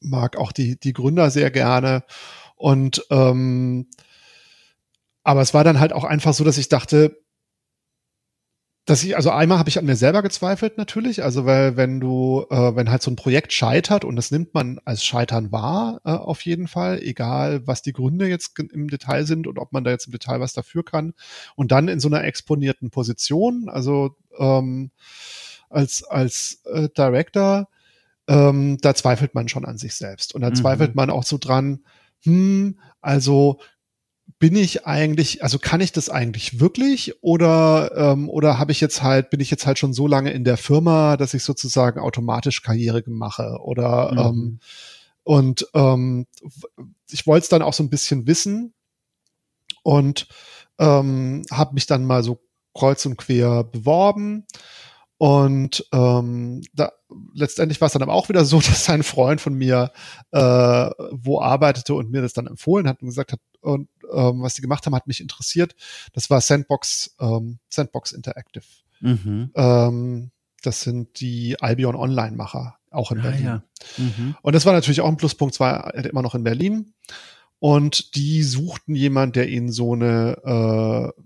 mag 0.00 0.36
auch 0.36 0.50
die 0.50 0.80
die 0.80 0.92
Gründer 0.92 1.30
sehr 1.30 1.52
gerne. 1.52 2.02
Und 2.56 3.06
ähm, 3.10 3.86
aber 5.22 5.42
es 5.42 5.54
war 5.54 5.62
dann 5.62 5.78
halt 5.78 5.92
auch 5.92 6.02
einfach 6.04 6.34
so, 6.34 6.42
dass 6.42 6.58
ich 6.58 6.68
dachte, 6.68 7.22
dass 8.86 9.02
ich, 9.02 9.16
also 9.16 9.30
einmal 9.30 9.58
habe 9.58 9.68
ich 9.68 9.78
an 9.80 9.84
mir 9.84 9.96
selber 9.96 10.22
gezweifelt 10.22 10.78
natürlich, 10.78 11.24
also 11.24 11.44
weil 11.44 11.76
wenn 11.76 11.98
du, 11.98 12.46
äh, 12.50 12.76
wenn 12.76 12.88
halt 12.88 13.02
so 13.02 13.10
ein 13.10 13.16
Projekt 13.16 13.52
scheitert 13.52 14.04
und 14.04 14.14
das 14.14 14.30
nimmt 14.30 14.54
man 14.54 14.80
als 14.84 15.04
Scheitern 15.04 15.50
wahr, 15.50 16.00
äh, 16.04 16.10
auf 16.12 16.40
jeden 16.42 16.68
Fall, 16.68 17.00
egal 17.02 17.66
was 17.66 17.82
die 17.82 17.92
Gründe 17.92 18.28
jetzt 18.28 18.56
im 18.60 18.88
Detail 18.88 19.26
sind 19.26 19.48
und 19.48 19.58
ob 19.58 19.72
man 19.72 19.82
da 19.82 19.90
jetzt 19.90 20.06
im 20.06 20.12
Detail 20.12 20.38
was 20.38 20.52
dafür 20.52 20.84
kann. 20.84 21.14
Und 21.56 21.72
dann 21.72 21.88
in 21.88 21.98
so 21.98 22.06
einer 22.06 22.22
exponierten 22.22 22.90
Position, 22.90 23.68
also 23.68 24.14
ähm, 24.38 24.92
als 25.68 26.04
als 26.04 26.62
äh, 26.66 26.88
Director, 26.96 27.68
ähm, 28.28 28.78
da 28.80 28.94
zweifelt 28.94 29.34
man 29.34 29.48
schon 29.48 29.64
an 29.64 29.78
sich 29.78 29.96
selbst. 29.96 30.32
Und 30.32 30.42
da 30.42 30.50
mhm. 30.50 30.54
zweifelt 30.54 30.94
man 30.94 31.10
auch 31.10 31.24
so 31.24 31.38
dran, 31.38 31.80
hm, 32.22 32.78
also 33.00 33.58
bin 34.38 34.54
ich 34.54 34.86
eigentlich, 34.86 35.42
also 35.42 35.58
kann 35.58 35.80
ich 35.80 35.92
das 35.92 36.10
eigentlich 36.10 36.60
wirklich 36.60 37.22
oder 37.22 37.92
ähm, 37.96 38.28
oder 38.28 38.58
habe 38.58 38.72
ich 38.72 38.80
jetzt 38.80 39.02
halt, 39.02 39.30
bin 39.30 39.40
ich 39.40 39.50
jetzt 39.50 39.66
halt 39.66 39.78
schon 39.78 39.94
so 39.94 40.06
lange 40.06 40.30
in 40.30 40.44
der 40.44 40.58
Firma, 40.58 41.16
dass 41.16 41.32
ich 41.32 41.42
sozusagen 41.42 42.00
automatisch 42.00 42.62
Karriere 42.62 43.02
mache 43.06 43.58
oder 43.62 44.12
mhm. 44.12 44.18
ähm, 44.18 44.60
und 45.22 45.66
ähm, 45.74 46.26
ich 47.10 47.26
wollte 47.26 47.44
es 47.44 47.48
dann 47.48 47.62
auch 47.62 47.72
so 47.72 47.82
ein 47.82 47.90
bisschen 47.90 48.26
wissen 48.26 48.74
und 49.82 50.28
ähm, 50.78 51.42
habe 51.50 51.74
mich 51.74 51.86
dann 51.86 52.04
mal 52.04 52.22
so 52.22 52.38
kreuz 52.74 53.06
und 53.06 53.16
quer 53.16 53.64
beworben 53.64 54.46
und 55.18 55.88
ähm, 55.92 56.60
da, 56.74 56.92
letztendlich 57.32 57.80
war 57.80 57.86
es 57.86 57.92
dann 57.94 58.02
aber 58.02 58.12
auch 58.12 58.28
wieder 58.28 58.44
so, 58.44 58.60
dass 58.60 58.88
ein 58.90 59.02
Freund 59.02 59.40
von 59.40 59.54
mir 59.54 59.92
äh, 60.32 60.90
wo 61.10 61.40
arbeitete 61.40 61.94
und 61.94 62.10
mir 62.10 62.22
das 62.22 62.34
dann 62.34 62.46
empfohlen 62.46 62.86
hat 62.86 63.00
und 63.00 63.08
gesagt 63.08 63.32
hat, 63.32 63.40
und 63.66 63.88
ähm, 64.12 64.42
was 64.42 64.54
die 64.54 64.62
gemacht 64.62 64.86
haben, 64.86 64.94
hat 64.94 65.06
mich 65.06 65.20
interessiert. 65.20 65.74
Das 66.12 66.30
war 66.30 66.40
Sandbox, 66.40 67.16
ähm, 67.20 67.58
Sandbox 67.68 68.12
Interactive. 68.12 68.64
Mhm. 69.00 69.50
Ähm, 69.54 70.30
das 70.62 70.82
sind 70.82 71.20
die 71.20 71.60
Albion 71.60 71.96
Online-Macher, 71.96 72.76
auch 72.90 73.12
in 73.12 73.18
ah, 73.18 73.22
Berlin. 73.22 73.44
Ja. 73.44 73.62
Mhm. 73.98 74.36
Und 74.42 74.54
das 74.54 74.66
war 74.66 74.72
natürlich 74.72 75.00
auch 75.00 75.08
ein 75.08 75.16
Pluspunkt, 75.16 75.54
zwar 75.54 75.94
immer 75.94 76.22
noch 76.22 76.34
in 76.34 76.44
Berlin. 76.44 76.94
Und 77.58 78.14
die 78.16 78.42
suchten 78.42 78.94
jemand, 78.94 79.36
der 79.36 79.48
ihnen 79.48 79.70
so 79.70 79.94
eine 79.94 81.12
äh, 81.16 81.22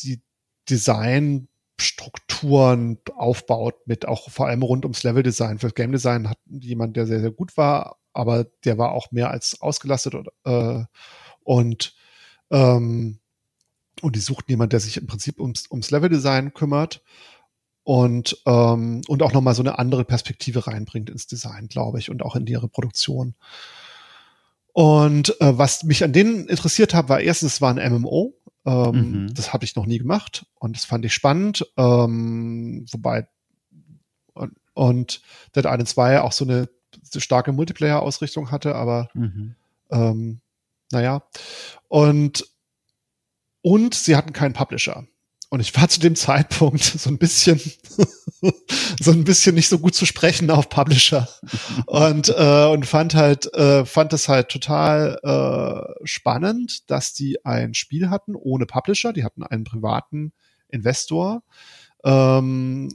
die 0.00 0.22
Design 0.68 1.48
Strukturen 1.80 2.98
aufbaut 3.16 3.74
mit 3.86 4.06
auch 4.06 4.30
vor 4.30 4.46
allem 4.46 4.62
rund 4.62 4.84
ums 4.84 5.02
Leveldesign. 5.02 5.58
Für 5.58 5.70
Game 5.70 5.92
Design 5.92 6.30
hat 6.30 6.38
jemand, 6.48 6.96
der 6.96 7.06
sehr, 7.06 7.20
sehr 7.20 7.32
gut 7.32 7.56
war, 7.56 7.96
aber 8.12 8.44
der 8.64 8.78
war 8.78 8.92
auch 8.92 9.10
mehr 9.10 9.30
als 9.30 9.60
ausgelastet 9.60 10.14
und, 10.14 10.28
äh, 10.44 10.84
und, 11.44 11.94
ähm, 12.50 13.18
und 14.02 14.16
die 14.16 14.20
suchten 14.20 14.50
jemand, 14.50 14.72
der 14.72 14.80
sich 14.80 14.96
im 14.96 15.06
Prinzip 15.06 15.40
ums, 15.40 15.70
ums 15.70 15.90
Leveldesign 15.90 16.52
kümmert. 16.54 17.02
und, 17.84 18.38
ähm, 18.46 19.02
und 19.08 19.22
auch 19.22 19.32
nochmal 19.32 19.54
so 19.54 19.62
eine 19.62 19.78
andere 19.78 20.04
Perspektive 20.04 20.66
reinbringt 20.66 21.10
ins 21.10 21.26
Design, 21.26 21.68
glaube 21.68 21.98
ich, 21.98 22.10
und 22.10 22.22
auch 22.22 22.34
in 22.34 22.46
ihre 22.46 22.66
Produktion. 22.66 23.34
Und 24.72 25.40
äh, 25.40 25.56
was 25.56 25.84
mich 25.84 26.02
an 26.02 26.12
denen 26.12 26.48
interessiert 26.48 26.94
hat, 26.94 27.08
war 27.08 27.20
erstens, 27.20 27.54
es 27.54 27.60
war 27.60 27.72
ein 27.72 27.92
MMO. 27.92 28.34
Ähm, 28.66 29.24
mhm. 29.24 29.34
Das 29.34 29.52
habe 29.52 29.64
ich 29.64 29.76
noch 29.76 29.86
nie 29.86 29.98
gemacht 29.98 30.46
und 30.58 30.74
das 30.74 30.84
fand 30.84 31.04
ich 31.04 31.14
spannend. 31.14 31.66
Ähm, 31.76 32.86
wobei 32.90 33.28
und, 34.32 34.52
und 34.72 35.22
Dead 35.54 35.66
Island 35.66 35.88
2 35.88 36.22
auch 36.22 36.32
so 36.32 36.44
eine, 36.44 36.68
so 37.02 37.20
starke 37.20 37.52
Multiplayer-Ausrichtung 37.52 38.50
hatte, 38.50 38.74
aber 38.74 39.10
mhm. 39.14 39.54
ähm, 39.90 40.40
naja. 40.92 41.22
Und, 41.88 42.44
und 43.62 43.94
sie 43.94 44.16
hatten 44.16 44.32
keinen 44.32 44.52
Publisher. 44.52 45.06
Und 45.54 45.60
ich 45.60 45.76
war 45.76 45.88
zu 45.88 46.00
dem 46.00 46.16
Zeitpunkt 46.16 46.82
so 46.82 47.08
ein 47.08 47.16
bisschen, 47.16 47.60
so 49.00 49.12
ein 49.12 49.22
bisschen 49.22 49.54
nicht 49.54 49.68
so 49.68 49.78
gut 49.78 49.94
zu 49.94 50.04
sprechen 50.04 50.50
auf 50.50 50.68
Publisher 50.68 51.28
und 51.86 52.28
äh, 52.28 52.66
und 52.66 52.86
fand 52.86 53.14
halt, 53.14 53.54
äh, 53.54 53.84
fand 53.84 54.12
es 54.12 54.28
halt 54.28 54.48
total 54.48 55.16
äh, 55.22 56.06
spannend, 56.06 56.90
dass 56.90 57.12
die 57.12 57.44
ein 57.44 57.74
Spiel 57.74 58.10
hatten 58.10 58.34
ohne 58.34 58.66
Publisher. 58.66 59.12
Die 59.12 59.22
hatten 59.22 59.44
einen 59.44 59.62
privaten 59.62 60.32
Investor, 60.70 61.44
ähm, 62.02 62.88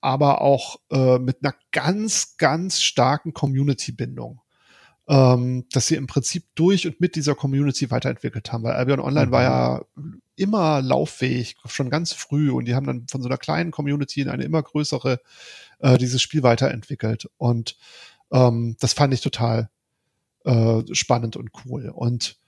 aber 0.00 0.40
auch 0.40 0.80
äh, 0.90 1.20
mit 1.20 1.38
einer 1.44 1.54
ganz, 1.70 2.36
ganz 2.36 2.82
starken 2.82 3.32
Community-Bindung 3.32 4.41
ähm, 5.12 5.66
dass 5.70 5.88
sie 5.88 5.96
im 5.96 6.06
Prinzip 6.06 6.46
durch 6.54 6.86
und 6.86 6.98
mit 6.98 7.16
dieser 7.16 7.34
Community 7.34 7.90
weiterentwickelt 7.90 8.50
haben, 8.50 8.64
weil 8.64 8.72
Albion 8.72 8.98
Online 8.98 9.26
mhm. 9.26 9.30
war 9.30 9.42
ja 9.42 9.84
immer 10.36 10.80
lauffähig, 10.80 11.56
schon 11.66 11.90
ganz 11.90 12.14
früh 12.14 12.50
und 12.50 12.64
die 12.64 12.74
haben 12.74 12.86
dann 12.86 13.06
von 13.10 13.20
so 13.20 13.28
einer 13.28 13.36
kleinen 13.36 13.72
Community 13.72 14.22
in 14.22 14.30
eine 14.30 14.44
immer 14.44 14.62
größere 14.62 15.20
äh, 15.80 15.98
dieses 15.98 16.22
Spiel 16.22 16.42
weiterentwickelt. 16.42 17.28
Und 17.36 17.76
ähm, 18.32 18.76
das 18.80 18.94
fand 18.94 19.12
ich 19.12 19.20
total 19.20 19.68
äh, 20.46 20.82
spannend 20.92 21.36
und 21.36 21.50
cool. 21.66 21.90
Und 21.90 22.38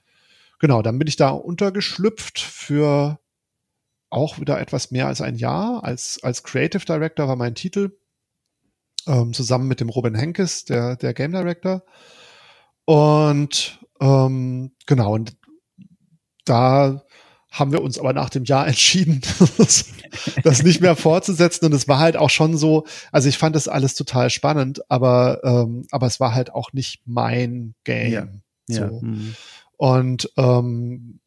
genau, 0.57 0.81
dann 0.81 0.97
bin 0.97 1.07
ich 1.07 1.17
da 1.17 1.29
untergeschlüpft 1.29 2.39
für 2.39 3.19
auch 4.09 4.39
wieder 4.39 4.59
etwas 4.59 4.89
mehr 4.89 5.05
als 5.05 5.21
ein 5.21 5.35
Jahr 5.35 5.83
als 5.83 6.19
als 6.23 6.41
Creative 6.41 6.85
Director 6.85 7.27
war 7.27 7.35
mein 7.35 7.53
Titel 7.53 7.91
ähm, 9.05 9.33
zusammen 9.33 9.67
mit 9.67 9.81
dem 9.81 9.89
Robin 9.89 10.15
Henkes, 10.15 10.65
der 10.65 10.95
der 10.95 11.13
Game 11.13 11.31
Director 11.31 11.83
und 12.85 13.79
ähm, 13.99 14.71
genau, 14.85 15.13
und 15.13 15.35
da 16.45 17.01
haben 17.51 17.71
wir 17.71 17.81
uns 17.81 17.97
aber 17.97 18.13
nach 18.13 18.29
dem 18.29 18.43
Jahr 18.43 18.67
entschieden, 18.67 19.21
das 20.43 20.63
nicht 20.63 20.81
mehr 20.81 20.95
fortzusetzen. 20.95 21.65
Und 21.65 21.73
es 21.73 21.87
war 21.87 21.99
halt 21.99 22.17
auch 22.17 22.29
schon 22.29 22.57
so, 22.57 22.85
also 23.11 23.29
ich 23.29 23.37
fand 23.37 23.55
das 23.55 23.67
alles 23.67 23.95
total 23.95 24.29
spannend, 24.29 24.89
aber, 24.91 25.41
ähm, 25.43 25.87
aber 25.91 26.07
es 26.07 26.19
war 26.19 26.33
halt 26.33 26.53
auch 26.53 26.73
nicht 26.73 27.01
mein 27.05 27.75
Game. 27.83 28.11
Ja. 28.11 28.27
So. 28.67 28.81
Ja. 28.81 28.87
Mhm. 28.87 29.35
Und, 29.77 30.29
ähm, 30.37 31.19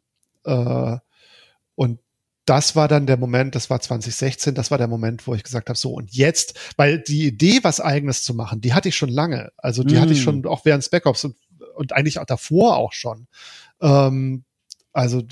äh, 0.44 0.96
und 1.74 2.00
das 2.44 2.74
war 2.74 2.88
dann 2.88 3.06
der 3.06 3.18
Moment, 3.18 3.54
das 3.54 3.68
war 3.68 3.78
2016, 3.80 4.54
das 4.54 4.70
war 4.70 4.78
der 4.78 4.88
Moment, 4.88 5.26
wo 5.26 5.34
ich 5.34 5.44
gesagt 5.44 5.68
habe, 5.68 5.78
so 5.78 5.92
und 5.92 6.11
jetzt, 6.14 6.59
weil 6.76 6.98
die 6.98 7.26
Idee, 7.26 7.61
was 7.62 7.78
eigenes 7.78 8.22
zu 8.22 8.32
machen, 8.32 8.62
die 8.62 8.72
hatte 8.72 8.88
ich 8.88 8.96
schon 8.96 9.11
lange. 9.11 9.52
Also 9.59 9.84
die 9.84 9.96
mm. 9.96 10.00
hatte 10.00 10.12
ich 10.14 10.22
schon 10.22 10.46
auch 10.46 10.64
während 10.64 10.82
Spec 10.82 11.04
Ops 11.04 11.24
und 11.24 11.36
und 11.79 11.93
eigentlich 11.93 12.18
auch 12.18 12.26
davor 12.26 12.76
auch 12.76 12.93
schon. 12.93 13.26
Ähm, 13.81 14.45
also 14.99 15.22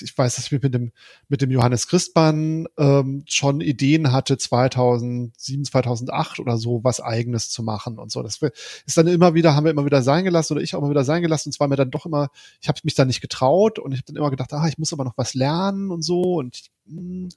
ich 0.00 0.18
weiß, 0.18 0.36
dass 0.36 0.46
ich 0.46 0.52
mit 0.52 0.74
dem, 0.74 0.92
mit 1.28 1.40
dem 1.40 1.50
Johannes 1.50 1.86
Christmann 1.88 2.66
ähm, 2.76 3.22
schon 3.26 3.62
Ideen 3.62 4.12
hatte, 4.12 4.36
2007, 4.36 5.64
2008 5.64 6.40
oder 6.40 6.58
so, 6.58 6.84
was 6.84 7.00
eigenes 7.00 7.48
zu 7.48 7.62
machen 7.62 7.98
und 7.98 8.12
so. 8.12 8.22
Das 8.22 8.38
ist 8.84 8.96
dann 8.98 9.06
immer 9.06 9.32
wieder, 9.32 9.54
haben 9.54 9.64
wir 9.64 9.70
immer 9.70 9.86
wieder 9.86 10.02
sein 10.02 10.24
gelassen 10.24 10.52
oder 10.52 10.62
ich 10.62 10.74
auch 10.74 10.80
immer 10.80 10.90
wieder 10.90 11.04
sein 11.04 11.22
gelassen. 11.22 11.48
Und 11.48 11.52
zwar 11.54 11.68
mir 11.68 11.76
dann 11.76 11.90
doch 11.90 12.04
immer, 12.04 12.28
ich 12.60 12.68
habe 12.68 12.80
mich 12.82 12.96
dann 12.96 13.06
nicht 13.06 13.22
getraut 13.22 13.78
und 13.78 13.92
ich 13.92 13.98
habe 13.98 14.06
dann 14.08 14.16
immer 14.16 14.30
gedacht, 14.30 14.52
ah, 14.52 14.68
ich 14.68 14.76
muss 14.76 14.92
aber 14.92 15.04
noch 15.04 15.16
was 15.16 15.32
lernen 15.32 15.90
und 15.90 16.02
so. 16.02 16.34
Und, 16.34 16.64
hm. 16.86 17.30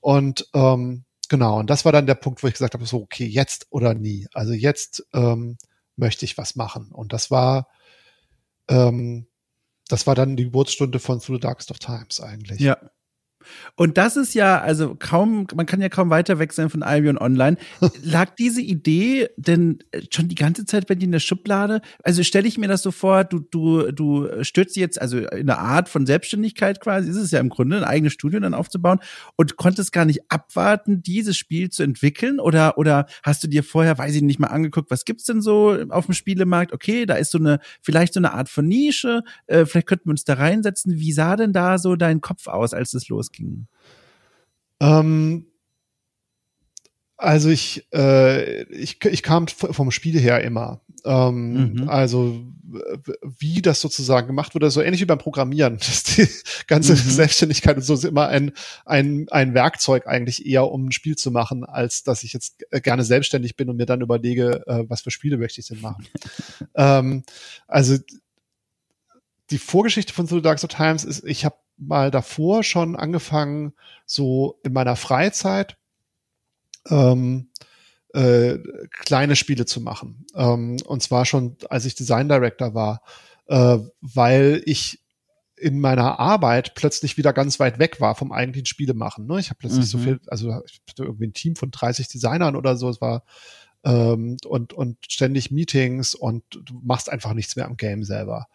und 0.00 0.48
ähm, 0.54 1.04
genau, 1.28 1.58
und 1.58 1.68
das 1.68 1.84
war 1.84 1.90
dann 1.90 2.06
der 2.06 2.14
Punkt, 2.14 2.44
wo 2.44 2.46
ich 2.46 2.54
gesagt 2.54 2.74
habe, 2.74 2.86
so, 2.86 2.98
okay, 2.98 3.26
jetzt 3.26 3.66
oder 3.70 3.94
nie. 3.94 4.28
Also 4.34 4.52
jetzt 4.52 5.04
ähm, 5.14 5.56
möchte 5.96 6.26
ich 6.26 6.38
was 6.38 6.54
machen. 6.54 6.92
Und 6.92 7.12
das 7.12 7.30
war 7.30 7.66
ähm, 8.68 9.26
das 9.88 10.06
war 10.06 10.14
dann 10.14 10.36
die 10.36 10.44
Geburtsstunde 10.44 10.98
von 10.98 11.20
Through 11.20 11.36
the 11.36 11.40
Darkest 11.40 11.70
of 11.70 11.78
Times 11.78 12.20
eigentlich. 12.20 12.60
Ja. 12.60 12.78
Und 13.76 13.98
das 13.98 14.16
ist 14.16 14.34
ja, 14.34 14.60
also 14.60 14.96
kaum, 14.98 15.46
man 15.54 15.66
kann 15.66 15.80
ja 15.80 15.88
kaum 15.88 16.10
weiter 16.10 16.38
weg 16.38 16.52
sein 16.52 16.70
von 16.70 16.82
Albion 16.82 17.18
Online. 17.18 17.56
Lag 18.02 18.30
diese 18.36 18.60
Idee 18.60 19.28
denn 19.36 19.78
schon 20.10 20.28
die 20.28 20.34
ganze 20.34 20.64
Zeit 20.64 20.86
bei 20.86 20.94
dir 20.94 21.04
in 21.04 21.12
der 21.12 21.20
Schublade? 21.20 21.80
Also 22.02 22.22
stelle 22.22 22.48
ich 22.48 22.58
mir 22.58 22.68
das 22.68 22.82
so 22.82 22.90
vor, 22.90 23.24
du, 23.24 23.40
du, 23.40 23.92
du 23.92 24.28
stürzt 24.42 24.76
jetzt, 24.76 25.00
also 25.00 25.18
in 25.18 25.48
einer 25.48 25.58
Art 25.58 25.88
von 25.88 26.06
Selbstständigkeit 26.06 26.80
quasi, 26.80 27.08
ist 27.08 27.16
es 27.16 27.30
ja 27.30 27.40
im 27.40 27.48
Grunde, 27.48 27.76
ein 27.78 27.84
eigenes 27.84 28.12
Studio 28.12 28.40
dann 28.40 28.54
aufzubauen 28.54 29.00
und 29.36 29.56
konntest 29.56 29.92
gar 29.92 30.04
nicht 30.04 30.30
abwarten, 30.30 31.02
dieses 31.02 31.36
Spiel 31.36 31.70
zu 31.70 31.82
entwickeln? 31.82 32.40
Oder, 32.40 32.78
oder 32.78 33.06
hast 33.22 33.42
du 33.44 33.48
dir 33.48 33.62
vorher, 33.62 33.98
weiß 33.98 34.14
ich 34.14 34.22
nicht 34.22 34.38
mal 34.38 34.48
angeguckt, 34.48 34.90
was 34.90 35.04
gibt's 35.04 35.24
denn 35.24 35.40
so 35.40 35.76
auf 35.88 36.06
dem 36.06 36.14
Spielemarkt? 36.14 36.72
Okay, 36.72 37.06
da 37.06 37.14
ist 37.14 37.30
so 37.30 37.38
eine, 37.38 37.60
vielleicht 37.82 38.14
so 38.14 38.20
eine 38.20 38.32
Art 38.32 38.48
von 38.48 38.66
Nische, 38.66 39.22
äh, 39.46 39.64
vielleicht 39.64 39.86
könnten 39.86 40.06
wir 40.06 40.12
uns 40.12 40.24
da 40.24 40.34
reinsetzen. 40.34 40.98
Wie 40.98 41.12
sah 41.12 41.36
denn 41.36 41.52
da 41.52 41.78
so 41.78 41.96
dein 41.96 42.20
Kopf 42.20 42.46
aus, 42.46 42.74
als 42.74 42.94
es 42.94 43.08
losging? 43.08 43.37
Ging? 43.38 43.66
Ähm, 44.80 45.46
also 47.16 47.48
ich, 47.48 47.86
äh, 47.92 48.62
ich, 48.72 49.04
ich 49.04 49.22
kam 49.24 49.48
vom 49.48 49.90
Spiel 49.90 50.18
her 50.20 50.42
immer. 50.44 50.80
Ähm, 51.04 51.72
mhm. 51.72 51.88
Also 51.88 52.40
wie 53.22 53.62
das 53.62 53.80
sozusagen 53.80 54.26
gemacht 54.26 54.54
wurde, 54.54 54.70
so 54.70 54.82
ähnlich 54.82 55.00
wie 55.00 55.06
beim 55.06 55.18
Programmieren. 55.18 55.78
Das 55.88 56.04
die 56.04 56.28
ganze 56.66 56.92
mhm. 56.92 56.98
Selbstständigkeit 56.98 57.76
und 57.76 57.82
so 57.82 57.94
ist 57.94 58.04
immer 58.04 58.28
ein, 58.28 58.52
ein, 58.84 59.26
ein 59.30 59.54
Werkzeug 59.54 60.06
eigentlich 60.06 60.46
eher, 60.46 60.70
um 60.70 60.86
ein 60.86 60.92
Spiel 60.92 61.16
zu 61.16 61.30
machen, 61.30 61.64
als 61.64 62.04
dass 62.04 62.22
ich 62.22 62.32
jetzt 62.32 62.64
gerne 62.70 63.02
selbstständig 63.02 63.56
bin 63.56 63.68
und 63.68 63.76
mir 63.76 63.86
dann 63.86 64.00
überlege, 64.00 64.64
äh, 64.66 64.84
was 64.88 65.00
für 65.00 65.10
Spiele 65.10 65.38
möchte 65.38 65.60
ich 65.60 65.66
denn 65.66 65.80
machen. 65.80 66.06
ähm, 66.76 67.24
also 67.66 67.96
die 69.50 69.58
Vorgeschichte 69.58 70.12
von 70.12 70.26
The 70.26 70.42
Dark 70.42 70.60
Times 70.60 71.04
ist, 71.04 71.24
ich 71.24 71.44
habe 71.44 71.56
mal 71.78 72.10
davor 72.10 72.62
schon 72.62 72.96
angefangen, 72.96 73.72
so 74.04 74.58
in 74.64 74.72
meiner 74.72 74.96
Freizeit 74.96 75.76
ähm, 76.90 77.50
äh, 78.14 78.58
kleine 78.90 79.36
Spiele 79.36 79.66
zu 79.66 79.80
machen. 79.80 80.26
Ähm, 80.34 80.78
und 80.84 81.02
zwar 81.02 81.24
schon, 81.24 81.56
als 81.68 81.84
ich 81.84 81.94
Design 81.94 82.28
Director 82.28 82.74
war, 82.74 83.02
äh, 83.46 83.78
weil 84.00 84.62
ich 84.64 85.00
in 85.56 85.80
meiner 85.80 86.20
Arbeit 86.20 86.74
plötzlich 86.74 87.16
wieder 87.16 87.32
ganz 87.32 87.58
weit 87.58 87.78
weg 87.78 88.00
war 88.00 88.14
vom 88.14 88.32
eigentlichen 88.32 88.66
Spielemachen. 88.66 89.26
Ne? 89.26 89.40
Ich 89.40 89.50
habe 89.50 89.58
plötzlich 89.58 89.86
mhm. 89.86 89.88
so 89.88 89.98
viel, 89.98 90.20
also 90.28 90.62
ich 90.66 90.80
hatte 90.88 91.04
irgendwie 91.04 91.26
ein 91.26 91.32
Team 91.32 91.56
von 91.56 91.70
30 91.70 92.08
Designern 92.08 92.54
oder 92.56 92.76
so, 92.76 92.88
es 92.88 93.00
war 93.00 93.24
ähm, 93.84 94.36
und, 94.46 94.72
und 94.72 94.98
ständig 95.08 95.50
Meetings 95.50 96.14
und 96.14 96.44
du 96.50 96.80
machst 96.82 97.10
einfach 97.10 97.34
nichts 97.34 97.56
mehr 97.56 97.66
am 97.66 97.76
Game 97.76 98.04
selber. 98.04 98.46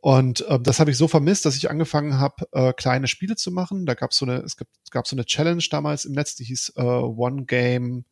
Und 0.00 0.40
äh, 0.46 0.58
das 0.58 0.80
habe 0.80 0.90
ich 0.90 0.96
so 0.96 1.08
vermisst, 1.08 1.44
dass 1.44 1.56
ich 1.56 1.70
angefangen 1.70 2.18
habe, 2.18 2.48
äh, 2.52 2.72
kleine 2.72 3.06
Spiele 3.06 3.36
zu 3.36 3.50
machen. 3.50 3.84
Da 3.84 3.94
gab 3.94 4.14
so 4.14 4.24
eine, 4.24 4.38
es 4.38 4.56
gab, 4.56 4.68
gab 4.90 5.06
so 5.06 5.14
eine 5.14 5.26
Challenge 5.26 5.62
damals 5.70 6.06
im 6.06 6.12
Netz, 6.12 6.34
die 6.36 6.44
hieß 6.44 6.74
äh, 6.76 6.82
One 6.82 7.44
Game 7.44 8.04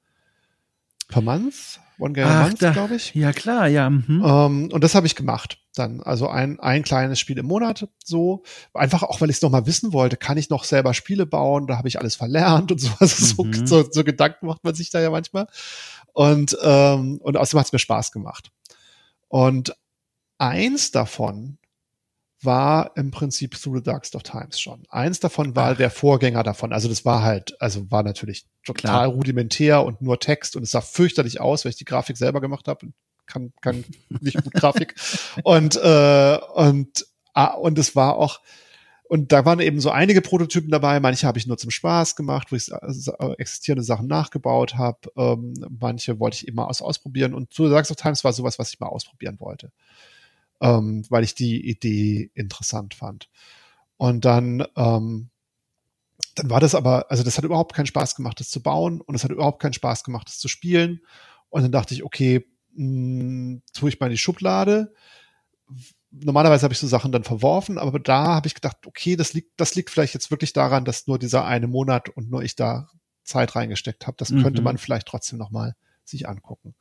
per 1.09 1.22
Month. 1.22 1.80
One 1.99 2.12
Game 2.12 2.26
Ach, 2.28 2.47
Month, 2.47 2.59
glaube 2.59 2.95
ich. 2.95 3.14
Ja, 3.14 3.32
klar, 3.32 3.66
ja. 3.66 3.89
Mhm. 3.89 4.22
Ähm, 4.24 4.68
und 4.70 4.84
das 4.84 4.95
habe 4.95 5.07
ich 5.07 5.16
gemacht 5.16 5.59
dann. 5.74 6.03
Also 6.03 6.28
ein, 6.28 6.61
ein 6.61 6.82
kleines 6.82 7.18
Spiel 7.18 7.39
im 7.39 7.47
Monat 7.47 7.89
so. 8.05 8.43
Einfach 8.74 9.03
auch, 9.03 9.20
weil 9.20 9.30
ich 9.30 9.36
es 9.36 9.43
nochmal 9.43 9.66
wissen 9.66 9.93
wollte, 9.93 10.16
kann 10.16 10.36
ich 10.36 10.51
noch 10.51 10.64
selber 10.64 10.93
Spiele 10.93 11.24
bauen? 11.24 11.66
Da 11.66 11.78
habe 11.78 11.89
ich 11.89 11.99
alles 11.99 12.16
verlernt 12.16 12.70
und 12.70 12.78
sowas. 12.80 13.36
Mhm. 13.39 13.66
So, 13.66 13.82
so, 13.82 13.89
so 13.91 14.05
Gedanken 14.05 14.47
macht 14.47 14.62
man 14.62 14.74
sich 14.74 14.91
da 14.91 15.01
ja 15.01 15.11
manchmal. 15.11 15.47
Und, 16.12 16.57
ähm, 16.62 17.18
und 17.22 17.36
außerdem 17.36 17.61
hat 17.61 17.66
es 17.66 17.72
mir 17.72 17.78
Spaß 17.78 18.12
gemacht. 18.12 18.51
Und 19.28 19.74
eins 20.39 20.91
davon 20.91 21.58
war 22.43 22.93
im 22.97 23.11
Prinzip 23.11 23.61
Through 23.61 23.78
the 23.78 23.82
Darkest 23.82 24.14
of 24.14 24.22
Times 24.22 24.61
schon. 24.61 24.84
Eins 24.91 25.20
davon 25.20 25.57
war 25.57 25.72
Ach. 25.72 25.76
der 25.76 25.91
Vorgänger 25.91 26.43
davon. 26.43 26.72
Also 26.72 26.89
das 26.89 27.05
war 27.05 27.22
halt, 27.22 27.61
also 27.61 27.91
war 27.91 28.03
natürlich 28.03 28.47
total 28.64 28.91
Klar. 28.91 29.07
rudimentär 29.07 29.84
und 29.84 30.01
nur 30.01 30.20
Text 30.20 30.55
und 30.55 30.62
es 30.62 30.70
sah 30.70 30.80
fürchterlich 30.80 31.41
aus, 31.41 31.64
weil 31.64 31.70
ich 31.70 31.78
die 31.78 31.84
Grafik 31.84 32.16
selber 32.16 32.41
gemacht 32.41 32.68
habe. 32.68 32.89
Kann, 33.26 33.53
kann 33.61 33.84
nicht 34.20 34.43
gut 34.43 34.53
Grafik. 34.55 34.95
Und, 35.43 35.76
äh, 35.76 36.39
und, 36.55 37.07
ah, 37.34 37.55
und 37.55 37.78
es 37.78 37.97
war 37.97 38.16
auch, 38.16 38.41
und 39.05 39.32
da 39.32 39.45
waren 39.45 39.59
eben 39.61 39.80
so 39.80 39.91
einige 39.91 40.20
Prototypen 40.20 40.70
dabei. 40.70 41.01
Manche 41.01 41.26
habe 41.26 41.39
ich 41.39 41.47
nur 41.47 41.57
zum 41.57 41.70
Spaß 41.70 42.14
gemacht, 42.14 42.53
wo 42.53 42.57
ich 42.57 42.70
existierende 43.39 43.82
Sachen 43.82 44.07
nachgebaut 44.07 44.76
habe. 44.76 44.99
Ähm, 45.16 45.55
manche 45.80 46.20
wollte 46.20 46.36
ich 46.36 46.47
immer 46.47 46.68
aus 46.68 46.82
ausprobieren. 46.82 47.32
Und 47.32 47.51
Through 47.51 47.68
the 47.68 47.72
Darkest 47.72 47.91
of 47.91 47.97
Times 47.97 48.22
war 48.22 48.34
sowas, 48.34 48.59
was 48.59 48.68
ich 48.68 48.80
mal 48.80 48.89
ausprobieren 48.89 49.41
wollte 49.41 49.72
ähm, 50.61 51.05
weil 51.09 51.25
ich 51.25 51.35
die 51.35 51.69
Idee 51.69 52.31
interessant 52.35 52.95
fand. 52.95 53.29
Und 53.97 54.25
dann 54.25 54.65
ähm, 54.77 55.31
dann 56.39 56.51
war 56.51 56.61
das 56.61 56.75
aber, 56.75 57.11
also 57.11 57.23
das 57.23 57.37
hat 57.37 57.45
überhaupt 57.45 57.75
keinen 57.75 57.87
Spaß 57.87 58.15
gemacht, 58.15 58.41
das 58.41 58.51
zu 58.51 58.63
bauen 58.63 59.01
und 59.01 59.15
es 59.15 59.25
hat 59.25 59.31
überhaupt 59.31 59.61
keinen 59.61 59.73
Spaß 59.73 60.05
gemacht, 60.05 60.29
das 60.29 60.39
zu 60.39 60.49
spielen. 60.49 61.01
Und 61.49 61.63
dann 61.63 61.73
dachte 61.73 61.95
ich, 61.95 62.05
okay, 62.05 62.47
mh, 62.75 63.21
hm, 63.21 63.63
tue 63.73 63.89
ich 63.89 64.01
mal 64.01 64.07
in 64.07 64.13
die 64.13 64.19
Schublade. 64.19 64.93
Normalerweise 66.11 66.63
habe 66.63 66.73
ich 66.73 66.81
so 66.81 66.87
Sachen 66.87 67.13
dann 67.13 67.25
verworfen, 67.25 67.79
aber 67.79 67.99
da 67.99 68.27
habe 68.27 68.47
ich 68.47 68.55
gedacht, 68.55 68.79
okay, 68.87 69.17
das 69.17 69.35
liegt, 69.35 69.61
das 69.61 69.75
liegt 69.75 69.91
vielleicht 69.91 70.15
jetzt 70.15 70.31
wirklich 70.31 70.53
daran, 70.53 70.85
dass 70.85 71.07
nur 71.07 71.19
dieser 71.19 71.45
eine 71.45 71.67
Monat 71.67 72.09
und 72.09 72.31
nur 72.31 72.43
ich 72.43 72.57
da 72.57 72.89
Zeit 73.25 73.57
reingesteckt 73.57 74.07
habe. 74.07 74.17
Das 74.17 74.31
mhm. 74.31 74.43
könnte 74.43 74.63
man 74.63 74.79
vielleicht 74.79 75.09
trotzdem 75.09 75.39
noch 75.39 75.51
mal 75.51 75.77
sich 76.05 76.29
angucken. 76.29 76.75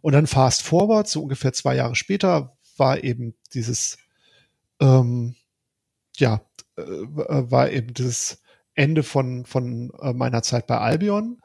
Und 0.00 0.12
dann 0.12 0.26
fast 0.26 0.62
forward, 0.62 1.08
so 1.08 1.22
ungefähr 1.22 1.52
zwei 1.52 1.74
Jahre 1.74 1.96
später, 1.96 2.55
war 2.78 3.02
eben 3.04 3.34
dieses, 3.54 3.98
ähm, 4.80 5.34
ja, 6.16 6.40
äh, 6.76 6.82
war 6.82 7.70
eben 7.70 7.94
dieses 7.94 8.42
Ende 8.74 9.02
von, 9.02 9.46
von 9.46 9.90
äh, 10.00 10.12
meiner 10.12 10.42
Zeit 10.42 10.66
bei 10.66 10.78
Albion. 10.78 11.40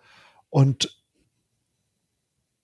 Und 0.49 1.01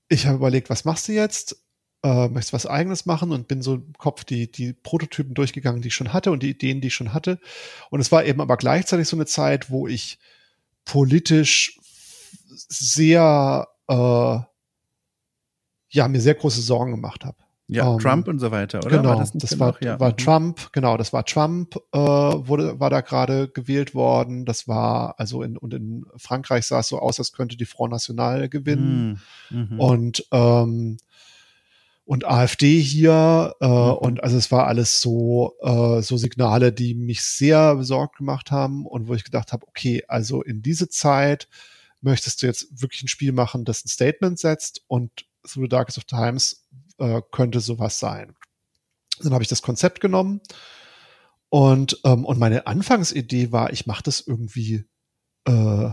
ich 0.09 0.25
habe 0.25 0.37
überlegt, 0.37 0.69
was 0.69 0.85
machst 0.85 1.07
du 1.07 1.13
jetzt? 1.13 1.63
Äh, 2.03 2.27
möchtest 2.27 2.53
was 2.53 2.67
eigenes 2.67 3.05
machen 3.05 3.31
und 3.31 3.47
bin 3.47 3.61
so 3.61 3.75
im 3.75 3.93
Kopf 3.97 4.23
die, 4.23 4.51
die 4.51 4.73
Prototypen 4.73 5.33
durchgegangen, 5.33 5.81
die 5.81 5.87
ich 5.87 5.95
schon 5.95 6.13
hatte 6.13 6.31
und 6.31 6.43
die 6.43 6.51
Ideen, 6.51 6.79
die 6.79 6.87
ich 6.87 6.95
schon 6.95 7.13
hatte. 7.13 7.39
Und 7.89 7.99
es 7.99 8.11
war 8.11 8.23
eben 8.23 8.39
aber 8.39 8.57
gleichzeitig 8.57 9.07
so 9.07 9.17
eine 9.17 9.25
Zeit, 9.25 9.71
wo 9.71 9.87
ich 9.87 10.19
politisch 10.85 11.79
sehr, 12.47 13.67
äh, 13.87 14.39
ja, 15.89 16.07
mir 16.07 16.21
sehr 16.21 16.35
große 16.35 16.61
Sorgen 16.61 16.91
gemacht 16.91 17.25
habe. 17.25 17.37
Ja, 17.69 17.85
um, 17.85 17.93
ähm, 17.93 17.99
Trump 17.99 18.27
und 18.27 18.39
so 18.39 18.51
weiter, 18.51 18.79
oder? 18.79 18.97
Genau, 18.97 19.09
war 19.09 19.17
das, 19.17 19.33
das 19.33 19.59
war, 19.59 19.75
ja. 19.81 19.99
war 19.99 20.11
mhm. 20.11 20.17
Trump, 20.17 20.71
genau, 20.71 20.95
das 20.95 21.11
war 21.11 21.25
Trump, 21.25 21.75
äh, 21.91 21.97
wurde, 21.99 22.79
war 22.79 22.89
da 22.89 23.01
gerade 23.01 23.49
gewählt 23.49 23.93
worden. 23.93 24.45
Das 24.45 24.67
war, 24.67 25.15
also 25.19 25.43
in, 25.43 25.57
und 25.57 25.73
in 25.73 26.05
Frankreich 26.15 26.65
sah 26.65 26.79
es 26.79 26.87
so 26.87 26.99
aus, 26.99 27.19
als 27.19 27.33
könnte 27.33 27.57
die 27.57 27.65
Front 27.65 27.91
National 27.91 28.47
gewinnen. 28.47 29.21
Mhm. 29.49 29.67
mhm. 29.71 29.79
Und, 29.79 30.25
ähm, 30.31 30.97
und 32.05 32.25
AfD 32.25 32.79
hier, 32.79 33.53
äh, 33.59 33.67
mhm. 33.67 33.91
und 33.97 34.23
also 34.23 34.37
es 34.37 34.49
war 34.49 34.67
alles 34.67 35.01
so, 35.01 35.55
äh, 35.61 36.01
so 36.01 36.15
Signale, 36.15 36.71
die 36.71 36.95
mich 36.95 37.21
sehr 37.21 37.75
besorgt 37.75 38.17
gemacht 38.17 38.49
haben 38.49 38.85
und 38.85 39.09
wo 39.09 39.13
ich 39.13 39.25
gedacht 39.25 39.51
habe, 39.51 39.67
okay, 39.67 40.05
also 40.07 40.41
in 40.41 40.61
diese 40.61 40.87
Zeit 40.87 41.49
möchtest 41.99 42.41
du 42.41 42.45
jetzt 42.45 42.81
wirklich 42.81 43.03
ein 43.03 43.09
Spiel 43.09 43.33
machen, 43.33 43.65
das 43.65 43.83
ein 43.83 43.89
Statement 43.89 44.39
setzt 44.39 44.83
und 44.87 45.25
Through 45.47 45.65
the 45.65 45.69
Darkest 45.69 45.97
of 45.97 46.05
Times 46.05 46.66
äh, 46.99 47.21
könnte 47.31 47.59
sowas 47.59 47.99
sein. 47.99 48.35
Dann 49.21 49.33
habe 49.33 49.43
ich 49.43 49.49
das 49.49 49.61
Konzept 49.61 49.99
genommen 49.99 50.41
und, 51.49 51.99
ähm, 52.03 52.25
und 52.25 52.39
meine 52.39 52.67
Anfangsidee 52.67 53.51
war, 53.51 53.71
ich 53.71 53.87
mache 53.87 54.03
das 54.03 54.21
irgendwie, 54.21 54.85
äh, 55.45 55.89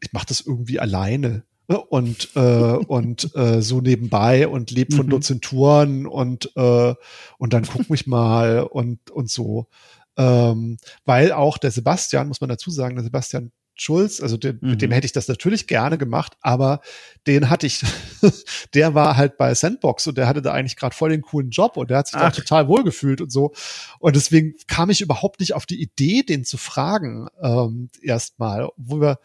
ich 0.00 0.12
mache 0.12 0.26
das 0.26 0.40
irgendwie 0.40 0.80
alleine 0.80 1.44
ne? 1.68 1.80
und 1.80 2.30
äh, 2.34 2.76
und 2.76 3.34
äh, 3.36 3.62
so 3.62 3.80
nebenbei 3.80 4.48
und 4.48 4.70
lebe 4.70 4.94
von 4.94 5.06
mhm. 5.06 5.10
Dozenturen 5.10 6.06
und 6.06 6.50
äh, 6.56 6.94
und 7.38 7.52
dann 7.52 7.64
guck 7.64 7.88
mich 7.90 8.06
mal 8.06 8.64
und 8.64 9.10
und 9.10 9.30
so 9.30 9.68
ähm, 10.16 10.78
weil 11.04 11.32
auch 11.32 11.58
der 11.58 11.70
Sebastian 11.70 12.28
muss 12.28 12.40
man 12.40 12.50
dazu 12.50 12.70
sagen 12.70 12.96
der 12.96 13.04
Sebastian 13.04 13.52
Schulz, 13.74 14.20
also 14.20 14.36
den, 14.36 14.58
mhm. 14.60 14.70
mit 14.70 14.82
dem 14.82 14.90
mhm. 14.90 14.94
hätte 14.94 15.06
ich 15.06 15.12
das 15.12 15.28
natürlich 15.28 15.66
gerne 15.66 15.98
gemacht, 15.98 16.36
aber 16.40 16.80
den 17.26 17.48
hatte 17.48 17.66
ich, 17.66 17.82
der 18.74 18.94
war 18.94 19.16
halt 19.16 19.36
bei 19.38 19.54
Sandbox 19.54 20.06
und 20.06 20.18
der 20.18 20.26
hatte 20.26 20.42
da 20.42 20.52
eigentlich 20.52 20.76
gerade 20.76 20.94
voll 20.94 21.10
den 21.10 21.22
coolen 21.22 21.50
Job 21.50 21.76
und 21.76 21.90
der 21.90 21.98
hat 21.98 22.08
sich 22.08 22.18
da 22.18 22.30
total 22.30 22.68
wohlgefühlt 22.68 23.20
und 23.20 23.30
so. 23.30 23.52
Und 23.98 24.16
deswegen 24.16 24.54
kam 24.66 24.90
ich 24.90 25.00
überhaupt 25.00 25.40
nicht 25.40 25.54
auf 25.54 25.66
die 25.66 25.80
Idee, 25.80 26.22
den 26.22 26.44
zu 26.44 26.58
fragen, 26.58 27.28
ähm, 27.42 27.90
erstmal. 28.02 28.68
Wo 28.76 29.00
wir, 29.00 29.18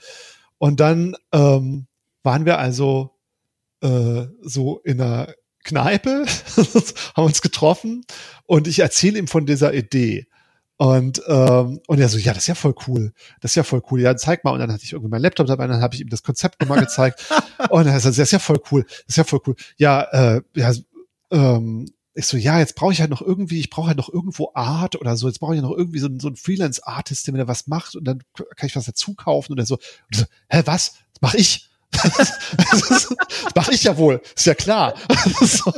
und 0.57 0.79
dann 0.79 1.15
ähm, 1.33 1.87
waren 2.23 2.45
wir 2.45 2.57
also 2.57 3.11
äh, 3.81 4.25
so 4.41 4.79
in 4.79 5.01
einer 5.01 5.33
Kneipe, 5.63 6.25
haben 7.15 7.25
uns 7.25 7.41
getroffen 7.41 8.05
und 8.45 8.67
ich 8.67 8.79
erzähle 8.79 9.19
ihm 9.19 9.27
von 9.27 9.45
dieser 9.45 9.73
Idee. 9.73 10.27
Und, 10.77 11.21
ähm, 11.27 11.81
und 11.87 11.99
er 11.99 12.07
so, 12.07 12.19
ja, 12.19 12.33
das 12.33 12.43
ist 12.43 12.47
ja 12.47 12.55
voll 12.55 12.75
cool. 12.87 13.11
Das 13.41 13.51
ist 13.51 13.55
ja 13.55 13.63
voll 13.63 13.81
cool. 13.89 14.01
Ja, 14.01 14.15
zeig 14.15 14.43
mal. 14.43 14.51
Und 14.51 14.59
dann 14.59 14.71
hatte 14.71 14.83
ich 14.83 14.93
irgendwie 14.93 15.09
meinen 15.09 15.23
Laptop 15.23 15.47
dabei, 15.47 15.65
und 15.65 15.71
dann 15.71 15.81
habe 15.81 15.95
ich 15.95 16.01
ihm 16.01 16.09
das 16.09 16.21
Konzept 16.21 16.61
nochmal 16.61 16.79
gezeigt. 16.79 17.25
und 17.69 17.87
er 17.87 17.99
so, 17.99 18.09
das 18.09 18.19
ist 18.19 18.31
ja 18.31 18.39
voll 18.39 18.61
cool. 18.71 18.83
Das 18.83 19.07
ist 19.07 19.17
ja 19.17 19.23
voll 19.23 19.41
cool. 19.47 19.55
Ja, 19.77 20.03
äh, 20.03 20.41
ja, 20.55 20.71
ähm, 21.31 21.87
ich 22.13 22.25
so, 22.25 22.37
ja, 22.37 22.59
jetzt 22.59 22.75
brauche 22.75 22.93
ich 22.93 22.99
halt 22.99 23.09
noch 23.09 23.21
irgendwie, 23.21 23.59
ich 23.59 23.69
brauche 23.69 23.87
halt 23.87 23.97
noch 23.97 24.11
irgendwo 24.11 24.51
Art 24.53 24.95
oder 24.95 25.15
so. 25.17 25.27
Jetzt 25.27 25.39
brauche 25.39 25.55
ich 25.55 25.61
noch 25.61 25.71
irgendwie 25.71 25.99
so, 25.99 26.09
so 26.19 26.27
einen 26.27 26.35
Freelance-Artist, 26.35 27.27
der 27.27 27.33
mir 27.33 27.47
was 27.47 27.67
macht 27.67 27.95
und 27.95 28.05
dann 28.05 28.23
kann 28.33 28.67
ich 28.67 28.75
was 28.75 28.85
dazu 28.85 29.13
kaufen 29.13 29.53
und 29.53 29.59
er 29.59 29.65
so, 29.65 29.75
und 29.75 30.15
so 30.15 30.25
hä, 30.49 30.61
was? 30.65 30.93
Das 31.13 31.21
mach 31.21 31.33
ich? 31.33 31.69
Das 31.91 33.15
mache 33.55 33.73
ich 33.73 33.83
ja 33.83 33.97
wohl, 33.97 34.21
ist 34.35 34.45
ja 34.45 34.53
klar. 34.53 34.93
so, 35.41 35.71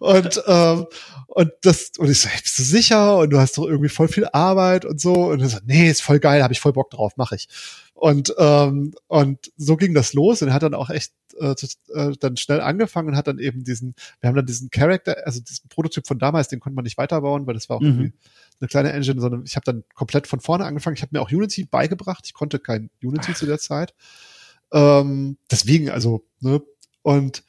und, 0.00 0.42
ähm, 0.46 0.86
und 1.26 1.52
das, 1.62 1.92
und 1.98 2.10
ich 2.10 2.20
so, 2.20 2.28
hey, 2.28 2.40
bist 2.42 2.58
du 2.58 2.62
sicher? 2.62 3.18
Und 3.18 3.30
du 3.30 3.38
hast 3.38 3.58
doch 3.58 3.66
irgendwie 3.66 3.88
voll 3.88 4.08
viel 4.08 4.26
Arbeit 4.26 4.84
und 4.84 5.00
so. 5.00 5.12
Und 5.12 5.40
er 5.40 5.48
so, 5.48 5.58
nee, 5.64 5.90
ist 5.90 6.02
voll 6.02 6.20
geil, 6.20 6.42
habe 6.42 6.52
ich 6.52 6.60
voll 6.60 6.72
Bock 6.72 6.90
drauf, 6.90 7.16
mache 7.16 7.36
ich. 7.36 7.48
Und, 7.94 8.34
ähm, 8.38 8.94
und 9.06 9.52
so 9.56 9.76
ging 9.76 9.94
das 9.94 10.12
los 10.12 10.42
und 10.42 10.48
er 10.48 10.54
hat 10.54 10.62
dann 10.62 10.74
auch 10.74 10.90
echt 10.90 11.12
äh, 11.40 11.54
äh, 11.94 12.12
dann 12.18 12.36
schnell 12.36 12.60
angefangen 12.60 13.08
und 13.08 13.16
hat 13.16 13.28
dann 13.28 13.38
eben 13.38 13.64
diesen, 13.64 13.94
wir 14.20 14.28
haben 14.28 14.36
dann 14.36 14.46
diesen 14.46 14.70
Charakter, 14.70 15.16
also 15.24 15.40
diesen 15.40 15.68
Prototyp 15.68 16.06
von 16.06 16.18
damals, 16.18 16.48
den 16.48 16.60
konnte 16.60 16.74
man 16.74 16.84
nicht 16.84 16.98
weiterbauen, 16.98 17.46
weil 17.46 17.54
das 17.54 17.68
war 17.68 17.76
auch 17.76 17.80
mhm. 17.80 17.88
irgendwie 17.88 18.12
eine 18.60 18.68
kleine 18.68 18.92
Engine, 18.92 19.20
sondern 19.20 19.44
ich 19.44 19.56
habe 19.56 19.64
dann 19.64 19.84
komplett 19.94 20.26
von 20.26 20.40
vorne 20.40 20.64
angefangen. 20.64 20.96
Ich 20.96 21.02
habe 21.02 21.10
mir 21.12 21.22
auch 21.22 21.30
Unity 21.30 21.64
beigebracht. 21.64 22.24
Ich 22.26 22.34
konnte 22.34 22.58
kein 22.58 22.90
Unity 23.02 23.32
Ach. 23.32 23.36
zu 23.36 23.46
der 23.46 23.58
Zeit. 23.58 23.94
Ähm, 24.74 25.38
deswegen, 25.50 25.88
also, 25.88 26.26
ne, 26.40 26.60
und 27.02 27.44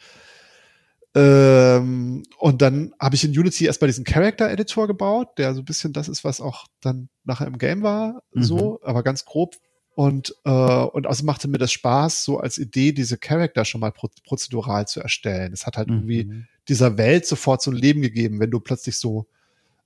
ähm, 1.16 2.24
und 2.40 2.62
dann 2.62 2.94
habe 3.00 3.16
ich 3.16 3.24
in 3.24 3.32
Unity 3.32 3.66
erstmal 3.66 3.88
diesen 3.88 4.04
Character 4.04 4.52
Editor 4.52 4.86
gebaut, 4.86 5.38
der 5.38 5.54
so 5.54 5.62
ein 5.62 5.66
bisschen 5.66 5.94
das 5.94 6.10
ist, 6.10 6.26
was 6.26 6.42
auch 6.42 6.68
dann 6.82 7.08
nachher 7.24 7.48
im 7.48 7.58
Game 7.58 7.84
war, 7.84 8.22
mhm. 8.34 8.44
so, 8.44 8.80
aber 8.84 9.02
ganz 9.02 9.24
grob. 9.24 9.56
Und, 9.96 10.36
äh, 10.44 10.52
und 10.52 11.08
also 11.08 11.24
machte 11.24 11.48
mir 11.48 11.58
das 11.58 11.72
Spaß, 11.72 12.26
so 12.26 12.40
als 12.40 12.58
Idee, 12.58 12.92
diese 12.92 13.18
Charakter 13.18 13.64
schon 13.64 13.80
mal 13.80 13.94
pro 13.94 14.10
prozedural 14.26 14.88
zu 14.90 15.00
erstellen. 15.00 15.54
Es 15.54 15.66
hat 15.66 15.78
halt 15.78 15.88
mhm. 15.90 16.10
irgendwie 16.10 16.44
dieser 16.68 16.98
Welt 16.98 17.26
sofort 17.26 17.62
so 17.62 17.72
ein 17.72 17.78
Leben 17.78 18.02
gegeben, 18.02 18.42
wenn 18.42 18.52
du 18.52 18.60
plötzlich 18.60 18.98
so 18.98 19.28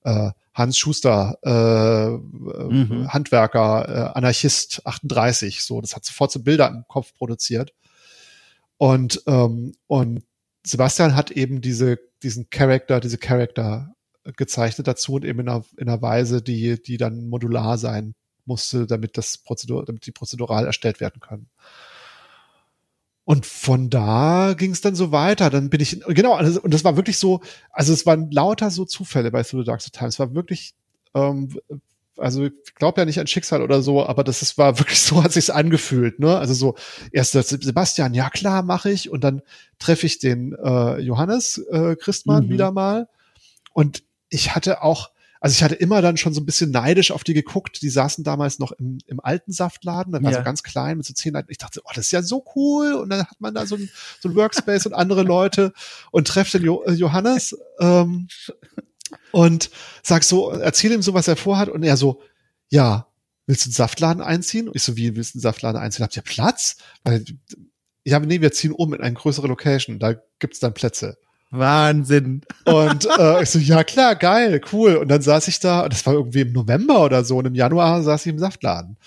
äh, 0.04 0.32
Hans 0.54 0.78
Schuster, 0.78 1.38
äh, 1.44 2.10
mhm. 2.10 3.12
Handwerker, 3.12 3.88
äh, 3.88 4.18
Anarchist 4.18 4.82
38, 4.86 5.64
so, 5.64 5.80
das 5.82 5.96
hat 5.96 6.06
sofort 6.06 6.32
so 6.32 6.42
Bilder 6.42 6.68
im 6.68 6.84
Kopf 6.88 7.14
produziert. 7.14 7.74
Und, 8.78 9.24
ähm, 9.28 9.74
und 9.88 10.24
Sebastian 10.66 11.16
hat 11.16 11.32
eben 11.32 11.62
diese, 11.62 12.00
diesen 12.24 12.50
Charakter, 12.50 13.00
diese 13.00 13.18
Charakter 13.18 13.94
gezeichnet 14.36 14.88
dazu 14.88 15.14
und 15.14 15.26
eben 15.26 15.40
in 15.40 15.50
einer, 15.50 15.64
in 15.78 15.88
einer 15.88 16.02
Weise, 16.02 16.42
die, 16.42 16.82
die 16.82 16.98
dann 16.98 17.30
modular 17.30 17.78
sein 17.78 18.16
musste, 18.46 18.88
damit 18.88 19.18
das 19.18 19.38
Prozedur, 19.38 19.86
damit 19.86 20.06
die 20.06 20.12
prozedural 20.12 20.66
erstellt 20.66 21.00
werden 21.00 21.20
können. 21.22 21.50
Und 23.30 23.46
von 23.46 23.92
da 23.92 24.56
ging 24.58 24.72
es 24.72 24.82
dann 24.82 24.96
so 24.96 25.12
weiter. 25.12 25.52
Dann 25.52 25.70
bin 25.70 25.82
ich, 25.82 26.02
genau, 26.08 26.34
also, 26.34 26.60
und 26.62 26.74
das 26.74 26.84
war 26.84 26.96
wirklich 26.96 27.20
so, 27.20 27.42
also 27.72 27.94
es 27.94 28.08
waren 28.08 28.32
lauter 28.32 28.72
so 28.72 28.86
Zufälle 28.86 29.30
bei 29.30 29.44
Through 29.44 29.60
the 29.60 29.66
Dark 29.66 29.82
Time. 29.82 30.08
Es 30.08 30.18
war 30.18 30.34
wirklich, 30.34 30.74
ähm, 31.14 31.56
also 32.18 32.46
ich 32.46 32.74
glaube 32.74 33.00
ja 33.00 33.06
nicht 33.06 33.20
an 33.20 33.28
Schicksal 33.28 33.62
oder 33.62 33.84
so, 33.84 34.04
aber 34.04 34.24
das 34.24 34.42
ist, 34.42 34.58
war 34.58 34.80
wirklich 34.80 35.00
so, 35.04 35.24
hat 35.24 35.32
sich's 35.32 35.52
angefühlt, 35.52 36.18
ne? 36.18 36.40
Also 36.40 36.56
so, 36.56 36.76
erst 37.12 37.34
Sebastian, 37.34 38.16
ja 38.16 38.32
klar, 38.32 38.64
mache 38.64 38.90
ich, 38.90 39.12
und 39.12 39.24
dann 39.24 39.44
treffe 39.78 40.08
ich 40.08 40.18
den 40.18 40.56
äh, 40.56 40.98
Johannes 41.00 41.60
äh, 41.70 41.96
Christmann 41.98 42.48
mhm. 42.48 42.50
wieder 42.50 42.72
mal. 42.72 43.10
Und 43.74 44.02
ich 44.30 44.56
hatte 44.56 44.82
auch, 44.82 45.12
also 45.42 45.54
ich 45.54 45.64
hatte 45.64 45.76
immer 45.76 46.02
dann 46.02 46.18
schon 46.18 46.34
so 46.34 46.42
ein 46.42 46.46
bisschen 46.46 46.72
neidisch 46.72 47.12
auf 47.12 47.24
die 47.24 47.34
geguckt. 47.34 47.82
Die 47.82 47.90
saßen 47.90 48.24
damals 48.24 48.60
noch 48.60 48.74
im, 48.74 49.00
im 49.06 49.20
alten 49.20 49.54
Saftladen, 49.54 50.12
dann 50.12 50.24
war 50.24 50.32
ja. 50.32 50.40
so 50.40 50.44
ganz 50.44 50.64
klein 50.64 50.98
mit 50.98 51.06
so 51.06 51.14
zehn 51.14 51.34
Leuten. 51.34 51.50
Ich 51.50 51.58
dachte, 51.58 51.82
oh, 51.86 51.92
das 51.96 52.06
ist 52.06 52.12
ja 52.12 52.22
so 52.22 52.44
cool. 52.56 52.94
Und 52.94 53.10
dann 53.10 53.22
hat 53.22 53.40
man 53.40 53.54
da 53.54 53.66
so 53.66 53.76
ein, 53.76 53.90
so 54.20 54.30
ein 54.30 54.36
Workspace 54.36 54.86
und 54.86 54.94
andere 54.94 55.24
Leute 55.24 55.74
und 56.12 56.28
trefft 56.28 56.54
den 56.54 56.64
jo 56.64 56.84
äh, 56.84 56.92
Johannes. 56.92 57.58
Ähm, 57.80 58.28
und 59.32 59.70
sag 60.04 60.24
so, 60.24 60.52
erzähl 60.52 60.92
ihm 60.92 61.02
so, 61.02 61.14
was 61.14 61.28
er 61.28 61.38
vorhat 61.38 61.70
und 61.70 61.84
er 61.84 61.96
so, 61.96 62.22
ja, 62.70 63.08
willst 63.46 63.66
du 63.66 63.70
einen 63.70 63.74
Saftladen 63.74 64.22
einziehen? 64.22 64.68
Und 64.68 64.76
ich 64.76 64.84
so, 64.84 64.98
wie 64.98 65.16
willst 65.16 65.34
du 65.34 65.38
einen 65.38 65.42
Saftladen 65.42 65.80
einziehen? 65.80 66.04
Habt 66.04 66.18
ihr 66.18 66.22
Platz? 66.22 66.78
Weil, 67.04 67.24
ja, 68.04 68.20
nee, 68.20 68.42
wir 68.42 68.52
ziehen 68.52 68.74
um 68.74 68.94
in 68.94 69.02
eine 69.02 69.16
größere 69.16 69.48
Location, 69.48 70.00
da 70.00 70.16
gibt's 70.40 70.60
dann 70.60 70.74
Plätze. 70.74 71.18
Wahnsinn. 71.52 72.42
Und 72.66 73.08
äh, 73.18 73.44
ich 73.44 73.50
so, 73.50 73.60
ja 73.60 73.84
klar, 73.84 74.16
geil, 74.16 74.62
cool. 74.72 74.96
Und 74.96 75.10
dann 75.10 75.22
saß 75.22 75.48
ich 75.48 75.60
da, 75.60 75.90
das 75.90 76.06
war 76.06 76.14
irgendwie 76.14 76.42
im 76.42 76.54
November 76.54 77.04
oder 77.04 77.24
so, 77.24 77.38
und 77.38 77.46
im 77.46 77.56
Januar 77.56 78.04
saß 78.04 78.26
ich 78.26 78.34
im 78.34 78.40
Saftladen. 78.40 78.98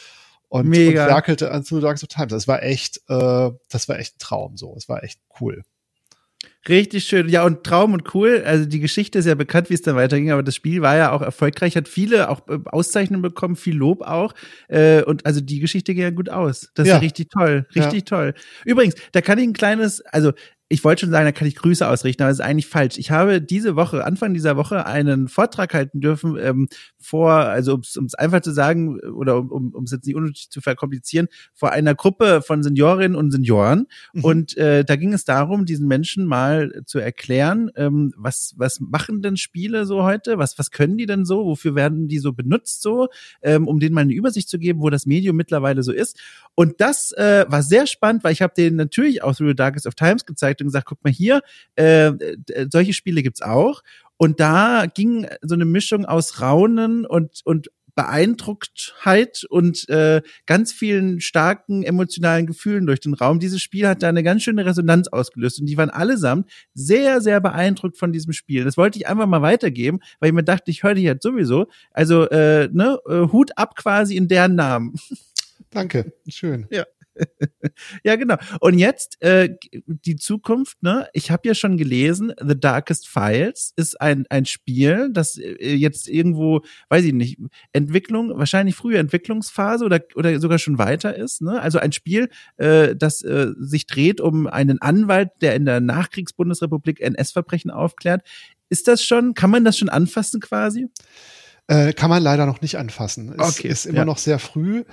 Und, 0.48 0.68
Mega. 0.68 1.04
und 1.04 1.10
werkelte 1.10 1.50
an 1.50 1.64
Two 1.64 1.80
Dogs 1.80 2.02
of 2.02 2.08
Time. 2.08 2.26
Das 2.26 2.46
war 2.46 2.62
echt, 2.62 2.98
äh, 3.08 3.50
das 3.70 3.88
war 3.88 3.98
echt 3.98 4.16
ein 4.16 4.18
Traum 4.18 4.56
so. 4.56 4.74
Es 4.76 4.88
war 4.88 5.02
echt 5.02 5.18
cool. 5.40 5.62
Richtig 6.68 7.04
schön. 7.04 7.28
Ja, 7.28 7.44
und 7.44 7.64
Traum 7.64 7.92
und 7.92 8.14
cool. 8.14 8.42
Also 8.46 8.66
die 8.66 8.78
Geschichte 8.78 9.18
ist 9.18 9.26
ja 9.26 9.34
bekannt, 9.34 9.68
wie 9.68 9.74
es 9.74 9.82
dann 9.82 9.96
weiterging, 9.96 10.30
aber 10.30 10.44
das 10.44 10.54
Spiel 10.54 10.80
war 10.80 10.96
ja 10.96 11.10
auch 11.10 11.22
erfolgreich, 11.22 11.76
hat 11.76 11.88
viele 11.88 12.28
auch 12.28 12.46
äh, 12.48 12.58
Auszeichnungen 12.66 13.22
bekommen, 13.22 13.56
viel 13.56 13.76
Lob 13.76 14.02
auch. 14.02 14.34
Äh, 14.68 15.02
und 15.02 15.26
also 15.26 15.40
die 15.40 15.58
Geschichte 15.58 15.92
ging 15.94 16.02
ja 16.02 16.10
gut 16.10 16.28
aus. 16.28 16.70
Das 16.74 16.84
ist 16.84 16.90
ja, 16.90 16.94
ja 16.96 17.00
richtig 17.00 17.30
toll. 17.30 17.66
Richtig 17.74 18.00
ja. 18.00 18.16
toll. 18.16 18.34
Übrigens, 18.64 18.94
da 19.10 19.22
kann 19.22 19.38
ich 19.38 19.44
ein 19.44 19.54
kleines, 19.54 20.02
also 20.02 20.32
ich 20.72 20.84
wollte 20.84 21.00
schon 21.00 21.10
sagen, 21.10 21.26
da 21.26 21.32
kann 21.32 21.46
ich 21.46 21.54
Grüße 21.56 21.86
ausrichten, 21.86 22.22
aber 22.22 22.30
das 22.30 22.38
ist 22.38 22.44
eigentlich 22.44 22.66
falsch. 22.66 22.96
Ich 22.96 23.10
habe 23.10 23.42
diese 23.42 23.76
Woche, 23.76 24.06
Anfang 24.06 24.32
dieser 24.32 24.56
Woche, 24.56 24.86
einen 24.86 25.28
Vortrag 25.28 25.74
halten 25.74 26.00
dürfen 26.00 26.38
ähm, 26.40 26.68
vor, 26.98 27.32
also 27.32 27.74
um 27.74 28.06
es 28.06 28.14
einfach 28.14 28.40
zu 28.40 28.52
sagen 28.52 28.98
oder 29.00 29.36
um 29.36 29.50
um 29.50 29.74
um 29.74 29.84
es 29.84 29.90
jetzt 29.90 30.06
nicht 30.06 30.16
unnötig 30.16 30.48
zu 30.48 30.62
verkomplizieren, 30.62 31.28
vor 31.52 31.72
einer 31.72 31.94
Gruppe 31.94 32.40
von 32.40 32.62
Seniorinnen 32.62 33.16
und 33.16 33.32
Senioren. 33.32 33.86
Mhm. 34.14 34.24
Und 34.24 34.56
äh, 34.56 34.82
da 34.82 34.96
ging 34.96 35.12
es 35.12 35.26
darum, 35.26 35.66
diesen 35.66 35.88
Menschen 35.88 36.24
mal 36.24 36.82
zu 36.86 36.98
erklären, 36.98 37.70
ähm, 37.76 38.14
was 38.16 38.54
was 38.56 38.80
machen 38.80 39.20
denn 39.20 39.36
Spiele 39.36 39.84
so 39.84 40.04
heute? 40.04 40.38
Was 40.38 40.58
was 40.58 40.70
können 40.70 40.96
die 40.96 41.06
denn 41.06 41.26
so? 41.26 41.44
Wofür 41.44 41.74
werden 41.74 42.08
die 42.08 42.18
so 42.18 42.32
benutzt 42.32 42.80
so? 42.80 43.08
Ähm, 43.42 43.68
um 43.68 43.78
denen 43.78 43.94
mal 43.94 44.00
eine 44.00 44.14
Übersicht 44.14 44.48
zu 44.48 44.58
geben, 44.58 44.80
wo 44.80 44.88
das 44.88 45.04
Medium 45.04 45.36
mittlerweile 45.36 45.82
so 45.82 45.92
ist. 45.92 46.18
Und 46.54 46.80
das 46.80 47.12
äh, 47.12 47.44
war 47.48 47.62
sehr 47.62 47.86
spannend, 47.86 48.24
weil 48.24 48.32
ich 48.32 48.40
habe 48.40 48.54
denen 48.56 48.76
natürlich 48.76 49.22
auch 49.22 49.34
Through 49.34 49.48
the 49.48 49.54
Darkest 49.54 49.86
of 49.86 49.94
Times 49.94 50.24
gezeigt 50.24 50.61
und 50.62 50.68
gesagt, 50.68 50.86
guck 50.86 51.02
mal 51.04 51.12
hier, 51.12 51.42
äh, 51.76 52.12
solche 52.70 52.92
Spiele 52.92 53.22
gibt's 53.22 53.42
auch. 53.42 53.82
Und 54.16 54.40
da 54.40 54.86
ging 54.86 55.26
so 55.40 55.54
eine 55.54 55.64
Mischung 55.64 56.04
aus 56.04 56.40
Raunen 56.40 57.04
und, 57.06 57.40
und 57.44 57.70
Beeindrucktheit 57.94 59.44
und 59.48 59.88
äh, 59.88 60.22
ganz 60.46 60.72
vielen 60.72 61.20
starken 61.20 61.82
emotionalen 61.82 62.46
Gefühlen 62.46 62.86
durch 62.86 63.00
den 63.00 63.14
Raum. 63.14 63.38
Dieses 63.38 63.60
Spiel 63.60 63.86
hat 63.86 64.02
da 64.02 64.08
eine 64.08 64.22
ganz 64.22 64.42
schöne 64.42 64.64
Resonanz 64.64 65.08
ausgelöst 65.08 65.60
und 65.60 65.66
die 65.66 65.76
waren 65.76 65.90
allesamt 65.90 66.50
sehr, 66.72 67.20
sehr 67.20 67.40
beeindruckt 67.40 67.98
von 67.98 68.12
diesem 68.12 68.32
Spiel. 68.32 68.64
Das 68.64 68.76
wollte 68.76 68.98
ich 68.98 69.06
einfach 69.08 69.26
mal 69.26 69.42
weitergeben, 69.42 70.00
weil 70.20 70.28
ich 70.28 70.34
mir 70.34 70.44
dachte, 70.44 70.70
ich 70.70 70.82
höre 70.82 70.94
dich 70.94 71.04
jetzt 71.04 71.22
sowieso. 71.22 71.66
Also 71.90 72.28
äh, 72.30 72.68
ne, 72.72 72.98
äh, 73.06 73.28
Hut 73.32 73.58
ab 73.58 73.76
quasi 73.76 74.16
in 74.16 74.28
deren 74.28 74.54
Namen. 74.54 74.94
Danke, 75.70 76.12
schön. 76.28 76.66
Ja. 76.70 76.84
ja, 78.04 78.16
genau. 78.16 78.36
Und 78.60 78.78
jetzt 78.78 79.20
äh, 79.22 79.50
die 79.86 80.16
Zukunft, 80.16 80.82
ne? 80.82 81.08
Ich 81.12 81.30
habe 81.30 81.46
ja 81.48 81.54
schon 81.54 81.76
gelesen, 81.76 82.32
The 82.38 82.58
Darkest 82.58 83.08
Files 83.08 83.72
ist 83.76 84.00
ein, 84.00 84.26
ein 84.30 84.44
Spiel, 84.46 85.10
das 85.12 85.36
äh, 85.36 85.74
jetzt 85.74 86.08
irgendwo, 86.08 86.62
weiß 86.88 87.04
ich 87.04 87.12
nicht, 87.12 87.38
Entwicklung, 87.72 88.38
wahrscheinlich 88.38 88.74
frühe 88.74 88.98
Entwicklungsphase 88.98 89.84
oder, 89.84 90.00
oder 90.14 90.38
sogar 90.40 90.58
schon 90.58 90.78
weiter 90.78 91.16
ist. 91.16 91.42
Ne? 91.42 91.60
Also 91.60 91.78
ein 91.78 91.92
Spiel, 91.92 92.28
äh, 92.56 92.96
das 92.96 93.22
äh, 93.22 93.48
sich 93.58 93.86
dreht 93.86 94.20
um 94.20 94.46
einen 94.46 94.80
Anwalt, 94.80 95.30
der 95.40 95.54
in 95.54 95.64
der 95.64 95.80
Nachkriegsbundesrepublik 95.80 97.00
NS-Verbrechen 97.00 97.70
aufklärt. 97.70 98.22
Ist 98.68 98.88
das 98.88 99.04
schon, 99.04 99.34
kann 99.34 99.50
man 99.50 99.64
das 99.64 99.76
schon 99.76 99.90
anfassen 99.90 100.40
quasi? 100.40 100.88
Äh, 101.68 101.92
kann 101.92 102.10
man 102.10 102.22
leider 102.22 102.46
noch 102.46 102.60
nicht 102.60 102.76
anfassen. 102.76 103.34
Es 103.38 103.58
okay, 103.58 103.68
ist 103.68 103.86
immer 103.86 103.98
ja. 103.98 104.04
noch 104.04 104.18
sehr 104.18 104.38
früh. 104.38 104.84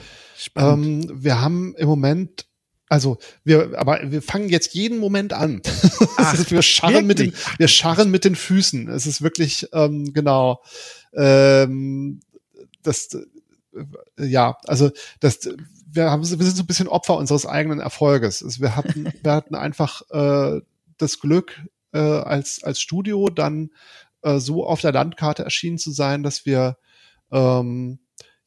Ähm, 0.55 1.09
wir 1.13 1.41
haben 1.41 1.76
im 1.76 1.88
Moment 1.88 2.45
also 2.89 3.20
wir, 3.43 3.78
aber 3.78 3.99
wir 4.11 4.22
fangen 4.24 4.49
jetzt 4.49 4.74
jeden 4.74 4.97
Moment 4.97 5.32
an. 5.32 5.61
Ach, 6.17 6.49
wir 6.49 6.63
scharren 6.63 7.05
mit 7.05 7.20
den, 7.20 7.34
wir 7.57 7.67
scharren 7.67 8.09
mit 8.09 8.26
den 8.26 8.36
Füßen. 8.36 8.89
Es 8.89 9.05
ist 9.05 9.22
wirklich 9.22 9.67
ähm, 9.74 10.11
genau. 10.11 10.63
Ähm, 11.13 12.20
das, 12.82 13.13
äh, 13.13 14.26
ja, 14.26 14.57
also 14.65 14.89
das, 15.20 15.47
wir 15.91 16.09
haben, 16.09 16.22
wir 16.22 16.45
sind 16.45 16.57
so 16.57 16.63
ein 16.63 16.67
bisschen 16.67 16.88
Opfer 16.88 17.15
unseres 17.15 17.45
eigenen 17.45 17.80
Erfolges. 17.80 18.41
Also 18.43 18.59
wir 18.59 18.76
hatten, 18.76 19.13
wir 19.22 19.34
hatten 19.34 19.53
einfach 19.53 20.01
äh, 20.09 20.61
das 20.97 21.20
Glück 21.20 21.61
äh, 21.93 21.99
als 21.99 22.63
als 22.63 22.82
Studio 22.82 23.30
dann 23.30 23.70
äh, 24.22 24.39
so 24.39 24.65
auf 24.65 24.82
der 24.82 24.91
Landkarte 24.91 25.43
erschienen 25.43 25.78
zu 25.78 25.91
sein, 25.91 26.24
dass 26.24 26.45
wir 26.45 26.78
ähm, 27.32 27.99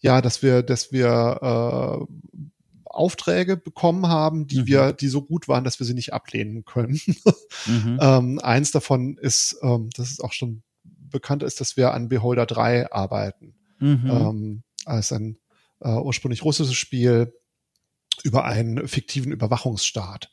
ja, 0.03 0.21
dass 0.21 0.43
wir, 0.43 0.63
dass 0.63 0.93
wir 0.93 1.39
äh, 1.41 2.43
Aufträge 2.85 3.57
bekommen 3.57 4.09
haben, 4.09 4.47
die 4.47 4.61
mhm. 4.61 4.67
wir, 4.67 4.93
die 4.93 5.09
so 5.09 5.23
gut 5.23 5.49
waren, 5.49 5.65
dass 5.65 5.79
wir 5.79 5.87
sie 5.87 5.95
nicht 5.95 6.13
ablehnen 6.13 6.65
können. 6.65 7.01
mhm. 7.67 7.99
ähm, 8.01 8.39
eins 8.41 8.73
davon 8.73 9.17
ist, 9.17 9.57
ähm, 9.63 9.89
das 9.97 10.11
ist 10.11 10.23
auch 10.23 10.33
schon 10.33 10.63
bekannt 10.85 11.43
ist, 11.43 11.61
dass 11.61 11.77
wir 11.77 11.95
an 11.95 12.09
Beholder 12.09 12.47
3 12.47 12.93
arbeiten. 12.93 13.55
Mhm. 13.79 14.11
Ähm, 14.11 14.63
als 14.85 15.13
ein 15.13 15.39
äh, 15.81 15.89
ursprünglich 15.89 16.45
russisches 16.45 16.75
Spiel 16.75 17.33
über 18.25 18.45
einen 18.45 18.87
fiktiven 18.89 19.33
Überwachungsstaat. 19.33 20.31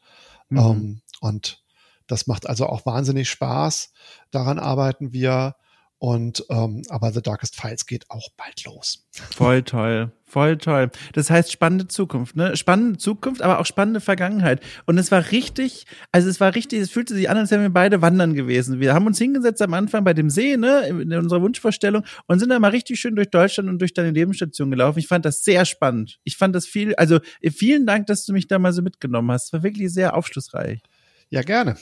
Mhm. 0.49 0.57
Ähm, 0.57 1.01
und 1.21 1.63
das 2.09 2.27
macht 2.27 2.47
also 2.47 2.65
auch 2.65 2.85
wahnsinnig 2.85 3.29
Spaß. 3.29 3.93
Daran 4.31 4.59
arbeiten 4.59 5.13
wir. 5.13 5.55
Und 6.01 6.45
ähm, 6.49 6.81
aber 6.87 7.11
The 7.11 7.21
Darkest 7.21 7.59
Files 7.59 7.85
geht 7.85 8.09
auch 8.09 8.29
bald 8.37 8.63
los. 8.63 9.05
Voll 9.35 9.63
toll, 9.63 10.13
voll 10.23 10.57
toll. 10.57 10.91
Das 11.11 11.29
heißt 11.29 11.51
spannende 11.51 11.89
Zukunft, 11.89 12.37
ne? 12.37 12.55
Spannende 12.55 12.97
Zukunft, 12.97 13.41
aber 13.41 13.59
auch 13.59 13.65
spannende 13.65 13.99
Vergangenheit. 13.99 14.61
Und 14.85 14.97
es 14.97 15.11
war 15.11 15.29
richtig, 15.31 15.85
also 16.13 16.29
es 16.29 16.39
war 16.39 16.55
richtig, 16.55 16.79
es 16.79 16.89
fühlte 16.89 17.13
sich 17.13 17.29
an, 17.29 17.35
als 17.35 17.51
wären 17.51 17.63
wir 17.63 17.69
beide 17.69 18.01
wandern 18.01 18.33
gewesen. 18.33 18.79
Wir 18.79 18.93
haben 18.93 19.07
uns 19.07 19.17
hingesetzt 19.17 19.61
am 19.61 19.73
Anfang 19.73 20.05
bei 20.05 20.13
dem 20.13 20.29
See, 20.29 20.55
ne, 20.55 20.87
in 20.87 21.13
unserer 21.13 21.41
Wunschvorstellung 21.41 22.05
und 22.27 22.39
sind 22.39 22.47
dann 22.47 22.61
mal 22.61 22.71
richtig 22.71 22.97
schön 22.97 23.17
durch 23.17 23.29
Deutschland 23.29 23.67
und 23.67 23.79
durch 23.79 23.93
deine 23.93 24.11
Lebensstation 24.11 24.71
gelaufen. 24.71 24.99
Ich 24.99 25.07
fand 25.07 25.25
das 25.25 25.43
sehr 25.43 25.65
spannend. 25.65 26.21
Ich 26.23 26.37
fand 26.37 26.55
das 26.55 26.65
viel, 26.65 26.95
also 26.95 27.19
vielen 27.43 27.85
Dank, 27.85 28.07
dass 28.07 28.25
du 28.25 28.31
mich 28.31 28.47
da 28.47 28.57
mal 28.57 28.71
so 28.71 28.81
mitgenommen 28.81 29.29
hast. 29.33 29.47
Es 29.47 29.53
war 29.53 29.63
wirklich 29.63 29.91
sehr 29.91 30.15
aufschlussreich. 30.15 30.81
Ja, 31.29 31.41
gerne. 31.41 31.75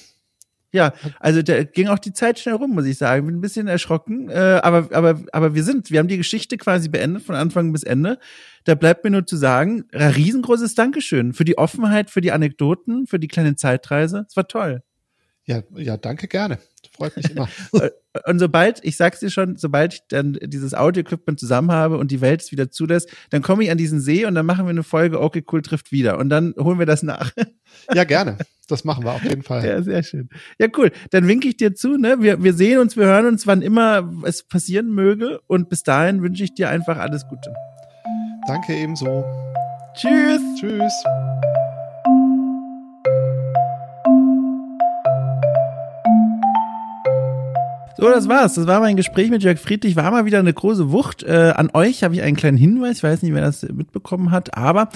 Ja, 0.74 0.93
also 1.20 1.41
da 1.41 1.63
ging 1.63 1.88
auch 1.88 1.99
die 1.99 2.11
Zeit 2.11 2.39
schnell 2.39 2.55
rum, 2.55 2.72
muss 2.72 2.86
ich 2.86 2.97
sagen. 2.97 3.26
Bin 3.26 3.38
ein 3.38 3.41
bisschen 3.41 3.68
erschrocken, 3.68 4.30
äh, 4.30 4.59
aber 4.61 4.89
aber 4.95 5.22
aber 5.32 5.55
wir 5.55 5.63
sind, 5.63 5.91
wir 5.91 5.99
haben 5.99 6.09
die 6.09 6.18
Geschichte 6.18 6.57
quasi 6.57 6.89
beendet 6.89 7.24
von 7.24 7.36
Anfang 7.36 7.72
bis 7.72 7.84
Ende. 7.84 8.20
Da 8.65 8.76
bleibt 8.76 9.03
mir 9.05 9.11
nur 9.11 9.26
zu 9.26 9.38
sagen, 9.38 9.86
riesengroßes 9.93 10.76
Dankeschön 10.76 11.34
für 11.34 11.45
die 11.45 11.57
Offenheit, 11.57 12.09
für 12.09 12.22
die 12.22 12.34
Anekdoten, 12.34 13.07
für 13.07 13.20
die 13.20 13.30
kleine 13.30 13.55
Zeitreise. 13.55 14.26
Es 14.28 14.36
war 14.36 14.47
toll. 14.47 14.84
Ja, 15.48 15.64
ja, 15.76 15.95
danke 15.95 16.28
gerne. 16.28 16.60
Freut 16.91 17.16
mich 17.16 17.32
immer. 17.32 17.48
und 18.26 18.39
sobald, 18.39 18.84
ich 18.84 18.98
sag's 18.98 19.22
dir 19.22 19.30
schon, 19.30 19.56
sobald 19.56 19.93
ich 19.93 20.02
dann 20.10 20.38
dieses 20.41 20.74
Audio-Equipment 20.74 21.39
zusammen 21.39 21.72
habe 21.72 21.98
und 21.98 22.12
die 22.12 22.20
Welt 22.20 22.41
es 22.41 22.52
wieder 22.52 22.70
zulässt, 22.70 23.10
dann 23.30 23.41
komme 23.41 23.64
ich 23.64 23.72
an 23.72 23.78
diesen 23.78 24.02
See 24.02 24.26
und 24.26 24.36
dann 24.36 24.45
machen 24.45 24.66
wir 24.66 24.72
eine 24.72 24.84
Folge 24.84 25.22
Okay, 25.22 25.43
cool 25.52 25.62
trifft 25.62 25.91
wieder. 25.91 26.18
Und 26.18 26.30
dann 26.30 26.54
holen 26.60 26.80
wir 26.80 26.86
das 26.86 27.04
nach. 27.04 27.32
Ja, 27.93 28.06
gerne. 28.06 28.38
Das 28.70 28.86
machen 28.86 29.04
wir 29.04 29.12
auf 29.12 29.24
jeden 29.24 29.43
Fall. 29.43 29.64
Ja, 29.64 29.82
sehr 29.82 30.02
schön. 30.02 30.30
Ja, 30.58 30.68
cool. 30.78 30.91
Dann 31.12 31.28
winke 31.28 31.50
ich 31.50 31.58
dir 31.58 31.76
zu, 31.76 31.98
ne? 31.98 32.22
Wir, 32.22 32.41
wir 32.41 32.54
sehen 32.54 32.80
uns, 32.80 32.95
wir 32.95 33.06
hören 33.06 33.26
uns, 33.26 33.45
wann 33.45 33.62
immer 33.62 34.12
es 34.24 34.43
passieren 34.43 34.89
möge. 34.95 35.41
Und 35.48 35.70
bis 35.70 35.84
dahin 35.84 36.24
wünsche 36.24 36.43
ich 36.43 36.54
dir 36.54 36.70
einfach 36.70 36.98
alles 36.98 37.28
Gute. 37.28 37.54
Danke 38.48 38.74
ebenso. 38.74 39.26
Tschüss. 39.93 40.41
Tschüss. 40.60 40.93
So, 48.00 48.08
das 48.10 48.30
war's. 48.30 48.54
Das 48.54 48.68
war 48.68 48.80
mein 48.80 48.95
Gespräch 48.95 49.32
mit 49.32 49.41
Jörg 49.41 49.58
Friedrich. 49.58 49.95
War 49.95 50.12
mal 50.12 50.26
wieder 50.26 50.38
eine 50.38 50.53
große 50.53 50.91
Wucht. 50.91 51.24
Äh, 51.24 51.53
an 51.56 51.72
euch 51.74 52.03
habe 52.03 52.14
ich 52.14 52.22
einen 52.22 52.36
kleinen 52.36 52.57
Hinweis. 52.57 52.98
Ich 52.98 53.03
weiß 53.03 53.24
nicht, 53.24 53.34
wer 53.34 53.41
das 53.41 53.64
mitbekommen 53.64 54.30
hat, 54.30 54.56
aber 54.56 54.90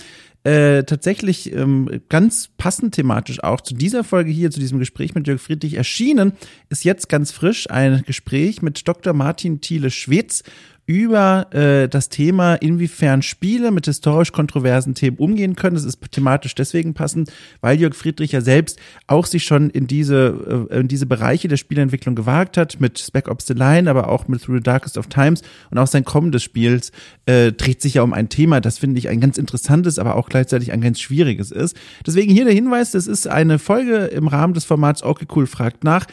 äh, 0.43 0.83
tatsächlich 0.83 1.51
ähm, 1.51 2.01
ganz 2.09 2.49
passend 2.57 2.93
thematisch 2.93 3.43
auch 3.43 3.61
zu 3.61 3.73
dieser 3.73 4.03
Folge 4.03 4.29
hier, 4.29 4.51
zu 4.51 4.59
diesem 4.59 4.77
Gespräch 4.77 5.15
mit 5.15 5.27
Jörg 5.27 5.41
Friedrich 5.41 5.75
erschienen, 5.75 6.33
ist 6.69 6.83
jetzt 6.83 7.09
ganz 7.09 7.31
frisch 7.31 7.69
ein 7.71 8.03
Gespräch 8.05 8.61
mit 8.61 8.87
Dr. 8.87 9.13
Martin 9.13 9.61
Thiele-Schwetz 9.61 10.43
über 10.91 11.47
äh, 11.53 11.87
das 11.87 12.09
Thema, 12.09 12.55
inwiefern 12.55 13.21
Spiele 13.21 13.71
mit 13.71 13.85
historisch 13.85 14.33
kontroversen 14.33 14.93
Themen 14.93 15.15
umgehen 15.15 15.55
können. 15.55 15.75
Das 15.75 15.85
ist 15.85 15.99
thematisch 16.11 16.53
deswegen 16.53 16.93
passend, 16.93 17.31
weil 17.61 17.79
Jörg 17.79 17.95
Friedrich 17.95 18.33
ja 18.33 18.41
selbst 18.41 18.77
auch 19.07 19.25
sich 19.25 19.45
schon 19.45 19.69
in 19.69 19.87
diese, 19.87 20.67
äh, 20.69 20.79
in 20.81 20.89
diese 20.89 21.05
Bereiche 21.05 21.47
der 21.47 21.55
Spielentwicklung 21.55 22.15
gewagt 22.15 22.57
hat, 22.57 22.81
mit 22.81 22.99
Spec 22.99 23.29
Ops 23.29 23.47
The 23.47 23.53
Line, 23.53 23.89
aber 23.89 24.09
auch 24.09 24.27
mit 24.27 24.41
Through 24.43 24.57
the 24.57 24.63
Darkest 24.63 24.97
of 24.97 25.07
Times 25.07 25.43
und 25.69 25.77
auch 25.77 25.87
sein 25.87 26.03
kommendes 26.03 26.43
Spiels 26.43 26.91
äh, 27.25 27.53
dreht 27.53 27.81
sich 27.81 27.93
ja 27.93 28.01
um 28.01 28.11
ein 28.11 28.27
Thema, 28.27 28.59
das 28.59 28.77
finde 28.77 28.99
ich 28.99 29.07
ein 29.07 29.21
ganz 29.21 29.37
interessantes, 29.37 29.97
aber 29.97 30.17
auch 30.17 30.27
gleichzeitig 30.27 30.73
ein 30.73 30.81
ganz 30.81 30.99
schwieriges 30.99 31.51
ist. 31.51 31.77
Deswegen 32.05 32.33
hier 32.33 32.43
der 32.43 32.53
Hinweis, 32.53 32.91
das 32.91 33.07
ist 33.07 33.27
eine 33.27 33.59
Folge 33.59 34.07
im 34.07 34.27
Rahmen 34.27 34.53
des 34.53 34.65
Formats 34.65 35.03
Okay 35.03 35.25
Cool 35.33 35.47
fragt 35.47 35.85
nach. 35.85 36.05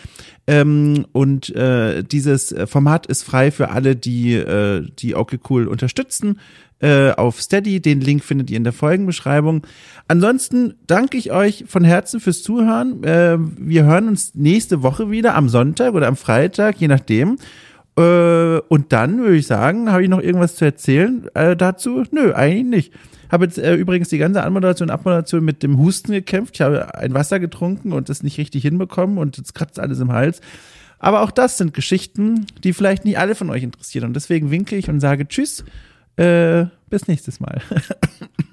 Ähm, 0.48 1.04
und 1.12 1.54
äh, 1.54 2.02
dieses 2.02 2.54
Format 2.64 3.06
ist 3.06 3.22
frei 3.22 3.50
für 3.50 3.68
alle, 3.68 3.96
die, 3.96 4.32
äh, 4.32 4.82
die 4.98 5.14
okay 5.14 5.38
cool 5.50 5.68
unterstützen 5.68 6.40
äh, 6.80 7.10
auf 7.10 7.40
Steady. 7.42 7.80
Den 7.80 8.00
Link 8.00 8.24
findet 8.24 8.50
ihr 8.50 8.56
in 8.56 8.64
der 8.64 8.72
Folgenbeschreibung. 8.72 9.66
Ansonsten 10.08 10.74
danke 10.86 11.18
ich 11.18 11.32
euch 11.32 11.64
von 11.68 11.84
Herzen 11.84 12.18
fürs 12.18 12.42
Zuhören. 12.42 13.04
Äh, 13.04 13.36
wir 13.38 13.84
hören 13.84 14.08
uns 14.08 14.34
nächste 14.34 14.82
Woche 14.82 15.10
wieder 15.10 15.34
am 15.34 15.50
Sonntag 15.50 15.92
oder 15.92 16.06
am 16.06 16.16
Freitag, 16.16 16.80
je 16.80 16.88
nachdem. 16.88 17.36
Äh, 17.98 18.58
und 18.68 18.92
dann 18.92 19.18
würde 19.18 19.36
ich 19.36 19.46
sagen, 19.46 19.92
habe 19.92 20.02
ich 20.02 20.08
noch 20.08 20.22
irgendwas 20.22 20.56
zu 20.56 20.64
erzählen 20.64 21.28
äh, 21.34 21.56
dazu? 21.56 22.04
Nö, 22.10 22.32
eigentlich 22.32 22.64
nicht. 22.64 22.92
Habe 23.30 23.44
jetzt 23.44 23.58
äh, 23.58 23.74
übrigens 23.74 24.08
die 24.08 24.18
ganze 24.18 24.42
Anmoderation 24.42 24.88
und 24.88 24.94
Abmoderation 24.94 25.44
mit 25.44 25.62
dem 25.62 25.78
Husten 25.78 26.12
gekämpft. 26.12 26.56
Ich 26.56 26.60
habe 26.60 26.94
ein 26.94 27.14
Wasser 27.14 27.40
getrunken 27.40 27.92
und 27.92 28.08
das 28.08 28.22
nicht 28.22 28.38
richtig 28.38 28.62
hinbekommen 28.62 29.18
und 29.18 29.36
jetzt 29.36 29.54
kratzt 29.54 29.78
alles 29.78 30.00
im 30.00 30.12
Hals. 30.12 30.40
Aber 30.98 31.22
auch 31.22 31.30
das 31.30 31.58
sind 31.58 31.74
Geschichten, 31.74 32.46
die 32.64 32.72
vielleicht 32.72 33.04
nicht 33.04 33.18
alle 33.18 33.34
von 33.34 33.50
euch 33.50 33.62
interessieren. 33.62 34.06
Und 34.06 34.14
deswegen 34.14 34.50
winke 34.50 34.76
ich 34.76 34.88
und 34.88 35.00
sage 35.00 35.28
Tschüss. 35.28 35.64
Äh, 36.16 36.66
bis 36.90 37.06
nächstes 37.06 37.38
Mal. 37.38 37.62